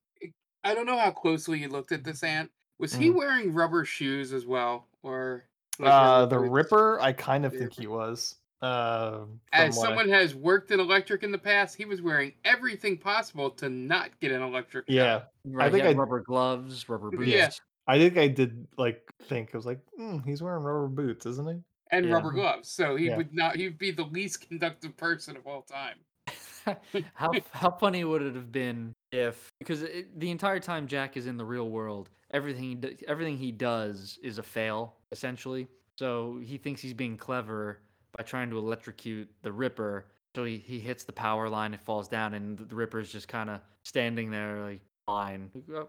I 0.63 0.75
don't 0.75 0.85
know 0.85 0.97
how 0.97 1.09
closely 1.11 1.59
you 1.59 1.69
looked 1.69 1.91
at 1.91 2.03
this 2.03 2.21
ant. 2.23 2.51
Was 2.77 2.93
he 2.93 3.09
Mhm. 3.09 3.15
wearing 3.15 3.53
rubber 3.53 3.83
shoes 3.83 4.31
as 4.31 4.45
well, 4.45 4.87
or 5.01 5.45
like 5.79 5.91
Uh, 5.91 6.25
the? 6.27 6.37
Ripper, 6.37 6.99
I 7.01 7.13
kind 7.13 7.45
of 7.45 7.53
think 7.53 7.73
he 7.73 7.87
was. 7.87 8.35
Uh, 8.61 9.25
As 9.53 9.75
from 9.75 9.77
what 9.77 9.85
I- 9.85 9.89
someone 9.89 10.09
has 10.09 10.35
worked 10.35 10.71
in 10.71 10.79
electric 10.79 11.23
in 11.23 11.31
the 11.31 11.37
past, 11.37 11.75
he 11.75 11.85
was 11.85 12.01
wearing 12.01 12.33
everything 12.45 12.97
possible 12.97 13.49
to 13.51 13.69
not 13.69 14.11
get 14.19 14.31
an 14.31 14.41
electric. 14.41 14.85
yeah, 14.87 15.23
Right, 15.45 15.67
I 15.67 15.71
think 15.71 15.83
I 15.85 15.93
rubber 15.93 16.19
gloves, 16.19 16.87
rubber 16.87 17.09
boots. 17.09 17.27
Yeah. 17.27 17.49
I 17.87 17.97
think 17.97 18.17
I 18.17 18.27
did 18.27 18.67
like 18.77 19.01
think 19.23 19.49
I 19.53 19.57
was 19.57 19.65
like, 19.65 19.79
"Hmm, 19.97 20.19
he's 20.19 20.41
wearing 20.43 20.61
rubber 20.63 20.87
boots, 20.87 21.25
isn't 21.25 21.47
he? 21.49 21.61
and 21.93 22.05
Yeah. 22.05 22.13
rubber 22.13 22.31
gloves, 22.31 22.69
so 22.69 22.95
he 22.95 23.07
Yeah. 23.07 23.17
would 23.17 23.33
not. 23.33 23.55
He'd 23.57 23.77
be 23.77 23.91
the 23.91 24.05
least 24.05 24.47
conductive 24.47 24.95
person 24.95 25.35
of 25.35 25.45
all 25.47 25.61
time. 25.63 25.97
how 27.15 27.31
how 27.51 27.71
funny 27.71 28.03
would 28.03 28.21
it 28.21 28.35
have 28.35 28.51
been 28.51 28.93
if 29.11 29.49
because 29.59 29.81
it, 29.81 30.17
the 30.19 30.29
entire 30.29 30.59
time 30.59 30.87
Jack 30.87 31.17
is 31.17 31.25
in 31.25 31.35
the 31.35 31.43
real 31.43 31.69
world, 31.69 32.09
everything 32.31 32.63
he 32.63 32.75
d- 32.75 32.97
everything 33.07 33.37
he 33.37 33.51
does 33.51 34.19
is 34.23 34.37
a 34.37 34.43
fail 34.43 34.95
essentially. 35.11 35.67
So 35.97 36.37
he 36.41 36.57
thinks 36.57 36.79
he's 36.81 36.93
being 36.93 37.17
clever 37.17 37.79
by 38.17 38.23
trying 38.23 38.49
to 38.49 38.57
electrocute 38.57 39.29
the 39.41 39.51
Ripper. 39.51 40.05
So 40.35 40.45
he, 40.45 40.57
he 40.57 40.79
hits 40.79 41.03
the 41.03 41.11
power 41.11 41.49
line, 41.49 41.73
it 41.73 41.81
falls 41.81 42.07
down, 42.07 42.33
and 42.33 42.57
the 42.57 42.75
Ripper's 42.75 43.11
just 43.11 43.27
kind 43.27 43.49
of 43.49 43.59
standing 43.83 44.31
there 44.31 44.61
like 44.61 44.81
fine. 45.05 45.51
That, 45.67 45.87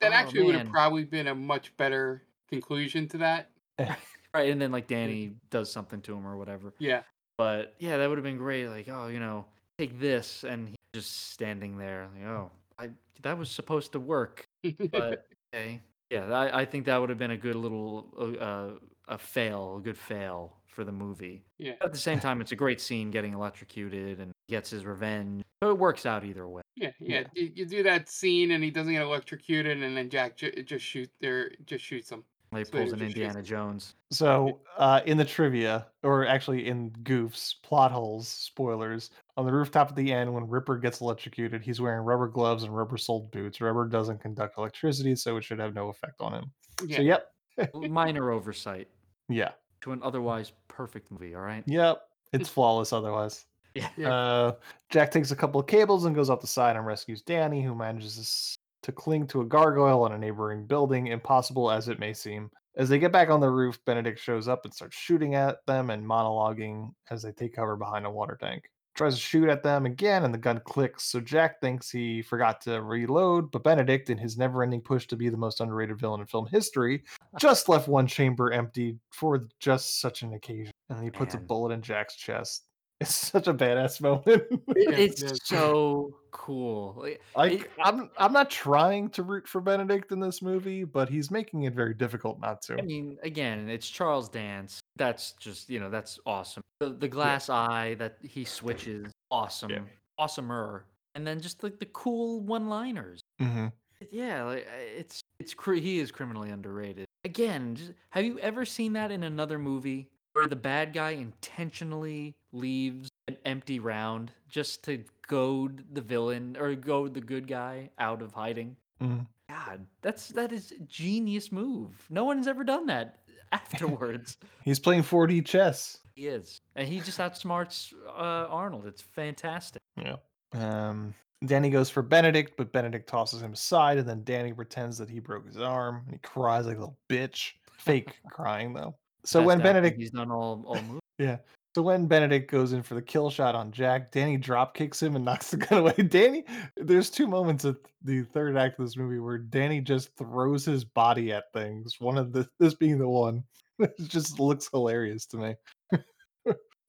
that 0.00 0.12
Oh, 0.12 0.14
actually 0.14 0.44
would 0.44 0.54
have 0.54 0.70
probably 0.70 1.04
been 1.04 1.28
a 1.28 1.34
much 1.34 1.76
better 1.76 2.22
conclusion 2.48 3.08
to 3.08 3.18
that. 3.18 3.50
Right, 4.34 4.50
and 4.50 4.60
then 4.60 4.72
like 4.72 4.88
Danny 4.88 5.36
does 5.50 5.70
something 5.70 6.00
to 6.00 6.12
him 6.12 6.26
or 6.26 6.36
whatever. 6.36 6.74
Yeah. 6.80 7.02
But 7.38 7.74
yeah, 7.78 7.98
that 7.98 8.08
would 8.08 8.18
have 8.18 8.24
been 8.24 8.36
great. 8.36 8.66
Like, 8.66 8.88
oh, 8.88 9.06
you 9.06 9.20
know, 9.20 9.44
take 9.78 10.00
this, 10.00 10.42
and 10.42 10.70
he's 10.70 10.76
just 10.92 11.30
standing 11.30 11.78
there. 11.78 12.08
Like, 12.12 12.26
oh, 12.26 12.50
I 12.76 12.90
that 13.22 13.38
was 13.38 13.48
supposed 13.48 13.92
to 13.92 14.00
work, 14.00 14.48
but 14.90 15.26
okay. 15.54 15.80
Yeah, 16.10 16.32
I, 16.32 16.62
I 16.62 16.64
think 16.64 16.86
that 16.86 17.00
would 17.00 17.10
have 17.10 17.18
been 17.18 17.30
a 17.30 17.36
good 17.36 17.54
little 17.54 18.08
uh, 18.40 18.70
a 19.06 19.18
fail, 19.18 19.76
a 19.78 19.80
good 19.80 19.96
fail 19.96 20.56
for 20.74 20.84
the 20.84 20.92
movie. 20.92 21.44
Yeah. 21.58 21.72
At 21.80 21.92
the 21.92 21.98
same 21.98 22.18
time, 22.20 22.40
it's 22.40 22.52
a 22.52 22.56
great 22.56 22.80
scene 22.80 23.10
getting 23.10 23.32
electrocuted 23.32 24.18
and 24.20 24.32
gets 24.48 24.70
his 24.70 24.84
revenge. 24.84 25.44
So 25.62 25.70
it 25.70 25.78
works 25.78 26.04
out 26.04 26.24
either 26.24 26.46
way. 26.48 26.62
Yeah, 26.76 26.90
yeah. 26.98 27.24
You, 27.34 27.50
you 27.54 27.66
do 27.66 27.82
that 27.84 28.08
scene 28.08 28.50
and 28.50 28.62
he 28.62 28.70
doesn't 28.70 28.92
get 28.92 29.02
electrocuted, 29.02 29.82
and 29.82 29.96
then 29.96 30.10
Jack 30.10 30.36
ju- 30.36 30.50
just 30.64 30.84
shoot 30.84 31.08
there, 31.20 31.52
just 31.64 31.84
shoots 31.84 32.10
him. 32.10 32.24
Like 32.52 32.66
Slater 32.66 32.90
pulls 32.90 33.00
an 33.00 33.06
Indiana. 33.06 33.42
Jones. 33.42 33.94
So, 34.12 34.60
uh, 34.76 35.00
in 35.06 35.16
the 35.16 35.24
trivia, 35.24 35.86
or 36.04 36.24
actually 36.26 36.68
in 36.68 36.90
goofs, 37.02 37.54
plot 37.62 37.90
holes, 37.90 38.28
spoilers, 38.28 39.10
on 39.36 39.44
the 39.44 39.52
rooftop 39.52 39.88
at 39.88 39.96
the 39.96 40.12
end, 40.12 40.32
when 40.32 40.48
Ripper 40.48 40.76
gets 40.76 41.00
electrocuted, 41.00 41.62
he's 41.62 41.80
wearing 41.80 42.04
rubber 42.04 42.28
gloves 42.28 42.62
and 42.62 42.76
rubber 42.76 42.96
soled 42.96 43.30
boots. 43.32 43.60
Rubber 43.60 43.86
doesn't 43.88 44.20
conduct 44.20 44.56
electricity, 44.58 45.16
so 45.16 45.36
it 45.36 45.42
should 45.42 45.58
have 45.58 45.74
no 45.74 45.88
effect 45.88 46.20
on 46.20 46.32
him. 46.34 46.44
Yeah. 46.86 46.96
So, 46.98 47.02
yep. 47.02 47.30
Minor 47.74 48.30
oversight 48.30 48.88
Yeah. 49.28 49.50
to 49.80 49.92
an 49.92 50.00
otherwise 50.04 50.52
perfect 50.74 51.10
movie. 51.10 51.34
All 51.34 51.42
right. 51.42 51.62
Yep. 51.66 52.02
It's 52.32 52.48
flawless 52.48 52.92
otherwise. 52.92 53.46
Yeah. 53.74 53.88
Uh, 54.14 54.52
Jack 54.90 55.10
takes 55.10 55.30
a 55.30 55.36
couple 55.36 55.60
of 55.60 55.66
cables 55.66 56.04
and 56.04 56.14
goes 56.14 56.30
up 56.30 56.40
the 56.40 56.46
side 56.46 56.76
and 56.76 56.86
rescues 56.86 57.22
Danny, 57.22 57.62
who 57.62 57.74
manages 57.74 58.56
to 58.82 58.92
cling 58.92 59.26
to 59.28 59.40
a 59.40 59.44
gargoyle 59.44 60.02
on 60.02 60.12
a 60.12 60.18
neighboring 60.18 60.66
building, 60.66 61.08
impossible 61.08 61.70
as 61.70 61.88
it 61.88 61.98
may 61.98 62.12
seem. 62.12 62.50
As 62.76 62.88
they 62.88 62.98
get 62.98 63.12
back 63.12 63.30
on 63.30 63.40
the 63.40 63.50
roof, 63.50 63.78
Benedict 63.84 64.18
shows 64.18 64.48
up 64.48 64.64
and 64.64 64.74
starts 64.74 64.96
shooting 64.96 65.34
at 65.34 65.58
them 65.66 65.90
and 65.90 66.04
monologuing 66.04 66.92
as 67.10 67.22
they 67.22 67.32
take 67.32 67.54
cover 67.54 67.76
behind 67.76 68.04
a 68.04 68.10
water 68.10 68.36
tank. 68.40 68.64
Tries 68.94 69.14
to 69.14 69.20
shoot 69.20 69.48
at 69.48 69.64
them 69.64 69.86
again, 69.86 70.24
and 70.24 70.32
the 70.32 70.38
gun 70.38 70.60
clicks, 70.64 71.02
so 71.04 71.20
Jack 71.20 71.60
thinks 71.60 71.90
he 71.90 72.22
forgot 72.22 72.60
to 72.62 72.80
reload, 72.80 73.50
but 73.50 73.64
Benedict, 73.64 74.08
in 74.08 74.18
his 74.18 74.38
never 74.38 74.62
ending 74.62 74.80
push 74.80 75.06
to 75.08 75.16
be 75.16 75.28
the 75.28 75.36
most 75.36 75.60
underrated 75.60 75.98
villain 75.98 76.20
in 76.20 76.26
film 76.26 76.46
history, 76.46 77.02
just 77.38 77.68
left 77.68 77.88
one 77.88 78.06
chamber 78.06 78.52
empty 78.52 78.96
for 79.10 79.48
just 79.58 80.00
such 80.00 80.22
an 80.22 80.34
occasion. 80.34 80.72
And 80.90 81.02
he 81.02 81.10
puts 81.10 81.34
a 81.34 81.38
bullet 81.38 81.72
in 81.72 81.82
Jack's 81.82 82.14
chest. 82.14 82.66
It's 83.00 83.14
such 83.14 83.48
a 83.48 83.54
badass 83.54 84.00
moment. 84.00 84.44
It's 84.76 85.40
so 85.44 86.16
cool. 86.30 86.94
Like, 86.96 87.20
I, 87.36 87.46
it- 87.48 87.70
I'm 87.82 88.08
I'm 88.18 88.32
not 88.32 88.50
trying 88.50 89.10
to 89.10 89.22
root 89.22 89.48
for 89.48 89.60
Benedict 89.60 90.12
in 90.12 90.20
this 90.20 90.40
movie, 90.42 90.84
but 90.84 91.08
he's 91.08 91.30
making 91.30 91.64
it 91.64 91.74
very 91.74 91.92
difficult 91.94 92.40
not 92.40 92.62
to. 92.62 92.78
I 92.78 92.82
mean, 92.82 93.18
again, 93.22 93.68
it's 93.68 93.88
Charles 93.88 94.28
Dance. 94.28 94.80
That's 94.96 95.32
just 95.32 95.68
you 95.68 95.80
know 95.80 95.90
that's 95.90 96.18
awesome. 96.24 96.62
The 96.80 96.90
the 96.90 97.08
glass 97.08 97.50
eye 97.50 97.94
that 97.98 98.18
he 98.22 98.44
switches, 98.44 99.12
awesome, 99.30 99.88
awesomer. 100.20 100.82
And 101.16 101.26
then 101.26 101.40
just 101.40 101.62
like 101.62 101.78
the 101.78 101.86
cool 101.86 102.40
one-liners. 102.40 103.20
hmm 103.38 103.66
Yeah, 104.10 104.44
like 104.44 104.66
it's 104.96 105.20
it's 105.40 105.52
cr- 105.54 105.74
he 105.74 105.98
is 105.98 106.10
criminally 106.12 106.50
underrated. 106.50 107.06
Again, 107.24 107.74
just, 107.74 107.92
have 108.10 108.24
you 108.24 108.38
ever 108.40 108.64
seen 108.64 108.92
that 108.94 109.10
in 109.10 109.22
another 109.24 109.58
movie 109.58 110.10
where 110.34 110.46
the 110.46 110.56
bad 110.56 110.92
guy 110.92 111.10
intentionally 111.12 112.34
leaves 112.52 113.08
an 113.28 113.36
empty 113.44 113.78
round 113.78 114.32
just 114.48 114.82
to 114.84 115.02
goad 115.26 115.84
the 115.92 116.00
villain 116.00 116.56
or 116.60 116.74
goad 116.74 117.14
the 117.14 117.20
good 117.20 117.46
guy 117.48 117.90
out 117.98 118.20
of 118.20 118.32
hiding? 118.32 118.76
Mhm. 119.00 119.26
God, 119.48 119.86
that's 120.02 120.28
that 120.28 120.52
is 120.52 120.72
a 120.72 120.78
genius 120.84 121.50
move. 121.52 121.90
No 122.10 122.24
one's 122.24 122.46
ever 122.46 122.64
done 122.64 122.86
that 122.86 123.20
afterwards. 123.52 124.36
He's 124.64 124.78
playing 124.78 125.02
4D 125.02 125.44
chess. 125.46 125.98
he 126.14 126.26
is, 126.26 126.60
and 126.76 126.86
he 126.88 127.00
just 127.00 127.18
outsmarts 127.18 127.92
uh, 128.08 128.46
Arnold. 128.50 128.86
It's 128.86 129.02
fantastic. 129.02 129.82
Yeah. 129.96 130.16
Um, 130.52 131.14
Danny 131.44 131.68
goes 131.70 131.90
for 131.90 132.02
Benedict, 132.02 132.54
but 132.56 132.72
Benedict 132.72 133.08
tosses 133.08 133.42
him 133.42 133.52
aside, 133.52 133.98
and 133.98 134.08
then 134.08 134.22
Danny 134.24 134.52
pretends 134.52 134.96
that 134.98 135.10
he 135.10 135.18
broke 135.20 135.46
his 135.46 135.58
arm, 135.58 136.02
and 136.06 136.14
he 136.14 136.18
cries 136.18 136.66
like 136.66 136.76
a 136.76 136.80
little 136.80 136.98
bitch. 137.08 137.52
Fake 137.78 138.16
crying 138.30 138.72
though. 138.72 138.94
So 139.24 139.42
when 139.42 139.58
Benedict, 139.60 139.98
he's 139.98 140.10
done 140.10 140.30
all 140.30 140.64
all 140.66 140.80
movies. 140.82 141.00
yeah. 141.18 141.38
So 141.74 141.82
when 141.82 142.06
Benedict 142.06 142.48
goes 142.50 142.72
in 142.72 142.82
for 142.84 142.94
the 142.94 143.02
kill 143.02 143.30
shot 143.30 143.56
on 143.56 143.72
Jack, 143.72 144.12
Danny 144.12 144.36
drop 144.36 144.76
kicks 144.76 145.02
him 145.02 145.16
and 145.16 145.24
knocks 145.24 145.50
the 145.50 145.56
gun 145.66 145.80
away. 145.80 145.94
Danny, 145.94 146.44
there's 146.76 147.10
two 147.10 147.26
moments 147.26 147.64
at 147.64 147.76
the 148.02 148.22
third 148.22 148.56
act 148.56 148.78
of 148.78 148.86
this 148.86 148.96
movie 148.96 149.18
where 149.18 149.38
Danny 149.38 149.80
just 149.80 150.16
throws 150.16 150.64
his 150.64 150.84
body 150.84 151.32
at 151.32 151.52
things. 151.52 151.96
One 151.98 152.16
of 152.16 152.32
the 152.32 152.46
this 152.60 152.74
being 152.74 152.98
the 152.98 153.08
one. 153.08 153.44
It 153.80 153.92
just 154.06 154.38
looks 154.38 154.68
hilarious 154.72 155.26
to 155.26 155.36
me. 155.36 155.54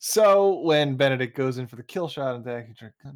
So 0.08 0.60
when 0.60 0.96
Benedict 0.98 1.36
goes 1.36 1.58
in 1.58 1.66
for 1.66 1.78
the 1.78 1.84
kill 1.84 2.08
shot 2.08 2.36
on 2.36 2.44
Danny, 2.44 2.68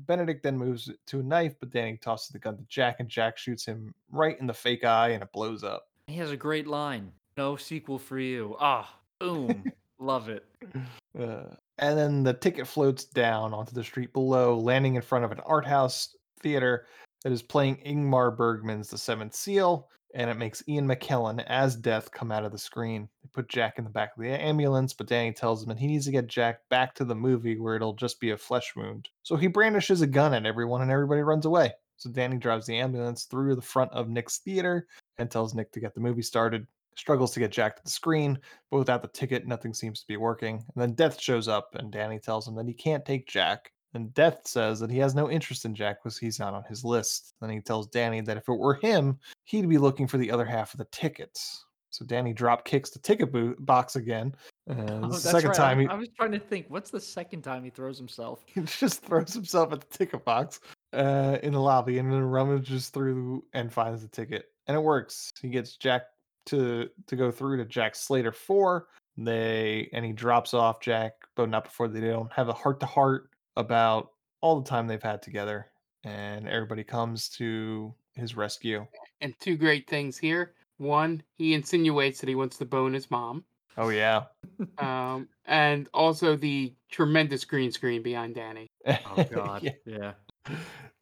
Benedict 0.08 0.42
then 0.42 0.58
moves 0.58 0.90
to 1.06 1.20
a 1.20 1.24
knife, 1.24 1.54
but 1.60 1.70
Danny 1.70 1.98
tosses 1.98 2.30
the 2.30 2.40
gun 2.40 2.58
to 2.58 2.64
Jack, 2.68 2.96
and 3.00 3.08
Jack 3.08 3.38
shoots 3.38 3.64
him 3.64 3.94
right 4.12 4.40
in 4.40 4.48
the 4.48 4.54
fake 4.56 4.84
eye, 4.84 5.10
and 5.10 5.22
it 5.22 5.32
blows 5.32 5.64
up. 5.64 5.84
He 6.08 6.16
has 6.16 6.32
a 6.32 6.38
great 6.38 6.66
line. 6.66 7.12
No 7.38 7.58
sequel 7.58 8.00
for 8.00 8.18
you. 8.18 8.56
Ah, 8.60 8.99
boom. 9.20 9.64
Love 10.00 10.30
it. 10.30 10.46
Uh, 11.20 11.56
and 11.80 11.98
then 11.98 12.24
the 12.24 12.34
ticket 12.34 12.68
floats 12.68 13.04
down 13.04 13.52
onto 13.52 13.74
the 13.74 13.84
street 13.84 14.14
below, 14.14 14.58
landing 14.58 14.94
in 14.94 15.02
front 15.02 15.26
of 15.26 15.32
an 15.32 15.40
art 15.40 15.66
house 15.66 16.16
theater 16.40 16.86
that 17.24 17.34
is 17.34 17.42
playing 17.42 17.78
Ingmar 17.78 18.38
Bergman's 18.38 18.90
The 18.90 18.98
Seventh 18.98 19.34
Seal, 19.34 19.90
and 20.14 20.30
it 20.30 20.38
makes 20.38 20.64
Ian 20.70 20.88
McKellen 20.88 21.44
as 21.48 21.76
Death 21.76 22.12
come 22.12 22.32
out 22.32 22.46
of 22.46 22.52
the 22.52 22.60
screen. 22.60 23.10
They 23.24 23.30
put 23.34 23.50
Jack 23.50 23.80
in 23.80 23.84
the 23.84 23.90
back 23.90 24.12
of 24.16 24.24
the 24.24 24.30
ambulance, 24.30 24.94
but 24.94 25.08
Danny 25.08 25.34
tells 25.34 25.64
him 25.64 25.70
that 25.70 25.80
he 25.80 25.88
needs 25.88 26.06
to 26.06 26.12
get 26.12 26.28
Jack 26.28 26.62
back 26.70 26.94
to 26.96 27.06
the 27.06 27.16
movie 27.16 27.60
where 27.60 27.76
it'll 27.76 27.96
just 27.96 28.20
be 28.20 28.30
a 28.30 28.38
flesh 28.38 28.76
wound. 28.76 29.10
So 29.24 29.36
he 29.36 29.48
brandishes 29.48 30.02
a 30.02 30.08
gun 30.08 30.34
at 30.34 30.46
everyone, 30.46 30.82
and 30.82 30.92
everybody 30.92 31.22
runs 31.22 31.46
away. 31.46 31.72
So 31.98 32.10
Danny 32.10 32.38
drives 32.38 32.66
the 32.66 32.78
ambulance 32.78 33.24
through 33.24 33.56
the 33.56 33.62
front 33.62 33.92
of 33.92 34.08
Nick's 34.08 34.38
theater 34.38 34.88
and 35.18 35.30
tells 35.30 35.54
Nick 35.54 35.72
to 35.74 35.82
get 35.82 35.94
the 35.94 36.02
movie 36.02 36.22
started. 36.22 36.66
Struggles 37.00 37.32
to 37.32 37.40
get 37.40 37.52
Jack 37.52 37.78
to 37.78 37.84
the 37.84 37.90
screen, 37.90 38.38
but 38.70 38.78
without 38.78 39.02
the 39.02 39.08
ticket, 39.08 39.48
nothing 39.48 39.74
seems 39.74 40.02
to 40.02 40.08
be 40.08 40.18
working. 40.18 40.56
And 40.56 40.82
then 40.82 40.94
Death 40.96 41.20
shows 41.20 41.48
up, 41.48 41.70
and 41.76 41.90
Danny 41.92 42.20
tells 42.20 42.46
him 42.46 42.56
that 42.56 42.68
he 42.68 42.74
can't 42.74 43.06
take 43.06 43.26
Jack. 43.26 43.72
And 43.94 44.14
Death 44.14 44.42
says 44.46 44.82
that 44.82 44.92
he 44.92 44.98
has 45.00 45.16
no 45.16 45.32
interest 45.32 45.64
in 45.64 45.74
Jack 45.74 46.04
because 46.04 46.18
he's 46.18 46.40
not 46.40 46.54
on 46.54 46.64
his 46.68 46.84
list. 46.84 47.34
Then 47.40 47.50
he 47.52 47.62
tells 47.62 47.88
Danny 47.88 48.20
that 48.22 48.36
if 48.36 48.50
it 48.50 48.60
were 48.60 48.76
him, 48.76 49.18
he'd 49.46 49.70
be 49.70 49.78
looking 49.78 50.08
for 50.08 50.18
the 50.18 50.30
other 50.30 50.44
half 50.46 50.74
of 50.74 50.78
the 50.78 50.88
tickets. 50.92 51.66
So 51.90 52.06
Danny 52.06 52.34
drop 52.34 52.66
kicks 52.66 52.90
the 52.92 53.00
ticket 53.00 53.32
bo- 53.32 53.56
box 53.60 53.96
again. 53.96 54.36
And 54.68 55.06
Oh, 55.06 55.12
second 55.14 55.50
right. 55.52 55.58
time 55.58 55.80
I, 55.80 55.82
he, 55.84 55.88
I 55.88 55.96
was 55.96 56.10
trying 56.18 56.34
to 56.34 56.40
think. 56.40 56.66
What's 56.68 56.92
the 56.92 57.00
second 57.00 57.42
time 57.44 57.64
he 57.64 57.70
throws 57.70 57.98
himself? 57.98 58.44
he 58.54 58.62
just 58.62 59.02
throws 59.04 59.34
himself 59.34 59.72
at 59.72 59.80
the 59.82 59.98
ticket 59.98 60.24
box 60.26 60.60
uh, 60.94 61.38
in 61.42 61.54
the 61.54 61.62
lobby 61.62 61.98
and 61.98 62.12
then 62.12 62.22
rummages 62.22 62.90
through 62.90 63.46
and 63.54 63.72
finds 63.74 64.02
the 64.02 64.10
ticket. 64.10 64.48
And 64.68 64.76
it 64.76 64.82
works. 64.82 65.32
He 65.42 65.48
gets 65.50 65.78
Jack 65.78 66.04
to 66.50 66.90
to 67.08 67.16
go 67.16 67.32
through 67.32 67.58
to 67.58 67.66
Jack 67.66 67.96
Slater 67.96 68.32
four. 68.32 68.88
They 69.18 69.90
and 69.94 70.06
he 70.06 70.14
drops 70.14 70.54
off 70.54 70.80
Jack, 70.80 71.14
but 71.36 71.50
not 71.50 71.66
before 71.66 71.88
they 71.88 72.02
don't 72.02 72.32
have 72.32 72.50
a 72.50 72.54
heart 72.54 72.80
to 72.80 72.86
heart 72.86 73.30
about 73.58 74.12
all 74.42 74.62
the 74.62 74.70
time 74.70 74.88
they've 74.88 75.02
had 75.02 75.22
together. 75.22 75.68
And 76.06 76.48
everybody 76.48 76.84
comes 76.84 77.28
to 77.30 77.94
his 78.16 78.36
rescue. 78.36 78.86
And 79.22 79.34
two 79.40 79.58
great 79.58 79.90
things 79.90 80.18
here. 80.18 80.54
One, 80.78 81.22
he 81.36 81.54
insinuates 81.54 82.22
that 82.22 82.30
he 82.30 82.36
wants 82.36 82.58
to 82.58 82.66
bone 82.66 82.94
his 82.94 83.12
mom. 83.12 83.44
Oh 83.78 83.90
yeah. 83.90 84.24
Um, 84.78 85.28
and 85.46 85.88
also 85.94 86.36
the 86.36 86.74
tremendous 86.90 87.46
green 87.46 87.72
screen 87.72 88.02
behind 88.04 88.36
Danny. 88.36 88.68
Oh 88.88 89.24
God. 89.24 89.64
yeah. 89.86 90.14
yeah. 90.48 90.56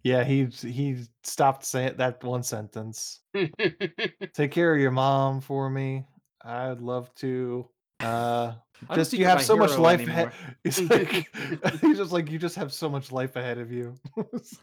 Yeah, 0.08 0.24
he 0.24 0.46
he 0.46 1.04
stopped 1.24 1.66
saying 1.66 1.96
that 1.98 2.24
one 2.24 2.42
sentence. 2.42 3.20
Take 4.34 4.52
care 4.52 4.74
of 4.74 4.80
your 4.80 4.92
mom 4.92 5.42
for 5.42 5.70
me. 5.70 6.06
I'd 6.42 6.80
love 6.80 7.14
to. 7.16 7.68
Uh, 8.00 8.54
just 8.94 9.12
you 9.12 9.26
have 9.26 9.42
so 9.42 9.58
much 9.58 9.78
life 9.78 10.00
anymore. 10.00 10.28
ahead. 10.28 10.56
He's 10.64 10.80
like, 10.90 11.28
he's 11.82 11.98
just 11.98 12.12
like, 12.12 12.30
you 12.32 12.38
just 12.38 12.56
have 12.56 12.72
so 12.72 12.88
much 12.88 13.12
life 13.12 13.36
ahead 13.36 13.58
of 13.58 13.72
you. 13.72 13.96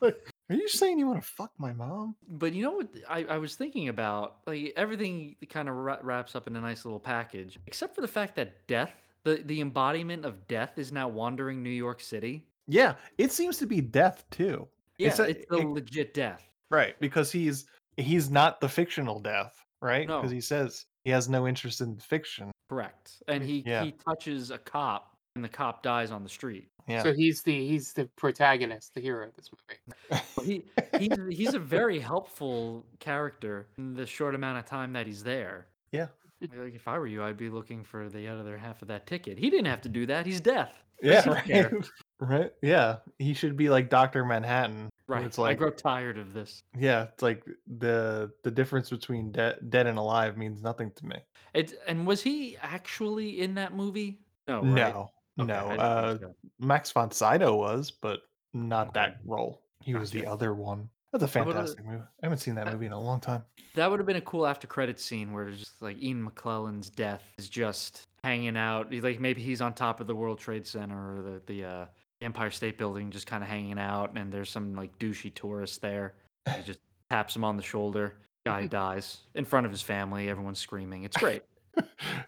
Like, 0.00 0.32
Are 0.48 0.54
you 0.54 0.68
saying 0.68 0.98
you 0.98 1.08
want 1.08 1.20
to 1.20 1.28
fuck 1.28 1.50
my 1.58 1.72
mom? 1.72 2.14
But 2.28 2.54
you 2.54 2.62
know 2.62 2.72
what 2.72 2.88
I, 3.10 3.24
I 3.24 3.38
was 3.38 3.56
thinking 3.56 3.88
about? 3.88 4.36
Like 4.46 4.72
everything 4.76 5.36
kind 5.50 5.68
of 5.68 5.74
wraps 5.74 6.34
up 6.36 6.46
in 6.46 6.56
a 6.56 6.60
nice 6.60 6.86
little 6.86 7.00
package, 7.00 7.58
except 7.66 7.94
for 7.94 8.00
the 8.00 8.08
fact 8.08 8.36
that 8.36 8.66
death, 8.66 8.92
the, 9.24 9.42
the 9.44 9.60
embodiment 9.60 10.24
of 10.24 10.46
death, 10.48 10.78
is 10.78 10.90
now 10.92 11.08
wandering 11.08 11.62
New 11.62 11.70
York 11.70 12.00
City. 12.00 12.46
Yeah, 12.66 12.94
it 13.18 13.30
seems 13.32 13.58
to 13.58 13.66
be 13.66 13.82
death 13.82 14.24
too. 14.30 14.68
Yeah, 14.98 15.08
It's 15.08 15.18
it's, 15.18 15.44
a- 15.50 15.56
it- 15.58 15.66
legit 15.66 16.14
death. 16.14 16.48
Right, 16.70 16.98
because 17.00 17.30
he's 17.30 17.66
he's 17.96 18.30
not 18.30 18.60
the 18.60 18.68
fictional 18.68 19.20
death, 19.20 19.54
right? 19.82 20.08
No. 20.08 20.18
Because 20.18 20.32
he 20.32 20.40
says 20.40 20.86
he 21.04 21.10
has 21.10 21.28
no 21.28 21.46
interest 21.46 21.80
in 21.80 21.96
fiction. 21.98 22.50
Correct. 22.68 23.12
And 23.28 23.42
he, 23.44 23.62
Yeah. 23.66 23.84
he 23.84 23.92
touches 24.08 24.50
a 24.50 24.58
cop, 24.58 25.14
and 25.36 25.44
the 25.44 25.48
cop 25.48 25.82
dies 25.82 26.10
on 26.10 26.22
the 26.22 26.28
street. 26.28 26.68
Yeah. 26.88 27.02
So 27.02 27.12
he's 27.12 27.42
the 27.42 27.66
he's 27.68 27.92
the 27.92 28.06
protagonist, 28.16 28.94
the 28.94 29.00
hero 29.00 29.28
of 29.28 29.34
this 29.36 29.50
movie. 29.52 30.20
But 30.34 30.44
he 30.44 30.64
he's 30.98 31.36
he's 31.36 31.54
a 31.54 31.58
very 31.58 31.98
helpful 32.00 32.84
character 32.98 33.68
in 33.78 33.94
the 33.94 34.06
short 34.06 34.34
amount 34.34 34.58
of 34.58 34.64
time 34.66 34.92
that 34.94 35.06
he's 35.06 35.22
there. 35.22 35.66
Yeah. 35.92 36.08
Like 36.40 36.74
if 36.74 36.88
I 36.88 36.98
were 36.98 37.06
you, 37.06 37.22
I'd 37.22 37.36
be 37.36 37.48
looking 37.50 37.84
for 37.84 38.08
the 38.08 38.26
other 38.28 38.58
half 38.58 38.82
of 38.82 38.88
that 38.88 39.06
ticket. 39.06 39.38
He 39.38 39.48
didn't 39.50 39.66
have 39.66 39.80
to 39.82 39.88
do 39.88 40.04
that. 40.06 40.26
He's 40.26 40.40
deaf. 40.40 40.72
Yeah, 41.02 41.26
right. 41.28 41.72
Right. 42.20 42.52
Yeah, 42.62 42.96
he 43.18 43.34
should 43.34 43.56
be 43.56 43.68
like 43.68 43.90
Doctor 43.90 44.24
Manhattan. 44.24 44.90
Right. 45.06 45.24
It's 45.24 45.36
like 45.36 45.52
I 45.52 45.54
grow 45.54 45.70
tired 45.70 46.16
of 46.18 46.32
this. 46.32 46.62
yeah, 46.78 47.04
it's 47.04 47.22
like 47.22 47.44
the 47.78 48.30
the 48.42 48.50
difference 48.50 48.90
between 48.90 49.32
de- 49.32 49.56
dead 49.68 49.86
and 49.86 49.98
alive 49.98 50.36
means 50.36 50.62
nothing 50.62 50.90
to 50.96 51.06
me. 51.06 51.16
It 51.52 51.74
and 51.86 52.06
was 52.06 52.22
he 52.22 52.56
actually 52.62 53.40
in 53.40 53.54
that 53.54 53.74
movie? 53.74 54.20
No. 54.48 54.62
right? 54.62 54.94
No, 54.94 55.10
Okay, 55.40 55.46
no. 55.46 55.54
Uh, 55.54 56.18
so. 56.18 56.34
Max 56.60 56.90
von 56.92 57.10
Sydow 57.10 57.56
was, 57.56 57.90
but 57.90 58.20
not 58.52 58.94
that 58.94 59.18
role. 59.24 59.62
He 59.82 59.94
was 59.94 60.10
the 60.10 60.24
other 60.26 60.54
one. 60.54 60.88
That's 61.12 61.24
a 61.24 61.28
fantastic 61.28 61.84
movie. 61.84 61.98
I 61.98 62.26
haven't 62.26 62.38
seen 62.38 62.54
that 62.56 62.72
movie 62.72 62.86
in 62.86 62.92
a 62.92 63.00
long 63.00 63.20
time. 63.20 63.44
That 63.74 63.88
would 63.90 64.00
have 64.00 64.06
been 64.06 64.16
a 64.16 64.20
cool 64.20 64.46
after 64.46 64.66
credit 64.66 64.98
scene 64.98 65.32
where 65.32 65.48
it's 65.48 65.58
just 65.58 65.80
like 65.82 66.00
Ian 66.02 66.28
McKellen's 66.28 66.90
death 66.90 67.22
is 67.38 67.48
just 67.48 68.06
hanging 68.24 68.56
out. 68.56 68.92
He's 68.92 69.02
Like 69.04 69.20
maybe 69.20 69.42
he's 69.42 69.60
on 69.60 69.74
top 69.74 70.00
of 70.00 70.06
the 70.06 70.14
World 70.14 70.38
Trade 70.38 70.66
Center 70.66 71.18
or 71.18 71.22
the 71.22 71.42
the 71.46 71.64
uh, 71.64 71.86
Empire 72.24 72.50
State 72.50 72.78
Building, 72.78 73.10
just 73.10 73.26
kind 73.26 73.42
of 73.42 73.48
hanging 73.48 73.78
out, 73.78 74.16
and 74.16 74.32
there's 74.32 74.50
some 74.50 74.74
like 74.74 74.98
douchey 74.98 75.32
tourist 75.34 75.80
there. 75.82 76.14
He 76.56 76.62
just 76.62 76.80
taps 77.10 77.36
him 77.36 77.44
on 77.44 77.56
the 77.56 77.62
shoulder. 77.62 78.16
Guy 78.44 78.62
mm-hmm. 78.62 78.68
dies 78.68 79.18
in 79.34 79.44
front 79.44 79.66
of 79.66 79.72
his 79.72 79.82
family. 79.82 80.28
Everyone's 80.28 80.58
screaming. 80.58 81.04
It's 81.04 81.16
great. 81.16 81.42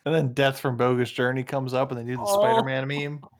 And 0.05 0.13
then 0.13 0.33
Death 0.33 0.59
from 0.59 0.77
Bogus 0.77 1.11
Journey 1.11 1.45
comes 1.45 1.73
up, 1.73 1.93
and 1.93 2.01
they 2.01 2.05
do 2.05 2.17
the 2.17 2.23
Oh. 2.25 2.41
Spider-Man 2.41 2.89
meme. 2.89 3.21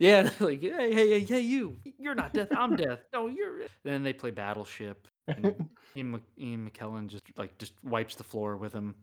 Yeah, 0.00 0.28
like 0.40 0.60
hey, 0.60 0.92
hey, 0.92 1.08
hey, 1.08 1.20
hey, 1.20 1.40
you! 1.40 1.76
You're 1.98 2.16
not 2.16 2.32
death. 2.32 2.48
I'm 2.50 2.74
death. 2.74 2.98
No, 3.12 3.28
you're. 3.28 3.60
Then 3.84 4.02
they 4.02 4.12
play 4.12 4.32
Battleship. 4.32 5.06
And 5.28 5.68
Ian 5.96 6.68
McKellen 6.68 7.06
just 7.06 7.22
like 7.36 7.56
just 7.58 7.74
wipes 7.84 8.16
the 8.16 8.24
floor 8.24 8.56
with 8.56 8.72
him. 8.72 8.96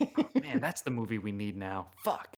Oh, 0.00 0.28
man, 0.40 0.60
that's 0.60 0.82
the 0.82 0.90
movie 0.90 1.18
we 1.18 1.32
need 1.32 1.56
now. 1.56 1.88
Fuck. 2.04 2.36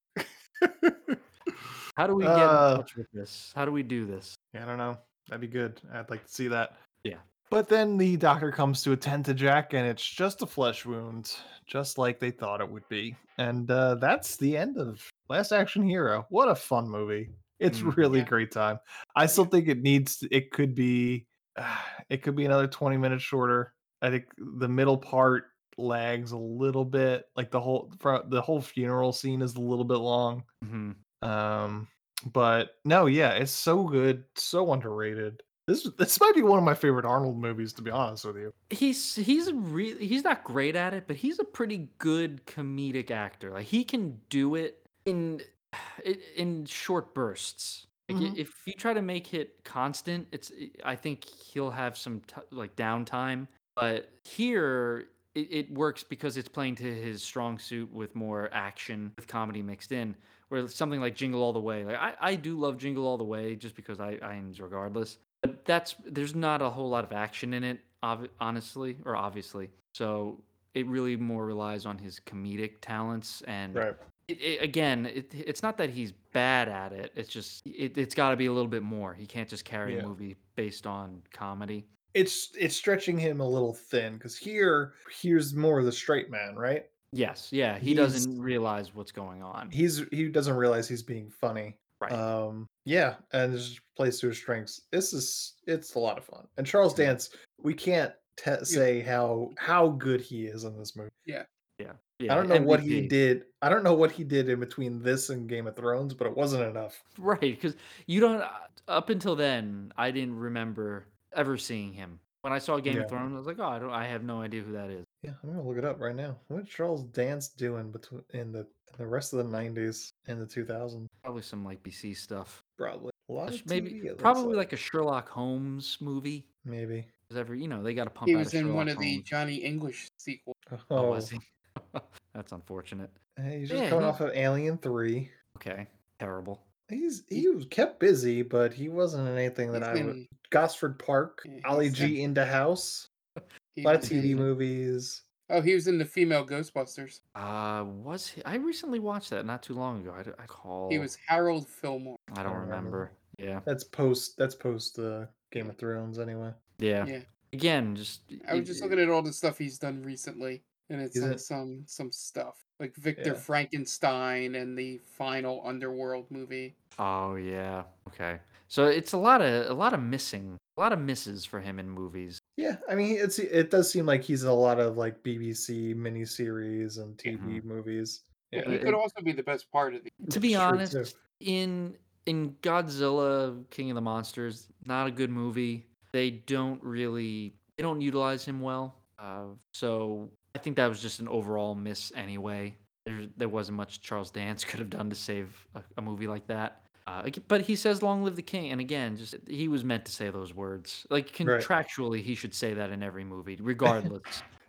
How 1.96 2.06
do 2.06 2.14
we 2.14 2.24
get 2.24 2.32
Uh, 2.32 2.70
in 2.72 2.76
touch 2.78 2.96
with 2.96 3.10
this? 3.12 3.52
How 3.54 3.64
do 3.64 3.72
we 3.72 3.82
do 3.82 4.06
this? 4.06 4.34
Yeah, 4.54 4.62
I 4.62 4.66
don't 4.66 4.78
know. 4.78 4.98
That'd 5.28 5.40
be 5.40 5.46
good. 5.46 5.80
I'd 5.92 6.10
like 6.10 6.24
to 6.26 6.32
see 6.32 6.48
that. 6.48 6.76
Yeah. 7.04 7.18
But 7.50 7.68
then 7.68 7.98
the 7.98 8.16
doctor 8.16 8.50
comes 8.50 8.82
to 8.82 8.92
attend 8.92 9.26
to 9.26 9.34
Jack, 9.34 9.74
and 9.74 9.86
it's 9.86 10.04
just 10.08 10.40
a 10.42 10.46
flesh 10.46 10.86
wound, 10.86 11.34
just 11.66 11.98
like 11.98 12.18
they 12.18 12.30
thought 12.30 12.62
it 12.62 12.70
would 12.70 12.88
be. 12.88 13.14
And 13.38 13.70
uh, 13.70 13.96
that's 13.96 14.36
the 14.36 14.56
end 14.56 14.78
of 14.78 15.06
Last 15.28 15.52
Action 15.52 15.82
Hero. 15.86 16.26
What 16.30 16.48
a 16.48 16.54
fun 16.54 16.88
movie! 16.88 17.28
It's 17.60 17.80
Mm, 17.80 17.96
really 17.96 18.18
yeah. 18.20 18.24
great 18.24 18.50
time. 18.52 18.78
I 19.14 19.26
still 19.26 19.44
think 19.44 19.68
it 19.68 19.82
needs. 19.82 20.16
to- 20.18 20.34
It 20.34 20.50
could 20.50 20.74
be. 20.74 21.26
it 22.08 22.22
could 22.22 22.34
be 22.36 22.46
another 22.46 22.66
twenty 22.66 22.96
minutes 22.96 23.22
shorter. 23.22 23.74
I 24.00 24.08
think 24.10 24.24
the 24.38 24.68
middle 24.68 24.96
part 24.96 25.44
lags 25.76 26.32
a 26.32 26.38
little 26.38 26.84
bit. 26.86 27.24
Like 27.36 27.50
the 27.50 27.60
whole 27.60 27.92
the 28.28 28.40
whole 28.40 28.60
funeral 28.62 29.12
scene 29.12 29.42
is 29.42 29.54
a 29.56 29.60
little 29.60 29.84
bit 29.84 29.98
long. 29.98 30.42
Mhm. 30.64 30.96
Um, 31.22 31.88
but 32.32 32.76
no, 32.84 33.06
yeah, 33.06 33.30
it's 33.32 33.52
so 33.52 33.84
good, 33.84 34.24
so 34.36 34.72
underrated. 34.72 35.42
This 35.68 35.88
this 35.96 36.20
might 36.20 36.34
be 36.34 36.42
one 36.42 36.58
of 36.58 36.64
my 36.64 36.74
favorite 36.74 37.04
Arnold 37.04 37.38
movies, 37.38 37.72
to 37.74 37.82
be 37.82 37.90
honest 37.90 38.24
with 38.24 38.36
you. 38.36 38.52
He's 38.70 39.14
he's 39.14 39.52
really 39.52 40.06
he's 40.06 40.24
not 40.24 40.42
great 40.44 40.74
at 40.74 40.92
it, 40.92 41.04
but 41.06 41.16
he's 41.16 41.38
a 41.38 41.44
pretty 41.44 41.88
good 41.98 42.44
comedic 42.46 43.10
actor. 43.12 43.50
Like 43.52 43.66
he 43.66 43.84
can 43.84 44.20
do 44.28 44.56
it 44.56 44.84
in 45.04 45.40
in- 46.36 46.66
short 46.66 47.14
bursts. 47.14 47.86
Like 48.08 48.18
Mhm. 48.18 48.36
if 48.36 48.50
you 48.66 48.72
try 48.72 48.92
to 48.92 49.02
make 49.02 49.32
it 49.34 49.62
constant, 49.64 50.26
it's 50.32 50.50
I 50.84 50.96
think 50.96 51.24
he'll 51.24 51.70
have 51.70 51.96
some 51.96 52.20
t- 52.26 52.42
like 52.50 52.74
downtime. 52.74 53.46
But 53.76 54.10
here 54.24 55.06
it, 55.36 55.48
it 55.50 55.70
works 55.72 56.02
because 56.02 56.36
it's 56.36 56.48
playing 56.48 56.74
to 56.76 56.92
his 56.94 57.22
strong 57.22 57.58
suit 57.58 57.90
with 57.92 58.14
more 58.16 58.50
action 58.52 59.12
with 59.16 59.28
comedy 59.28 59.62
mixed 59.62 59.92
in. 59.92 60.16
Where 60.52 60.68
something 60.68 61.00
like 61.00 61.14
Jingle 61.16 61.42
All 61.42 61.54
the 61.54 61.60
Way, 61.60 61.82
like 61.86 61.96
I, 61.96 62.12
I 62.20 62.34
do 62.34 62.58
love 62.58 62.76
Jingle 62.76 63.06
All 63.06 63.16
the 63.16 63.24
Way 63.24 63.56
just 63.56 63.74
because 63.74 64.00
I 64.00 64.18
I 64.22 64.34
enjoy 64.34 64.64
regardless. 64.64 65.16
But 65.40 65.64
that's 65.64 65.94
there's 66.04 66.34
not 66.34 66.60
a 66.60 66.68
whole 66.68 66.90
lot 66.90 67.04
of 67.04 67.12
action 67.14 67.54
in 67.54 67.64
it, 67.64 67.80
obvi- 68.02 68.28
honestly 68.38 68.98
or 69.06 69.16
obviously. 69.16 69.70
So 69.94 70.42
it 70.74 70.86
really 70.86 71.16
more 71.16 71.46
relies 71.46 71.86
on 71.86 71.96
his 71.96 72.20
comedic 72.26 72.72
talents 72.82 73.42
and 73.46 73.74
Right. 73.74 73.94
it, 74.28 74.42
it, 74.42 74.62
again, 74.62 75.06
it, 75.06 75.32
it's 75.34 75.62
not 75.62 75.78
that 75.78 75.88
he's 75.88 76.12
bad 76.34 76.68
at 76.68 76.92
it. 76.92 77.12
It's 77.16 77.30
just 77.30 77.66
it, 77.66 77.96
it's 77.96 78.14
got 78.14 78.32
to 78.32 78.36
be 78.36 78.44
a 78.44 78.52
little 78.52 78.68
bit 78.68 78.82
more. 78.82 79.14
He 79.14 79.24
can't 79.24 79.48
just 79.48 79.64
carry 79.64 79.94
Yeah. 79.96 80.02
a 80.02 80.06
movie 80.06 80.36
based 80.54 80.86
on 80.86 81.22
comedy. 81.32 81.86
It's 82.12 82.50
it's 82.60 82.76
stretching 82.76 83.16
him 83.16 83.40
a 83.40 83.48
little 83.48 83.72
thin 83.72 84.18
because 84.18 84.36
here 84.36 84.92
here's 85.18 85.54
more 85.54 85.78
of 85.78 85.86
the 85.86 85.92
straight 85.92 86.30
man, 86.30 86.56
right? 86.56 86.84
Yes, 87.12 87.48
yeah, 87.52 87.78
he 87.78 87.94
He's- 87.94 87.96
doesn't 87.98 88.40
realize 88.40 88.94
what's 88.94 89.12
going 89.12 89.42
on. 89.42 89.70
He's 89.70 90.02
he 90.10 90.28
doesn't 90.28 90.56
realize 90.56 90.88
he's 90.88 91.02
being 91.02 91.30
funny. 91.30 91.76
Right. 92.00 92.12
Um. 92.12 92.66
Yeah, 92.84 93.14
and 93.32 93.52
just 93.56 93.80
plays 93.96 94.18
to 94.20 94.28
his 94.28 94.36
strengths. 94.38 94.80
This 94.90 95.12
is 95.12 95.54
it's 95.66 95.94
a 95.94 95.98
lot 95.98 96.18
of 96.18 96.24
fun. 96.24 96.46
And 96.56 96.66
Charles 96.66 96.94
Dance, 96.94 97.30
we 97.60 97.74
can't 97.74 98.12
te- 98.36 98.64
say 98.64 99.00
how 99.00 99.50
how 99.56 99.88
good 99.90 100.20
he 100.20 100.46
is 100.46 100.64
in 100.64 100.76
this 100.78 100.96
movie. 100.96 101.10
Yeah. 101.26 101.44
yeah, 101.78 101.92
I 102.32 102.34
don't 102.36 102.48
know 102.48 102.60
what 102.60 102.80
he 102.80 103.06
did. 103.06 103.44
I 103.60 103.68
don't 103.68 103.82
know 103.84 103.94
what 103.94 104.10
he 104.12 104.24
did 104.24 104.48
in 104.48 104.58
between 104.60 105.02
this 105.02 105.30
and 105.30 105.48
Game 105.48 105.66
of 105.66 105.76
Thrones, 105.76 106.14
but 106.14 106.26
it 106.26 106.36
wasn't 106.36 106.64
enough. 106.64 107.02
Right, 107.18 107.40
because 107.40 107.76
you 108.06 108.20
don't. 108.20 108.42
Up 108.88 109.10
until 109.10 109.36
then, 109.36 109.92
I 109.96 110.10
didn't 110.10 110.36
remember 110.38 111.06
ever 111.34 111.56
seeing 111.56 111.92
him. 111.92 112.18
When 112.42 112.52
I 112.52 112.58
saw 112.58 112.78
Game 112.80 112.96
Yeah. 112.96 113.02
of 113.02 113.08
Thrones, 113.08 113.34
I 113.34 113.38
was 113.38 113.46
like, 113.46 113.60
oh, 113.60 113.64
I 113.68 113.78
don't. 113.78 113.90
I 113.90 114.04
have 114.06 114.24
no 114.24 114.40
idea 114.42 114.62
who 114.62 114.72
that 114.72 114.90
is. 114.90 115.04
Yeah, 115.22 115.30
I'm 115.42 115.50
gonna 115.50 115.62
look 115.66 115.78
it 115.78 115.84
up 115.84 116.00
right 116.00 116.14
now. 116.14 116.36
What 116.48 116.66
Charles 116.66 117.04
Dance 117.04 117.48
doing 117.48 117.90
between 117.92 118.24
in 118.30 118.50
the 118.52 118.60
in 118.60 118.98
the 118.98 119.06
rest 119.06 119.32
of 119.32 119.38
the 119.38 119.44
'90s 119.56 120.08
and 120.26 120.42
the 120.42 120.46
2000s? 120.46 121.06
Probably 121.22 121.42
some 121.42 121.64
like 121.64 121.80
BC 121.84 122.16
stuff. 122.16 122.60
Probably 122.76 123.12
a 123.28 123.32
lot 123.32 123.54
of 123.54 123.64
Maybe 123.66 123.92
TV, 123.92 124.18
probably 124.18 124.56
like 124.56 124.72
a 124.72 124.76
Sherlock 124.76 125.28
Holmes 125.28 125.98
movie. 126.00 126.44
maybe. 126.64 127.06
'Cause 127.28 127.38
every 127.38 127.62
you 127.62 127.68
know 127.68 127.80
they 127.82 127.94
got 127.94 128.04
to 128.04 128.10
pump 128.10 128.28
He 128.28 128.34
was 128.36 128.52
a 128.52 128.58
in 128.58 128.74
one 128.74 128.88
Sherlock 128.88 128.96
of 128.96 129.02
the 129.02 129.22
Johnny 129.22 129.54
English 129.56 130.08
sequels. 130.18 130.56
Oh, 130.72 130.78
Oh, 130.90 130.96
oh. 131.06 131.10
was 131.10 131.30
he? 131.30 131.38
That's 132.34 132.50
unfortunate. 132.52 133.10
hey, 133.36 133.60
he's 133.60 133.68
just 133.68 133.84
Yeah, 133.84 133.88
coming 133.88 134.04
he- 134.04 134.10
off 134.10 134.20
of 134.20 134.30
Alien 134.34 134.78
Three. 134.78 135.30
Okay, 135.58 135.86
terrible. 136.18 136.60
He's 136.88 137.22
he 137.28 137.48
was 137.48 137.66
kept 137.66 138.00
busy, 138.00 138.42
but 138.42 138.74
he 138.74 138.88
wasn't 138.88 139.28
in 139.28 139.38
anything 139.38 139.70
that 139.72 139.82
He's 139.96 140.02
I 140.02 140.06
would. 140.06 140.26
Been- 140.52 140.60
Gosford 140.60 140.98
Park, 140.98 141.42
Yeah, 141.44 141.60
Ali 141.64 141.86
he's 141.88 141.94
G 141.94 142.18
Indahouse, 142.24 143.08
he 143.74 143.82
a 143.82 143.84
lot 143.86 143.96
of 143.96 144.02
TV 144.02 144.30
in- 144.30 144.36
movies. 144.36 145.22
Oh, 145.50 145.60
he 145.60 145.74
was 145.74 145.86
in 145.86 145.98
the 145.98 146.04
female 146.04 146.46
Ghostbusters. 146.46 147.20
Uh, 147.34 147.84
was 147.84 148.26
he? 148.28 148.42
I 148.44 148.54
recently 148.56 148.98
watched 149.00 149.30
that 149.30 149.44
not 149.44 149.62
too 149.62 149.74
long 149.74 150.00
ago. 150.00 150.14
I 150.38 150.46
call. 150.46 150.88
He 150.90 150.98
was 150.98 151.18
Harold 151.26 151.66
Filmore. 151.68 152.16
I 152.34 152.42
don't 152.42 152.52
remember. 152.54 152.66
remember. 152.66 153.12
Yeah, 153.38 153.60
That's 153.66 153.84
post. 153.84 154.38
That's 154.38 154.54
post 154.54 154.98
uh, 154.98 155.26
Game 155.50 155.68
of 155.68 155.76
Thrones 155.76 156.18
anyway. 156.18 156.52
yeah. 156.78 157.04
Yeah. 157.06 157.18
Again, 157.54 157.94
just 157.96 158.22
I 158.48 158.54
was 158.54 158.62
it- 158.62 158.66
just 158.66 158.82
looking 158.82 158.98
at 158.98 159.10
all 159.10 159.20
the 159.20 159.32
stuff 159.32 159.58
he's 159.58 159.78
done 159.78 160.02
recently, 160.02 160.62
and 160.88 161.02
it's 161.02 161.16
Is 161.16 161.22
like 161.22 161.32
it- 161.32 161.40
some 161.40 161.82
some 161.86 162.10
stuff 162.10 162.56
like 162.80 162.96
Victor 162.96 163.30
Yeah. 163.30 163.34
Frankenstein 163.34 164.54
and 164.54 164.78
the 164.78 165.00
final 165.18 165.60
Underworld 165.66 166.30
movie. 166.30 166.76
Oh 166.98 167.34
yeah. 167.34 167.82
Okay. 168.08 168.38
So 168.72 168.86
it's 168.86 169.12
a 169.12 169.18
lot 169.18 169.42
of 169.42 169.70
a 169.70 169.74
lot 169.74 169.92
of 169.92 170.00
missing, 170.00 170.56
a 170.78 170.80
lot 170.80 170.94
of 170.94 170.98
misses 170.98 171.44
for 171.44 171.60
him 171.60 171.78
in 171.78 171.90
movies. 171.90 172.40
Yeah, 172.56 172.76
I 172.88 172.94
mean, 172.94 173.18
it's 173.20 173.38
it 173.38 173.70
does 173.70 173.90
seem 173.90 174.06
like 174.06 174.22
he's 174.22 174.44
in 174.44 174.48
a 174.48 174.54
lot 174.54 174.80
of 174.80 174.96
like 174.96 175.22
BBC 175.22 175.94
miniseries 175.94 176.96
and 176.96 177.14
TV 177.18 177.62
movies. 177.62 178.22
Yeah, 178.50 178.70
He 178.70 178.78
could 178.78 178.94
also 178.94 179.20
be 179.22 179.32
the 179.32 179.42
best 179.42 179.70
part 179.70 179.94
of 179.94 180.00
the. 180.04 180.10
To 180.30 180.40
be 180.40 180.54
honest, 180.54 180.92
too. 180.92 181.04
in 181.40 181.98
in 182.24 182.56
Godzilla 182.62 183.62
King 183.68 183.90
of 183.90 183.94
the 183.94 184.00
Monsters, 184.00 184.68
not 184.86 185.06
a 185.06 185.10
good 185.10 185.28
movie. 185.28 185.84
They 186.14 186.30
don't 186.30 186.82
really 186.82 187.52
they 187.76 187.82
don't 187.82 188.00
utilize 188.00 188.42
him 188.42 188.62
well. 188.62 188.94
Uh, 189.18 189.48
so 189.74 190.30
I 190.54 190.58
think 190.60 190.76
that 190.76 190.88
was 190.88 191.02
just 191.02 191.20
an 191.20 191.28
overall 191.28 191.74
miss 191.74 192.10
anyway. 192.16 192.74
There, 193.04 193.26
there 193.36 193.48
wasn't 193.50 193.76
much 193.76 194.00
Charles 194.00 194.30
Dance 194.30 194.64
could 194.68 194.78
have 194.78 194.88
done 194.88 195.10
to 195.10 195.16
save 195.16 195.54
a, 195.74 195.82
a 195.98 196.00
movie 196.00 196.26
like 196.26 196.46
that. 196.46 196.81
Uh, 197.06 197.28
but 197.48 197.62
he 197.62 197.74
says 197.76 198.02
"Long 198.02 198.22
live 198.22 198.36
the 198.36 198.42
king," 198.42 198.70
and 198.70 198.80
again, 198.80 199.16
just 199.16 199.34
he 199.48 199.66
was 199.68 199.82
meant 199.84 200.04
to 200.06 200.12
say 200.12 200.30
those 200.30 200.54
words. 200.54 201.06
Like 201.10 201.32
Right. 201.40 201.60
contractually, 201.60 202.22
he 202.22 202.34
should 202.34 202.54
say 202.54 202.74
that 202.74 202.90
in 202.90 203.02
every 203.02 203.24
movie, 203.24 203.56
regardless. 203.60 204.22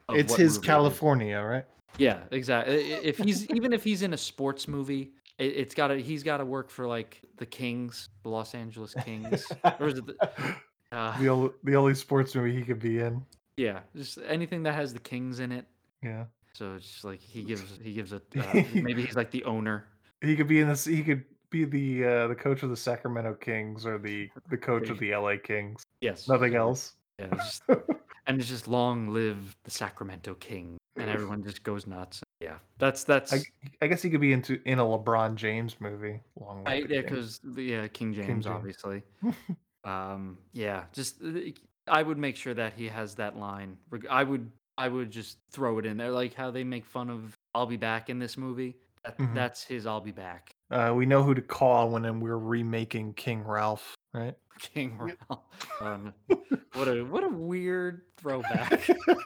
of 0.10 0.16
it's 0.18 0.36
his 0.36 0.56
movie 0.58 0.66
it. 0.66 0.68
California, 0.68 1.40
right? 1.42 1.66
Yeah, 1.98 2.20
exactly. 2.32 2.76
If 2.94 3.18
he's 3.20 3.48
even 3.52 3.72
if 3.74 3.84
he's 3.84 4.02
in 4.02 4.14
a 4.14 4.18
sports 4.18 4.68
movie, 4.68 5.12
it, 5.38 5.46
it's 5.46 5.76
got 5.76 5.88
to 5.90 6.02
he's 6.02 6.24
got 6.24 6.38
to 6.38 6.46
work 6.46 6.70
for 6.72 6.88
like 6.88 7.22
the 7.38 7.46
Kings, 7.46 8.10
the 8.24 8.30
Los 8.30 8.56
Angeles 8.56 8.94
Kings, 9.06 9.46
or 9.80 9.88
is 9.88 10.00
it? 10.00 10.06
The, 10.08 10.56
uh, 10.92 11.18
the 11.20 11.30
only 11.30 11.50
the 11.64 11.76
only 11.76 11.94
sports 11.94 12.34
movie 12.36 12.56
he 12.56 12.64
could 12.64 12.80
be 12.80 13.00
in. 13.00 13.24
yeah, 13.58 13.82
just 13.96 14.18
anything 14.28 14.64
that 14.64 14.74
has 14.74 14.92
the 14.94 15.00
Kings 15.00 15.40
in 15.40 15.52
it. 15.52 15.66
Yeah, 16.02 16.26
So 16.54 16.74
it's 16.76 16.86
just 16.92 17.04
like 17.06 17.22
he 17.22 17.44
gives 17.44 17.64
he 17.82 17.94
gives 17.94 18.12
a 18.12 18.18
uh, 18.38 18.64
maybe 18.74 19.06
he's 19.06 19.16
like 19.16 19.30
the 19.32 19.44
owner. 19.46 19.86
he 20.22 20.36
could 20.36 20.48
be 20.48 20.60
in 20.62 20.68
this. 20.68 20.84
He 20.86 21.02
could 21.04 21.24
be 21.54 21.64
the 21.64 22.06
uh, 22.06 22.28
the 22.28 22.36
coach 22.36 22.64
of 22.64 22.70
the 22.70 22.76
Sacramento 22.76 23.36
Kings 23.36 23.86
or 23.86 23.98
the 23.98 24.30
the 24.50 24.58
coach 24.58 24.90
of 24.90 25.00
the 25.00 25.16
LA 25.16 25.36
Kings. 25.42 25.86
Yes. 26.02 26.28
Nothing 26.28 26.56
else. 26.56 26.96
Yeah, 27.20 27.28
it's 27.32 27.44
just, 27.46 27.64
and 28.28 28.40
it's 28.40 28.50
just 28.50 28.68
long 28.68 29.10
live 29.14 29.56
the 29.64 29.72
Sacramento 29.72 30.34
King, 30.36 30.78
and 30.98 31.10
everyone 31.10 31.44
just 31.44 31.64
goes 31.64 31.86
nuts. 31.88 32.22
Yeah, 32.42 32.58
that's 32.80 33.04
that's 33.04 33.32
I, 33.32 33.38
I 33.82 33.88
guess 33.88 34.02
he 34.02 34.10
could 34.10 34.20
be 34.20 34.34
into 34.34 34.60
in 34.66 34.80
a 34.80 34.84
LeBron 34.84 35.36
James 35.36 35.78
movie. 35.80 36.20
Long 36.40 36.64
I, 36.66 36.80
live 36.80 36.90
the 36.90 36.96
yeah, 36.96 37.02
because 37.02 37.40
yeah, 37.56 37.88
King 37.88 38.14
James, 38.14 38.28
James. 38.28 38.48
obviously. 38.48 39.04
um, 39.86 40.38
yeah, 40.54 40.86
just 40.92 41.22
uh, 41.24 41.40
I 41.88 42.02
would 42.02 42.18
make 42.18 42.36
sure 42.36 42.56
that 42.56 42.74
he 42.76 42.88
has 42.88 43.16
that 43.16 43.38
line. 43.38 43.78
I 44.10 44.24
would 44.24 44.52
I 44.78 44.88
would 44.88 45.12
just 45.12 45.38
throw 45.52 45.78
it 45.78 45.86
in 45.86 45.98
there, 45.98 46.12
like 46.12 46.34
how 46.34 46.50
they 46.50 46.64
make 46.64 46.86
fun 46.86 47.10
of 47.12 47.38
"I'll 47.54 47.68
be 47.68 47.78
back" 47.78 48.10
in 48.10 48.18
this 48.18 48.38
movie. 48.38 48.76
That, 49.06 49.18
Mhm. 49.18 49.36
That's 49.36 49.64
his 49.64 49.86
"I'll 49.86 50.02
be 50.02 50.12
back." 50.12 50.56
Uh, 50.74 50.92
we 50.94 51.06
know 51.06 51.22
who 51.22 51.36
to 51.36 51.42
call 51.42 51.90
when 51.90 52.20
we're 52.20 52.38
remaking 52.38 53.14
King 53.14 53.44
Ralph, 53.44 53.96
right? 54.12 54.34
King 54.60 54.98
Ralph. 54.98 55.44
Um, 55.80 56.14
what 56.74 56.88
a 56.88 57.04
what 57.04 57.24
a 57.24 57.30
weird 57.30 58.02
throwback. 58.18 58.88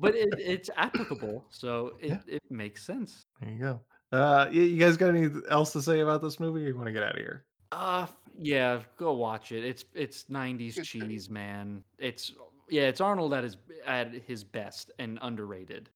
but 0.00 0.16
it, 0.16 0.34
it's 0.36 0.68
applicable, 0.76 1.44
so 1.50 1.92
it, 2.00 2.18
it 2.26 2.42
makes 2.50 2.84
sense. 2.84 3.26
There 3.40 3.50
you 3.50 3.58
go. 3.60 3.80
Uh, 4.10 4.48
you 4.50 4.76
guys 4.78 4.96
got 4.96 5.10
anything 5.10 5.42
else 5.48 5.72
to 5.74 5.82
say 5.82 6.00
about 6.00 6.22
this 6.22 6.40
movie? 6.40 6.62
You 6.62 6.74
want 6.74 6.86
to 6.86 6.92
get 6.92 7.04
out 7.04 7.12
of 7.12 7.18
here? 7.18 7.44
Uh 7.72 8.06
yeah, 8.38 8.80
go 8.96 9.12
watch 9.12 9.52
it. 9.52 9.64
It's 9.64 9.84
it's 9.94 10.24
90s 10.24 10.82
cheese, 10.82 11.30
man. 11.30 11.82
It's 11.98 12.32
yeah, 12.68 12.82
it's 12.82 13.00
Arnold 13.00 13.32
at 13.32 13.44
his 13.44 13.56
at 13.86 14.12
his 14.12 14.44
best 14.44 14.90
and 14.98 15.18
underrated. 15.22 15.88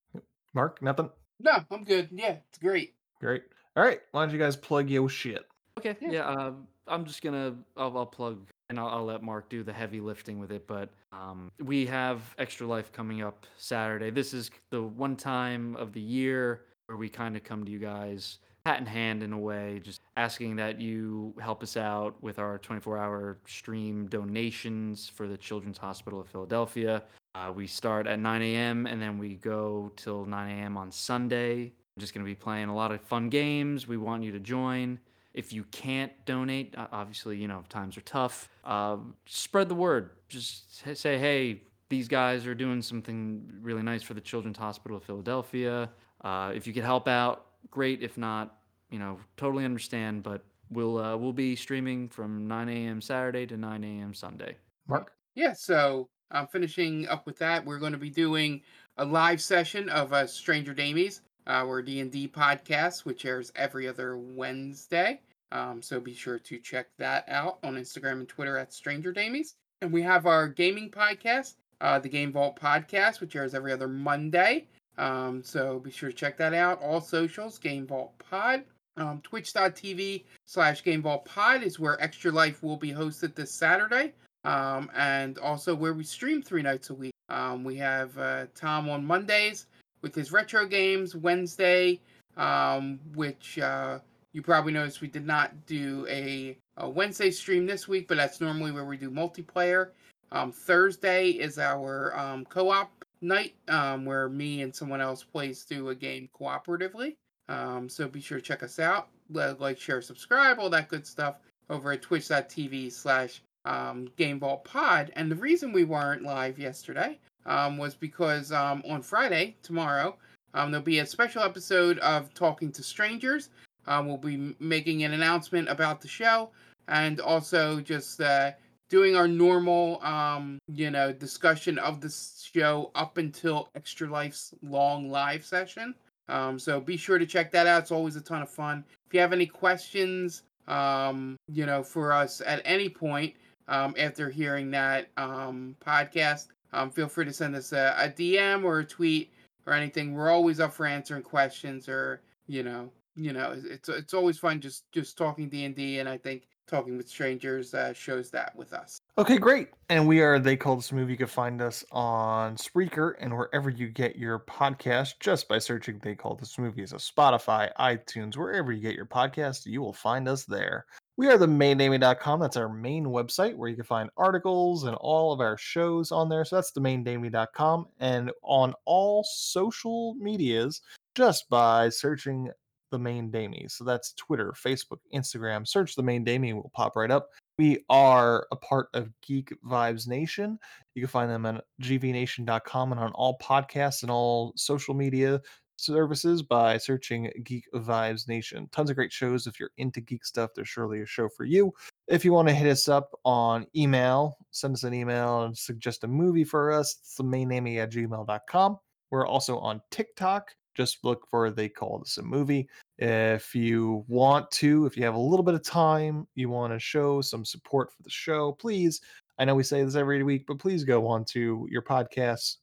Mark, 0.54 0.82
nothing. 0.82 1.10
No, 1.38 1.64
I'm 1.70 1.84
good. 1.84 2.08
Yeah, 2.12 2.36
it's 2.48 2.58
great. 2.58 2.94
Great. 3.20 3.42
All 3.76 3.84
right. 3.84 4.00
Why 4.12 4.24
don't 4.24 4.32
you 4.32 4.38
guys 4.38 4.56
plug 4.56 4.90
your 4.90 5.08
shit? 5.08 5.46
Okay, 5.78 5.96
yeah, 6.00 6.28
uh, 6.28 6.52
I'm 6.86 7.04
just 7.06 7.22
gonna 7.22 7.54
I'll, 7.76 7.96
I'll 7.96 8.06
plug 8.06 8.46
and 8.68 8.78
I'll, 8.78 8.88
I'll 8.88 9.04
let 9.04 9.22
Mark 9.22 9.48
do 9.48 9.62
the 9.62 9.72
heavy 9.72 10.00
lifting 10.00 10.38
with 10.38 10.52
it. 10.52 10.66
But 10.66 10.90
um, 11.12 11.50
we 11.62 11.86
have 11.86 12.22
Extra 12.38 12.66
Life 12.66 12.92
coming 12.92 13.22
up 13.22 13.46
Saturday. 13.56 14.10
This 14.10 14.34
is 14.34 14.50
the 14.70 14.82
one 14.82 15.16
time 15.16 15.76
of 15.76 15.92
the 15.92 16.00
year 16.00 16.62
where 16.86 16.98
we 16.98 17.08
kind 17.08 17.36
of 17.36 17.44
come 17.44 17.64
to 17.64 17.70
you 17.70 17.78
guys 17.78 18.38
hat 18.66 18.78
in 18.78 18.86
hand 18.86 19.22
in 19.22 19.32
a 19.32 19.38
way, 19.38 19.80
just 19.82 20.02
asking 20.16 20.56
that 20.56 20.80
you 20.80 21.34
help 21.40 21.62
us 21.62 21.76
out 21.76 22.22
with 22.22 22.38
our 22.38 22.58
24-hour 22.58 23.38
stream 23.46 24.06
donations 24.06 25.08
for 25.08 25.26
the 25.26 25.36
Children's 25.36 25.78
Hospital 25.78 26.20
of 26.20 26.28
Philadelphia. 26.28 27.02
Uh, 27.34 27.50
we 27.54 27.66
start 27.66 28.06
at 28.06 28.18
9 28.18 28.42
a.m. 28.42 28.86
and 28.86 29.00
then 29.00 29.18
we 29.18 29.36
go 29.36 29.90
till 29.96 30.26
9 30.26 30.58
a.m. 30.58 30.76
on 30.76 30.90
Sunday. 30.90 31.72
We're 32.00 32.04
just 32.04 32.14
going 32.14 32.24
to 32.24 32.30
be 32.30 32.34
playing 32.34 32.70
a 32.70 32.74
lot 32.74 32.92
of 32.92 33.02
fun 33.02 33.28
games. 33.28 33.86
We 33.86 33.98
want 33.98 34.22
you 34.22 34.32
to 34.32 34.40
join. 34.40 34.98
If 35.34 35.52
you 35.52 35.64
can't 35.64 36.10
donate, 36.24 36.74
obviously, 36.78 37.36
you 37.36 37.46
know, 37.46 37.62
times 37.68 37.98
are 37.98 38.00
tough. 38.00 38.48
Uh, 38.64 38.96
spread 39.26 39.68
the 39.68 39.74
word. 39.74 40.08
Just 40.30 40.96
say, 40.96 41.18
hey, 41.18 41.60
these 41.90 42.08
guys 42.08 42.46
are 42.46 42.54
doing 42.54 42.80
something 42.80 43.52
really 43.60 43.82
nice 43.82 44.02
for 44.02 44.14
the 44.14 44.20
Children's 44.22 44.56
Hospital 44.56 44.96
of 44.96 45.04
Philadelphia. 45.04 45.90
Uh, 46.24 46.52
if 46.54 46.66
you 46.66 46.72
could 46.72 46.84
help 46.84 47.06
out, 47.06 47.44
great. 47.70 48.02
If 48.02 48.16
not, 48.16 48.56
you 48.90 48.98
know, 48.98 49.20
totally 49.36 49.66
understand. 49.66 50.22
But 50.22 50.42
we'll 50.70 50.96
uh, 50.96 51.18
we'll 51.18 51.34
be 51.34 51.54
streaming 51.54 52.08
from 52.08 52.48
9 52.48 52.68
a.m. 52.70 53.02
Saturday 53.02 53.44
to 53.44 53.58
9 53.58 53.84
a.m. 53.84 54.14
Sunday. 54.14 54.56
Mark. 54.88 55.12
Yeah. 55.34 55.52
So 55.52 56.08
I'm 56.30 56.46
finishing 56.46 57.06
up 57.08 57.26
with 57.26 57.36
that. 57.40 57.62
We're 57.62 57.78
going 57.78 57.92
to 57.92 57.98
be 57.98 58.08
doing 58.08 58.62
a 58.96 59.04
live 59.04 59.42
session 59.42 59.90
of 59.90 60.14
uh, 60.14 60.26
Stranger 60.26 60.74
Damies, 60.74 61.20
our 61.46 61.82
D&D 61.82 62.28
podcast, 62.28 63.04
which 63.04 63.24
airs 63.24 63.52
every 63.56 63.88
other 63.88 64.16
Wednesday. 64.16 65.20
Um, 65.52 65.82
so 65.82 66.00
be 66.00 66.14
sure 66.14 66.38
to 66.38 66.58
check 66.58 66.88
that 66.98 67.24
out 67.28 67.58
on 67.64 67.74
Instagram 67.74 68.20
and 68.20 68.28
Twitter 68.28 68.56
at 68.56 68.72
Stranger 68.72 69.12
Damies. 69.12 69.54
And 69.82 69.92
we 69.92 70.02
have 70.02 70.26
our 70.26 70.46
gaming 70.46 70.90
podcast, 70.90 71.54
uh, 71.80 71.98
the 71.98 72.08
Game 72.08 72.32
Vault 72.32 72.58
podcast, 72.60 73.20
which 73.20 73.34
airs 73.34 73.54
every 73.54 73.72
other 73.72 73.88
Monday. 73.88 74.66
Um, 74.98 75.42
so 75.42 75.78
be 75.78 75.90
sure 75.90 76.10
to 76.10 76.14
check 76.14 76.36
that 76.38 76.54
out. 76.54 76.80
All 76.82 77.00
socials, 77.00 77.58
Game 77.58 77.86
Vault 77.86 78.12
Pod. 78.18 78.64
Um, 78.96 79.20
Twitch.tv 79.22 80.24
slash 80.46 80.84
Game 80.84 81.02
Vault 81.02 81.24
Pod 81.24 81.62
is 81.62 81.78
where 81.78 82.00
Extra 82.02 82.30
Life 82.30 82.62
will 82.62 82.76
be 82.76 82.92
hosted 82.92 83.34
this 83.34 83.52
Saturday. 83.52 84.12
Um, 84.44 84.90
and 84.94 85.38
also 85.38 85.74
where 85.74 85.94
we 85.94 86.04
stream 86.04 86.42
three 86.42 86.62
nights 86.62 86.90
a 86.90 86.94
week. 86.94 87.12
Um, 87.28 87.64
we 87.64 87.76
have 87.76 88.16
uh, 88.18 88.46
Tom 88.54 88.88
on 88.88 89.04
Mondays 89.04 89.66
with 90.02 90.14
his 90.14 90.32
retro 90.32 90.66
games, 90.66 91.14
Wednesday, 91.14 92.00
um, 92.36 92.98
which 93.14 93.58
uh, 93.58 93.98
you 94.32 94.42
probably 94.42 94.72
noticed 94.72 95.00
we 95.00 95.08
did 95.08 95.26
not 95.26 95.66
do 95.66 96.06
a, 96.08 96.56
a, 96.76 96.88
Wednesday 96.88 97.30
stream 97.30 97.66
this 97.66 97.88
week, 97.88 98.08
but 98.08 98.16
that's 98.16 98.40
normally 98.40 98.72
where 98.72 98.84
we 98.84 98.96
do 98.96 99.10
multiplayer. 99.10 99.90
Um, 100.32 100.52
Thursday 100.52 101.30
is 101.30 101.58
our 101.58 102.16
um, 102.18 102.44
co 102.44 102.70
op 102.70 103.04
night 103.20 103.54
um, 103.68 104.04
where 104.04 104.28
me 104.28 104.62
and 104.62 104.74
someone 104.74 105.00
else 105.00 105.22
plays 105.22 105.62
through 105.62 105.88
a 105.90 105.94
game 105.94 106.28
cooperatively. 106.38 107.16
Um, 107.48 107.88
so 107.88 108.06
be 108.08 108.20
sure 108.20 108.38
to 108.38 108.44
check 108.44 108.62
us 108.62 108.78
out. 108.78 109.08
Like, 109.32 109.78
share, 109.78 110.02
subscribe, 110.02 110.58
all 110.58 110.70
that 110.70 110.88
good 110.88 111.06
stuff 111.06 111.36
over 111.68 111.92
at 111.92 112.02
twitch.tv 112.02 112.92
slash 112.92 113.42
um, 113.64 114.08
Game 114.16 114.38
Vault 114.38 114.64
Pod. 114.64 115.12
And 115.16 115.30
the 115.30 115.36
reason 115.36 115.72
we 115.72 115.84
weren't 115.84 116.22
live 116.22 116.58
yesterday 116.58 117.18
um, 117.46 117.78
was 117.78 117.94
because 117.94 118.52
um, 118.52 118.82
on 118.88 119.02
Friday, 119.02 119.56
tomorrow, 119.62 120.16
um, 120.54 120.70
there'll 120.70 120.84
be 120.84 120.98
a 120.98 121.06
special 121.06 121.42
episode 121.42 121.98
of 122.00 122.32
Talking 122.34 122.72
to 122.72 122.82
Strangers. 122.82 123.50
Um, 123.86 124.06
we'll 124.06 124.18
be 124.18 124.54
making 124.58 125.04
an 125.04 125.12
announcement 125.12 125.68
about 125.68 126.00
the 126.00 126.08
show 126.08 126.50
and 126.88 127.20
also 127.20 127.80
just 127.80 128.20
uh, 128.20 128.52
doing 128.88 129.16
our 129.16 129.28
normal, 129.28 130.02
um, 130.02 130.58
you 130.68 130.90
know, 130.90 131.12
discussion 131.12 131.78
of 131.78 132.00
the 132.00 132.14
show 132.52 132.90
up 132.94 133.16
until 133.16 133.70
Extra 133.74 134.08
Life's 134.08 134.52
long 134.62 135.08
live 135.10 135.44
session. 135.44 135.94
Um, 136.28 136.58
so 136.58 136.80
be 136.80 136.96
sure 136.96 137.18
to 137.18 137.26
check 137.26 137.50
that 137.52 137.66
out. 137.66 137.82
It's 137.82 137.92
always 137.92 138.16
a 138.16 138.20
ton 138.20 138.42
of 138.42 138.50
fun. 138.50 138.84
If 139.06 139.14
you 139.14 139.20
have 139.20 139.32
any 139.32 139.46
questions, 139.46 140.42
um, 140.68 141.36
you 141.48 141.66
know, 141.66 141.82
for 141.82 142.12
us 142.12 142.40
at 142.44 142.62
any 142.64 142.88
point 142.88 143.34
um, 143.68 143.94
after 143.98 144.30
hearing 144.30 144.70
that 144.72 145.08
um, 145.16 145.76
podcast, 145.84 146.48
um, 146.72 146.90
feel 146.90 147.08
free 147.08 147.24
to 147.24 147.32
send 147.32 147.56
us 147.56 147.72
a, 147.72 147.94
a 147.98 148.08
DM 148.08 148.64
or 148.64 148.80
a 148.80 148.84
tweet 148.84 149.32
or 149.66 149.72
anything. 149.72 150.14
We're 150.14 150.30
always 150.30 150.60
up 150.60 150.72
for 150.72 150.86
answering 150.86 151.22
questions 151.22 151.88
or 151.88 152.22
you 152.46 152.62
know, 152.62 152.90
you 153.14 153.32
know, 153.32 153.54
it's 153.64 153.88
it's 153.88 154.14
always 154.14 154.38
fun 154.38 154.60
just 154.60 154.90
just 154.92 155.16
talking 155.16 155.48
D 155.48 155.64
and 155.64 155.74
D, 155.74 155.98
and 156.00 156.08
I 156.08 156.18
think 156.18 156.48
talking 156.70 156.96
with 156.96 157.08
strangers 157.08 157.74
uh, 157.74 157.92
shows 157.92 158.30
that 158.30 158.54
with 158.56 158.72
us. 158.72 159.00
Okay, 159.18 159.36
great. 159.38 159.68
And 159.88 160.06
we 160.06 160.20
are 160.20 160.38
They 160.38 160.56
Call 160.56 160.76
This 160.76 160.92
Movie. 160.92 161.12
You 161.12 161.18
can 161.18 161.26
find 161.26 161.60
us 161.60 161.84
on 161.90 162.56
Spreaker 162.56 163.14
and 163.20 163.36
wherever 163.36 163.68
you 163.68 163.88
get 163.88 164.16
your 164.16 164.38
podcast 164.38 165.14
just 165.18 165.48
by 165.48 165.58
searching 165.58 165.98
They 165.98 166.14
Call 166.14 166.36
This 166.36 166.58
Movie. 166.58 166.86
So 166.86 166.96
Spotify, 166.96 167.70
iTunes, 167.78 168.36
wherever 168.36 168.72
you 168.72 168.80
get 168.80 168.94
your 168.94 169.06
podcast, 169.06 169.66
you 169.66 169.80
will 169.80 169.92
find 169.92 170.28
us 170.28 170.44
there. 170.44 170.86
We 171.20 171.28
are 171.28 171.36
the 171.36 171.44
maindamie.com. 171.44 172.40
That's 172.40 172.56
our 172.56 172.70
main 172.70 173.04
website 173.04 173.54
where 173.54 173.68
you 173.68 173.76
can 173.76 173.84
find 173.84 174.08
articles 174.16 174.84
and 174.84 174.96
all 174.96 175.34
of 175.34 175.40
our 175.40 175.58
shows 175.58 176.12
on 176.12 176.30
there. 176.30 176.46
So 176.46 176.56
that's 176.56 176.70
the 176.70 176.80
maindamie.com. 176.80 177.88
And 177.98 178.30
on 178.42 178.72
all 178.86 179.22
social 179.22 180.14
medias, 180.14 180.80
just 181.14 181.50
by 181.50 181.90
searching 181.90 182.48
the 182.90 182.98
main 182.98 183.30
Damie. 183.30 183.66
So 183.68 183.84
that's 183.84 184.14
Twitter, 184.14 184.54
Facebook, 184.56 185.00
Instagram. 185.14 185.68
Search 185.68 185.94
the 185.94 186.02
main 186.02 186.24
Damie, 186.24 186.54
will 186.54 186.72
pop 186.74 186.96
right 186.96 187.10
up. 187.10 187.28
We 187.58 187.84
are 187.90 188.46
a 188.50 188.56
part 188.56 188.88
of 188.94 189.10
Geek 189.20 189.52
Vibes 189.62 190.08
Nation. 190.08 190.58
You 190.94 191.02
can 191.02 191.10
find 191.10 191.30
them 191.30 191.44
at 191.44 191.62
gvnation.com 191.82 192.92
and 192.92 192.98
on 192.98 193.12
all 193.12 193.36
podcasts 193.36 194.00
and 194.00 194.10
all 194.10 194.54
social 194.56 194.94
media 194.94 195.42
services 195.80 196.42
by 196.42 196.78
searching 196.78 197.30
Geek 197.42 197.64
Vibes 197.74 198.28
Nation. 198.28 198.68
Tons 198.72 198.90
of 198.90 198.96
great 198.96 199.12
shows. 199.12 199.46
If 199.46 199.58
you're 199.58 199.70
into 199.78 200.00
geek 200.00 200.24
stuff, 200.24 200.50
there's 200.54 200.68
surely 200.68 201.02
a 201.02 201.06
show 201.06 201.28
for 201.28 201.44
you. 201.44 201.72
If 202.08 202.24
you 202.24 202.32
want 202.32 202.48
to 202.48 202.54
hit 202.54 202.70
us 202.70 202.88
up 202.88 203.10
on 203.24 203.66
email, 203.74 204.36
send 204.50 204.74
us 204.74 204.84
an 204.84 204.94
email 204.94 205.44
and 205.44 205.56
suggest 205.56 206.04
a 206.04 206.08
movie 206.08 206.44
for 206.44 206.72
us. 206.72 206.96
It's 207.00 207.16
the 207.16 207.24
main 207.24 207.48
name 207.48 207.66
at 207.78 207.90
gmail.com. 207.90 208.78
We're 209.10 209.26
also 209.26 209.58
on 209.58 209.80
TikTok. 209.90 210.54
Just 210.74 211.04
look 211.04 211.26
for 211.28 211.50
They 211.50 211.68
Call 211.68 211.98
This 211.98 212.18
a 212.18 212.22
Movie. 212.22 212.68
If 212.98 213.54
you 213.54 214.04
want 214.08 214.50
to, 214.52 214.86
if 214.86 214.96
you 214.96 215.04
have 215.04 215.14
a 215.14 215.18
little 215.18 215.44
bit 215.44 215.54
of 215.54 215.64
time, 215.64 216.26
you 216.34 216.48
want 216.48 216.72
to 216.72 216.78
show 216.78 217.20
some 217.20 217.44
support 217.44 217.92
for 217.92 218.02
the 218.02 218.10
show, 218.10 218.52
please. 218.52 219.00
I 219.38 219.44
know 219.44 219.54
we 219.54 219.62
say 219.62 219.82
this 219.82 219.96
every 219.96 220.22
week, 220.22 220.44
but 220.46 220.58
please 220.58 220.84
go 220.84 221.06
on 221.06 221.24
to 221.26 221.66
your 221.70 221.82
podcast 221.82 222.56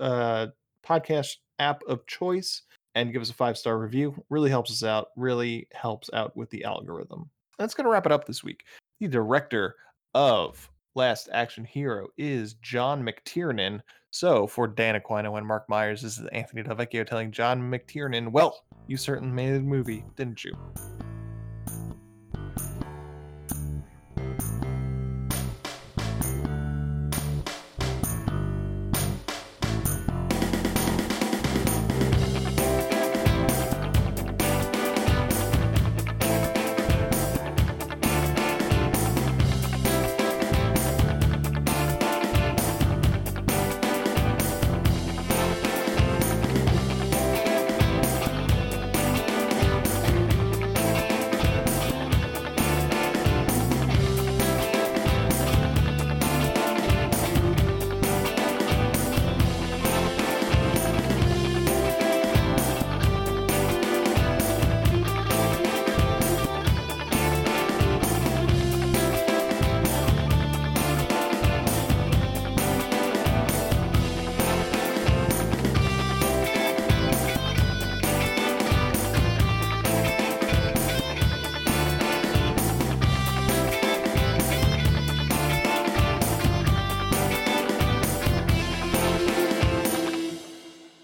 uh, 0.00 0.48
podcast 0.84 1.36
app 1.58 1.82
of 1.88 2.06
choice 2.06 2.62
and 2.94 3.12
give 3.12 3.22
us 3.22 3.30
a 3.30 3.34
five 3.34 3.58
star 3.58 3.78
review. 3.78 4.14
Really 4.30 4.50
helps 4.50 4.70
us 4.70 4.82
out. 4.82 5.08
Really 5.16 5.68
helps 5.72 6.10
out 6.12 6.36
with 6.36 6.50
the 6.50 6.64
algorithm. 6.64 7.30
That's 7.58 7.74
going 7.74 7.84
to 7.84 7.90
wrap 7.90 8.06
it 8.06 8.12
up 8.12 8.26
this 8.26 8.42
week. 8.42 8.64
The 9.00 9.08
director 9.08 9.76
of 10.14 10.68
Last 10.94 11.28
Action 11.32 11.64
Hero 11.64 12.08
is 12.16 12.54
John 12.54 13.04
McTiernan. 13.04 13.80
So 14.10 14.46
for 14.46 14.68
Dan 14.68 15.00
Aquino 15.00 15.36
and 15.38 15.46
Mark 15.46 15.68
Myers, 15.68 16.02
this 16.02 16.18
is 16.18 16.26
Anthony 16.26 16.62
Delvecchio 16.62 17.06
telling 17.06 17.32
John 17.32 17.60
McTiernan, 17.60 18.30
well, 18.30 18.64
you 18.86 18.96
certainly 18.96 19.34
made 19.34 19.54
a 19.56 19.60
movie, 19.60 20.04
didn't 20.16 20.44
you? 20.44 20.56